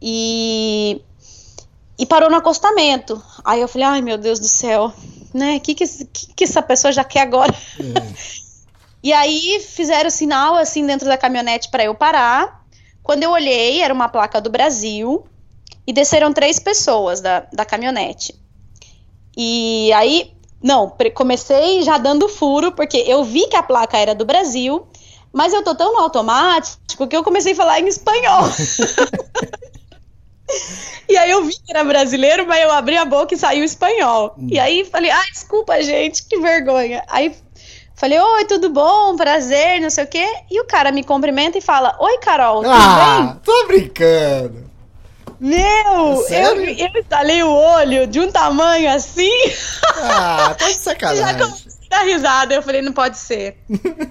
e 0.00 1.02
e 1.98 2.06
parou 2.06 2.30
no 2.30 2.36
acostamento. 2.36 3.20
Aí 3.44 3.60
eu 3.60 3.68
falei, 3.68 3.86
ai 3.86 4.00
meu 4.00 4.16
Deus 4.16 4.38
do 4.38 4.46
céu, 4.46 4.92
né? 5.34 5.56
O 5.56 5.60
que 5.60 5.74
que, 5.74 5.86
que 5.86 6.34
que 6.34 6.44
essa 6.44 6.62
pessoa 6.62 6.92
já 6.92 7.02
quer 7.02 7.22
agora? 7.22 7.52
E 9.02 9.12
aí 9.12 9.60
fizeram 9.60 10.10
sinal 10.10 10.56
assim 10.56 10.84
dentro 10.84 11.08
da 11.08 11.16
caminhonete 11.16 11.70
para 11.70 11.84
eu 11.84 11.94
parar. 11.94 12.59
Quando 13.10 13.24
eu 13.24 13.32
olhei, 13.32 13.82
era 13.82 13.92
uma 13.92 14.08
placa 14.08 14.40
do 14.40 14.48
Brasil 14.48 15.26
e 15.84 15.92
desceram 15.92 16.32
três 16.32 16.60
pessoas 16.60 17.20
da, 17.20 17.44
da 17.52 17.64
caminhonete. 17.64 18.40
E 19.36 19.92
aí, 19.94 20.32
não, 20.62 20.96
comecei 21.12 21.82
já 21.82 21.98
dando 21.98 22.28
furo, 22.28 22.70
porque 22.70 22.98
eu 22.98 23.24
vi 23.24 23.48
que 23.48 23.56
a 23.56 23.64
placa 23.64 23.98
era 23.98 24.14
do 24.14 24.24
Brasil, 24.24 24.86
mas 25.32 25.52
eu 25.52 25.64
tô 25.64 25.74
tão 25.74 25.92
no 25.92 25.98
automático 25.98 27.08
que 27.08 27.16
eu 27.16 27.24
comecei 27.24 27.52
a 27.52 27.56
falar 27.56 27.80
em 27.80 27.88
espanhol. 27.88 28.44
E 31.08 31.16
aí 31.16 31.30
eu 31.30 31.44
vi 31.44 31.52
que 31.52 31.70
era 31.70 31.84
brasileiro, 31.84 32.46
mas 32.46 32.62
eu 32.62 32.70
abri 32.72 32.96
a 32.96 33.04
boca 33.04 33.34
e 33.34 33.38
saiu 33.38 33.64
espanhol. 33.64 34.34
E 34.48 34.58
aí 34.58 34.84
falei, 34.84 35.10
ai, 35.10 35.30
desculpa, 35.32 35.80
gente, 35.82 36.24
que 36.24 36.38
vergonha. 36.38 37.04
Aí 37.08 37.34
falei, 38.00 38.18
oi, 38.18 38.44
tudo 38.46 38.70
bom? 38.70 39.14
Prazer, 39.16 39.80
não 39.80 39.90
sei 39.90 40.04
o 40.04 40.06
quê. 40.08 40.26
E 40.50 40.58
o 40.60 40.64
cara 40.66 40.90
me 40.90 41.04
cumprimenta 41.04 41.58
e 41.58 41.60
fala, 41.60 41.94
oi, 42.00 42.18
Carol, 42.18 42.62
tudo 42.62 42.72
Ah, 42.72 43.36
tô 43.44 43.66
brincando. 43.66 44.54
bem? 44.54 44.70
Meu, 45.38 45.96
eu, 46.16 46.22
Sério? 46.24 46.64
eu 46.78 47.00
instalei 47.00 47.42
o 47.42 47.50
olho 47.50 48.06
de 48.06 48.20
um 48.20 48.30
tamanho 48.30 48.90
assim. 48.90 49.30
Ah, 50.02 50.54
tá 50.58 50.66
de 50.66 50.72
Já 50.76 50.78
sacanagem. 50.80 51.38
comecei 51.38 51.72
a 51.90 51.96
dar 51.98 52.02
risada. 52.04 52.54
Eu 52.54 52.62
falei, 52.62 52.82
não 52.82 52.92
pode 52.92 53.16
ser. 53.16 53.56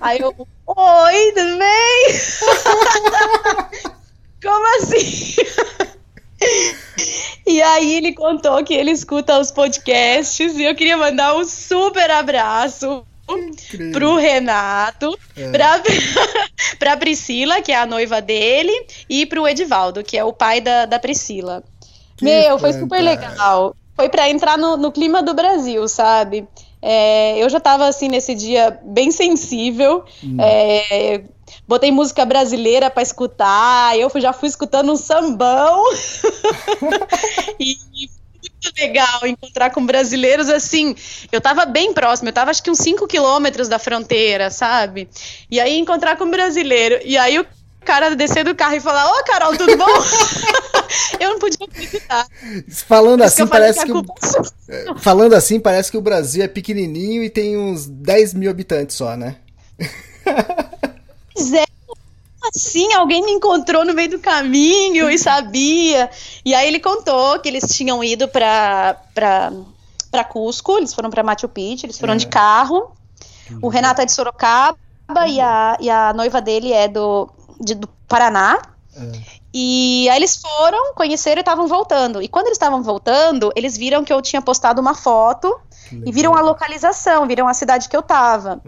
Aí 0.02 0.20
eu, 0.20 0.34
oi, 0.66 1.32
tudo 1.36 1.58
bem? 1.60 2.08
Como 4.42 4.78
assim? 4.78 5.36
E 7.46 7.62
aí 7.62 7.96
ele 7.98 8.14
contou 8.14 8.64
que 8.64 8.74
ele 8.74 8.90
escuta 8.92 9.38
os 9.40 9.52
podcasts 9.52 10.56
e 10.58 10.64
eu 10.64 10.74
queria 10.76 10.96
mandar 10.98 11.36
um 11.36 11.44
super 11.46 12.10
abraço 12.10 13.06
pro 13.92 14.16
Renato, 14.16 15.18
É. 15.36 15.52
pra, 15.52 15.82
pra 16.80 16.98
Priscila, 16.98 17.62
que 17.62 17.72
é 17.72 17.78
a 17.78 17.86
noiva 17.86 18.22
dele, 18.22 18.74
e 19.10 19.26
pro 19.26 19.48
Edivaldo, 19.48 20.04
que 20.04 20.18
é 20.18 20.24
o 20.24 20.34
pai 20.34 20.62
da, 20.62 20.86
da 20.86 21.00
Priscila. 21.00 21.64
Que 22.18 22.26
Meu, 22.26 22.60
foi 22.60 22.74
super 22.74 23.02
legal. 23.02 23.76
Foi 23.96 24.10
pra 24.10 24.30
entrar 24.30 24.58
no, 24.58 24.78
no 24.78 24.92
clima 24.92 25.22
do 25.22 25.34
Brasil, 25.34 25.88
sabe? 25.88 26.48
É, 26.82 27.38
eu 27.38 27.50
já 27.50 27.60
tava 27.60 27.88
assim 27.88 28.08
nesse 28.08 28.34
dia 28.34 28.80
bem 28.84 29.12
sensível. 29.12 30.04
Hum. 30.24 30.38
é, 30.40 31.24
botei 31.68 31.92
música 31.92 32.26
brasileira 32.26 32.90
pra 32.90 33.04
escutar. 33.04 33.98
Eu 33.98 34.10
já 34.16 34.32
fui 34.32 34.48
escutando 34.48 34.92
um 34.92 34.96
sambão. 34.96 35.84
e, 37.60 37.76
muito 38.64 38.80
legal 38.80 39.26
encontrar 39.26 39.72
com 39.72 39.86
brasileiros 39.86 40.50
assim. 40.50 40.96
Eu 41.32 41.40
tava 41.40 41.66
bem 41.66 41.94
próximo, 41.94 42.30
eu 42.30 42.34
tava 42.34 42.52
acho 42.52 42.62
que 42.62 42.70
uns 42.70 42.80
5 42.80 43.08
quilômetros 43.08 43.68
da 43.68 43.80
fronteira, 43.80 44.52
sabe? 44.52 45.10
E 45.50 45.60
aí 45.60 45.78
encontrar 45.78 46.18
com 46.18 46.26
um 46.26 46.32
brasileiro. 46.32 47.00
E 47.04 47.18
aí 47.18 47.40
o 47.40 47.46
cara 47.86 48.16
descer 48.16 48.44
do 48.44 48.54
carro 48.54 48.76
e 48.76 48.82
falar: 48.82 49.10
Ô 49.10 49.24
Carol, 49.24 49.58
tudo 49.58 49.78
bom? 49.78 49.88
eu 51.20 51.32
não 51.32 51.40
podia 51.40 51.66
acreditar. 51.66 52.28
Falando 52.88 53.24
assim, 53.24 53.48
parece 53.48 53.80
que 53.80 53.86
que, 53.86 53.92
o, 53.92 54.06
é 54.68 54.94
falando 55.00 55.34
assim, 55.34 55.60
parece 55.60 55.90
que 55.90 55.98
o 55.98 56.02
Brasil 56.02 56.44
é 56.44 56.48
pequenininho 56.48 57.24
e 57.24 57.30
tem 57.30 57.58
uns 57.58 57.86
10 57.88 58.34
mil 58.34 58.52
habitantes 58.52 58.96
só, 58.96 59.16
né? 59.16 59.38
Pois 61.34 61.54
é. 61.54 61.64
Assim, 62.48 62.94
alguém 62.94 63.24
me 63.24 63.32
encontrou 63.32 63.84
no 63.86 63.94
meio 63.94 64.10
do 64.12 64.20
caminho 64.20 65.10
e 65.10 65.18
sabia. 65.18 66.10
E 66.46 66.54
aí 66.56 66.68
ele 66.68 66.80
contou 66.80 67.40
que 67.40 67.48
eles 67.50 67.64
tinham 67.76 68.04
ido 68.04 68.28
pra, 68.28 68.96
pra, 69.14 69.52
pra 70.10 70.24
Cusco, 70.24 70.78
eles 70.78 70.94
foram 70.94 71.10
pra 71.10 71.22
Machu 71.24 71.48
Picchu, 71.50 71.86
eles 71.86 72.00
foram 72.00 72.16
de 72.16 72.28
carro. 72.28 72.92
O 73.62 73.68
Renato 73.68 74.02
é 74.02 74.06
de 74.06 74.12
Sorocaba 74.12 74.78
e 75.28 75.40
a, 75.42 75.78
e 75.82 75.90
a 75.90 76.14
noiva 76.14 76.40
dele 76.42 76.72
é 76.72 76.88
do, 76.88 77.30
de- 77.60 77.76
do 77.76 77.88
Paraná. 78.08 78.58
E 79.54 80.08
aí 80.10 80.18
eles 80.18 80.36
foram, 80.38 80.94
conheceram 80.94 81.40
e 81.40 81.42
estavam 81.42 81.68
voltando. 81.68 82.22
E 82.22 82.28
quando 82.28 82.46
eles 82.48 82.56
estavam 82.58 82.84
voltando, 82.84 83.52
eles 83.56 83.76
viram 83.78 84.04
que 84.04 84.14
eu 84.14 84.22
tinha 84.22 84.42
postado 84.42 84.80
uma 84.80 84.94
foto 84.94 85.60
e 86.06 86.12
viram 86.12 86.36
a 86.36 86.42
localização, 86.42 87.26
viram 87.26 87.48
a 87.48 87.54
cidade 87.54 87.90
que 87.90 87.98
eu 87.98 88.04
tava. 88.04 88.62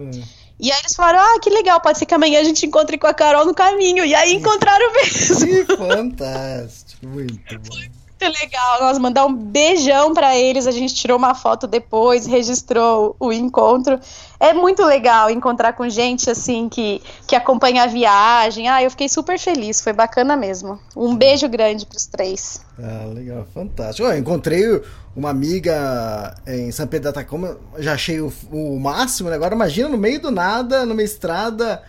E 0.61 0.71
aí 0.71 0.79
eles 0.79 0.93
falaram: 0.93 1.19
Ah, 1.19 1.39
que 1.41 1.49
legal, 1.49 1.81
pode 1.81 1.97
ser 1.97 2.05
que 2.05 2.13
amanhã 2.13 2.39
a 2.39 2.43
gente 2.43 2.67
encontre 2.67 2.97
com 2.97 3.07
a 3.07 3.13
Carol 3.13 3.45
no 3.45 3.53
caminho. 3.53 4.05
E 4.05 4.13
aí 4.13 4.35
encontraram 4.35 4.93
mesmo. 4.93 5.45
Que 5.47 5.75
fantástico, 5.75 7.07
muito 7.07 7.59
bom. 7.59 7.75
Muito 8.21 8.39
legal. 8.39 8.81
Nós 8.81 8.99
mandamos 8.99 9.33
um 9.33 9.43
beijão 9.43 10.13
pra 10.13 10.37
eles. 10.37 10.67
A 10.67 10.71
gente 10.71 10.93
tirou 10.93 11.17
uma 11.17 11.33
foto 11.33 11.65
depois, 11.65 12.27
registrou 12.27 13.15
o 13.19 13.33
encontro. 13.33 13.99
É 14.39 14.53
muito 14.53 14.83
legal 14.83 15.31
encontrar 15.31 15.73
com 15.73 15.89
gente 15.89 16.29
assim 16.29 16.69
que, 16.69 17.01
que 17.27 17.35
acompanha 17.35 17.83
a 17.83 17.87
viagem. 17.87 18.69
Ah, 18.69 18.83
eu 18.83 18.91
fiquei 18.91 19.09
super 19.09 19.39
feliz. 19.39 19.81
Foi 19.81 19.93
bacana 19.93 20.37
mesmo. 20.37 20.79
Um 20.95 21.15
beijo 21.15 21.49
grande 21.49 21.87
pros 21.87 22.05
três. 22.05 22.61
Ah, 22.77 23.05
legal, 23.11 23.47
fantástico. 23.51 24.07
Eu 24.07 24.15
encontrei 24.15 24.81
uma 25.15 25.29
amiga 25.29 26.35
em 26.47 26.71
São 26.71 26.87
Pedro 26.87 27.05
da 27.05 27.09
Atacama, 27.21 27.57
já 27.79 27.93
achei 27.93 28.21
o, 28.21 28.31
o 28.51 28.79
máximo, 28.79 29.29
né? 29.29 29.35
Agora 29.35 29.53
imagina 29.55 29.89
no 29.89 29.97
meio 29.97 30.21
do 30.21 30.31
nada, 30.31 30.85
numa 30.85 31.03
estrada, 31.03 31.83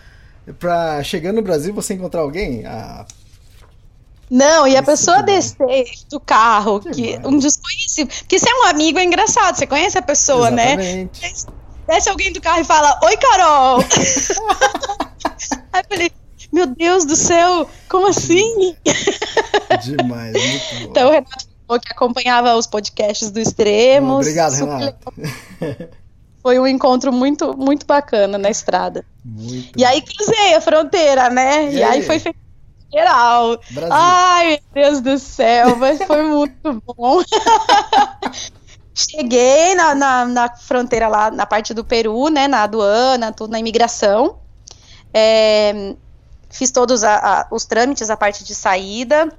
pra 0.58 1.02
chegando 1.04 1.36
no 1.36 1.42
Brasil 1.42 1.72
você 1.72 1.94
encontrar 1.94 2.20
alguém. 2.22 2.64
Ah, 2.66 3.06
Não, 4.30 4.66
e 4.66 4.76
a 4.76 4.80
Isso 4.80 4.86
pessoa 4.86 5.18
que 5.18 5.24
descer 5.24 5.84
do 6.10 6.18
carro, 6.18 6.80
que 6.80 7.18
Demais. 7.18 7.24
um 7.24 7.38
desconhecido. 7.38 8.08
Porque 8.08 8.38
se 8.38 8.48
é 8.48 8.54
um 8.54 8.66
amigo, 8.66 8.98
é 8.98 9.04
engraçado. 9.04 9.56
Você 9.56 9.66
conhece 9.66 9.96
a 9.98 10.02
pessoa, 10.02 10.50
né? 10.50 10.72
exatamente. 10.72 11.46
Desce 11.86 12.08
alguém 12.08 12.32
do 12.32 12.40
carro 12.40 12.60
e 12.60 12.64
fala: 12.64 12.98
Oi, 13.04 13.16
Carol! 13.18 13.78
Aí 15.72 15.80
eu 15.82 15.84
falei: 15.88 16.12
Meu 16.52 16.66
Deus 16.66 17.04
do 17.04 17.14
céu, 17.16 17.68
como 17.88 18.08
assim? 18.08 18.74
Demais, 19.82 20.32
muito 20.32 20.74
bom. 20.84 20.90
Então 20.90 21.08
o 21.08 21.12
Renato 21.12 21.51
falou 21.66 21.80
que 21.80 21.92
acompanhava 21.92 22.54
os 22.56 22.66
podcasts 22.66 23.30
do 23.30 23.40
Extremos. 23.40 24.18
Obrigado, 24.26 24.52
Renato. 24.54 25.12
Foi 26.42 26.58
um 26.58 26.66
encontro 26.66 27.12
muito, 27.12 27.56
muito 27.56 27.86
bacana 27.86 28.36
na 28.36 28.50
estrada. 28.50 29.04
Muito 29.24 29.78
E 29.78 29.84
aí 29.84 30.02
cruzei 30.02 30.54
a 30.54 30.60
fronteira, 30.60 31.30
né? 31.30 31.70
E 31.72 31.76
E, 31.76 31.82
aí 31.82 31.92
aí? 31.98 32.02
foi 32.02 32.18
feito 32.18 32.36
geral. 32.92 33.58
Brasil. 33.70 33.90
Ai, 33.96 34.58
meu 34.74 34.84
Deus 34.84 35.00
do 35.00 35.18
céu, 35.18 35.76
mas 35.76 36.02
foi 36.02 36.22
muito 36.28 36.82
bom. 36.84 37.22
Cheguei 38.94 39.74
na, 39.74 39.94
na, 39.94 40.24
na 40.26 40.54
fronteira 40.56 41.08
lá, 41.08 41.30
na 41.30 41.46
parte 41.46 41.72
do 41.72 41.82
Peru, 41.84 42.28
né? 42.28 42.46
Na 42.46 42.64
aduana, 42.64 43.32
tudo 43.32 43.50
na 43.50 43.58
imigração. 43.58 44.36
É, 45.14 45.94
fiz 46.50 46.70
todos 46.70 47.02
a- 47.02 47.16
a- 47.16 47.46
os 47.50 47.64
trâmites, 47.64 48.10
a 48.10 48.16
parte 48.16 48.44
de 48.44 48.54
saída. 48.54 49.32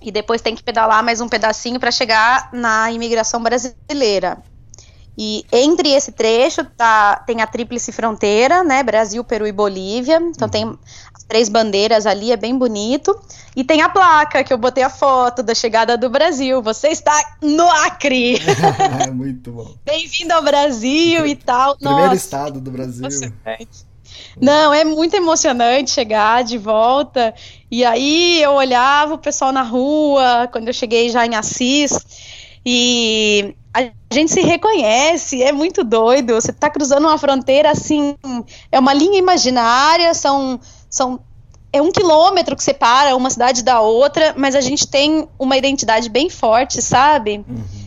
E 0.00 0.10
depois 0.10 0.40
tem 0.40 0.54
que 0.54 0.62
pedalar 0.62 1.02
mais 1.02 1.20
um 1.20 1.28
pedacinho 1.28 1.80
para 1.80 1.90
chegar 1.90 2.48
na 2.52 2.90
imigração 2.92 3.42
brasileira. 3.42 4.42
E 5.20 5.44
entre 5.50 5.88
esse 5.90 6.12
trecho 6.12 6.64
tá, 6.76 7.16
tem 7.26 7.42
a 7.42 7.46
tríplice 7.46 7.90
fronteira, 7.90 8.62
né? 8.62 8.84
Brasil, 8.84 9.24
Peru 9.24 9.48
e 9.48 9.50
Bolívia. 9.50 10.20
Então 10.20 10.48
tem 10.48 10.78
as 11.12 11.24
três 11.24 11.48
bandeiras 11.48 12.06
ali, 12.06 12.30
é 12.30 12.36
bem 12.36 12.56
bonito. 12.56 13.18
E 13.56 13.64
tem 13.64 13.82
a 13.82 13.88
placa 13.88 14.44
que 14.44 14.52
eu 14.52 14.58
botei 14.58 14.84
a 14.84 14.88
foto 14.88 15.42
da 15.42 15.56
chegada 15.56 15.98
do 15.98 16.08
Brasil. 16.08 16.62
Você 16.62 16.90
está 16.90 17.20
no 17.42 17.68
Acre! 17.68 18.38
Muito 19.12 19.50
bom. 19.50 19.74
Bem-vindo 19.84 20.32
ao 20.32 20.42
Brasil 20.42 21.26
e 21.26 21.34
tal. 21.34 21.76
Primeiro 21.76 22.02
Nossa, 22.02 22.14
estado 22.14 22.60
do 22.60 22.70
Brasil. 22.70 23.04
emocionante. 23.04 23.88
Não, 24.40 24.72
é 24.72 24.84
muito 24.84 25.14
emocionante 25.14 25.90
chegar 25.90 26.44
de 26.44 26.58
volta. 26.58 27.34
E 27.70 27.84
aí 27.84 28.42
eu 28.42 28.52
olhava 28.52 29.14
o 29.14 29.18
pessoal 29.18 29.52
na 29.52 29.62
rua, 29.62 30.48
quando 30.52 30.68
eu 30.68 30.74
cheguei 30.74 31.10
já 31.10 31.26
em 31.26 31.34
Assis, 31.34 31.92
e 32.64 33.54
a 33.74 33.90
gente 34.12 34.32
se 34.32 34.40
reconhece, 34.40 35.42
é 35.42 35.52
muito 35.52 35.84
doido. 35.84 36.34
Você 36.34 36.52
tá 36.52 36.70
cruzando 36.70 37.06
uma 37.06 37.18
fronteira 37.18 37.70
assim, 37.70 38.16
é 38.70 38.78
uma 38.78 38.94
linha 38.94 39.18
imaginária, 39.18 40.14
são, 40.14 40.60
são 40.90 41.20
é 41.72 41.82
um 41.82 41.92
quilômetro 41.92 42.56
que 42.56 42.62
separa 42.62 43.14
uma 43.14 43.30
cidade 43.30 43.62
da 43.62 43.80
outra, 43.80 44.34
mas 44.36 44.54
a 44.54 44.60
gente 44.60 44.86
tem 44.86 45.28
uma 45.38 45.56
identidade 45.56 46.08
bem 46.08 46.30
forte, 46.30 46.80
sabe? 46.80 47.44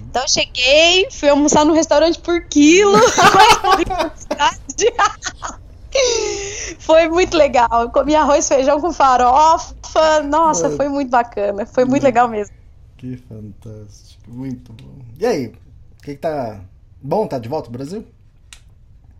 Então 0.10 0.22
eu 0.22 0.27
cheguei, 0.27 1.07
fui 1.10 1.30
almoçar 1.30 1.65
no 1.65 1.73
restaurante 1.73 2.19
por 2.19 2.45
quilo. 2.45 2.98
foi 6.80 7.08
muito 7.10 7.36
legal. 7.38 7.70
Eu 7.82 7.90
comi 7.90 8.16
arroz, 8.16 8.48
feijão 8.48 8.80
com 8.80 8.92
farofa. 8.92 10.22
Nossa, 10.24 10.64
Mano. 10.64 10.78
foi 10.78 10.90
muito 10.90 11.10
bacana. 11.10 11.66
Foi 11.66 11.86
muito 11.86 12.04
legal 12.04 12.28
mesmo. 12.28 12.56
Que 12.98 13.18
fantástico. 13.18 14.24
Muito 14.28 14.72
bom. 14.74 15.00
E 15.20 15.26
aí? 15.26 15.48
O 15.48 16.04
que, 16.04 16.14
que 16.14 16.22
tá. 16.22 16.60
Bom, 17.02 17.28
tá 17.28 17.40
de 17.40 17.50
volta 17.50 17.68
ao 17.68 17.72
Brasil? 17.72 18.06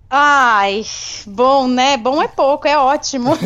Ai, 0.10 0.84
bom, 1.26 1.68
né? 1.68 1.98
Bom 1.98 2.22
é 2.22 2.28
pouco, 2.28 2.68
é 2.68 2.78
ótimo. 2.78 3.32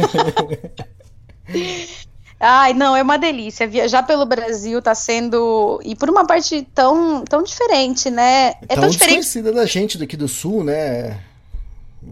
Ai, 2.40 2.74
não, 2.74 2.96
é 2.96 3.02
uma 3.02 3.18
delícia. 3.18 3.68
Viajar 3.68 4.04
pelo 4.04 4.26
Brasil 4.26 4.82
tá 4.82 4.94
sendo. 4.94 5.80
E 5.84 5.96
por 5.96 6.10
uma 6.10 6.26
parte 6.26 6.68
tão, 6.74 7.24
tão 7.24 7.44
diferente, 7.44 8.10
né? 8.10 8.56
É 8.68 8.76
tão 8.76 8.82
tão 8.82 8.90
diferente. 8.90 9.42
da 9.42 9.66
gente 9.66 9.98
daqui 9.98 10.18
do 10.18 10.28
sul, 10.28 10.64
né? 10.64 11.20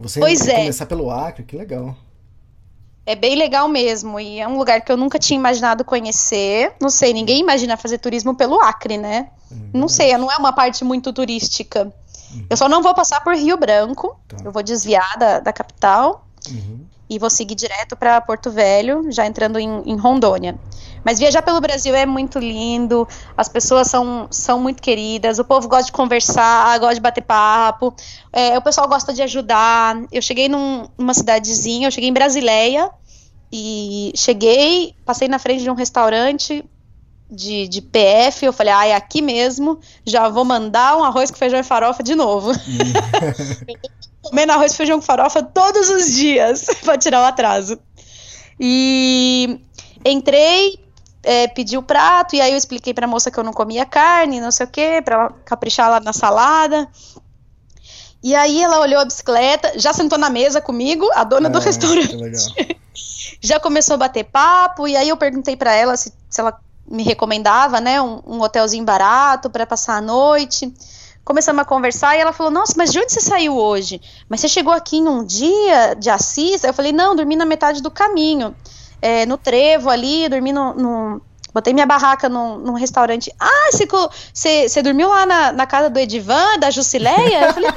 Você 0.01 0.19
Pois 0.19 0.47
é. 0.47 0.55
começar 0.55 0.85
pelo 0.85 1.09
Acre, 1.09 1.43
que 1.43 1.55
legal. 1.55 1.95
É 3.05 3.15
bem 3.15 3.35
legal 3.35 3.67
mesmo. 3.67 4.19
E 4.19 4.39
é 4.39 4.47
um 4.47 4.57
lugar 4.57 4.81
que 4.81 4.91
eu 4.91 4.97
nunca 4.97 5.19
tinha 5.19 5.37
imaginado 5.37 5.83
conhecer. 5.83 6.73
Não 6.81 6.89
sei, 6.89 7.13
ninguém 7.13 7.39
imagina 7.39 7.75
fazer 7.75 7.97
turismo 7.97 8.33
pelo 8.35 8.59
Acre, 8.61 8.97
né? 8.97 9.29
Não 9.73 9.87
sei, 9.87 10.17
não 10.17 10.31
é 10.31 10.37
uma 10.37 10.51
parte 10.53 10.83
muito 10.83 11.13
turística. 11.13 11.93
Eu 12.49 12.57
só 12.57 12.67
não 12.67 12.81
vou 12.81 12.93
passar 12.93 13.21
por 13.21 13.35
Rio 13.35 13.57
Branco. 13.57 14.17
Tá. 14.27 14.37
Eu 14.43 14.51
vou 14.51 14.63
desviar 14.63 15.17
da, 15.17 15.39
da 15.39 15.53
capital. 15.53 16.25
Uhum. 16.49 16.85
E 17.09 17.19
vou 17.19 17.29
seguir 17.29 17.55
direto 17.55 17.95
para 17.95 18.19
Porto 18.21 18.49
Velho, 18.49 19.11
já 19.11 19.25
entrando 19.25 19.59
em, 19.59 19.69
em 19.85 19.95
Rondônia. 19.97 20.57
Mas 21.03 21.19
viajar 21.19 21.41
pelo 21.41 21.59
Brasil 21.59 21.93
é 21.93 22.05
muito 22.05 22.39
lindo, 22.39 23.05
as 23.35 23.49
pessoas 23.49 23.87
são, 23.89 24.27
são 24.31 24.59
muito 24.59 24.81
queridas, 24.81 25.37
o 25.37 25.43
povo 25.43 25.67
gosta 25.67 25.85
de 25.85 25.91
conversar, 25.91 26.79
gosta 26.79 26.95
de 26.95 27.01
bater 27.01 27.21
papo, 27.23 27.93
é, 28.31 28.57
o 28.57 28.61
pessoal 28.61 28.87
gosta 28.87 29.13
de 29.13 29.21
ajudar. 29.21 29.97
Eu 30.11 30.21
cheguei 30.21 30.47
num- 30.47 30.87
numa 30.97 31.13
cidadezinha, 31.13 31.87
eu 31.87 31.91
cheguei 31.91 32.09
em 32.09 32.13
Brasileia, 32.13 32.89
e 33.51 34.11
cheguei, 34.15 34.95
passei 35.05 35.27
na 35.27 35.37
frente 35.39 35.61
de 35.61 35.69
um 35.69 35.75
restaurante 35.75 36.63
de, 37.29 37.67
de 37.67 37.81
PF, 37.81 38.45
eu 38.45 38.53
falei, 38.53 38.73
ah, 38.73 38.85
é 38.87 38.95
aqui 38.95 39.21
mesmo, 39.21 39.79
já 40.05 40.29
vou 40.29 40.45
mandar 40.45 40.97
um 40.97 41.03
arroz 41.03 41.29
com 41.29 41.37
feijão 41.37 41.59
e 41.59 41.63
farofa 41.63 42.01
de 42.01 42.15
novo. 42.15 42.51
Comendo 44.23 44.53
arroz 44.53 44.73
e 44.73 44.77
feijão 44.77 44.99
com 44.99 45.05
farofa 45.05 45.43
todos 45.43 45.89
os 45.89 46.13
dias 46.13 46.65
pra 46.83 46.97
tirar 46.97 47.21
o 47.21 47.25
atraso. 47.25 47.77
E 48.59 49.59
entrei, 50.05 50.79
é, 51.21 51.47
pedi 51.47 51.77
o 51.77 51.83
prato, 51.83 52.35
e 52.35 52.41
aí 52.41 52.51
eu 52.51 52.57
expliquei 52.57 52.93
pra 52.93 53.07
moça 53.07 53.29
que 53.29 53.37
eu 53.37 53.43
não 53.43 53.53
comia 53.53 53.85
carne, 53.85 54.39
não 54.39 54.51
sei 54.51 54.65
o 54.65 54.69
que, 54.69 55.01
pra 55.01 55.15
ela 55.15 55.29
caprichar 55.45 55.89
lá 55.89 55.99
na 55.99 56.13
salada. 56.13 56.87
E 58.23 58.33
aí 58.33 58.61
ela 58.61 58.79
olhou 58.79 59.01
a 59.01 59.05
bicicleta, 59.05 59.77
já 59.77 59.91
sentou 59.91 60.17
na 60.17 60.29
mesa 60.29 60.61
comigo, 60.61 61.09
a 61.13 61.25
dona 61.25 61.49
do 61.49 61.57
Ah, 61.57 61.61
restaurante 61.61 62.15
já 63.41 63.59
começou 63.59 63.95
a 63.95 63.97
bater 63.97 64.23
papo, 64.23 64.87
e 64.87 64.95
aí 64.95 65.09
eu 65.09 65.17
perguntei 65.17 65.57
pra 65.57 65.73
ela 65.73 65.97
se, 65.97 66.13
se 66.29 66.39
ela 66.39 66.57
me 66.87 67.03
recomendava, 67.03 67.81
né, 67.81 68.01
um, 68.01 68.21
um 68.25 68.41
hotelzinho 68.41 68.85
barato 68.85 69.49
pra 69.49 69.65
passar 69.65 69.97
a 69.97 70.01
noite. 70.01 70.73
Começamos 71.25 71.61
a 71.61 71.65
conversar 71.65 72.15
e 72.17 72.19
ela 72.19 72.33
falou: 72.33 72.51
Nossa, 72.51 72.73
mas 72.77 72.91
de 72.91 72.99
onde 72.99 73.11
você 73.13 73.21
saiu 73.21 73.55
hoje? 73.57 74.01
Mas 74.27 74.41
você 74.41 74.47
chegou 74.49 74.73
aqui 74.73 74.97
em 74.97 75.07
um 75.07 75.23
dia 75.25 75.93
de 75.95 76.09
Assis? 76.09 76.63
Eu 76.63 76.73
falei: 76.73 76.91
Não, 76.91 77.15
dormi 77.15 77.35
na 77.35 77.45
metade 77.45 77.81
do 77.81 77.89
caminho, 77.89 78.53
é, 79.01 79.25
no 79.25 79.37
trevo 79.37 79.89
ali, 79.89 80.27
dormi 80.29 80.51
no. 80.51 80.73
no- 80.73 81.21
Botei 81.53 81.71
minha 81.71 81.85
barraca 81.85 82.27
num, 82.27 82.57
num 82.57 82.73
restaurante. 82.73 83.31
Ah, 83.39 83.69
você, 83.71 84.67
você, 84.67 84.81
dormiu 84.81 85.07
lá 85.07 85.23
na, 85.23 85.51
na 85.51 85.67
casa 85.67 85.87
do 85.87 85.99
Edivan, 85.99 86.57
da 86.59 86.71
Jusileia? 86.71 87.45
Eu 87.47 87.53
falei: 87.53 87.69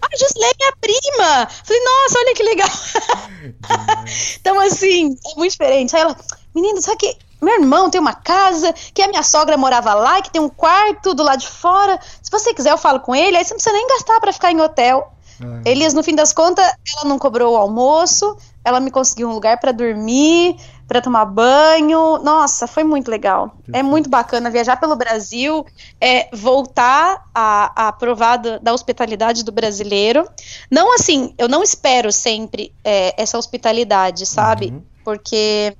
Ah, 0.00 0.16
Jusileia 0.16 0.52
é 0.52 0.56
minha 0.56 0.72
prima! 0.80 1.42
Eu 1.42 1.64
falei: 1.66 1.82
Nossa, 1.84 2.18
olha 2.20 2.34
que 2.34 2.42
legal! 2.44 2.68
Então, 4.40 4.58
assim, 4.60 5.16
é 5.26 5.34
muito 5.36 5.52
diferente. 5.52 5.94
Aí 5.96 6.02
ela, 6.02 6.16
menina, 6.54 6.80
sabe 6.80 6.96
que 6.98 7.16
meu 7.44 7.54
irmão 7.60 7.90
tem 7.90 8.00
uma 8.00 8.14
casa, 8.14 8.72
que 8.94 9.02
a 9.02 9.08
minha 9.08 9.22
sogra 9.22 9.56
morava 9.56 9.94
lá, 9.94 10.20
que 10.22 10.30
tem 10.30 10.40
um 10.40 10.48
quarto 10.48 11.14
do 11.14 11.22
lado 11.22 11.40
de 11.40 11.48
fora. 11.48 11.98
Se 12.22 12.30
você 12.30 12.54
quiser, 12.54 12.70
eu 12.70 12.78
falo 12.78 13.00
com 13.00 13.14
ele, 13.14 13.36
aí 13.36 13.44
você 13.44 13.52
não 13.54 13.58
precisa 13.58 13.74
nem 13.76 13.86
gastar 13.88 14.20
pra 14.20 14.32
ficar 14.32 14.52
em 14.52 14.60
hotel. 14.60 15.12
Ah, 15.42 15.60
Elias, 15.64 15.92
no 15.94 16.02
fim 16.02 16.14
das 16.14 16.32
contas, 16.32 16.64
ela 16.64 17.08
não 17.08 17.18
cobrou 17.18 17.54
o 17.54 17.56
almoço, 17.56 18.36
ela 18.64 18.78
me 18.78 18.90
conseguiu 18.92 19.28
um 19.28 19.32
lugar 19.34 19.58
pra 19.58 19.72
dormir, 19.72 20.54
pra 20.86 21.00
tomar 21.00 21.24
banho. 21.24 22.18
Nossa, 22.18 22.68
foi 22.68 22.84
muito 22.84 23.10
legal. 23.10 23.50
É 23.72 23.82
muito 23.82 24.08
bacana 24.08 24.50
viajar 24.50 24.76
pelo 24.78 24.94
Brasil, 24.94 25.66
é 26.00 26.28
voltar 26.32 27.24
a, 27.34 27.88
a 27.88 27.92
provar 27.92 28.36
do- 28.36 28.60
da 28.60 28.72
hospitalidade 28.72 29.42
do 29.42 29.50
brasileiro. 29.50 30.28
Não 30.70 30.94
assim, 30.94 31.34
eu 31.36 31.48
não 31.48 31.62
espero 31.62 32.12
sempre 32.12 32.72
é, 32.84 33.20
essa 33.20 33.36
hospitalidade, 33.36 34.26
sabe? 34.26 34.66
Uhum. 34.66 34.82
Porque 35.04 35.76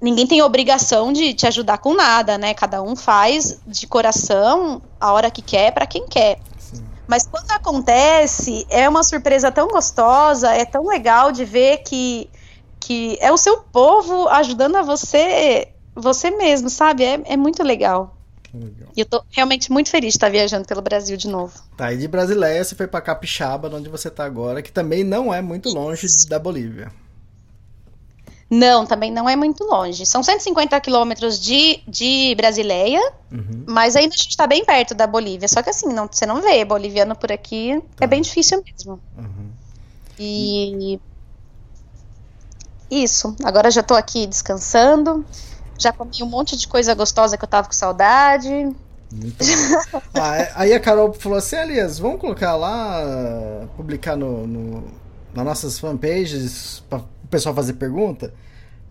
ninguém 0.00 0.26
tem 0.26 0.42
obrigação 0.42 1.12
de 1.12 1.34
te 1.34 1.46
ajudar 1.46 1.78
com 1.78 1.94
nada, 1.94 2.38
né? 2.38 2.54
Cada 2.54 2.82
um 2.82 2.96
faz 2.96 3.60
de 3.66 3.86
coração 3.86 4.80
a 4.98 5.12
hora 5.12 5.30
que 5.30 5.42
quer 5.42 5.72
pra 5.72 5.86
quem 5.86 6.06
quer. 6.06 6.38
sim. 6.58 6.82
Mas 7.06 7.26
quando 7.26 7.50
acontece, 7.50 8.64
é 8.70 8.88
uma 8.88 9.02
surpresa 9.02 9.50
tão 9.50 9.68
gostosa, 9.68 10.52
é 10.52 10.64
tão 10.64 10.86
legal 10.86 11.32
de 11.32 11.44
ver 11.44 11.78
que, 11.78 12.30
que 12.78 13.18
é 13.20 13.32
o 13.32 13.36
seu 13.36 13.58
povo 13.58 14.28
ajudando 14.28 14.76
a 14.76 14.82
você, 14.82 15.68
você 15.94 16.30
mesmo, 16.30 16.70
sabe? 16.70 17.04
É, 17.04 17.20
é 17.24 17.36
muito 17.36 17.62
legal. 17.64 18.16
Legal. 18.54 18.88
E 18.96 19.00
eu 19.00 19.06
tô 19.06 19.22
realmente 19.30 19.70
muito 19.70 19.90
feliz 19.90 20.12
de 20.12 20.16
estar 20.18 20.28
viajando 20.28 20.66
pelo 20.66 20.82
Brasil 20.82 21.16
de 21.16 21.28
novo. 21.28 21.52
Tá, 21.76 21.92
e 21.92 21.96
de 21.96 22.08
Brasileia 22.08 22.62
você 22.62 22.74
foi 22.74 22.86
pra 22.86 23.00
Capixaba, 23.00 23.74
onde 23.74 23.88
você 23.88 24.10
tá 24.10 24.24
agora, 24.24 24.62
que 24.62 24.72
também 24.72 25.04
não 25.04 25.32
é 25.32 25.40
muito 25.40 25.68
longe 25.68 26.06
da 26.28 26.38
Bolívia. 26.38 26.92
Não, 28.50 28.84
também 28.84 29.12
não 29.12 29.28
é 29.28 29.36
muito 29.36 29.62
longe. 29.62 30.04
São 30.04 30.22
150 30.24 30.80
quilômetros 30.80 31.38
de, 31.38 31.80
de 31.86 32.34
Brasileia, 32.36 33.00
Uhum. 33.30 33.64
mas 33.68 33.94
ainda 33.94 34.12
a 34.12 34.16
gente 34.20 34.36
tá 34.36 34.44
bem 34.44 34.64
perto 34.64 34.92
da 34.92 35.06
Bolívia. 35.06 35.46
Só 35.46 35.62
que 35.62 35.70
assim, 35.70 35.86
não, 35.92 36.08
você 36.10 36.26
não 36.26 36.42
vê 36.42 36.64
boliviano 36.64 37.14
por 37.14 37.30
aqui, 37.30 37.80
Tá. 37.94 38.04
é 38.04 38.08
bem 38.08 38.20
difícil 38.20 38.60
mesmo. 38.64 38.98
Uhum. 39.16 39.50
E 40.18 40.98
isso. 42.90 43.36
Agora 43.44 43.70
já 43.70 43.82
tô 43.82 43.94
aqui 43.94 44.26
descansando. 44.26 45.24
Já 45.78 45.92
comi 45.92 46.22
um 46.22 46.26
monte 46.26 46.56
de 46.56 46.66
coisa 46.68 46.92
gostosa 46.94 47.38
que 47.38 47.44
eu 47.44 47.48
tava 47.48 47.66
com 47.68 47.72
saudade. 47.72 48.74
Ah, 50.14 50.36
é- 50.36 50.52
aí 50.54 50.72
a 50.72 50.80
Carol 50.80 51.12
falou 51.12 51.38
assim, 51.38 51.56
Elias, 51.56 51.98
vamos 51.98 52.20
colocar 52.20 52.54
lá, 52.56 53.66
publicar 53.76 54.16
no, 54.16 54.46
no, 54.46 54.84
nas 55.34 55.44
nossas 55.44 55.78
fanpages 55.78 56.82
para 56.90 57.00
pessoal 57.30 57.54
fazer 57.54 57.74
pergunta? 57.74 58.32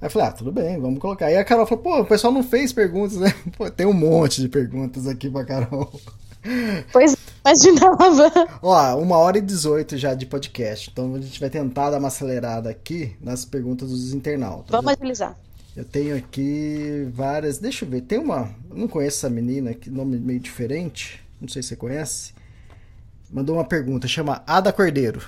Aí 0.01 0.07
eu 0.07 0.09
falei, 0.09 0.29
ah, 0.29 0.31
tudo 0.31 0.51
bem, 0.51 0.79
vamos 0.79 0.99
colocar. 0.99 1.25
Aí 1.25 1.37
a 1.37 1.43
Carol 1.43 1.65
falou, 1.65 1.83
pô, 1.83 1.99
o 2.01 2.05
pessoal 2.05 2.31
não 2.31 2.41
fez 2.41 2.71
perguntas, 2.71 3.17
né? 3.17 3.33
Pô, 3.57 3.69
tem 3.69 3.85
um 3.85 3.93
monte 3.93 4.41
de 4.41 4.47
perguntas 4.47 5.07
aqui 5.07 5.29
pra 5.29 5.43
Carol. 5.43 5.91
Pois 6.93 7.17
imaginava. 7.43 8.31
Ó, 8.61 8.97
uma 8.97 9.17
hora 9.17 9.37
e 9.37 9.41
18 9.41 9.97
já 9.97 10.13
de 10.13 10.25
podcast. 10.25 10.89
Então 10.89 11.15
a 11.15 11.19
gente 11.19 11.39
vai 11.39 11.49
tentar 11.49 11.89
dar 11.89 11.99
uma 11.99 12.07
acelerada 12.07 12.69
aqui 12.69 13.15
nas 13.21 13.43
perguntas 13.43 13.89
dos 13.89 14.13
internautas. 14.13 14.69
Vamos 14.69 14.93
agilizar. 14.93 15.37
Eu 15.75 15.85
tenho 15.85 16.15
aqui 16.15 17.09
várias. 17.13 17.57
Deixa 17.57 17.85
eu 17.85 17.89
ver. 17.89 18.01
Tem 18.01 18.19
uma. 18.19 18.49
Eu 18.69 18.77
não 18.77 18.87
conheço 18.87 19.17
essa 19.17 19.29
menina, 19.29 19.73
que 19.73 19.89
nome 19.89 20.17
meio 20.17 20.39
diferente. 20.39 21.21
Não 21.39 21.47
sei 21.47 21.61
se 21.61 21.69
você 21.69 21.75
conhece. 21.75 22.33
Mandou 23.29 23.55
uma 23.57 23.65
pergunta, 23.65 24.07
chama 24.07 24.41
Ada 24.47 24.73
Cordeiro. 24.73 25.21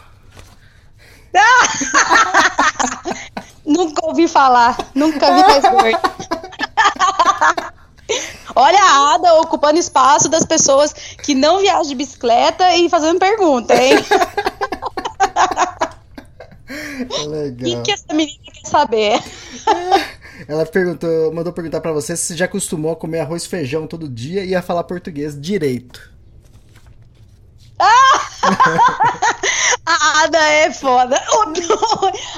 Nunca 3.66 4.06
ouvi 4.06 4.28
falar. 4.28 4.78
Nunca 4.94 5.34
vi 5.34 5.42
mais 5.42 5.64
gordo. 5.64 6.00
ocupada, 9.12 9.34
ocupando 9.36 9.80
espaço 9.80 10.30
das 10.30 10.46
pessoas 10.46 10.94
que 10.94 11.36
não 11.36 11.60
viajam 11.60 11.84
de 11.84 11.96
bicicleta 11.96 12.76
e 12.76 12.90
fazendo 12.90 13.20
pergunta, 13.20 13.76
hein? 13.76 13.96
É 16.70 16.72
O 17.24 17.28
legal. 17.28 17.58
que, 17.58 17.82
que 17.82 17.92
essa 17.92 18.14
menina 18.14 18.40
quer 18.46 18.70
saber? 18.70 19.20
Ela 20.48 20.66
perguntou, 20.66 21.34
mandou 21.34 21.52
perguntar 21.52 21.82
pra 21.82 21.92
você 21.92 22.16
se 22.16 22.28
você 22.28 22.38
já 22.38 22.46
acostumou 22.46 22.94
a 22.94 22.96
comer 22.96 23.20
arroz 23.20 23.44
e 23.44 23.50
feijão 23.50 23.86
todo 23.86 24.08
dia 24.08 24.46
e 24.46 24.56
a 24.56 24.62
falar 24.62 24.86
português 24.86 25.40
direito. 25.40 26.11
A 29.86 30.24
Ada 30.24 30.38
é 30.38 30.72
foda. 30.72 31.22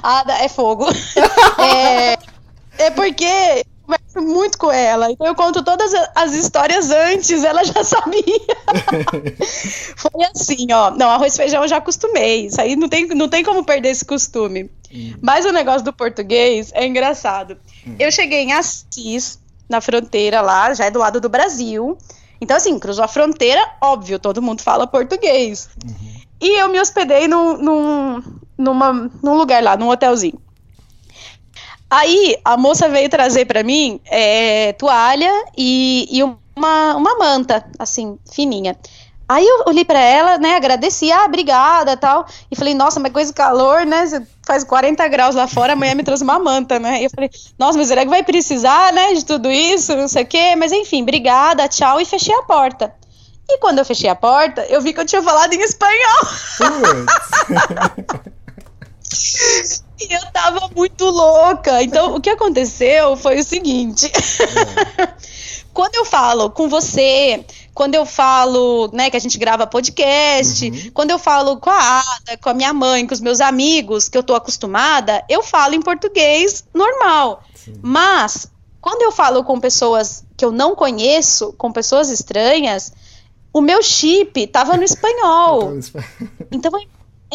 A 0.01 0.19
Ada 0.19 0.33
é 0.39 0.49
fogo. 0.49 0.85
É, 1.59 2.17
é 2.77 2.89
porque 2.91 3.25
eu 3.25 3.65
converso 3.85 4.21
muito 4.21 4.57
com 4.57 4.71
ela. 4.71 5.11
Então 5.11 5.27
eu 5.27 5.35
conto 5.35 5.63
todas 5.63 5.91
as 6.15 6.33
histórias 6.33 6.89
antes, 6.89 7.43
ela 7.43 7.63
já 7.63 7.79
sabia. 7.83 8.23
Foi 9.95 10.23
assim, 10.33 10.71
ó. 10.71 10.91
Não, 10.91 11.09
arroz 11.09 11.33
e 11.33 11.37
feijão 11.37 11.63
eu 11.63 11.67
já 11.67 11.77
acostumei. 11.77 12.47
Isso 12.47 12.59
aí 12.59 12.75
não 12.75 12.89
tem, 12.89 13.07
não 13.07 13.29
tem 13.29 13.43
como 13.43 13.63
perder 13.63 13.89
esse 13.89 14.05
costume. 14.05 14.69
Mas 15.21 15.45
o 15.45 15.51
negócio 15.51 15.83
do 15.83 15.93
português 15.93 16.71
é 16.73 16.85
engraçado. 16.85 17.57
Eu 17.97 18.11
cheguei 18.11 18.43
em 18.43 18.53
Assis, 18.53 19.39
na 19.67 19.81
fronteira 19.81 20.41
lá, 20.41 20.73
já 20.73 20.85
é 20.85 20.91
do 20.91 20.99
lado 20.99 21.19
do 21.19 21.29
Brasil. 21.29 21.97
Então, 22.43 22.57
assim, 22.57 22.77
cruzou 22.77 23.05
a 23.05 23.07
fronteira, 23.07 23.61
óbvio, 23.81 24.19
todo 24.19 24.41
mundo 24.41 24.61
fala 24.61 24.85
português. 24.85 25.69
E 26.41 26.59
eu 26.59 26.67
me 26.67 26.79
hospedei 26.79 27.25
num, 27.27 27.57
num, 27.57 28.23
numa, 28.57 29.09
num 29.23 29.35
lugar 29.35 29.63
lá, 29.63 29.77
num 29.77 29.89
hotelzinho. 29.89 30.39
Aí 31.89 32.35
a 32.43 32.57
moça 32.57 32.89
veio 32.89 33.09
trazer 33.09 33.45
pra 33.45 33.63
mim 33.63 33.99
é, 34.05 34.73
toalha 34.73 35.31
e, 35.57 36.07
e 36.11 36.21
uma, 36.23 36.95
uma 36.95 37.17
manta, 37.17 37.65
assim, 37.79 38.17
fininha. 38.29 38.77
Aí 39.27 39.45
eu 39.45 39.63
olhei 39.67 39.85
pra 39.85 39.99
ela, 39.99 40.37
né, 40.37 40.55
agradeci, 40.55 41.11
ah, 41.11 41.25
obrigada, 41.25 41.95
tal, 41.95 42.25
e 42.51 42.55
falei, 42.55 42.73
nossa, 42.73 42.99
mas 42.99 43.11
coisa 43.11 43.31
de 43.31 43.35
calor, 43.35 43.85
né, 43.85 44.03
faz 44.45 44.63
40 44.63 45.07
graus 45.07 45.33
lá 45.33 45.47
fora, 45.47 45.73
amanhã 45.73 45.95
me 45.95 46.03
trouxe 46.03 46.23
uma 46.23 46.37
manta, 46.37 46.77
né, 46.77 47.01
e 47.01 47.05
eu 47.05 47.09
falei, 47.09 47.29
nossa, 47.57 47.77
mas 47.77 47.87
será 47.87 48.03
que 48.03 48.09
vai 48.09 48.21
precisar, 48.21 48.91
né, 48.91 49.13
de 49.13 49.23
tudo 49.23 49.49
isso, 49.49 49.95
não 49.95 50.07
sei 50.07 50.23
o 50.23 50.27
quê, 50.27 50.55
mas 50.57 50.71
enfim, 50.71 51.01
obrigada, 51.03 51.67
tchau, 51.69 52.01
e 52.01 52.05
fechei 52.05 52.35
a 52.35 52.43
porta. 52.43 52.93
E 53.49 53.57
quando 53.59 53.79
eu 53.79 53.85
fechei 53.85 54.09
a 54.09 54.15
porta, 54.15 54.65
eu 54.69 54.81
vi 54.81 54.93
que 54.93 54.99
eu 54.99 55.05
tinha 55.05 55.21
falado 55.21 55.53
em 55.53 55.61
espanhol. 55.61 56.27
E 60.09 60.13
eu 60.13 60.21
tava 60.33 60.69
muito 60.75 61.05
louca. 61.05 61.81
Então, 61.81 62.15
o 62.15 62.21
que 62.21 62.29
aconteceu 62.29 63.15
foi 63.15 63.39
o 63.39 63.43
seguinte. 63.43 64.11
Quando 65.73 65.95
eu 65.95 66.05
falo 66.05 66.51
com 66.51 66.69
você, 66.69 67.43
quando 67.73 67.95
eu 67.95 68.05
falo, 68.05 68.89
né, 68.93 69.09
que 69.09 69.17
a 69.17 69.19
gente 69.19 69.37
grava 69.37 69.65
podcast, 69.65 70.91
quando 70.91 71.09
eu 71.09 71.17
falo 71.17 71.57
com 71.57 71.71
a 71.71 71.99
Ada, 71.99 72.37
com 72.41 72.49
a 72.49 72.53
minha 72.53 72.71
mãe, 72.71 73.07
com 73.07 73.13
os 73.13 73.19
meus 73.19 73.41
amigos, 73.41 74.07
que 74.07 74.17
eu 74.17 74.23
tô 74.23 74.35
acostumada, 74.35 75.23
eu 75.27 75.41
falo 75.41 75.73
em 75.73 75.81
português 75.81 76.63
normal. 76.73 77.43
Mas, 77.81 78.47
quando 78.79 79.01
eu 79.01 79.11
falo 79.11 79.43
com 79.43 79.59
pessoas 79.59 80.23
que 80.37 80.45
eu 80.45 80.51
não 80.51 80.75
conheço, 80.75 81.53
com 81.53 81.71
pessoas 81.71 82.11
estranhas, 82.11 82.93
o 83.51 83.59
meu 83.59 83.81
chip 83.81 84.45
tava 84.47 84.77
no 84.77 84.83
espanhol. 84.83 85.73
Então 86.51 86.71
é, 86.77 86.83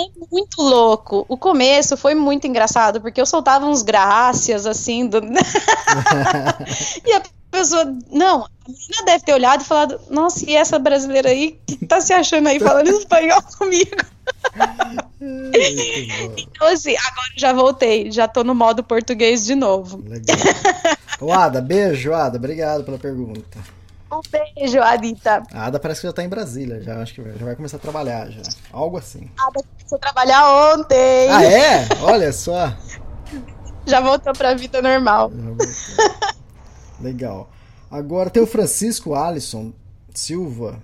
é 0.00 0.06
muito 0.30 0.62
louco. 0.62 1.26
O 1.28 1.36
começo 1.36 1.96
foi 1.96 2.14
muito 2.14 2.46
engraçado, 2.46 3.00
porque 3.00 3.20
eu 3.20 3.26
soltava 3.26 3.66
uns 3.66 3.82
graças, 3.82 4.64
assim, 4.64 5.08
do... 5.08 5.18
e 7.04 7.12
a 7.12 7.20
pessoa, 7.50 7.84
não, 8.10 8.44
a 8.44 8.48
menina 8.66 9.04
deve 9.04 9.24
ter 9.24 9.32
olhado 9.32 9.62
e 9.62 9.64
falado, 9.64 10.00
nossa, 10.10 10.48
e 10.48 10.54
essa 10.54 10.78
brasileira 10.78 11.30
aí 11.30 11.58
que 11.66 11.86
tá 11.86 12.00
se 12.00 12.12
achando 12.12 12.48
aí 12.48 12.58
falando 12.60 12.88
espanhol 12.88 13.42
comigo? 13.58 13.96
então, 15.20 16.68
assim, 16.68 16.96
agora 16.96 17.32
já 17.36 17.52
voltei, 17.52 18.10
já 18.10 18.28
tô 18.28 18.44
no 18.44 18.54
modo 18.54 18.82
português 18.82 19.44
de 19.44 19.54
novo. 19.54 20.02
Legal. 20.06 20.36
Ada, 21.32 21.60
beijo, 21.60 22.12
Ada. 22.12 22.36
Obrigado 22.36 22.84
pela 22.84 22.98
pergunta. 22.98 23.58
Um 24.10 24.20
beijo, 24.30 24.80
Adita. 24.80 25.42
A 25.52 25.66
Ada 25.66 25.78
parece 25.78 26.00
que 26.00 26.06
já 26.06 26.12
tá 26.12 26.22
em 26.22 26.28
Brasília, 26.28 26.80
já 26.80 27.02
acho 27.02 27.14
que 27.14 27.22
já 27.22 27.44
vai 27.44 27.56
começar 27.56 27.76
a 27.76 27.80
trabalhar 27.80 28.30
já. 28.30 28.42
Algo 28.72 28.96
assim. 28.96 29.30
Ada 29.38 29.60
começou 29.62 29.96
a 29.96 29.98
trabalhar 29.98 30.74
ontem. 30.74 31.30
Ah, 31.30 31.44
é? 31.44 31.88
Olha 32.00 32.32
só. 32.32 32.72
Já 33.86 34.00
voltou 34.00 34.32
pra 34.32 34.54
vida 34.54 34.80
normal. 34.80 35.30
Legal. 37.00 37.50
Agora 37.90 38.30
tem 38.30 38.42
o 38.42 38.46
Francisco 38.46 39.14
Alisson 39.14 39.72
Silva, 40.14 40.82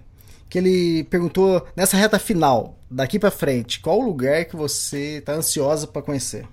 que 0.49 0.59
ele 0.59 1.05
perguntou 1.05 1.66
nessa 1.77 1.97
reta 1.97 2.19
final, 2.19 2.77
daqui 2.91 3.19
pra 3.19 3.31
frente, 3.31 3.81
qual 3.81 3.99
o 3.99 4.05
lugar 4.05 4.45
que 4.45 4.57
você 4.57 5.20
tá 5.20 5.32
ansiosa 5.32 5.86
pra 5.86 6.03
conhecer? 6.03 6.47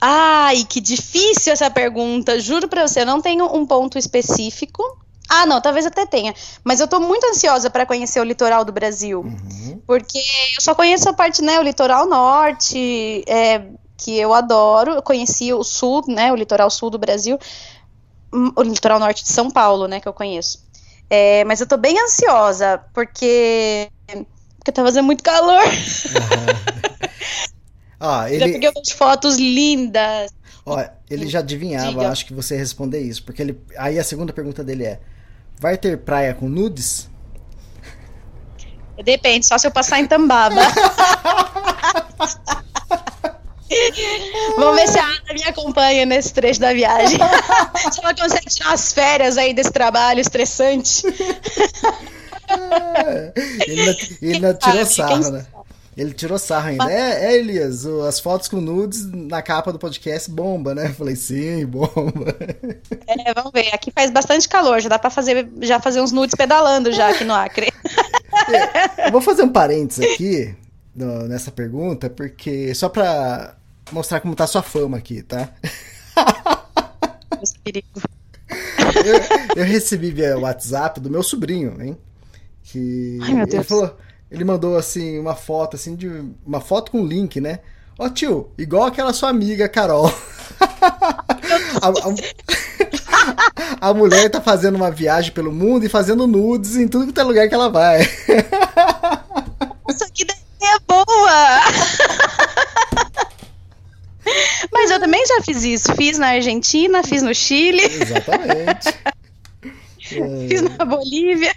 Ai, 0.00 0.64
que 0.68 0.80
difícil 0.80 1.52
essa 1.52 1.70
pergunta. 1.70 2.38
Juro 2.38 2.68
pra 2.68 2.86
você, 2.86 3.00
eu 3.00 3.06
não 3.06 3.20
tenho 3.20 3.46
um 3.46 3.66
ponto 3.66 3.98
específico. 3.98 4.82
Ah, 5.28 5.46
não, 5.46 5.60
talvez 5.60 5.86
até 5.86 6.06
tenha. 6.06 6.34
Mas 6.62 6.78
eu 6.80 6.86
tô 6.86 7.00
muito 7.00 7.24
ansiosa 7.26 7.68
pra 7.70 7.86
conhecer 7.86 8.20
o 8.20 8.24
litoral 8.24 8.64
do 8.64 8.72
Brasil. 8.72 9.24
Porque 9.86 10.18
eu 10.18 10.62
só 10.62 10.74
conheço 10.74 11.08
a 11.08 11.12
parte, 11.12 11.42
né, 11.42 11.58
o 11.58 11.62
litoral 11.62 12.06
norte, 12.06 13.24
é, 13.26 13.70
que 13.96 14.16
eu 14.18 14.34
adoro. 14.34 14.92
Eu 14.92 15.02
conheci 15.02 15.52
o 15.52 15.62
sul, 15.64 16.04
né, 16.08 16.32
o 16.32 16.36
litoral 16.36 16.70
sul 16.70 16.90
do 16.90 16.98
Brasil. 16.98 17.38
Hum, 18.32 18.52
O 18.56 18.62
litoral 18.62 18.98
norte 18.98 19.22
de 19.22 19.30
São 19.32 19.50
Paulo, 19.50 19.86
né, 19.88 20.00
que 20.00 20.08
eu 20.08 20.12
conheço. 20.12 20.64
É, 21.08 21.44
mas 21.44 21.60
eu 21.60 21.66
tô 21.66 21.76
bem 21.76 21.98
ansiosa, 22.02 22.80
porque... 22.92 23.88
Porque 24.58 24.72
tá 24.72 24.82
fazendo 24.82 25.04
muito 25.06 25.22
calor. 25.22 25.62
Ah, 27.98 28.28
Já 28.28 28.34
ele, 28.34 28.52
peguei 28.52 28.68
umas 28.68 28.90
fotos 28.90 29.38
lindas. 29.38 30.30
ó, 30.66 30.84
ele 31.08 31.26
já 31.28 31.38
adivinhava, 31.38 31.88
Diga. 31.92 32.10
acho 32.10 32.26
que 32.26 32.34
você 32.34 32.52
ia 32.54 32.60
responder 32.60 33.00
isso, 33.00 33.24
porque 33.24 33.40
ele, 33.40 33.58
aí 33.78 33.98
a 33.98 34.04
segunda 34.04 34.34
pergunta 34.34 34.62
dele 34.62 34.84
é: 34.84 35.00
vai 35.58 35.78
ter 35.78 35.96
praia 35.98 36.34
com 36.34 36.46
nudes? 36.46 37.08
Depende, 39.02 39.46
só 39.46 39.56
se 39.56 39.66
eu 39.66 39.70
passar 39.70 39.98
em 39.98 40.06
Tambaba. 40.06 40.60
Vamos 44.56 44.80
ver 44.80 44.88
se 44.88 44.98
a 44.98 45.04
Ana 45.04 45.34
me 45.34 45.42
acompanha 45.44 46.06
nesse 46.06 46.32
trecho 46.32 46.60
da 46.60 46.72
viagem. 46.72 47.18
se 47.92 48.00
ela 48.00 48.14
consegue 48.14 48.46
tirar 48.46 48.72
as 48.72 48.92
férias 48.92 49.36
aí 49.36 49.52
desse 49.52 49.70
trabalho 49.70 50.20
estressante. 50.20 51.06
Ele 53.66 53.80
ainda, 53.80 53.96
ele 54.22 54.34
ainda 54.34 54.54
Quem 54.54 54.72
tirou 54.72 54.86
sarro, 54.86 55.30
né? 55.30 55.46
Ele 55.96 56.12
tirou 56.12 56.38
sarro 56.38 56.68
ainda. 56.68 56.92
É, 56.92 57.32
é, 57.32 57.38
Elias, 57.38 57.86
as 57.86 58.20
fotos 58.20 58.48
com 58.48 58.60
nudes 58.60 59.10
na 59.10 59.40
capa 59.40 59.72
do 59.72 59.78
podcast 59.78 60.30
bomba, 60.30 60.74
né? 60.74 60.90
Falei, 60.90 61.16
sim, 61.16 61.64
bomba. 61.64 62.36
É, 63.06 63.34
vamos 63.34 63.50
ver. 63.52 63.74
Aqui 63.74 63.90
faz 63.90 64.10
bastante 64.10 64.48
calor, 64.48 64.80
já 64.80 64.90
dá 64.90 64.98
pra 64.98 65.10
fazer, 65.10 65.48
já 65.62 65.80
fazer 65.80 66.00
uns 66.00 66.12
nudes 66.12 66.34
pedalando 66.34 66.92
já 66.92 67.08
aqui 67.08 67.24
no 67.24 67.34
Acre. 67.34 67.72
Eu 69.06 69.10
vou 69.10 69.22
fazer 69.22 69.42
um 69.42 69.48
parênteses 69.48 70.04
aqui 70.04 70.54
no- 70.96 71.28
nessa 71.28 71.50
pergunta, 71.50 72.08
porque 72.10 72.74
só 72.74 72.88
pra 72.88 73.54
mostrar 73.92 74.20
como 74.20 74.34
tá 74.34 74.44
a 74.44 74.48
sua 74.48 74.62
fama 74.62 74.96
aqui, 74.96 75.22
tá? 75.22 75.50
Eu, 79.04 79.62
eu 79.62 79.64
recebi 79.64 80.10
via 80.10 80.38
WhatsApp 80.38 81.00
do 81.00 81.10
meu 81.10 81.22
sobrinho, 81.22 81.76
hein? 81.80 81.96
Que 82.62 83.18
Ai, 83.22 83.32
meu 83.34 83.42
ele 83.42 83.50
Deus. 83.52 83.66
falou, 83.66 83.96
ele 84.30 84.44
mandou 84.44 84.76
assim 84.76 85.18
uma 85.18 85.34
foto 85.34 85.76
assim 85.76 85.94
de 85.94 86.08
uma 86.44 86.60
foto 86.60 86.90
com 86.90 87.04
link, 87.06 87.40
né? 87.40 87.60
Ó 87.98 88.08
tio, 88.08 88.50
igual 88.58 88.84
aquela 88.84 89.12
sua 89.12 89.30
amiga 89.30 89.68
Carol. 89.68 90.12
a, 91.80 91.88
a- 91.88 93.90
a 93.90 93.94
mulher 93.94 94.28
tá 94.30 94.40
fazendo 94.40 94.76
uma 94.76 94.90
viagem 94.90 95.32
pelo 95.32 95.52
mundo 95.52 95.84
e 95.84 95.88
fazendo 95.88 96.26
nudes 96.26 96.76
em 96.76 96.88
tudo 96.88 97.12
que 97.12 97.20
é 97.20 97.22
lugar 97.22 97.48
que 97.48 97.54
ela 97.54 97.68
vai. 97.70 98.02
Isso 99.88 100.04
aqui 100.04 100.24
daí 100.24 100.36
é 100.66 100.78
boa! 100.86 101.60
Mas 104.72 104.90
eu 104.90 104.98
também 105.00 105.24
já 105.26 105.40
fiz 105.42 105.62
isso. 105.62 105.94
Fiz 105.94 106.18
na 106.18 106.28
Argentina, 106.28 107.02
fiz 107.02 107.22
no 107.22 107.34
Chile, 107.34 107.82
Exatamente. 107.82 108.94
fiz 110.48 110.62
na 110.62 110.84
Bolívia. 110.84 111.54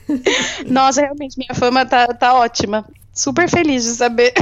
Nossa, 0.66 1.00
realmente, 1.00 1.36
minha 1.36 1.54
fama 1.54 1.84
tá, 1.84 2.06
tá 2.08 2.34
ótima. 2.34 2.84
Super 3.12 3.48
feliz 3.48 3.84
de 3.84 3.90
saber. 3.90 4.32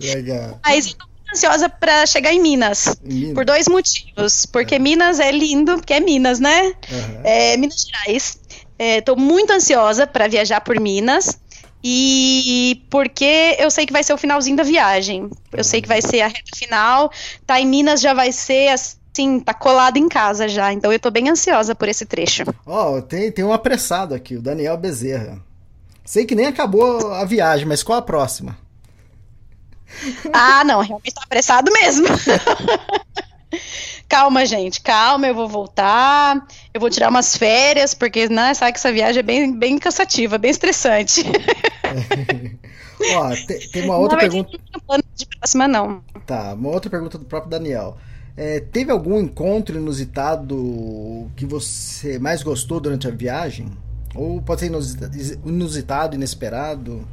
Legal. 0.00 0.58
Mas 0.64 0.86
eu 0.86 0.94
tô 0.94 1.06
muito 1.06 1.32
ansiosa 1.32 1.68
pra 1.68 2.06
chegar 2.06 2.32
em 2.32 2.40
Minas. 2.40 2.96
Minas. 3.02 3.34
Por 3.34 3.44
dois 3.44 3.68
motivos. 3.68 4.46
Porque 4.46 4.78
Minas 4.78 5.20
é 5.20 5.30
lindo, 5.30 5.76
porque 5.76 5.94
é 5.94 6.00
Minas, 6.00 6.40
né? 6.40 6.74
Aham. 6.90 7.20
É, 7.22 7.56
Minas 7.56 7.86
Gerais. 7.86 8.39
É, 8.80 9.02
tô 9.02 9.14
muito 9.14 9.52
ansiosa 9.52 10.06
pra 10.06 10.26
viajar 10.26 10.62
por 10.62 10.80
Minas. 10.80 11.38
E 11.84 12.82
porque 12.88 13.56
eu 13.58 13.70
sei 13.70 13.84
que 13.84 13.92
vai 13.92 14.02
ser 14.02 14.14
o 14.14 14.18
finalzinho 14.18 14.56
da 14.56 14.62
viagem. 14.62 15.28
Eu 15.52 15.62
sei 15.62 15.82
que 15.82 15.88
vai 15.88 16.00
ser 16.00 16.22
a 16.22 16.28
reta 16.28 16.56
final. 16.56 17.12
Tá 17.46 17.60
em 17.60 17.66
Minas 17.66 18.00
já 18.00 18.14
vai 18.14 18.32
ser 18.32 18.68
assim, 18.68 19.38
tá 19.38 19.52
colado 19.52 19.98
em 19.98 20.08
casa 20.08 20.48
já. 20.48 20.72
Então 20.72 20.90
eu 20.90 20.98
tô 20.98 21.10
bem 21.10 21.28
ansiosa 21.28 21.74
por 21.74 21.90
esse 21.90 22.06
trecho. 22.06 22.44
Ó, 22.64 22.96
oh, 22.96 23.02
tem, 23.02 23.30
tem 23.30 23.44
um 23.44 23.52
apressado 23.52 24.14
aqui, 24.14 24.36
o 24.36 24.42
Daniel 24.42 24.78
Bezerra. 24.78 25.38
Sei 26.02 26.24
que 26.24 26.34
nem 26.34 26.46
acabou 26.46 27.12
a 27.12 27.24
viagem, 27.26 27.66
mas 27.66 27.82
qual 27.82 27.98
a 27.98 28.02
próxima? 28.02 28.56
Ah, 30.32 30.64
não, 30.64 30.80
realmente 30.80 31.14
tá 31.14 31.22
apressado 31.22 31.70
mesmo. 31.70 32.06
calma, 34.10 34.44
gente, 34.44 34.80
calma, 34.80 35.28
eu 35.28 35.34
vou 35.34 35.48
voltar, 35.48 36.44
eu 36.74 36.80
vou 36.80 36.90
tirar 36.90 37.08
umas 37.08 37.36
férias, 37.36 37.94
porque 37.94 38.28
né, 38.28 38.52
sabe 38.52 38.72
que 38.72 38.78
essa 38.78 38.92
viagem 38.92 39.20
é 39.20 39.22
bem, 39.22 39.56
bem 39.56 39.78
cansativa, 39.78 40.36
bem 40.36 40.50
estressante. 40.50 41.22
Ó, 43.14 43.30
tem, 43.46 43.60
tem, 43.70 43.84
uma 43.84 43.96
outra 43.96 44.16
não, 44.16 44.20
pergunta. 44.20 44.58
Não 44.74 44.80
plano 44.80 45.04
de 45.14 45.26
próxima, 45.26 45.68
não. 45.68 46.02
Tá, 46.26 46.52
uma 46.54 46.68
outra 46.70 46.90
pergunta 46.90 47.16
do 47.16 47.24
próprio 47.24 47.50
Daniel. 47.50 47.96
É, 48.36 48.60
teve 48.60 48.90
algum 48.90 49.18
encontro 49.18 49.78
inusitado 49.78 51.30
que 51.36 51.46
você 51.46 52.18
mais 52.18 52.42
gostou 52.42 52.80
durante 52.80 53.06
a 53.06 53.10
viagem? 53.10 53.70
Ou 54.14 54.42
pode 54.42 54.60
ser 54.60 54.72
inusitado, 55.46 56.16
inesperado? 56.16 57.06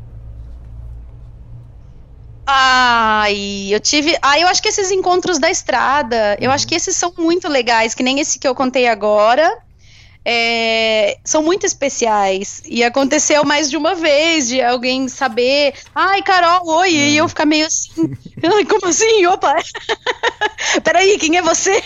Ai, 2.49 3.68
eu 3.74 3.80
tive. 3.82 4.18
Ah, 4.22 4.40
eu 4.40 4.48
acho 4.48 4.61
que 4.61 4.69
esses 4.69 4.90
encontros 4.90 5.38
da 5.38 5.52
estrada, 5.52 6.38
eu 6.40 6.49
acho 6.49 6.65
que 6.65 6.76
esses 6.76 6.95
são 6.95 7.14
muito 7.18 7.49
legais, 7.49 7.94
que 7.94 8.02
nem 8.02 8.22
esse 8.22 8.40
que 8.40 8.48
eu 8.48 8.56
contei 8.56 8.88
agora. 8.88 9.61
É, 10.30 11.18
são 11.24 11.41
muito 11.41 11.65
especiais. 11.65 12.61
E 12.65 12.84
aconteceu 12.84 13.45
mais 13.45 13.69
de 13.69 13.78
uma 13.78 13.95
vez 13.95 14.48
de 14.48 14.61
alguém 14.61 15.07
saber, 15.07 15.74
ai, 15.95 16.22
Carol, 16.22 16.68
oi, 16.68 16.91
e 16.91 17.18
eu 17.18 17.30
ficar 17.30 17.45
meio 17.45 17.65
assim, 17.65 18.14
como 18.69 18.88
assim? 18.88 19.26
Opa! 19.26 19.56
Peraí, 20.84 21.18
quem 21.18 21.38
é 21.38 21.41
você? 21.41 21.82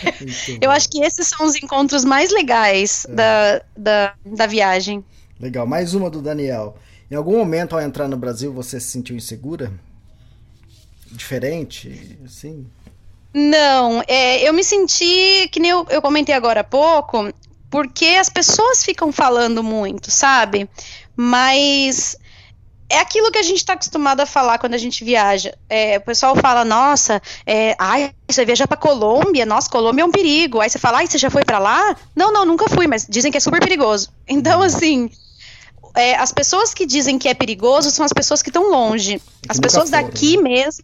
Eu 0.60 0.72
acho 0.72 0.90
que 0.90 1.04
esses 1.04 1.28
são 1.28 1.46
os 1.46 1.56
encontros 1.56 2.04
mais 2.04 2.32
legais 2.32 3.06
é. 3.10 3.14
da, 3.14 3.62
da, 3.78 4.14
da 4.26 4.48
viagem. 4.48 5.06
Legal, 5.40 5.68
mais 5.68 5.94
uma 5.94 6.10
do 6.10 6.20
Daniel. 6.20 6.76
Em 7.12 7.16
algum 7.16 7.38
momento 7.38 7.76
ao 7.76 7.82
entrar 7.82 8.08
no 8.08 8.18
Brasil 8.18 8.52
você 8.52 8.80
se 8.80 8.88
sentiu 8.88 9.16
insegura? 9.16 9.72
Diferente, 11.12 12.18
assim? 12.26 12.66
Não, 13.34 14.04
é, 14.08 14.48
eu 14.48 14.54
me 14.54 14.64
senti, 14.64 15.48
que 15.52 15.60
nem 15.60 15.72
eu, 15.72 15.86
eu 15.90 16.02
comentei 16.02 16.36
agora 16.36 16.62
há 16.62 16.64
pouco, 16.64 17.32
porque 17.70 18.06
as 18.06 18.30
pessoas 18.30 18.84
ficam 18.84 19.12
falando 19.12 19.64
muito, 19.64 20.12
sabe? 20.12 20.70
Mas 21.16 22.18
é 22.90 23.00
aquilo 23.00 23.32
que 23.32 23.38
a 23.38 23.44
gente 23.44 23.60
está 23.60 23.74
acostumado 23.74 24.20
a 24.20 24.26
falar 24.26 24.60
quando 24.60 24.74
a 24.74 24.78
gente 24.78 25.06
viaja. 25.06 25.56
É, 25.70 25.98
o 25.98 26.02
pessoal 26.02 26.36
fala, 26.36 26.66
nossa, 26.66 27.22
é, 27.46 27.74
ai, 27.80 28.12
você 28.30 28.44
viaja 28.44 28.68
para 28.68 28.76
Colômbia, 28.76 29.46
nossa, 29.46 29.70
Colômbia 29.70 30.02
é 30.02 30.06
um 30.06 30.12
perigo. 30.12 30.60
Aí 30.60 30.70
você 30.70 30.78
fala, 30.78 30.98
ai, 30.98 31.08
você 31.08 31.18
já 31.18 31.30
foi 31.30 31.46
para 31.46 31.58
lá? 31.58 31.96
Não, 32.14 32.34
não, 32.34 32.46
nunca 32.46 32.68
fui, 32.68 32.88
mas 32.88 33.08
dizem 33.10 33.32
que 33.32 33.38
é 33.38 33.42
super 33.42 33.62
perigoso. 33.62 34.10
Então, 34.28 34.60
hum. 34.60 34.64
assim, 34.64 35.10
é, 35.96 36.16
as 36.16 36.34
pessoas 36.34 36.74
que 36.74 36.86
dizem 36.86 37.18
que 37.18 37.30
é 37.30 37.34
perigoso 37.34 37.90
são 37.92 38.04
as 38.04 38.12
pessoas 38.12 38.42
que 38.42 38.50
estão 38.50 38.70
longe. 38.70 39.22
As 39.48 39.58
pessoas 39.58 39.90
foram, 39.90 40.04
daqui 40.04 40.36
né? 40.36 40.44
mesmo 40.44 40.84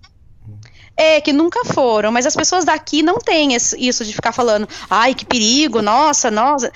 é, 0.97 1.21
que 1.21 1.31
nunca 1.31 1.63
foram, 1.63 2.11
mas 2.11 2.25
as 2.25 2.35
pessoas 2.35 2.65
daqui 2.65 3.03
não 3.03 3.19
têm 3.19 3.55
isso 3.55 4.03
de 4.03 4.13
ficar 4.13 4.31
falando, 4.31 4.67
ai, 4.89 5.13
que 5.13 5.25
perigo, 5.25 5.81
nossa, 5.81 6.31
nossa. 6.31 6.71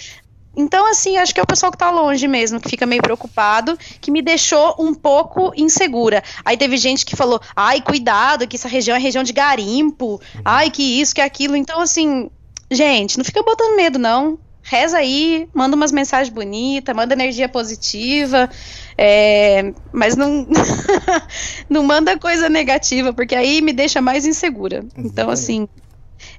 Então, 0.56 0.86
assim, 0.90 1.18
acho 1.18 1.34
que 1.34 1.40
é 1.40 1.44
o 1.44 1.48
pessoal 1.48 1.72
que 1.72 1.78
tá 1.78 1.90
longe 1.90 2.28
mesmo, 2.28 2.60
que 2.60 2.70
fica 2.70 2.86
meio 2.86 3.02
preocupado, 3.02 3.78
que 4.02 4.12
me 4.12 4.22
deixou 4.22 4.76
um 4.78 4.94
pouco 4.94 5.52
insegura. 5.56 6.22
Aí 6.44 6.58
teve 6.58 6.78
gente 6.78 7.06
que 7.06 7.16
falou, 7.16 7.42
ai, 7.56 7.82
cuidado, 7.82 8.48
que 8.48 8.58
essa 8.58 8.68
região 8.68 8.96
é 8.96 9.00
região 9.00 9.24
de 9.24 9.34
garimpo, 9.34 10.22
ai, 10.44 10.70
que 10.70 11.02
isso, 11.02 11.16
que 11.16 11.22
aquilo. 11.22 11.56
Então, 11.56 11.80
assim, 11.80 12.30
gente, 12.70 13.18
não 13.18 13.26
fica 13.26 13.42
botando 13.42 13.78
medo, 13.78 13.98
não 13.98 14.38
reza 14.72 15.00
aí, 15.00 15.50
manda 15.54 15.76
umas 15.76 15.92
mensagens 15.92 16.34
bonitas, 16.34 16.96
manda 16.96 17.14
energia 17.14 17.50
positiva, 17.50 18.50
é, 18.98 19.74
mas 19.92 20.16
não, 20.16 20.48
não 21.70 21.84
manda 21.84 22.18
coisa 22.18 22.48
negativa, 22.48 23.12
porque 23.12 23.36
aí 23.36 23.62
me 23.62 23.74
deixa 23.74 24.02
mais 24.02 24.26
insegura. 24.26 24.86
Então, 24.96 25.30
assim, 25.30 25.68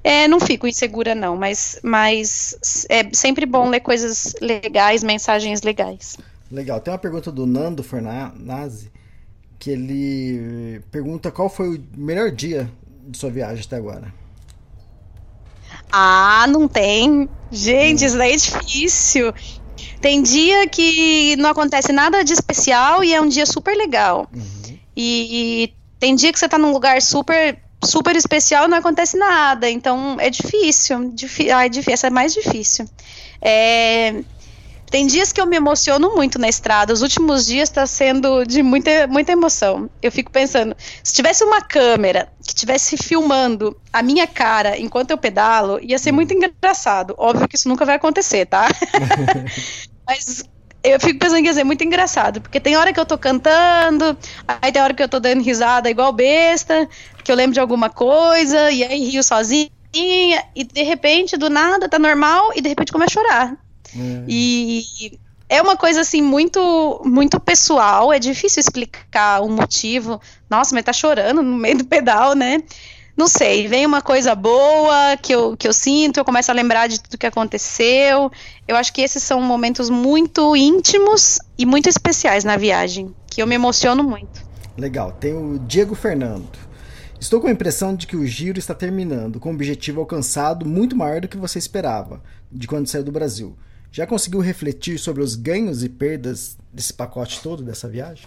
é, 0.03 0.27
não 0.27 0.41
fico 0.41 0.67
insegura, 0.67 1.15
não, 1.15 1.37
mas, 1.37 1.79
mas 1.83 2.87
é 2.89 3.13
sempre 3.13 3.45
bom 3.45 3.69
ler 3.69 3.81
coisas 3.81 4.35
legais, 4.41 5.05
mensagens 5.05 5.61
legais. 5.61 6.17
Legal. 6.51 6.81
Tem 6.81 6.91
uma 6.91 6.99
pergunta 6.99 7.31
do 7.31 7.45
Nando 7.45 7.83
Fornazzi, 7.83 8.91
que 9.59 9.71
ele 9.71 10.81
pergunta 10.91 11.31
qual 11.31 11.51
foi 11.51 11.77
o 11.77 11.85
melhor 11.95 12.31
dia 12.31 12.71
de 13.07 13.19
sua 13.19 13.31
viagem 13.31 13.63
até 13.63 13.77
agora. 13.77 14.22
Ah, 15.93 16.47
não 16.48 16.66
tem. 16.66 17.28
Gente, 17.51 18.05
isso 18.06 18.16
daí 18.16 18.32
é 18.32 18.36
difícil. 18.36 19.32
Tem 20.01 20.23
dia 20.23 20.66
que 20.66 21.36
não 21.36 21.51
acontece 21.51 21.93
nada 21.93 22.24
de 22.24 22.32
especial 22.32 23.05
e 23.05 23.14
é 23.14 23.20
um 23.20 23.28
dia 23.28 23.44
super 23.44 23.77
legal. 23.77 24.27
Uhum. 24.35 24.78
E, 24.97 25.64
e, 25.64 25.74
tem 26.01 26.14
dia 26.14 26.32
que 26.32 26.39
você 26.39 26.48
tá 26.48 26.59
num 26.59 26.73
lugar 26.73 27.01
super 27.01 27.59
super 27.85 28.14
especial 28.14 28.64
e 28.64 28.69
não 28.69 28.78
acontece 28.78 29.16
nada. 29.16 29.69
Então 29.69 30.16
é 30.19 30.31
difícil. 30.31 31.10
Difi 31.10 31.51
ah, 31.51 31.66
é 31.66 31.69
difícil. 31.69 31.93
Essa 31.93 32.06
é 32.06 32.10
mais 32.10 32.32
difícil. 32.32 32.86
É, 33.40 34.23
tem 34.93 35.06
dias 35.06 35.32
que 35.32 35.40
eu 35.40 35.47
me 35.47 35.56
emociono 35.56 36.14
muito 36.14 36.39
na 36.39 36.51
estrada. 36.51 36.93
Os 36.93 37.01
últimos 37.01 37.47
dias 37.47 37.70
está 37.70 37.86
sendo 37.86 38.44
de 38.44 38.62
muita, 38.62 39.06
muita 39.06 39.32
emoção. 39.32 39.89
Eu 40.02 40.12
fico 40.12 40.31
pensando, 40.31 40.77
se 41.02 41.14
tivesse 41.14 41.43
uma 41.43 41.62
câmera 41.62 42.28
que 42.44 42.51
estivesse 42.51 42.98
filmando 42.98 43.74
a 43.90 44.02
minha 44.02 44.27
cara 44.27 44.78
enquanto 44.78 45.10
eu 45.10 45.16
pedalo, 45.16 45.81
ia 45.82 45.98
ser 45.98 46.12
muito 46.12 46.35
engraçado. 46.35 47.14
Óbvio 47.16 47.48
que 47.48 47.56
isso 47.56 47.70
nunca 47.70 47.86
vai 47.86 47.97
acontecer, 47.97 48.44
tá? 48.44 48.69
Mas 50.06 50.44
eu 50.85 51.01
fico 51.01 51.19
pensando 51.19 51.40
que 51.40 51.47
ia 51.47 51.55
ser 51.55 51.64
muito 51.64 51.82
engraçado, 51.82 52.43
porque 52.43 52.60
tem 52.60 52.77
hora 52.77 52.93
que 52.93 53.01
eu 53.01 53.06
tô 53.06 53.16
cantando, 53.16 54.14
aí 54.47 54.70
tem 54.70 54.82
hora 54.82 54.93
que 54.93 55.02
eu 55.02 55.09
tô 55.09 55.19
dando 55.19 55.43
risada 55.43 55.89
igual 55.89 56.12
besta, 56.12 56.86
que 57.24 57.32
eu 57.32 57.36
lembro 57.36 57.55
de 57.55 57.60
alguma 57.60 57.89
coisa, 57.89 58.70
e 58.70 58.85
aí 58.85 59.09
rio 59.09 59.23
sozinha, 59.23 59.70
e 59.94 60.64
de 60.64 60.82
repente, 60.82 61.39
do 61.39 61.48
nada, 61.48 61.89
tá 61.89 61.98
normal, 61.98 62.52
e 62.55 62.60
de 62.60 62.69
repente 62.69 62.93
começa 62.93 63.19
a 63.19 63.23
chorar. 63.23 63.62
E 64.28 65.19
é 65.48 65.60
uma 65.60 65.77
coisa 65.77 66.01
assim 66.01 66.23
muito 66.23 67.02
muito 67.05 67.39
pessoal, 67.39 68.12
é 68.12 68.19
difícil 68.19 68.60
explicar 68.60 69.43
o 69.43 69.48
motivo. 69.48 70.20
Nossa, 70.48 70.74
mas 70.74 70.85
tá 70.85 70.93
chorando 70.93 71.43
no 71.43 71.56
meio 71.56 71.78
do 71.78 71.85
pedal, 71.85 72.35
né? 72.35 72.62
Não 73.14 73.28
sei, 73.28 73.69
vem 73.69 73.85
uma 73.85 74.01
coisa 74.01 74.35
boa 74.35 75.16
que 75.20 75.35
eu, 75.35 75.55
que 75.55 75.69
eu 75.69 75.73
sinto, 75.73 76.19
eu 76.19 76.24
começo 76.24 76.51
a 76.51 76.55
lembrar 76.55 76.86
de 76.86 76.98
tudo 76.98 77.19
que 77.19 77.27
aconteceu. 77.27 78.32
Eu 78.66 78.74
acho 78.74 78.93
que 78.93 79.02
esses 79.02 79.23
são 79.23 79.40
momentos 79.43 79.90
muito 79.90 80.56
íntimos 80.56 81.39
e 81.59 81.66
muito 81.66 81.90
especiais 81.90 82.43
na 82.43 82.56
viagem, 82.56 83.14
que 83.27 83.43
eu 83.43 83.47
me 83.47 83.55
emociono 83.55 84.02
muito. 84.02 84.43
Legal. 84.78 85.12
Tem 85.12 85.35
o 85.35 85.59
Diego 85.59 85.94
Fernando. 85.94 86.48
Estou 87.20 87.40
com 87.40 87.47
a 87.47 87.52
impressão 87.52 87.94
de 87.94 88.06
que 88.06 88.16
o 88.16 88.27
giro 88.27 88.59
está 88.59 88.74
terminando, 88.74 89.39
com 89.39 89.51
um 89.51 89.55
objetivo 89.55 90.01
alcançado 90.01 90.66
muito 90.66 90.97
maior 90.97 91.20
do 91.20 91.28
que 91.28 91.36
você 91.36 91.59
esperava, 91.59 92.23
de 92.51 92.66
quando 92.66 92.89
saiu 92.89 93.05
do 93.05 93.12
Brasil. 93.12 93.55
Já 93.93 94.06
conseguiu 94.06 94.40
refletir 94.40 94.98
sobre 94.98 95.23
os 95.23 95.35
ganhos 95.35 95.85
e 95.85 95.89
perdas 95.89 96.56
desse 96.73 96.94
pacote 96.94 97.40
todo, 97.43 97.62
dessa 97.62 97.86
viagem? 97.86 98.24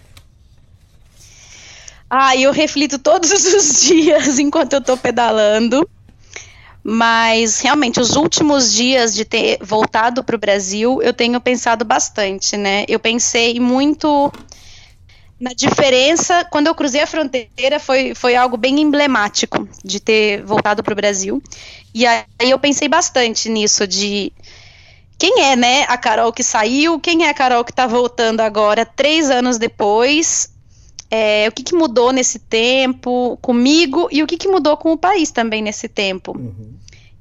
Ah, 2.08 2.36
eu 2.36 2.52
reflito 2.52 3.00
todos 3.00 3.32
os 3.34 3.82
dias 3.82 4.38
enquanto 4.38 4.74
eu 4.74 4.78
estou 4.78 4.96
pedalando. 4.96 5.88
Mas 6.84 7.58
realmente, 7.58 7.98
os 7.98 8.14
últimos 8.14 8.72
dias 8.72 9.12
de 9.12 9.24
ter 9.24 9.58
voltado 9.60 10.22
para 10.22 10.36
o 10.36 10.38
Brasil, 10.38 11.02
eu 11.02 11.12
tenho 11.12 11.40
pensado 11.40 11.84
bastante, 11.84 12.56
né? 12.56 12.84
Eu 12.86 13.00
pensei 13.00 13.58
muito 13.58 14.32
na 15.40 15.50
diferença. 15.52 16.44
Quando 16.44 16.68
eu 16.68 16.76
cruzei 16.76 17.00
a 17.00 17.06
fronteira, 17.08 17.80
foi, 17.80 18.14
foi 18.14 18.36
algo 18.36 18.56
bem 18.56 18.80
emblemático 18.80 19.68
de 19.84 19.98
ter 19.98 20.44
voltado 20.44 20.80
para 20.84 20.92
o 20.92 20.96
Brasil. 20.96 21.42
E 21.92 22.06
aí 22.06 22.24
eu 22.38 22.58
pensei 22.60 22.86
bastante 22.86 23.48
nisso, 23.48 23.84
de 23.84 24.32
quem 25.18 25.42
é, 25.42 25.56
né, 25.56 25.84
a 25.84 25.96
Carol 25.96 26.32
que 26.32 26.42
saiu, 26.42 27.00
quem 27.00 27.24
é 27.24 27.30
a 27.30 27.34
Carol 27.34 27.64
que 27.64 27.72
está 27.72 27.86
voltando 27.86 28.40
agora, 28.40 28.84
três 28.84 29.30
anos 29.30 29.56
depois, 29.56 30.50
é, 31.10 31.46
o 31.48 31.52
que, 31.52 31.62
que, 31.62 31.74
mudou 31.74 32.12
nesse 32.12 32.38
tempo 32.38 33.38
comigo 33.40 34.08
e 34.10 34.22
o 34.22 34.26
que, 34.26 34.36
que, 34.36 34.48
mudou 34.48 34.76
com 34.76 34.92
o 34.92 34.98
país 34.98 35.30
também 35.30 35.62
nesse 35.62 35.88
tempo. 35.88 36.36
Uhum. 36.36 36.74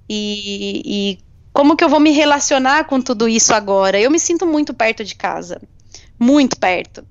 E, 0.10 0.82
e, 0.86 1.20
como 1.54 1.76
que 1.76 1.84
eu 1.84 1.90
vou 1.90 2.02
me 2.02 2.12
relacionar 2.12 2.84
com 2.86 3.00
tudo 3.00 3.30
isso 3.30 3.54
agora? 3.54 4.00
Eu 4.00 4.12
me 4.12 4.20
sinto 4.20 4.46
muito 4.46 4.74
perto 4.74 5.04
de 5.04 5.16
casa, 5.16 5.62
muito 6.20 6.58
perto. 6.58 7.06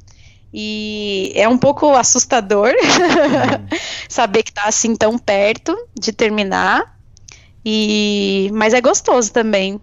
E 0.53 1.33
é 1.35 1.49
um 1.49 1.57
pouco 1.57 1.95
assustador 1.95 2.69
uhum. 2.69 3.79
saber 4.07 4.43
que 4.43 4.51
está 4.51 4.65
assim 4.65 4.95
tão 4.95 5.19
perto 5.19 5.75
de 5.99 6.13
terminar. 6.13 6.95
E 7.65 8.51
mas 8.53 8.75
é 8.75 8.81
gostoso 8.83 9.33
também 9.33 9.81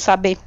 saber. 0.00 0.38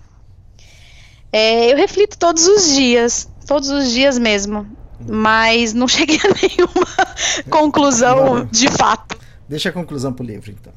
É, 1.31 1.71
eu 1.71 1.77
reflito 1.77 2.17
todos 2.17 2.47
os 2.47 2.73
dias, 2.73 3.29
todos 3.45 3.69
os 3.69 3.91
dias 3.91 4.17
mesmo, 4.17 4.65
mas 5.07 5.73
não 5.73 5.87
cheguei 5.89 6.17
a 6.17 6.33
nenhuma 6.33 6.87
conclusão 7.49 8.45
de 8.45 8.69
fato. 8.69 9.17
Deixa 9.47 9.69
a 9.69 9.71
conclusão 9.71 10.13
pro 10.13 10.25
livro, 10.25 10.51
então. 10.51 10.73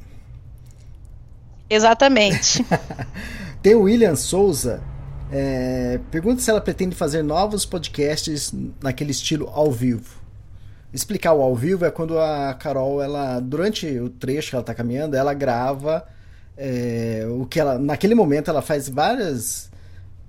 Exatamente. 1.69 2.65
Tem 3.61 3.75
o 3.75 3.83
William 3.83 4.15
Souza. 4.15 4.81
É, 5.31 5.99
pergunta 6.11 6.41
se 6.41 6.49
ela 6.49 6.61
pretende 6.61 6.95
fazer 6.95 7.23
novos 7.23 7.65
podcasts 7.65 8.53
naquele 8.81 9.11
estilo 9.11 9.49
ao 9.49 9.71
vivo. 9.71 10.21
Explicar 10.93 11.33
o 11.33 11.41
ao 11.41 11.55
vivo 11.55 11.85
é 11.85 11.89
quando 11.89 12.19
a 12.19 12.53
Carol, 12.53 13.01
ela 13.01 13.39
durante 13.39 13.87
o 13.97 14.09
trecho 14.09 14.49
que 14.49 14.55
ela 14.55 14.61
está 14.61 14.75
caminhando, 14.75 15.15
ela 15.15 15.33
grava 15.33 16.05
é, 16.57 17.25
o 17.29 17.45
que 17.45 17.59
ela 17.59 17.77
naquele 17.77 18.15
momento 18.15 18.49
ela 18.49 18.61
faz 18.61 18.87
várias 18.87 19.69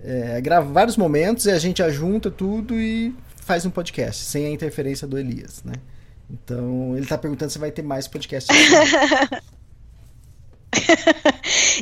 é, 0.02 0.40
grava 0.40 0.70
vários 0.70 0.96
momentos 0.96 1.46
e 1.46 1.50
a 1.50 1.58
gente 1.58 1.82
ajunta 1.82 2.30
tudo 2.30 2.78
e 2.78 3.14
faz 3.36 3.66
um 3.66 3.70
podcast 3.70 4.24
sem 4.24 4.46
a 4.46 4.50
interferência 4.50 5.06
do 5.06 5.18
Elias, 5.18 5.62
né? 5.64 5.74
Então 6.30 6.92
ele 6.94 7.04
está 7.04 7.18
perguntando 7.18 7.50
se 7.50 7.58
vai 7.58 7.70
ter 7.70 7.82
mais 7.82 8.08
podcast. 8.08 8.50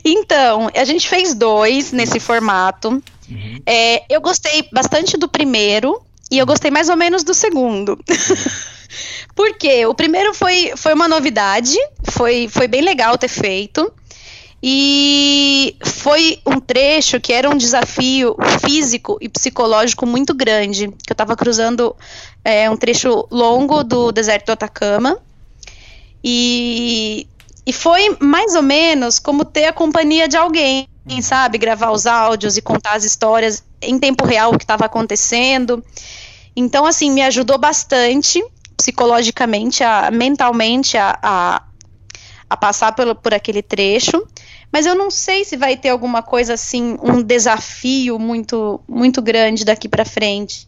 então, 0.05 0.69
a 0.75 0.85
gente 0.85 1.09
fez 1.09 1.35
dois 1.35 1.93
nesse 1.93 2.21
formato. 2.21 3.03
Uhum. 3.29 3.63
É, 3.65 4.05
eu 4.13 4.21
gostei 4.21 4.69
bastante 4.73 5.17
do 5.17 5.29
primeiro 5.29 6.03
e 6.31 6.39
eu 6.39 6.47
gostei 6.47 6.71
mais 6.71 6.89
ou 6.89 6.97
menos 6.97 7.25
do 7.25 7.35
segundo. 7.35 7.99
Porque 9.35 9.87
o 9.87 9.95
primeiro 9.95 10.35
foi, 10.35 10.73
foi 10.77 10.93
uma 10.93 11.09
novidade, 11.09 11.77
foi, 12.11 12.49
foi 12.49 12.69
bem 12.69 12.83
legal 12.83 13.17
ter 13.17 13.29
feito. 13.29 13.91
E 14.63 15.77
foi 15.85 16.39
um 16.47 16.61
trecho 16.61 17.21
que 17.21 17.33
era 17.33 17.51
um 17.51 17.57
desafio 17.57 18.37
físico 18.65 19.19
e 19.21 19.29
psicológico 19.29 20.07
muito 20.07 20.33
grande. 20.33 20.89
Que 20.89 21.11
eu 21.11 21.15
estava 21.15 21.35
cruzando 21.35 21.97
é, 22.45 22.71
um 22.71 22.77
trecho 22.77 23.27
longo 23.31 23.83
do 23.83 24.13
deserto 24.13 24.47
do 24.47 24.53
Atacama. 24.53 25.19
E 26.23 27.27
e 27.65 27.73
foi 27.73 28.17
mais 28.21 28.55
ou 28.55 28.63
menos 28.63 29.19
como 29.19 29.45
ter 29.45 29.67
a 29.67 29.73
companhia 29.73 30.27
de 30.27 30.37
alguém, 30.37 30.89
sabe? 31.23 31.59
Gravar 31.59 31.93
os 31.93 32.07
áudios 32.07 32.57
e 32.57 32.63
contar 32.63 32.95
as 32.95 33.05
histórias 33.05 33.63
em 33.81 33.99
tempo 33.99 34.25
real 34.25 34.53
o 34.53 34.59
que 34.59 34.65
estava 34.65 34.87
acontecendo. 34.87 35.83
Então, 36.57 36.85
assim, 36.85 37.11
me 37.11 37.23
ajudou 37.23 37.59
bastante 37.59 38.45
psicologicamente, 38.77 39.85
a, 39.85 40.11
mentalmente, 40.11 40.99
a, 40.99 41.17
a, 41.23 41.63
a 42.51 42.57
passar 42.57 42.93
pelo, 42.93 43.15
por 43.15 43.33
aquele 43.33 43.63
trecho. 43.63 44.27
Mas 44.73 44.87
eu 44.87 44.95
não 44.95 45.11
sei 45.11 45.45
se 45.45 45.57
vai 45.57 45.77
ter 45.77 45.91
alguma 45.91 46.23
coisa 46.23 46.55
assim, 46.55 46.97
um 47.03 47.23
desafio 47.23 48.19
muito, 48.19 48.81
muito 48.89 49.21
grande 49.21 49.65
daqui 49.65 49.89
para 49.89 50.05
frente. 50.05 50.67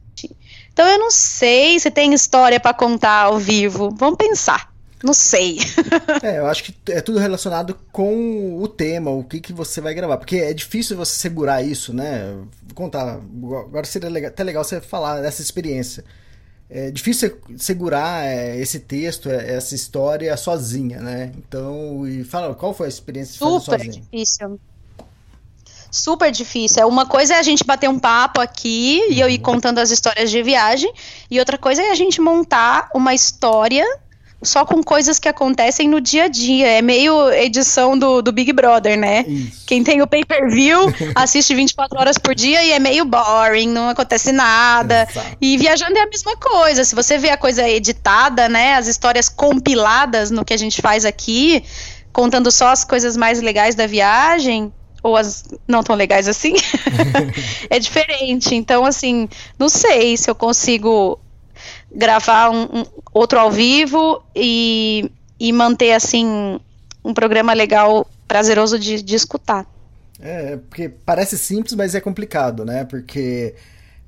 Então 0.73 0.87
eu 0.89 0.99
não 0.99 1.11
sei 1.11 1.79
se 1.79 1.89
tem 1.89 2.13
história 2.13 2.59
para 2.59 2.75
contar 2.75 3.27
ao 3.27 3.39
vivo. 3.39 3.95
Vamos 3.97 4.17
pensar. 4.17 4.75
Não 5.05 5.13
sei. 5.13 5.59
é, 6.23 6.39
eu 6.39 6.47
acho 6.47 6.65
que 6.65 6.75
é 6.91 7.01
tudo 7.01 7.19
relacionado 7.19 7.79
com 7.93 8.61
o 8.61 8.67
tema, 8.67 9.11
o 9.11 9.23
que, 9.23 9.39
que 9.39 9.53
você 9.53 9.81
vai 9.81 9.95
gravar. 9.95 10.17
Porque 10.17 10.37
é 10.37 10.53
difícil 10.53 10.97
você 10.97 11.15
segurar 11.17 11.63
isso, 11.63 11.93
né? 11.95 12.35
Vou 12.63 12.75
contar. 12.75 13.21
Agora 13.21 13.85
seria 13.85 14.09
legal, 14.09 14.31
até 14.31 14.43
legal 14.43 14.65
você 14.65 14.81
falar 14.81 15.21
dessa 15.21 15.43
experiência. 15.43 16.05
É 16.69 16.91
difícil 16.91 17.39
segurar 17.59 18.25
é, 18.25 18.59
esse 18.59 18.81
texto, 18.81 19.29
é, 19.29 19.55
essa 19.55 19.75
história 19.75 20.37
sozinha, 20.37 21.01
né? 21.01 21.33
Então, 21.37 22.07
e 22.07 22.25
fala, 22.25 22.55
qual 22.55 22.73
foi 22.73 22.87
a 22.87 22.89
experiência 22.89 23.35
de 23.35 23.39
fazer 23.39 23.61
Super 23.61 23.79
sozinha? 23.79 24.03
difícil. 24.03 24.61
Super 25.91 26.33
difícil. 26.33 26.83
É 26.83 26.87
uma 26.87 27.07
coisa 27.07 27.35
é 27.35 27.39
a 27.39 27.43
gente 27.43 27.63
bater 27.65 27.89
um 27.89 27.99
papo 27.99 28.41
aqui 28.41 29.01
uhum. 29.07 29.13
e 29.13 29.21
eu 29.21 29.29
ir 29.29 29.37
uhum. 29.37 29.43
contando 29.43 29.79
as 29.79 29.91
histórias 29.91 30.31
de 30.31 30.43
viagem, 30.43 30.93
e 31.31 31.39
outra 31.39 31.57
coisa 31.57 31.83
é 31.83 31.91
a 31.91 31.95
gente 31.95 32.21
montar 32.21 32.89
uma 32.95 33.15
história 33.15 33.85
só 34.45 34.65
com 34.65 34.83
coisas 34.83 35.19
que 35.19 35.29
acontecem 35.29 35.89
no 35.89 36.01
dia 36.01 36.25
a 36.25 36.29
dia. 36.29 36.69
É 36.69 36.83
meio 36.83 37.31
edição 37.33 37.99
do, 37.99 38.23
do 38.23 38.33
Big 38.33 38.53
Brother, 38.53 38.99
né? 38.99 39.25
Isso. 39.27 39.65
Quem 39.67 39.83
tem 39.83 40.03
o 40.03 40.07
pay-per-view 40.07 40.93
assiste 41.15 41.55
24 41.55 41.99
horas 41.99 42.19
por 42.19 42.35
dia 42.35 42.63
e 42.63 42.73
é 42.73 42.79
meio 42.79 43.05
boring, 43.05 43.69
não 43.69 43.89
acontece 43.89 44.33
nada. 44.33 45.07
Exato. 45.11 45.37
E 45.41 45.57
viajando 45.57 45.99
é 45.99 46.03
a 46.03 46.07
mesma 46.07 46.37
coisa. 46.37 46.85
Se 46.85 46.95
você 46.95 47.19
vê 47.19 47.31
a 47.31 47.37
coisa 47.37 47.69
editada, 47.69 48.49
né? 48.49 48.75
As 48.75 48.87
histórias 48.87 49.29
compiladas 49.29 50.31
no 50.31 50.45
que 50.45 50.55
a 50.55 50.59
gente 50.59 50.81
faz 50.81 51.05
aqui, 51.05 51.65
contando 52.13 52.51
só 52.51 52.69
as 52.69 52.85
coisas 52.85 53.17
mais 53.17 53.41
legais 53.41 53.75
da 53.75 53.87
viagem, 53.87 54.73
ou 55.03 55.17
as 55.17 55.45
não 55.69 55.83
tão 55.83 55.95
legais 55.95 56.27
assim, 56.27 56.55
é 57.69 57.79
diferente. 57.79 58.55
Então, 58.55 58.85
assim, 58.87 59.29
não 59.59 59.69
sei 59.69 60.17
se 60.17 60.31
eu 60.31 60.35
consigo 60.35 61.21
gravar 61.95 62.51
um, 62.51 62.63
um, 62.65 62.85
outro 63.13 63.39
ao 63.39 63.51
vivo 63.51 64.23
e, 64.35 65.11
e 65.39 65.53
manter 65.53 65.93
assim 65.93 66.59
um 67.05 67.15
programa 67.15 67.53
legal, 67.53 68.07
prazeroso 68.27 68.79
de, 68.79 69.03
de 69.03 69.15
escutar. 69.15 69.67
É, 70.21 70.57
porque 70.57 70.89
parece 70.89 71.37
simples, 71.37 71.75
mas 71.75 71.95
é 71.95 72.01
complicado, 72.01 72.65
né? 72.65 72.85
Porque 72.85 73.55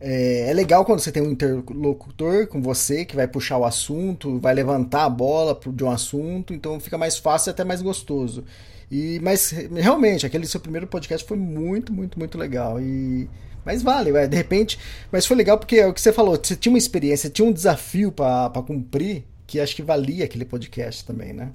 é, 0.00 0.50
é, 0.50 0.52
legal 0.52 0.84
quando 0.84 1.00
você 1.00 1.12
tem 1.12 1.22
um 1.22 1.30
interlocutor 1.30 2.46
com 2.46 2.60
você 2.60 3.04
que 3.04 3.16
vai 3.16 3.26
puxar 3.26 3.58
o 3.58 3.64
assunto, 3.64 4.38
vai 4.38 4.54
levantar 4.54 5.04
a 5.04 5.10
bola 5.10 5.58
de 5.66 5.84
um 5.84 5.90
assunto, 5.90 6.52
então 6.52 6.78
fica 6.80 6.98
mais 6.98 7.16
fácil 7.16 7.50
e 7.50 7.52
até 7.52 7.64
mais 7.64 7.82
gostoso. 7.82 8.44
E, 8.90 9.18
mas 9.22 9.50
realmente, 9.50 10.24
aquele 10.24 10.46
seu 10.46 10.60
primeiro 10.60 10.86
podcast 10.86 11.26
foi 11.26 11.36
muito, 11.36 11.92
muito, 11.92 12.18
muito 12.18 12.38
legal. 12.38 12.80
E 12.80 13.28
mas 13.66 13.82
vale, 13.82 14.12
ué, 14.12 14.28
de 14.28 14.36
repente. 14.36 14.78
Mas 15.10 15.26
foi 15.26 15.36
legal 15.36 15.58
porque 15.58 15.76
é 15.76 15.86
o 15.88 15.92
que 15.92 16.00
você 16.00 16.12
falou, 16.12 16.38
você 16.40 16.54
tinha 16.54 16.72
uma 16.72 16.78
experiência, 16.78 17.28
tinha 17.28 17.46
um 17.46 17.52
desafio 17.52 18.12
para 18.12 18.48
cumprir, 18.62 19.24
que 19.44 19.58
acho 19.58 19.74
que 19.74 19.82
valia 19.82 20.24
aquele 20.24 20.44
podcast 20.44 21.04
também, 21.04 21.32
né? 21.32 21.50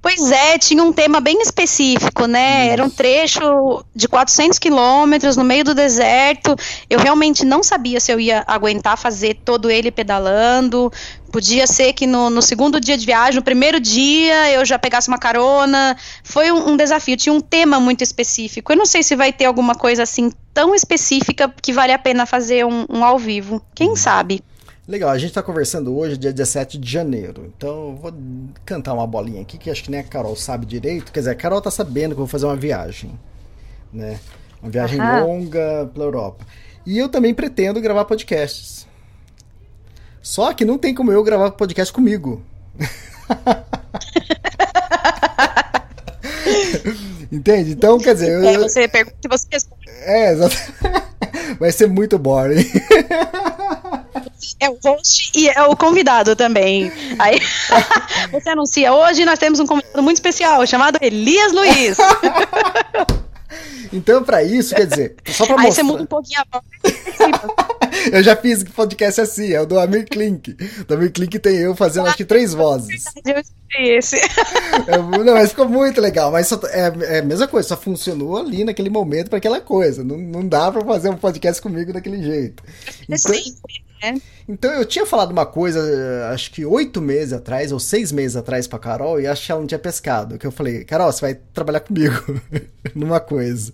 Pois 0.00 0.30
é, 0.30 0.56
tinha 0.58 0.82
um 0.82 0.92
tema 0.92 1.20
bem 1.20 1.42
específico, 1.42 2.26
né? 2.26 2.68
Era 2.68 2.84
um 2.84 2.88
trecho 2.88 3.84
de 3.94 4.06
400 4.06 4.56
quilômetros 4.58 5.36
no 5.36 5.42
meio 5.42 5.64
do 5.64 5.74
deserto. 5.74 6.54
Eu 6.88 7.00
realmente 7.00 7.44
não 7.44 7.64
sabia 7.64 7.98
se 7.98 8.12
eu 8.12 8.20
ia 8.20 8.44
aguentar 8.46 8.96
fazer 8.96 9.34
todo 9.44 9.68
ele 9.68 9.90
pedalando. 9.90 10.92
Podia 11.32 11.66
ser 11.66 11.92
que 11.94 12.06
no, 12.06 12.30
no 12.30 12.40
segundo 12.40 12.80
dia 12.80 12.96
de 12.96 13.04
viagem, 13.04 13.34
no 13.34 13.42
primeiro 13.42 13.80
dia, 13.80 14.52
eu 14.52 14.64
já 14.64 14.78
pegasse 14.78 15.08
uma 15.08 15.18
carona. 15.18 15.96
Foi 16.22 16.52
um, 16.52 16.70
um 16.70 16.76
desafio, 16.76 17.16
tinha 17.16 17.32
um 17.32 17.40
tema 17.40 17.80
muito 17.80 18.02
específico. 18.02 18.72
Eu 18.72 18.76
não 18.76 18.86
sei 18.86 19.02
se 19.02 19.16
vai 19.16 19.32
ter 19.32 19.46
alguma 19.46 19.74
coisa 19.74 20.04
assim 20.04 20.30
tão 20.54 20.76
específica 20.76 21.52
que 21.60 21.72
vale 21.72 21.92
a 21.92 21.98
pena 21.98 22.24
fazer 22.24 22.64
um, 22.64 22.86
um 22.88 23.04
ao 23.04 23.18
vivo. 23.18 23.60
Quem 23.74 23.90
uhum. 23.90 23.96
sabe? 23.96 24.44
Legal, 24.88 25.10
a 25.10 25.18
gente 25.18 25.28
está 25.28 25.42
conversando 25.42 25.94
hoje, 25.94 26.16
dia 26.16 26.32
17 26.32 26.78
de 26.78 26.90
janeiro. 26.90 27.52
Então, 27.54 27.90
eu 27.90 27.96
vou 27.96 28.10
cantar 28.64 28.94
uma 28.94 29.06
bolinha 29.06 29.42
aqui 29.42 29.58
que 29.58 29.70
acho 29.70 29.84
que 29.84 29.90
nem 29.90 30.00
a 30.00 30.02
Carol 30.02 30.34
sabe 30.34 30.64
direito. 30.64 31.12
Quer 31.12 31.20
dizer, 31.20 31.32
a 31.32 31.34
Carol 31.34 31.60
tá 31.60 31.70
sabendo 31.70 32.14
que 32.14 32.14
eu 32.14 32.24
vou 32.24 32.26
fazer 32.26 32.46
uma 32.46 32.56
viagem, 32.56 33.10
né? 33.92 34.18
Uma 34.62 34.70
viagem 34.70 34.98
longa 34.98 35.90
pela 35.92 36.06
Europa. 36.06 36.46
E 36.86 36.96
eu 36.96 37.10
também 37.10 37.34
pretendo 37.34 37.82
gravar 37.82 38.06
podcasts. 38.06 38.86
Só 40.22 40.54
que 40.54 40.64
não 40.64 40.78
tem 40.78 40.94
como 40.94 41.12
eu 41.12 41.22
gravar 41.22 41.50
podcast 41.50 41.92
comigo. 41.92 42.42
Entende? 47.30 47.72
Então, 47.72 47.98
quer 47.98 48.14
dizer. 48.14 48.42
É, 48.42 48.56
você 48.56 48.88
pergunta 48.88 49.18
e 49.22 49.28
você 49.28 49.46
responde. 49.52 49.82
É, 49.86 50.32
exatamente. 50.32 50.72
Vai 51.60 51.72
ser 51.72 51.88
muito 51.88 52.18
boring. 52.18 52.64
É 54.60 54.68
o 54.68 54.78
host 54.84 55.32
e 55.34 55.48
é 55.48 55.62
o 55.62 55.76
convidado 55.76 56.34
também. 56.34 56.92
Aí 57.18 57.38
você 58.32 58.50
anuncia 58.50 58.92
hoje 58.92 59.24
nós 59.24 59.38
temos 59.38 59.60
um 59.60 59.66
convidado 59.66 60.02
muito 60.02 60.16
especial 60.16 60.66
chamado 60.66 60.98
Elias 61.00 61.52
Luiz. 61.52 61.96
Então, 63.92 64.22
para 64.22 64.42
isso, 64.42 64.74
quer 64.74 64.86
dizer, 64.86 65.16
só 65.26 65.46
pra 65.46 65.56
Aí 65.56 65.62
mostrar. 65.62 65.70
você 65.70 65.82
muda 65.82 66.02
um 66.02 66.06
pouquinho 66.06 66.40
a 66.40 66.46
voz. 66.52 66.64
eu 68.12 68.22
já 68.22 68.36
fiz 68.36 68.62
podcast 68.62 69.20
assim, 69.20 69.52
é 69.52 69.60
o 69.60 69.66
do 69.66 69.78
Amir 69.78 70.06
Klink. 70.06 70.52
Do 70.86 70.94
Amir 70.94 71.12
Klink 71.12 71.38
tem 71.38 71.56
eu 71.56 71.74
fazendo 71.74 72.06
acho 72.06 72.16
que 72.16 72.24
três 72.24 72.52
vozes. 72.52 73.04
Eu 73.24 73.42
esse. 73.76 74.16
É, 74.16 74.96
não, 74.96 75.34
mas 75.34 75.50
ficou 75.50 75.68
muito 75.68 76.00
legal. 76.00 76.30
Mas 76.30 76.48
só, 76.48 76.60
é, 76.66 77.16
é, 77.16 77.18
a 77.18 77.22
mesma 77.22 77.46
coisa, 77.46 77.68
só 77.68 77.76
funcionou 77.76 78.36
ali 78.36 78.64
naquele 78.64 78.90
momento 78.90 79.28
para 79.28 79.38
aquela 79.38 79.60
coisa. 79.60 80.02
Não, 80.02 80.16
não 80.16 80.46
dá 80.46 80.70
para 80.70 80.84
fazer 80.84 81.10
um 81.10 81.16
podcast 81.16 81.60
comigo 81.60 81.92
daquele 81.92 82.22
jeito. 82.22 82.62
Então, 83.08 83.32
né? 84.02 84.20
então 84.48 84.72
eu 84.72 84.84
tinha 84.84 85.06
falado 85.06 85.30
uma 85.30 85.46
coisa, 85.46 85.80
acho 86.32 86.50
que 86.50 86.64
oito 86.64 87.00
meses 87.00 87.32
atrás, 87.32 87.72
ou 87.72 87.80
seis 87.80 88.12
meses 88.12 88.36
atrás 88.36 88.66
pra 88.66 88.78
Carol, 88.78 89.20
e 89.20 89.26
acho 89.26 89.46
que 89.46 89.52
ela 89.52 89.60
não 89.60 89.66
tinha 89.66 89.78
pescado. 89.78 90.38
Que 90.38 90.46
eu 90.46 90.52
falei, 90.52 90.84
Carol, 90.84 91.12
você 91.12 91.20
vai 91.20 91.34
trabalhar 91.34 91.80
comigo 91.80 92.16
numa 92.94 93.20
coisa. 93.20 93.72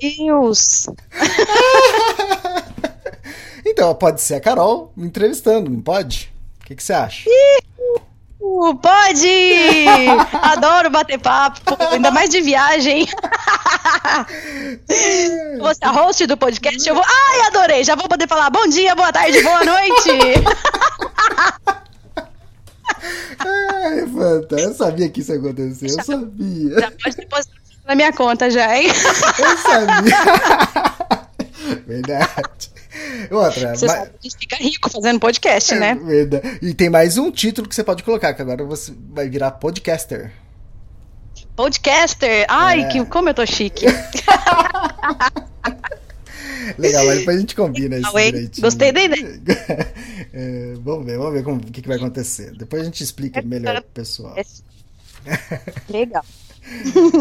Deus! 0.00 0.86
então, 3.64 3.94
pode 3.94 4.20
ser 4.20 4.34
a 4.34 4.40
Carol 4.40 4.92
me 4.96 5.06
entrevistando, 5.06 5.70
não 5.70 5.80
pode? 5.80 6.32
O 6.60 6.66
que, 6.66 6.76
que 6.76 6.82
você 6.82 6.92
acha? 6.92 7.28
Pode! 8.80 9.86
Adoro 10.42 10.90
bater 10.90 11.18
papo, 11.18 11.76
ainda 11.90 12.10
mais 12.10 12.30
de 12.30 12.40
viagem. 12.40 13.06
Você 15.60 15.78
é 15.82 15.86
a 15.86 15.90
host 15.90 16.26
do 16.26 16.36
podcast, 16.36 16.88
eu 16.88 16.94
vou. 16.94 17.04
Ai, 17.04 17.40
adorei! 17.46 17.84
Já 17.84 17.94
vou 17.94 18.08
poder 18.08 18.28
falar 18.28 18.50
bom 18.50 18.66
dia, 18.66 18.94
boa 18.94 19.12
tarde, 19.12 19.42
boa 19.42 19.64
noite! 19.64 20.10
Ai, 23.38 24.06
fantástico. 24.06 24.60
Eu 24.60 24.74
sabia 24.74 25.08
que 25.08 25.20
isso 25.20 25.32
ia 25.32 25.38
acontecer, 25.38 25.86
eu 25.86 26.04
sabia. 26.04 26.80
Já 26.80 26.90
pode 26.90 27.16
depositar 27.16 27.62
na 27.86 27.94
minha 27.94 28.12
conta 28.12 28.50
já, 28.50 28.76
hein? 28.76 28.88
Eu 29.38 29.56
sabia. 29.58 30.16
Verdade. 31.86 32.71
Outra. 33.30 33.74
Você 33.76 33.86
ma- 33.86 33.92
sabe 33.92 34.10
que 34.20 34.30
fica 34.38 34.56
rico 34.56 34.88
fazendo 34.90 35.18
podcast, 35.20 35.74
né? 35.74 35.94
Verdade. 35.94 36.58
E 36.62 36.74
tem 36.74 36.88
mais 36.90 37.16
um 37.18 37.30
título 37.30 37.68
que 37.68 37.74
você 37.74 37.84
pode 37.84 38.02
colocar, 38.02 38.32
que 38.34 38.42
agora 38.42 38.64
você 38.64 38.92
vai 39.10 39.28
virar 39.28 39.50
podcaster. 39.52 40.32
Podcaster. 41.56 42.46
Ai, 42.48 42.82
É. 42.82 42.88
que, 42.88 43.04
como 43.06 43.28
eu 43.28 43.34
tô 43.34 43.44
chique. 43.46 43.84
Legal, 46.78 47.04
mas 47.06 47.18
depois 47.18 47.36
a 47.36 47.40
gente 47.40 47.54
combina 47.54 47.96
isso 47.98 48.10
direitinho. 48.12 48.64
Gostei 48.64 48.92
da 48.92 49.02
ideia. 49.02 49.40
É, 50.34 50.72
vamos 50.80 51.04
ver, 51.04 51.18
vamos 51.18 51.34
ver 51.34 51.46
o 51.46 51.58
que, 51.70 51.82
que 51.82 51.88
vai 51.88 51.98
acontecer. 51.98 52.52
Depois 52.56 52.80
a 52.80 52.84
gente 52.86 53.02
explica 53.04 53.42
melhor 53.42 53.82
pro 53.82 53.90
pessoal. 53.92 54.34
Legal. 55.90 56.24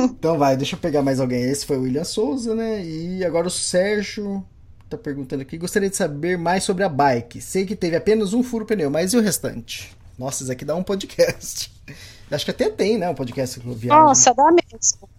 Então 0.05 0.38
vai, 0.38 0.55
deixa 0.55 0.76
eu 0.76 0.80
pegar 0.80 1.01
mais 1.01 1.19
alguém. 1.19 1.43
Esse 1.43 1.65
foi 1.65 1.76
o 1.77 1.81
William 1.81 2.05
Souza, 2.05 2.55
né? 2.55 2.81
E 2.85 3.26
agora 3.26 3.47
o 3.47 3.51
Sérgio 3.51 4.45
tá 4.91 4.97
perguntando 4.97 5.41
aqui. 5.41 5.57
Gostaria 5.57 5.89
de 5.89 5.95
saber 5.95 6.38
mais 6.38 6.63
sobre 6.63 6.84
a 6.84 6.89
bike. 6.89 7.41
Sei 7.41 7.65
que 7.65 7.76
teve 7.76 7.95
apenas 7.95 8.34
um 8.34 8.43
furo 8.43 8.65
pneu, 8.65 8.89
mas 8.89 9.13
e 9.13 9.18
o 9.18 9.22
restante? 9.22 9.95
Nossa, 10.18 10.43
isso 10.43 10.51
aqui 10.51 10.63
dá 10.63 10.76
um 10.76 10.84
podcast. 10.84 11.72
Acho 12.30 12.45
que 12.45 12.51
até 12.51 12.69
tem, 12.69 12.97
né? 12.97 13.09
Um 13.09 13.15
podcast 13.15 13.59
viagem. 13.59 13.89
Nossa, 13.89 14.34
dá 14.34 14.49
mesmo. 14.51 15.09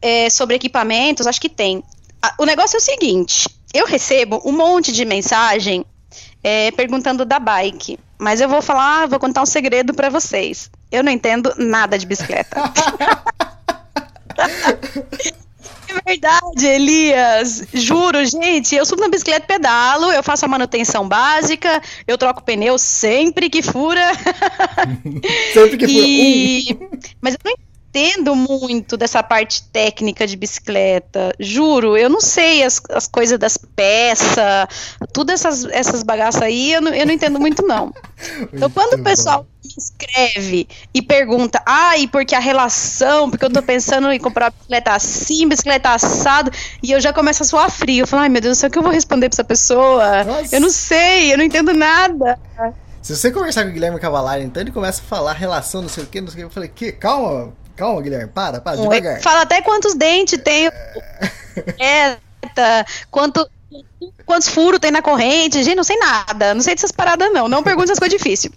É, 0.00 0.30
sobre 0.30 0.54
equipamentos, 0.54 1.26
acho 1.26 1.40
que 1.40 1.48
tem. 1.48 1.82
Ah, 2.22 2.36
O 2.38 2.44
negócio 2.44 2.76
é 2.76 2.78
o 2.78 2.80
seguinte: 2.80 3.48
eu 3.72 3.84
recebo 3.84 4.40
um 4.44 4.52
monte 4.52 4.92
de 4.92 5.04
mensagem 5.04 5.84
é, 6.40 6.70
perguntando 6.70 7.24
da 7.24 7.40
bike, 7.40 7.98
mas 8.16 8.40
eu 8.40 8.48
vou 8.48 8.62
falar, 8.62 9.08
vou 9.08 9.18
contar 9.18 9.42
um 9.42 9.46
segredo 9.46 9.92
pra 9.92 10.08
vocês. 10.08 10.70
Eu 10.92 11.02
não 11.02 11.10
entendo 11.10 11.52
nada 11.56 11.98
de 11.98 12.06
bicicleta. 12.06 12.56
É 15.94 16.12
verdade, 16.12 16.66
Elias. 16.66 17.64
Juro, 17.72 18.24
gente, 18.24 18.74
eu 18.74 18.84
subo 18.84 19.02
na 19.02 19.08
bicicleta, 19.08 19.46
pedalo, 19.46 20.10
eu 20.12 20.22
faço 20.22 20.44
a 20.44 20.48
manutenção 20.48 21.08
básica, 21.08 21.80
eu 22.06 22.18
troco 22.18 22.42
pneu 22.42 22.78
sempre 22.78 23.48
que 23.48 23.62
fura. 23.62 24.12
Sempre 25.52 25.76
que 25.76 25.86
for 25.86 25.92
E... 25.92 26.78
Mas 27.20 27.34
eu 27.34 27.40
não 27.44 27.73
entendo 27.94 28.34
muito 28.34 28.96
dessa 28.96 29.22
parte 29.22 29.62
técnica 29.70 30.26
de 30.26 30.36
bicicleta. 30.36 31.32
Juro, 31.38 31.96
eu 31.96 32.10
não 32.10 32.20
sei 32.20 32.64
as, 32.64 32.82
as 32.90 33.06
coisas 33.06 33.38
das 33.38 33.56
peças, 33.56 34.36
todas 35.12 35.44
essas, 35.44 35.64
essas 35.66 36.02
bagaças 36.02 36.42
aí, 36.42 36.72
eu 36.72 36.80
não, 36.80 36.92
eu 36.92 37.06
não 37.06 37.12
entendo 37.12 37.38
muito, 37.38 37.64
não. 37.64 37.94
Então, 38.52 38.70
quando 38.70 38.94
o 38.94 39.02
pessoal 39.02 39.46
me 39.62 39.70
escreve 39.76 40.68
e 40.92 41.02
pergunta, 41.02 41.62
ai, 41.66 42.06
porque 42.08 42.34
a 42.34 42.38
relação, 42.38 43.28
porque 43.28 43.44
eu 43.44 43.52
tô 43.52 43.62
pensando 43.62 44.10
em 44.10 44.18
comprar 44.18 44.50
bicicleta 44.50 44.92
assim, 44.92 45.48
bicicleta 45.48 45.90
assado, 45.90 46.50
e 46.82 46.92
eu 46.92 47.00
já 47.00 47.12
começo 47.12 47.42
a 47.42 47.46
suar 47.46 47.70
frio. 47.70 48.02
Eu 48.02 48.06
falo, 48.06 48.22
ai, 48.22 48.28
meu 48.28 48.40
Deus 48.40 48.56
do 48.56 48.60
céu, 48.60 48.68
o 48.68 48.72
que 48.72 48.78
eu 48.78 48.82
vou 48.82 48.92
responder 48.92 49.28
pra 49.28 49.34
essa 49.34 49.44
pessoa? 49.44 50.24
Nossa. 50.24 50.56
Eu 50.56 50.60
não 50.60 50.70
sei, 50.70 51.32
eu 51.32 51.38
não 51.38 51.44
entendo 51.44 51.72
nada. 51.74 52.38
Se 53.02 53.14
você 53.14 53.30
conversar 53.30 53.64
com 53.64 53.70
o 53.70 53.72
Guilherme 53.72 54.00
Cavalari, 54.00 54.44
então 54.44 54.62
ele 54.62 54.72
começa 54.72 55.02
a 55.02 55.04
falar 55.04 55.32
relação, 55.34 55.82
não 55.82 55.88
sei 55.88 56.04
o 56.04 56.06
que, 56.06 56.20
não 56.20 56.28
sei 56.28 56.34
o 56.34 56.38
que. 56.38 56.44
Eu 56.44 56.50
falei, 56.50 56.70
que? 56.72 56.92
Calma, 56.92 57.52
calma, 57.76 58.00
Guilherme, 58.02 58.30
para, 58.32 58.60
para, 58.60 58.76
devagar. 58.76 59.20
Fala 59.20 59.42
até 59.42 59.60
quantos 59.62 59.94
dentes 59.94 60.38
tem 60.42 60.68
o 60.68 60.72
bicicleta, 61.54 62.86
quanto, 63.10 63.48
quantos 64.26 64.48
furos 64.48 64.80
tem 64.80 64.90
na 64.90 65.02
corrente. 65.02 65.62
Gente, 65.62 65.76
não 65.76 65.84
sei 65.84 65.96
nada. 65.98 66.54
Não 66.54 66.60
sei 66.60 66.74
dessas 66.74 66.92
paradas, 66.92 67.32
não. 67.32 67.48
Não 67.48 67.62
pergunte 67.62 67.86
essas 67.90 67.98
coisas 67.98 68.16
difíceis. 68.18 68.52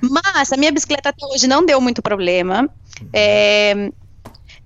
Mas 0.00 0.52
a 0.52 0.56
minha 0.56 0.72
bicicleta 0.72 1.10
até 1.10 1.24
hoje 1.26 1.46
não 1.46 1.64
deu 1.64 1.80
muito 1.80 2.02
problema. 2.02 2.68
É, 3.12 3.90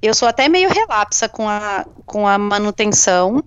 eu 0.03 0.15
sou 0.15 0.29
até 0.29 0.49
meio 0.49 0.69
relapsa 0.69 1.29
com 1.29 1.49
a, 1.49 1.85
com 2.07 2.27
a 2.27 2.37
manutenção. 2.39 3.43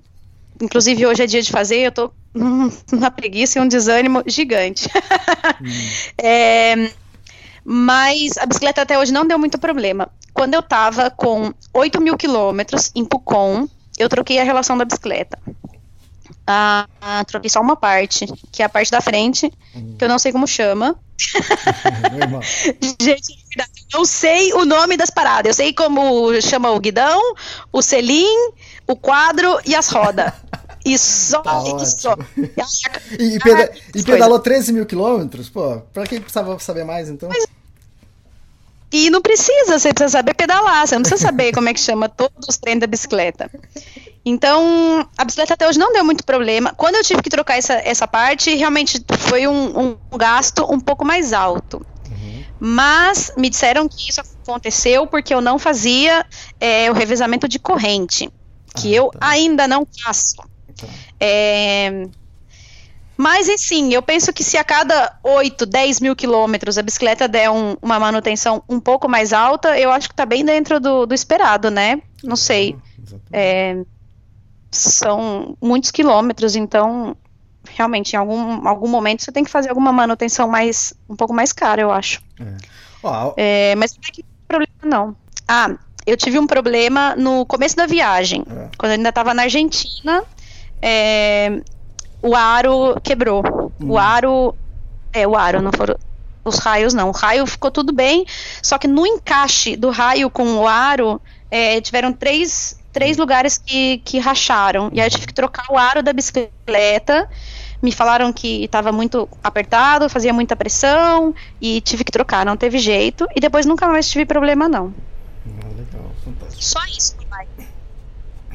Inclusive, 0.62 1.06
hoje 1.06 1.24
é 1.24 1.28
dia 1.28 1.42
de 1.42 1.52
fazer, 1.52 1.78
eu 1.78 1.92
tô 1.92 2.12
num- 2.34 2.72
numa 2.92 3.12
preguiça 3.12 3.60
e 3.60 3.62
um 3.62 3.68
desânimo 3.68 4.24
gigante. 4.26 4.90
É, 6.18 6.90
mas 7.70 8.38
a 8.38 8.46
bicicleta 8.46 8.82
até 8.82 8.98
hoje 8.98 9.12
não 9.12 9.28
deu 9.28 9.38
muito 9.38 9.58
problema. 9.58 10.08
Quando 10.34 10.54
eu 10.54 10.64
tava 10.64 11.10
com 11.12 11.54
8 11.74 12.00
mil 12.00 12.16
quilômetros 12.16 12.92
em 12.96 13.04
Pucon, 13.04 13.68
eu 13.98 14.08
troquei 14.08 14.40
a 14.40 14.44
relação 14.46 14.78
da 14.78 14.86
bicicleta. 14.86 15.38
Ah, 16.46 16.88
troquei 17.28 17.50
só 17.50 17.60
uma 17.60 17.76
parte, 17.76 18.26
que 18.54 18.62
é 18.62 18.66
a 18.66 18.70
parte 18.70 18.90
da 18.90 19.02
frente, 19.02 19.52
que 19.98 20.04
eu 20.06 20.08
não 20.08 20.18
sei 20.18 20.32
como 20.32 20.48
chama. 20.48 20.96
Gente, 23.02 23.34
eu 23.58 24.00
não 24.00 24.06
sei 24.06 24.54
o 24.54 24.64
nome 24.64 24.96
das 24.96 25.10
paradas. 25.10 25.50
Eu 25.50 25.54
sei 25.54 25.74
como 25.74 26.40
chama 26.42 26.72
o 26.72 26.80
guidão, 26.80 27.20
o 27.74 27.82
selim, 27.82 28.52
o 28.88 28.96
quadro 28.96 29.60
e 29.66 29.76
as 29.76 29.90
rodas. 29.90 30.32
E 30.86 30.98
só 30.98 31.42
Tá. 32.56 32.98
E, 33.20 33.36
e 33.36 33.40
peda- 33.40 33.72
e 33.94 34.04
pedalou 34.04 34.40
13 34.40 34.72
mil 34.72 34.86
quilômetros? 34.86 35.50
Pô, 35.50 35.82
pra 35.94 36.06
quem 36.06 36.22
precisava 36.22 36.58
saber 36.60 36.86
mais, 36.86 37.10
então? 37.10 37.30
E 38.92 39.10
não 39.10 39.22
precisa, 39.22 39.78
você 39.78 39.94
precisa 39.94 40.18
saber 40.18 40.34
pedalar, 40.34 40.88
você 40.88 40.96
não 40.96 41.02
precisa 41.02 41.22
saber 41.22 41.52
como 41.52 41.68
é 41.68 41.74
que 41.74 41.80
chama 41.80 42.08
todos 42.08 42.48
os 42.48 42.58
treinos 42.58 42.82
da 42.82 42.88
bicicleta. 42.88 43.52
Então, 44.26 45.08
a 45.18 45.24
bicicleta 45.26 45.54
até 45.54 45.68
hoje 45.68 45.80
não 45.80 45.92
deu 45.94 46.04
muito 46.04 46.24
problema. 46.26 46.74
Quando 46.76 46.96
eu 46.96 47.04
tive 47.04 47.22
que 47.22 47.30
trocar 47.30 47.58
essa, 47.58 47.74
essa 47.76 48.08
parte, 48.08 48.54
realmente 48.56 49.04
foi 49.20 49.48
um, 49.48 49.98
um 50.12 50.18
gasto 50.18 50.66
um 50.72 50.80
pouco 50.80 51.06
mais 51.06 51.34
alto. 51.34 51.86
Mas 52.60 53.32
me 53.38 53.50
disseram 53.50 53.88
que 53.88 54.10
isso 54.10 54.20
aconteceu 54.22 55.06
porque 55.06 55.34
eu 55.34 55.42
não 55.42 55.60
fazia 55.60 56.26
é, 56.60 56.90
o 56.90 56.94
revezamento 56.94 57.48
de 57.48 57.60
corrente, 57.60 58.32
que 58.76 58.94
Ah, 58.94 58.98
eu 58.98 59.10
tá. 59.12 59.20
ainda 59.28 59.68
não 59.68 59.88
faço. 60.04 60.38
Tá. 60.76 60.88
É, 61.20 62.08
mas, 63.18 63.50
assim, 63.50 63.94
eu 63.94 64.02
penso 64.02 64.32
que 64.32 64.44
se 64.44 64.58
a 64.58 64.64
cada 64.64 65.14
8, 65.24 65.66
10 65.66 66.00
mil 66.00 66.16
quilômetros 66.16 66.78
a 66.78 66.82
bicicleta 66.84 67.28
der 67.28 67.50
um- 67.50 67.76
uma 67.82 68.00
manutenção 68.00 68.64
um 68.70 68.80
pouco 68.80 69.10
mais 69.10 69.34
alta, 69.34 69.78
eu 69.80 69.92
acho 69.92 70.08
que 70.10 70.16
tá 70.16 70.26
bem 70.26 70.46
dentro 70.46 70.80
do, 70.80 71.06
do 71.06 71.14
esperado, 71.16 71.70
né? 71.72 72.02
Não 72.24 72.36
sei. 72.36 72.76
É, 73.32 73.78
são 74.72 75.58
muitos 75.62 75.92
quilômetros, 75.92 76.56
então, 76.56 77.16
realmente, 77.70 78.14
em 78.14 78.18
algum, 78.18 78.68
algum 78.68 78.88
momento 78.88 79.24
você 79.24 79.32
tem 79.32 79.44
que 79.44 79.50
fazer 79.52 79.70
alguma 79.70 79.92
manutenção 79.92 80.48
mais, 80.48 80.94
um 81.10 81.16
pouco 81.16 81.34
mais 81.34 81.52
cara, 81.54 81.82
eu 81.82 81.92
acho. 81.92 82.22
Ó, 83.04 83.34
É, 83.38 83.76
mas 83.76 83.94
não 83.96 84.02
é 84.08 84.12
que 84.12 84.26
problema, 84.48 84.72
não. 84.84 85.16
Ah, 85.48 85.76
eu 86.06 86.18
tive 86.18 86.38
um 86.40 86.48
problema 86.48 87.16
no 87.16 87.46
começo 87.46 87.76
da 87.76 87.86
viagem, 87.86 88.44
É. 88.50 88.70
quando 88.78 88.92
eu 88.92 88.98
ainda 88.98 89.10
estava 89.10 89.34
na 89.34 89.44
Argentina, 89.44 90.24
é, 90.82 91.62
o 92.22 92.36
aro 92.36 93.00
quebrou. 93.02 93.72
O 93.82 93.98
aro. 93.98 94.56
É, 95.14 95.28
o 95.28 95.36
aro, 95.36 95.62
não 95.62 95.72
foram 95.72 95.96
os 96.48 96.58
raios, 96.60 96.94
não. 96.94 97.10
O 97.10 97.12
raio 97.12 97.46
ficou 97.46 97.70
tudo 97.70 97.94
bem, 97.94 98.26
só 98.62 98.78
que 98.78 98.88
no 98.88 99.06
encaixe 99.06 99.76
do 99.76 99.90
raio 99.90 100.30
com 100.30 100.58
o 100.58 100.68
aro, 100.68 101.22
é, 101.52 101.80
tiveram 101.82 102.14
três, 102.14 102.80
três 102.92 103.18
lugares 103.18 103.58
que, 103.58 104.00
que 104.00 104.20
racharam. 104.20 104.90
E 104.94 105.02
aí 105.02 105.08
eu 105.08 105.12
tive 105.12 105.28
que 105.28 105.34
trocar 105.34 105.66
o 105.70 105.78
aro 105.78 106.02
da 106.02 106.14
bicicleta. 106.14 107.30
Me 107.82 107.92
falaram 107.92 108.34
que 108.34 108.64
estava 108.64 108.92
muito 108.92 109.30
apertado, 109.44 110.10
fazia 110.10 110.34
muita 110.34 110.56
pressão, 110.56 111.36
e 111.62 111.80
tive 111.82 112.04
que 112.04 112.12
trocar, 112.12 112.44
não 112.46 112.58
teve 112.58 112.80
jeito. 112.80 113.28
E 113.36 113.40
depois 113.40 113.66
nunca 113.66 113.88
mais 113.88 114.10
tive 114.10 114.26
problema, 114.26 114.68
não. 114.68 114.94
Ah, 115.46 115.68
legal, 115.68 116.12
fantástico. 116.24 116.64
Só 116.64 116.80
isso. 116.86 117.17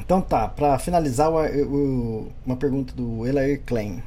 Então 0.05 0.21
tá, 0.21 0.47
pra 0.47 0.77
finalizar, 0.79 1.31
o- 1.31 1.37
o- 1.63 2.31
uma 2.45 2.55
pergunta 2.55 2.93
do 2.93 3.25
Elair 3.25 3.61
Klein. 3.65 4.03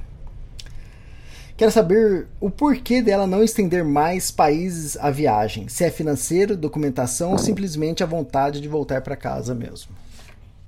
Quero 1.56 1.70
saber 1.70 2.26
o 2.38 2.50
porquê 2.50 3.00
dela 3.00 3.26
não 3.26 3.42
estender 3.42 3.82
mais 3.82 4.30
países 4.30 4.94
a 4.98 5.10
viagem. 5.10 5.68
Se 5.68 5.84
é 5.84 5.90
financeiro, 5.90 6.54
documentação 6.54 7.32
ou 7.32 7.38
simplesmente 7.38 8.02
a 8.02 8.06
vontade 8.06 8.60
de 8.60 8.68
voltar 8.68 9.00
pra 9.00 9.16
casa 9.16 9.54
mesmo. 9.54 9.90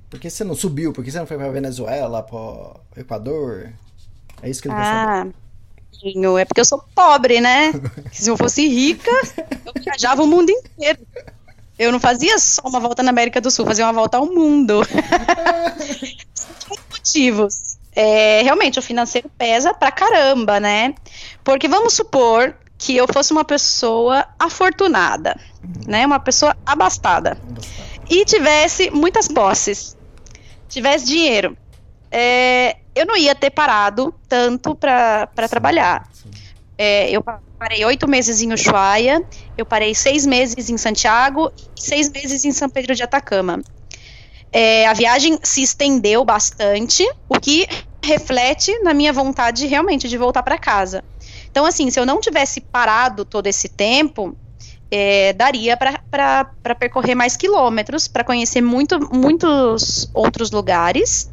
Por 0.08 0.18
que 0.18 0.30
você 0.30 0.42
não 0.44 0.54
subiu? 0.54 0.90
Por 0.94 1.04
que 1.04 1.10
você 1.10 1.18
não 1.18 1.26
foi 1.26 1.36
pra 1.36 1.50
Venezuela, 1.50 2.22
pro 2.22 2.74
Equador? 2.96 3.70
É 4.42 4.48
isso 4.48 4.62
que 4.62 4.68
ele 4.68 4.76
quer 4.76 4.82
saber. 4.84 5.34
Ah, 6.04 6.38
é 6.40 6.44
porque 6.46 6.60
eu 6.60 6.64
sou 6.64 6.82
pobre, 6.94 7.38
né? 7.42 7.70
Se 8.10 8.30
eu 8.30 8.36
fosse 8.38 8.66
rica, 8.66 9.10
eu 9.66 9.82
viajava 9.82 10.22
o 10.22 10.26
mundo 10.26 10.48
inteiro. 10.48 11.00
Eu 11.78 11.92
não 11.92 12.00
fazia 12.00 12.38
só 12.38 12.62
uma 12.64 12.80
volta 12.80 13.02
na 13.02 13.10
América 13.10 13.40
do 13.40 13.50
Sul, 13.50 13.64
fazia 13.64 13.86
uma 13.86 13.92
volta 13.92 14.16
ao 14.16 14.26
mundo. 14.26 14.80
Motivos. 16.90 17.78
É, 17.94 18.42
realmente, 18.42 18.78
o 18.78 18.82
financeiro 18.82 19.30
pesa 19.36 19.72
pra 19.72 19.90
caramba, 19.90 20.60
né? 20.60 20.94
Porque 21.44 21.68
vamos 21.68 21.94
supor 21.94 22.54
que 22.76 22.96
eu 22.96 23.06
fosse 23.12 23.32
uma 23.32 23.44
pessoa 23.44 24.26
afortunada, 24.38 25.38
né? 25.86 26.06
Uma 26.06 26.20
pessoa 26.20 26.56
abastada 26.64 27.38
e 28.08 28.24
tivesse 28.24 28.90
muitas 28.90 29.28
posses, 29.28 29.96
tivesse 30.68 31.06
dinheiro, 31.06 31.56
é, 32.10 32.76
eu 32.94 33.06
não 33.06 33.16
ia 33.16 33.34
ter 33.34 33.50
parado 33.50 34.14
tanto 34.28 34.74
para 34.74 35.28
trabalhar. 35.48 36.08
É, 36.76 37.10
eu 37.10 37.22
parei 37.58 37.84
oito 37.84 38.08
meses 38.08 38.40
em 38.40 38.52
Ushuaia, 38.52 39.22
eu 39.56 39.66
parei 39.66 39.94
seis 39.94 40.24
meses 40.24 40.70
em 40.70 40.78
Santiago 40.78 41.50
e 41.76 41.82
seis 41.82 42.10
meses 42.10 42.44
em 42.44 42.52
São 42.52 42.68
Pedro 42.70 42.94
de 42.94 43.02
Atacama. 43.02 43.60
É, 44.52 44.86
a 44.86 44.92
viagem 44.94 45.38
se 45.42 45.62
estendeu 45.62 46.24
bastante, 46.24 47.06
o 47.28 47.38
que 47.38 47.66
reflete 48.02 48.72
na 48.78 48.94
minha 48.94 49.12
vontade 49.12 49.66
realmente 49.66 50.08
de 50.08 50.16
voltar 50.16 50.42
para 50.42 50.56
casa. 50.56 51.02
Então, 51.50 51.66
assim, 51.66 51.90
se 51.90 51.98
eu 51.98 52.06
não 52.06 52.20
tivesse 52.20 52.60
parado 52.60 53.24
todo 53.24 53.46
esse 53.46 53.68
tempo, 53.68 54.36
é, 54.90 55.32
daria 55.34 55.76
para 55.76 56.74
percorrer 56.78 57.14
mais 57.14 57.36
quilômetros, 57.36 58.08
para 58.08 58.24
conhecer 58.24 58.60
muito, 58.60 58.98
muitos 59.12 60.08
outros 60.14 60.50
lugares. 60.50 61.30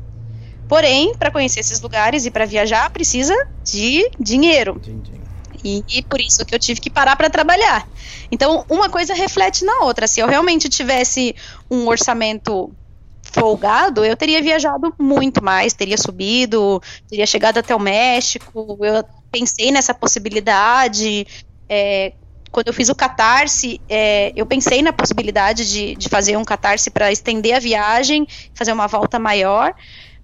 Porém, 0.68 1.14
para 1.14 1.30
conhecer 1.30 1.60
esses 1.60 1.80
lugares 1.80 2.26
e 2.26 2.32
para 2.32 2.46
viajar, 2.46 2.90
precisa 2.90 3.36
de 3.64 4.10
dinheiro. 4.20 4.82
E, 5.66 5.84
e, 5.90 6.04
por 6.04 6.22
isso 6.22 6.46
que 6.46 6.54
eu 6.54 6.60
tive 6.60 6.80
que 6.80 6.92
parar 6.92 7.16
para 7.16 7.28
trabalhar. 7.28 7.88
Então, 8.32 8.64
uma 8.70 8.88
coisa 8.88 9.16
reflete 9.16 9.66
na 9.66 9.80
outra. 9.80 10.08
Se 10.08 10.20
eu 10.20 10.28
realmente 10.28 10.70
tivesse 10.70 11.36
um 11.70 11.88
orçamento 11.88 12.72
folgado, 13.24 14.06
eu 14.06 14.16
teria 14.16 14.44
viajado 14.44 14.94
muito 15.00 15.44
mais, 15.44 15.74
teria 15.74 15.98
subido, 15.98 16.80
teria 17.10 17.26
chegado 17.26 17.58
até 17.58 17.76
o 17.76 17.80
México. 17.80 18.78
Eu 18.80 19.04
pensei 19.32 19.72
nessa 19.72 19.92
possibilidade. 19.92 21.26
É, 21.68 22.14
quando 22.52 22.68
eu 22.68 22.74
fiz 22.74 22.88
o 22.90 22.96
Catarse, 22.96 23.82
é, 23.90 24.32
eu 24.36 24.46
pensei 24.46 24.84
na 24.84 24.94
possibilidade 24.94 25.68
de, 25.68 25.96
de 25.96 26.08
fazer 26.08 26.38
um 26.38 26.46
Catarse 26.46 26.92
para 26.92 27.12
estender 27.12 27.56
a 27.56 27.60
viagem, 27.60 28.28
fazer 28.54 28.72
uma 28.72 28.86
volta 28.88 29.18
maior. 29.18 29.74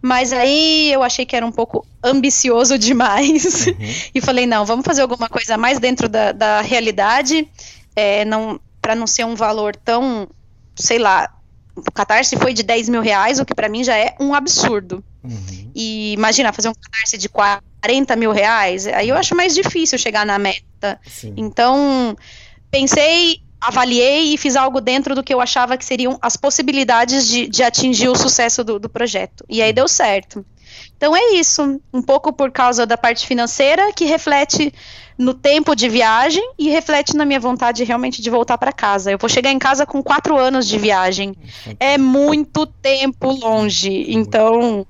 Mas 0.02 0.34
aí 0.34 0.92
eu 0.92 1.04
achei 1.04 1.26
que 1.26 1.36
era 1.36 1.46
um 1.46 1.52
pouco 1.52 1.86
ambicioso 2.04 2.78
demais. 2.78 3.68
Uhum. 3.68 3.76
e 4.16 4.22
falei, 4.22 4.46
não, 4.46 4.66
vamos 4.66 4.86
fazer 4.86 5.02
alguma 5.02 5.30
coisa 5.30 5.58
mais 5.58 5.80
dentro 5.80 6.10
da, 6.10 6.32
da 6.32 6.62
realidade, 6.62 7.48
é, 7.96 8.26
não, 8.26 8.60
para 8.82 8.96
não 8.96 9.06
ser 9.06 9.26
um 9.26 9.36
valor 9.36 9.76
tão, 9.76 10.28
sei 10.76 10.98
lá, 10.98 11.32
o 11.76 11.92
Catarse 11.92 12.36
foi 12.36 12.54
de 12.54 12.64
10 12.64 12.90
mil 12.90 13.02
reais, 13.02 13.40
o 13.40 13.46
que 13.46 13.54
para 13.54 13.70
mim 13.70 13.84
já 13.84 13.96
é 13.96 14.16
um 14.20 14.34
absurdo. 14.34 15.04
Uhum. 15.24 15.72
E 15.76 16.14
imagina 16.14 16.52
fazer 16.52 16.70
um 16.70 16.74
Catarse 16.74 17.18
de 17.18 17.30
40 17.30 18.16
mil 18.16 18.32
reais, 18.32 18.88
aí 18.88 19.10
eu 19.10 19.16
acho 19.16 19.36
mais 19.36 19.54
difícil 19.54 19.98
chegar 20.00 20.26
na 20.26 20.40
meta. 20.40 21.00
Sim. 21.06 21.34
Então, 21.38 22.16
pensei, 22.72 23.42
avaliei 23.62 24.34
e 24.34 24.38
fiz 24.38 24.56
algo 24.56 24.82
dentro 24.82 25.14
do 25.14 25.24
que 25.24 25.34
eu 25.34 25.40
achava 25.40 25.78
que 25.78 25.86
seriam 25.86 26.18
as 26.20 26.36
possibilidades 26.36 27.28
de, 27.28 27.48
de 27.48 27.62
atingir 27.62 28.10
o 28.10 28.16
sucesso 28.16 28.64
do, 28.64 28.80
do 28.80 28.90
projeto. 28.90 29.46
E 29.48 29.62
aí 29.62 29.72
deu 29.72 29.88
certo. 29.88 30.44
Então 30.98 31.16
é 31.16 31.34
isso, 31.34 31.80
um 31.94 32.02
pouco 32.02 32.34
por 32.34 32.52
causa 32.52 32.86
da 32.86 32.98
parte 32.98 33.28
financeira 33.28 33.92
que 33.94 34.06
reflete 34.06 34.74
no 35.18 35.34
tempo 35.34 35.76
de 35.76 35.88
viagem 35.88 36.44
e 36.58 36.70
reflete 36.70 37.16
na 37.16 37.26
minha 37.26 37.40
vontade 37.40 37.84
realmente 37.84 38.22
de 38.22 38.30
voltar 38.30 38.58
para 38.58 38.72
casa. 38.72 39.12
Eu 39.12 39.18
vou 39.18 39.30
chegar 39.30 39.52
em 39.52 39.60
casa 39.60 39.86
com 39.86 40.02
quatro 40.02 40.38
anos 40.38 40.68
de 40.68 40.80
viagem. 40.80 41.36
É 41.80 41.98
muito 41.98 42.66
tempo 42.66 43.32
longe, 43.32 44.12
então 44.12 44.86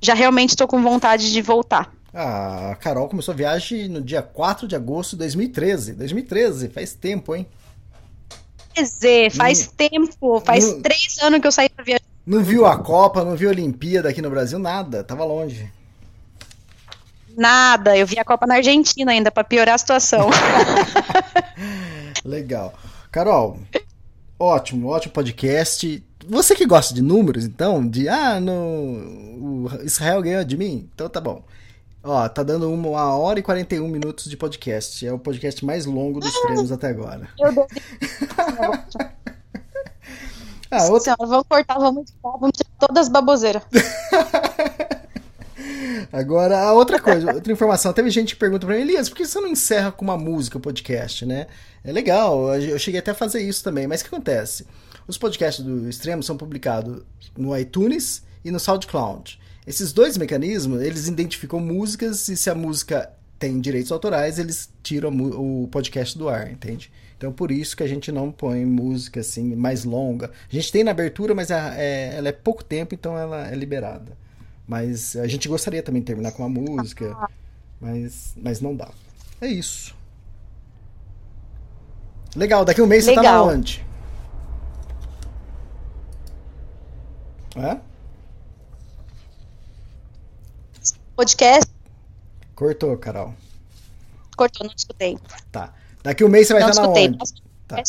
já 0.00 0.12
realmente 0.12 0.50
estou 0.50 0.66
com 0.66 0.82
vontade 0.82 1.32
de 1.32 1.40
voltar. 1.40 1.90
Ah, 2.12 2.70
a 2.72 2.76
Carol 2.76 3.08
começou 3.08 3.32
a 3.32 3.36
viagem 3.36 3.88
no 3.88 4.00
dia 4.00 4.22
4 4.22 4.68
de 4.68 4.76
agosto 4.76 5.12
de 5.12 5.18
2013. 5.18 5.94
2013, 5.94 6.68
faz 6.68 6.92
tempo, 6.92 7.34
hein? 7.34 7.46
Dizer, 8.74 9.30
faz 9.30 9.68
tempo, 9.68 10.40
faz 10.40 10.74
três 10.82 11.18
anos 11.22 11.40
que 11.40 11.46
eu 11.46 11.52
saí 11.52 11.68
pra 11.68 11.84
viajar. 11.84 12.04
Não 12.26 12.42
viu 12.42 12.66
a 12.66 12.76
Copa, 12.78 13.24
não 13.24 13.36
viu 13.36 13.48
a 13.48 13.52
Olimpíada 13.52 14.08
aqui 14.08 14.22
no 14.22 14.30
Brasil, 14.30 14.58
nada, 14.58 15.04
tava 15.04 15.24
longe. 15.24 15.70
Nada, 17.36 17.96
eu 17.96 18.06
vi 18.06 18.18
a 18.18 18.24
Copa 18.24 18.46
na 18.46 18.56
Argentina 18.56 19.12
ainda, 19.12 19.30
para 19.30 19.44
piorar 19.44 19.74
a 19.74 19.78
situação. 19.78 20.30
Legal. 22.24 22.72
Carol, 23.10 23.58
ótimo, 24.38 24.88
ótimo 24.88 25.12
podcast. 25.12 26.02
Você 26.26 26.54
que 26.54 26.64
gosta 26.64 26.94
de 26.94 27.02
números, 27.02 27.44
então, 27.44 27.86
de 27.86 28.08
ah, 28.08 28.40
no, 28.40 28.52
o 28.52 29.70
Israel 29.84 30.22
ganhou 30.22 30.44
de 30.44 30.56
mim, 30.56 30.88
então 30.94 31.08
tá 31.08 31.20
bom. 31.20 31.44
Ó, 32.06 32.28
tá 32.28 32.42
dando 32.42 32.70
uma 32.70 33.16
hora 33.16 33.38
e 33.38 33.42
41 33.42 33.88
minutos 33.88 34.26
de 34.26 34.36
podcast. 34.36 35.06
É 35.06 35.12
o 35.12 35.18
podcast 35.18 35.64
mais 35.64 35.86
longo 35.86 36.20
dos 36.20 36.38
treinos 36.42 36.70
até 36.70 36.88
agora. 36.88 37.30
Meu 37.40 37.50
Deus. 37.50 37.66
ah, 40.70 40.84
outra... 40.84 41.00
Senhora, 41.00 41.26
vamos 41.26 41.46
cortar, 41.48 41.78
vamos 41.78 42.12
vamos 42.22 42.50
tirar 42.54 42.70
todas 42.78 43.06
as 43.06 43.08
baboseiras. 43.08 43.62
Agora, 46.12 46.60
a 46.60 46.72
outra 46.72 47.00
coisa, 47.00 47.32
outra 47.32 47.52
informação. 47.52 47.92
Teve 47.92 48.10
gente 48.10 48.34
que 48.34 48.40
pergunta 48.40 48.66
pra 48.66 48.76
mim, 48.76 48.82
Elias, 48.82 49.08
por 49.08 49.16
que 49.16 49.26
você 49.26 49.40
não 49.40 49.48
encerra 49.48 49.90
com 49.90 50.04
uma 50.04 50.16
música 50.16 50.58
o 50.58 50.60
podcast, 50.60 51.26
né? 51.26 51.48
É 51.82 51.90
legal, 51.90 52.54
eu 52.54 52.78
cheguei 52.78 53.00
até 53.00 53.10
a 53.10 53.14
fazer 53.14 53.40
isso 53.40 53.64
também, 53.64 53.88
mas 53.88 54.00
o 54.00 54.04
que 54.04 54.14
acontece? 54.14 54.64
Os 55.08 55.18
podcasts 55.18 55.64
do 55.64 55.88
Extremo 55.88 56.22
são 56.22 56.36
publicados 56.36 57.02
no 57.36 57.56
iTunes 57.56 58.22
e 58.44 58.50
no 58.50 58.60
SoundCloud. 58.60 59.40
Esses 59.66 59.92
dois 59.92 60.18
mecanismos, 60.18 60.82
eles 60.82 61.08
identificam 61.08 61.58
músicas 61.58 62.28
e 62.28 62.36
se 62.36 62.50
a 62.50 62.54
música 62.54 63.10
tem 63.38 63.60
direitos 63.60 63.90
autorais, 63.90 64.38
eles 64.38 64.70
tiram 64.82 65.10
o 65.10 65.68
podcast 65.68 66.16
do 66.16 66.28
ar, 66.28 66.50
entende? 66.50 66.92
Então 67.16 67.32
por 67.32 67.50
isso 67.50 67.76
que 67.76 67.82
a 67.82 67.86
gente 67.86 68.12
não 68.12 68.30
põe 68.30 68.64
música 68.66 69.20
assim 69.20 69.54
mais 69.54 69.84
longa. 69.84 70.30
A 70.50 70.54
gente 70.54 70.70
tem 70.70 70.84
na 70.84 70.90
abertura, 70.90 71.34
mas 71.34 71.50
é, 71.50 71.74
é, 71.76 72.16
ela 72.16 72.28
é 72.28 72.32
pouco 72.32 72.62
tempo, 72.62 72.94
então 72.94 73.16
ela 73.16 73.48
é 73.48 73.54
liberada. 73.54 74.16
Mas 74.66 75.16
a 75.16 75.26
gente 75.26 75.48
gostaria 75.48 75.82
também 75.82 76.02
de 76.02 76.06
terminar 76.06 76.32
com 76.32 76.42
uma 76.44 76.48
música, 76.48 77.16
mas, 77.80 78.34
mas 78.36 78.60
não 78.60 78.74
dá. 78.74 78.90
É 79.40 79.46
isso. 79.46 79.94
Legal, 82.36 82.64
daqui 82.64 82.80
a 82.80 82.84
um 82.84 82.86
mês 82.86 83.06
Legal. 83.06 83.22
você 83.22 83.28
tá 83.30 83.36
na 83.36 83.42
onde? 83.42 83.86
É? 87.56 87.93
Podcast? 91.16 91.70
Cortou, 92.56 92.96
Carol. 92.98 93.34
Cortou, 94.36 94.66
não 94.66 94.74
escutei. 94.76 95.16
Tá. 95.52 95.72
Daqui 96.02 96.24
um 96.24 96.28
mês 96.28 96.48
você 96.48 96.54
vai 96.54 96.62
não 96.62 96.70
estar 96.70 96.82
escutei. 96.82 97.08
na 97.08 97.16
onde? 97.16 97.42
Tá. 97.68 97.82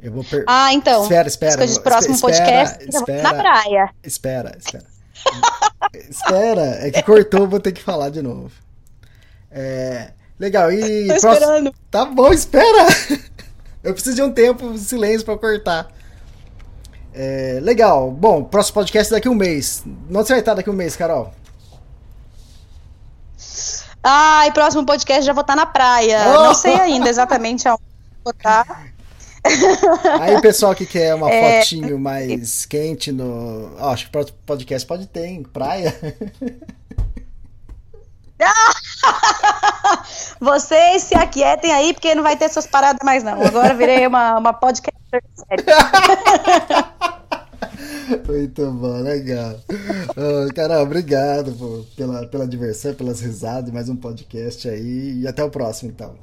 Eu 0.00 0.12
vou 0.12 0.22
per... 0.22 0.44
Ah, 0.46 0.72
então. 0.72 1.02
Espera, 1.02 1.28
espera. 1.28 1.56
Próximo 1.82 2.14
espera, 2.14 2.20
podcast, 2.20 2.88
espera, 2.88 3.22
na 3.22 3.34
praia. 3.34 3.90
Espera, 4.02 4.56
espera. 4.56 4.84
espera, 6.08 6.86
é 6.86 6.90
que 6.92 7.02
cortou, 7.02 7.48
vou 7.48 7.58
ter 7.58 7.72
que 7.72 7.82
falar 7.82 8.10
de 8.10 8.22
novo. 8.22 8.52
É, 9.50 10.12
legal, 10.38 10.70
e. 10.70 11.08
Tô 11.14 11.20
próximo... 11.20 11.32
esperando. 11.32 11.74
Tá 11.90 12.04
bom, 12.04 12.32
espera! 12.32 12.86
Eu 13.82 13.92
preciso 13.92 14.16
de 14.16 14.22
um 14.22 14.32
tempo 14.32 14.72
de 14.72 14.78
silêncio 14.80 15.24
para 15.24 15.36
cortar. 15.36 15.88
É, 17.12 17.58
legal, 17.60 18.10
bom, 18.10 18.44
próximo 18.44 18.74
podcast 18.74 19.10
daqui 19.10 19.28
um 19.28 19.34
mês. 19.34 19.82
Onde 19.84 20.12
você 20.12 20.34
vai 20.34 20.40
estar 20.40 20.54
daqui 20.54 20.70
um 20.70 20.74
mês, 20.74 20.94
Carol? 20.94 21.34
Ai, 24.02 24.50
próximo 24.52 24.86
podcast 24.86 25.24
já 25.24 25.32
vou 25.32 25.42
estar 25.42 25.56
na 25.56 25.66
praia. 25.66 26.20
Oh! 26.28 26.44
Não 26.44 26.54
sei 26.54 26.74
ainda 26.74 27.08
exatamente 27.08 27.68
aonde 27.68 27.82
vou 28.24 28.32
estar. 28.32 28.88
Aí, 30.20 30.40
pessoal 30.40 30.74
que 30.74 30.84
quer 30.84 31.14
uma 31.14 31.30
é... 31.30 31.60
fotinho 31.60 31.98
mais 31.98 32.66
quente 32.66 33.12
no. 33.12 33.70
Oh, 33.80 33.88
acho 33.88 34.10
que 34.10 34.18
o 34.18 34.26
podcast 34.44 34.86
pode 34.86 35.06
ter, 35.06 35.26
hein? 35.26 35.46
Praia. 35.52 35.96
Vocês 40.40 41.02
se 41.02 41.16
aquietem 41.16 41.72
aí, 41.72 41.92
porque 41.92 42.14
não 42.14 42.22
vai 42.22 42.36
ter 42.36 42.44
essas 42.44 42.66
paradas 42.66 43.00
mais, 43.04 43.24
não. 43.24 43.42
Agora 43.42 43.74
virei 43.74 44.06
uma, 44.06 44.38
uma 44.38 44.52
podcast 44.52 44.96
série. 45.10 45.64
Muito 48.26 48.70
bom, 48.72 49.00
legal. 49.02 49.56
Oh, 50.16 50.52
Carol, 50.54 50.82
obrigado 50.82 51.52
pô, 51.52 51.84
pela, 51.96 52.26
pela 52.26 52.46
diversão, 52.46 52.94
pelas 52.94 53.20
risadas, 53.20 53.72
mais 53.72 53.88
um 53.88 53.96
podcast 53.96 54.68
aí. 54.68 55.20
E 55.20 55.28
até 55.28 55.44
o 55.44 55.50
próximo, 55.50 55.90
então. 55.90 56.14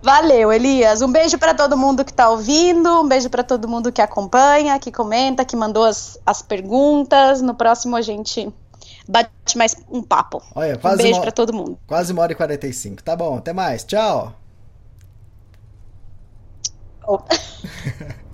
Valeu, 0.00 0.52
Elias. 0.52 1.02
Um 1.02 1.10
beijo 1.10 1.38
para 1.38 1.54
todo 1.54 1.76
mundo 1.76 2.04
que 2.04 2.12
está 2.12 2.30
ouvindo, 2.30 3.00
um 3.00 3.08
beijo 3.08 3.28
para 3.28 3.42
todo 3.42 3.68
mundo 3.68 3.90
que 3.90 4.00
acompanha, 4.00 4.78
que 4.78 4.92
comenta, 4.92 5.44
que 5.44 5.56
mandou 5.56 5.84
as, 5.84 6.18
as 6.24 6.40
perguntas. 6.40 7.42
No 7.42 7.54
próximo 7.54 7.96
a 7.96 8.00
gente 8.00 8.52
bate 9.08 9.58
mais 9.58 9.76
um 9.90 10.02
papo. 10.02 10.42
Olha, 10.54 10.78
um 10.82 10.96
beijo 10.96 11.20
para 11.20 11.32
todo 11.32 11.52
mundo. 11.52 11.78
Quase 11.86 12.12
uma 12.12 12.22
hora 12.22 12.32
e 12.32 12.36
45. 12.36 13.02
Tá 13.02 13.16
bom, 13.16 13.38
até 13.38 13.52
mais. 13.52 13.84
Tchau. 13.84 14.34
Oh. 17.06 17.18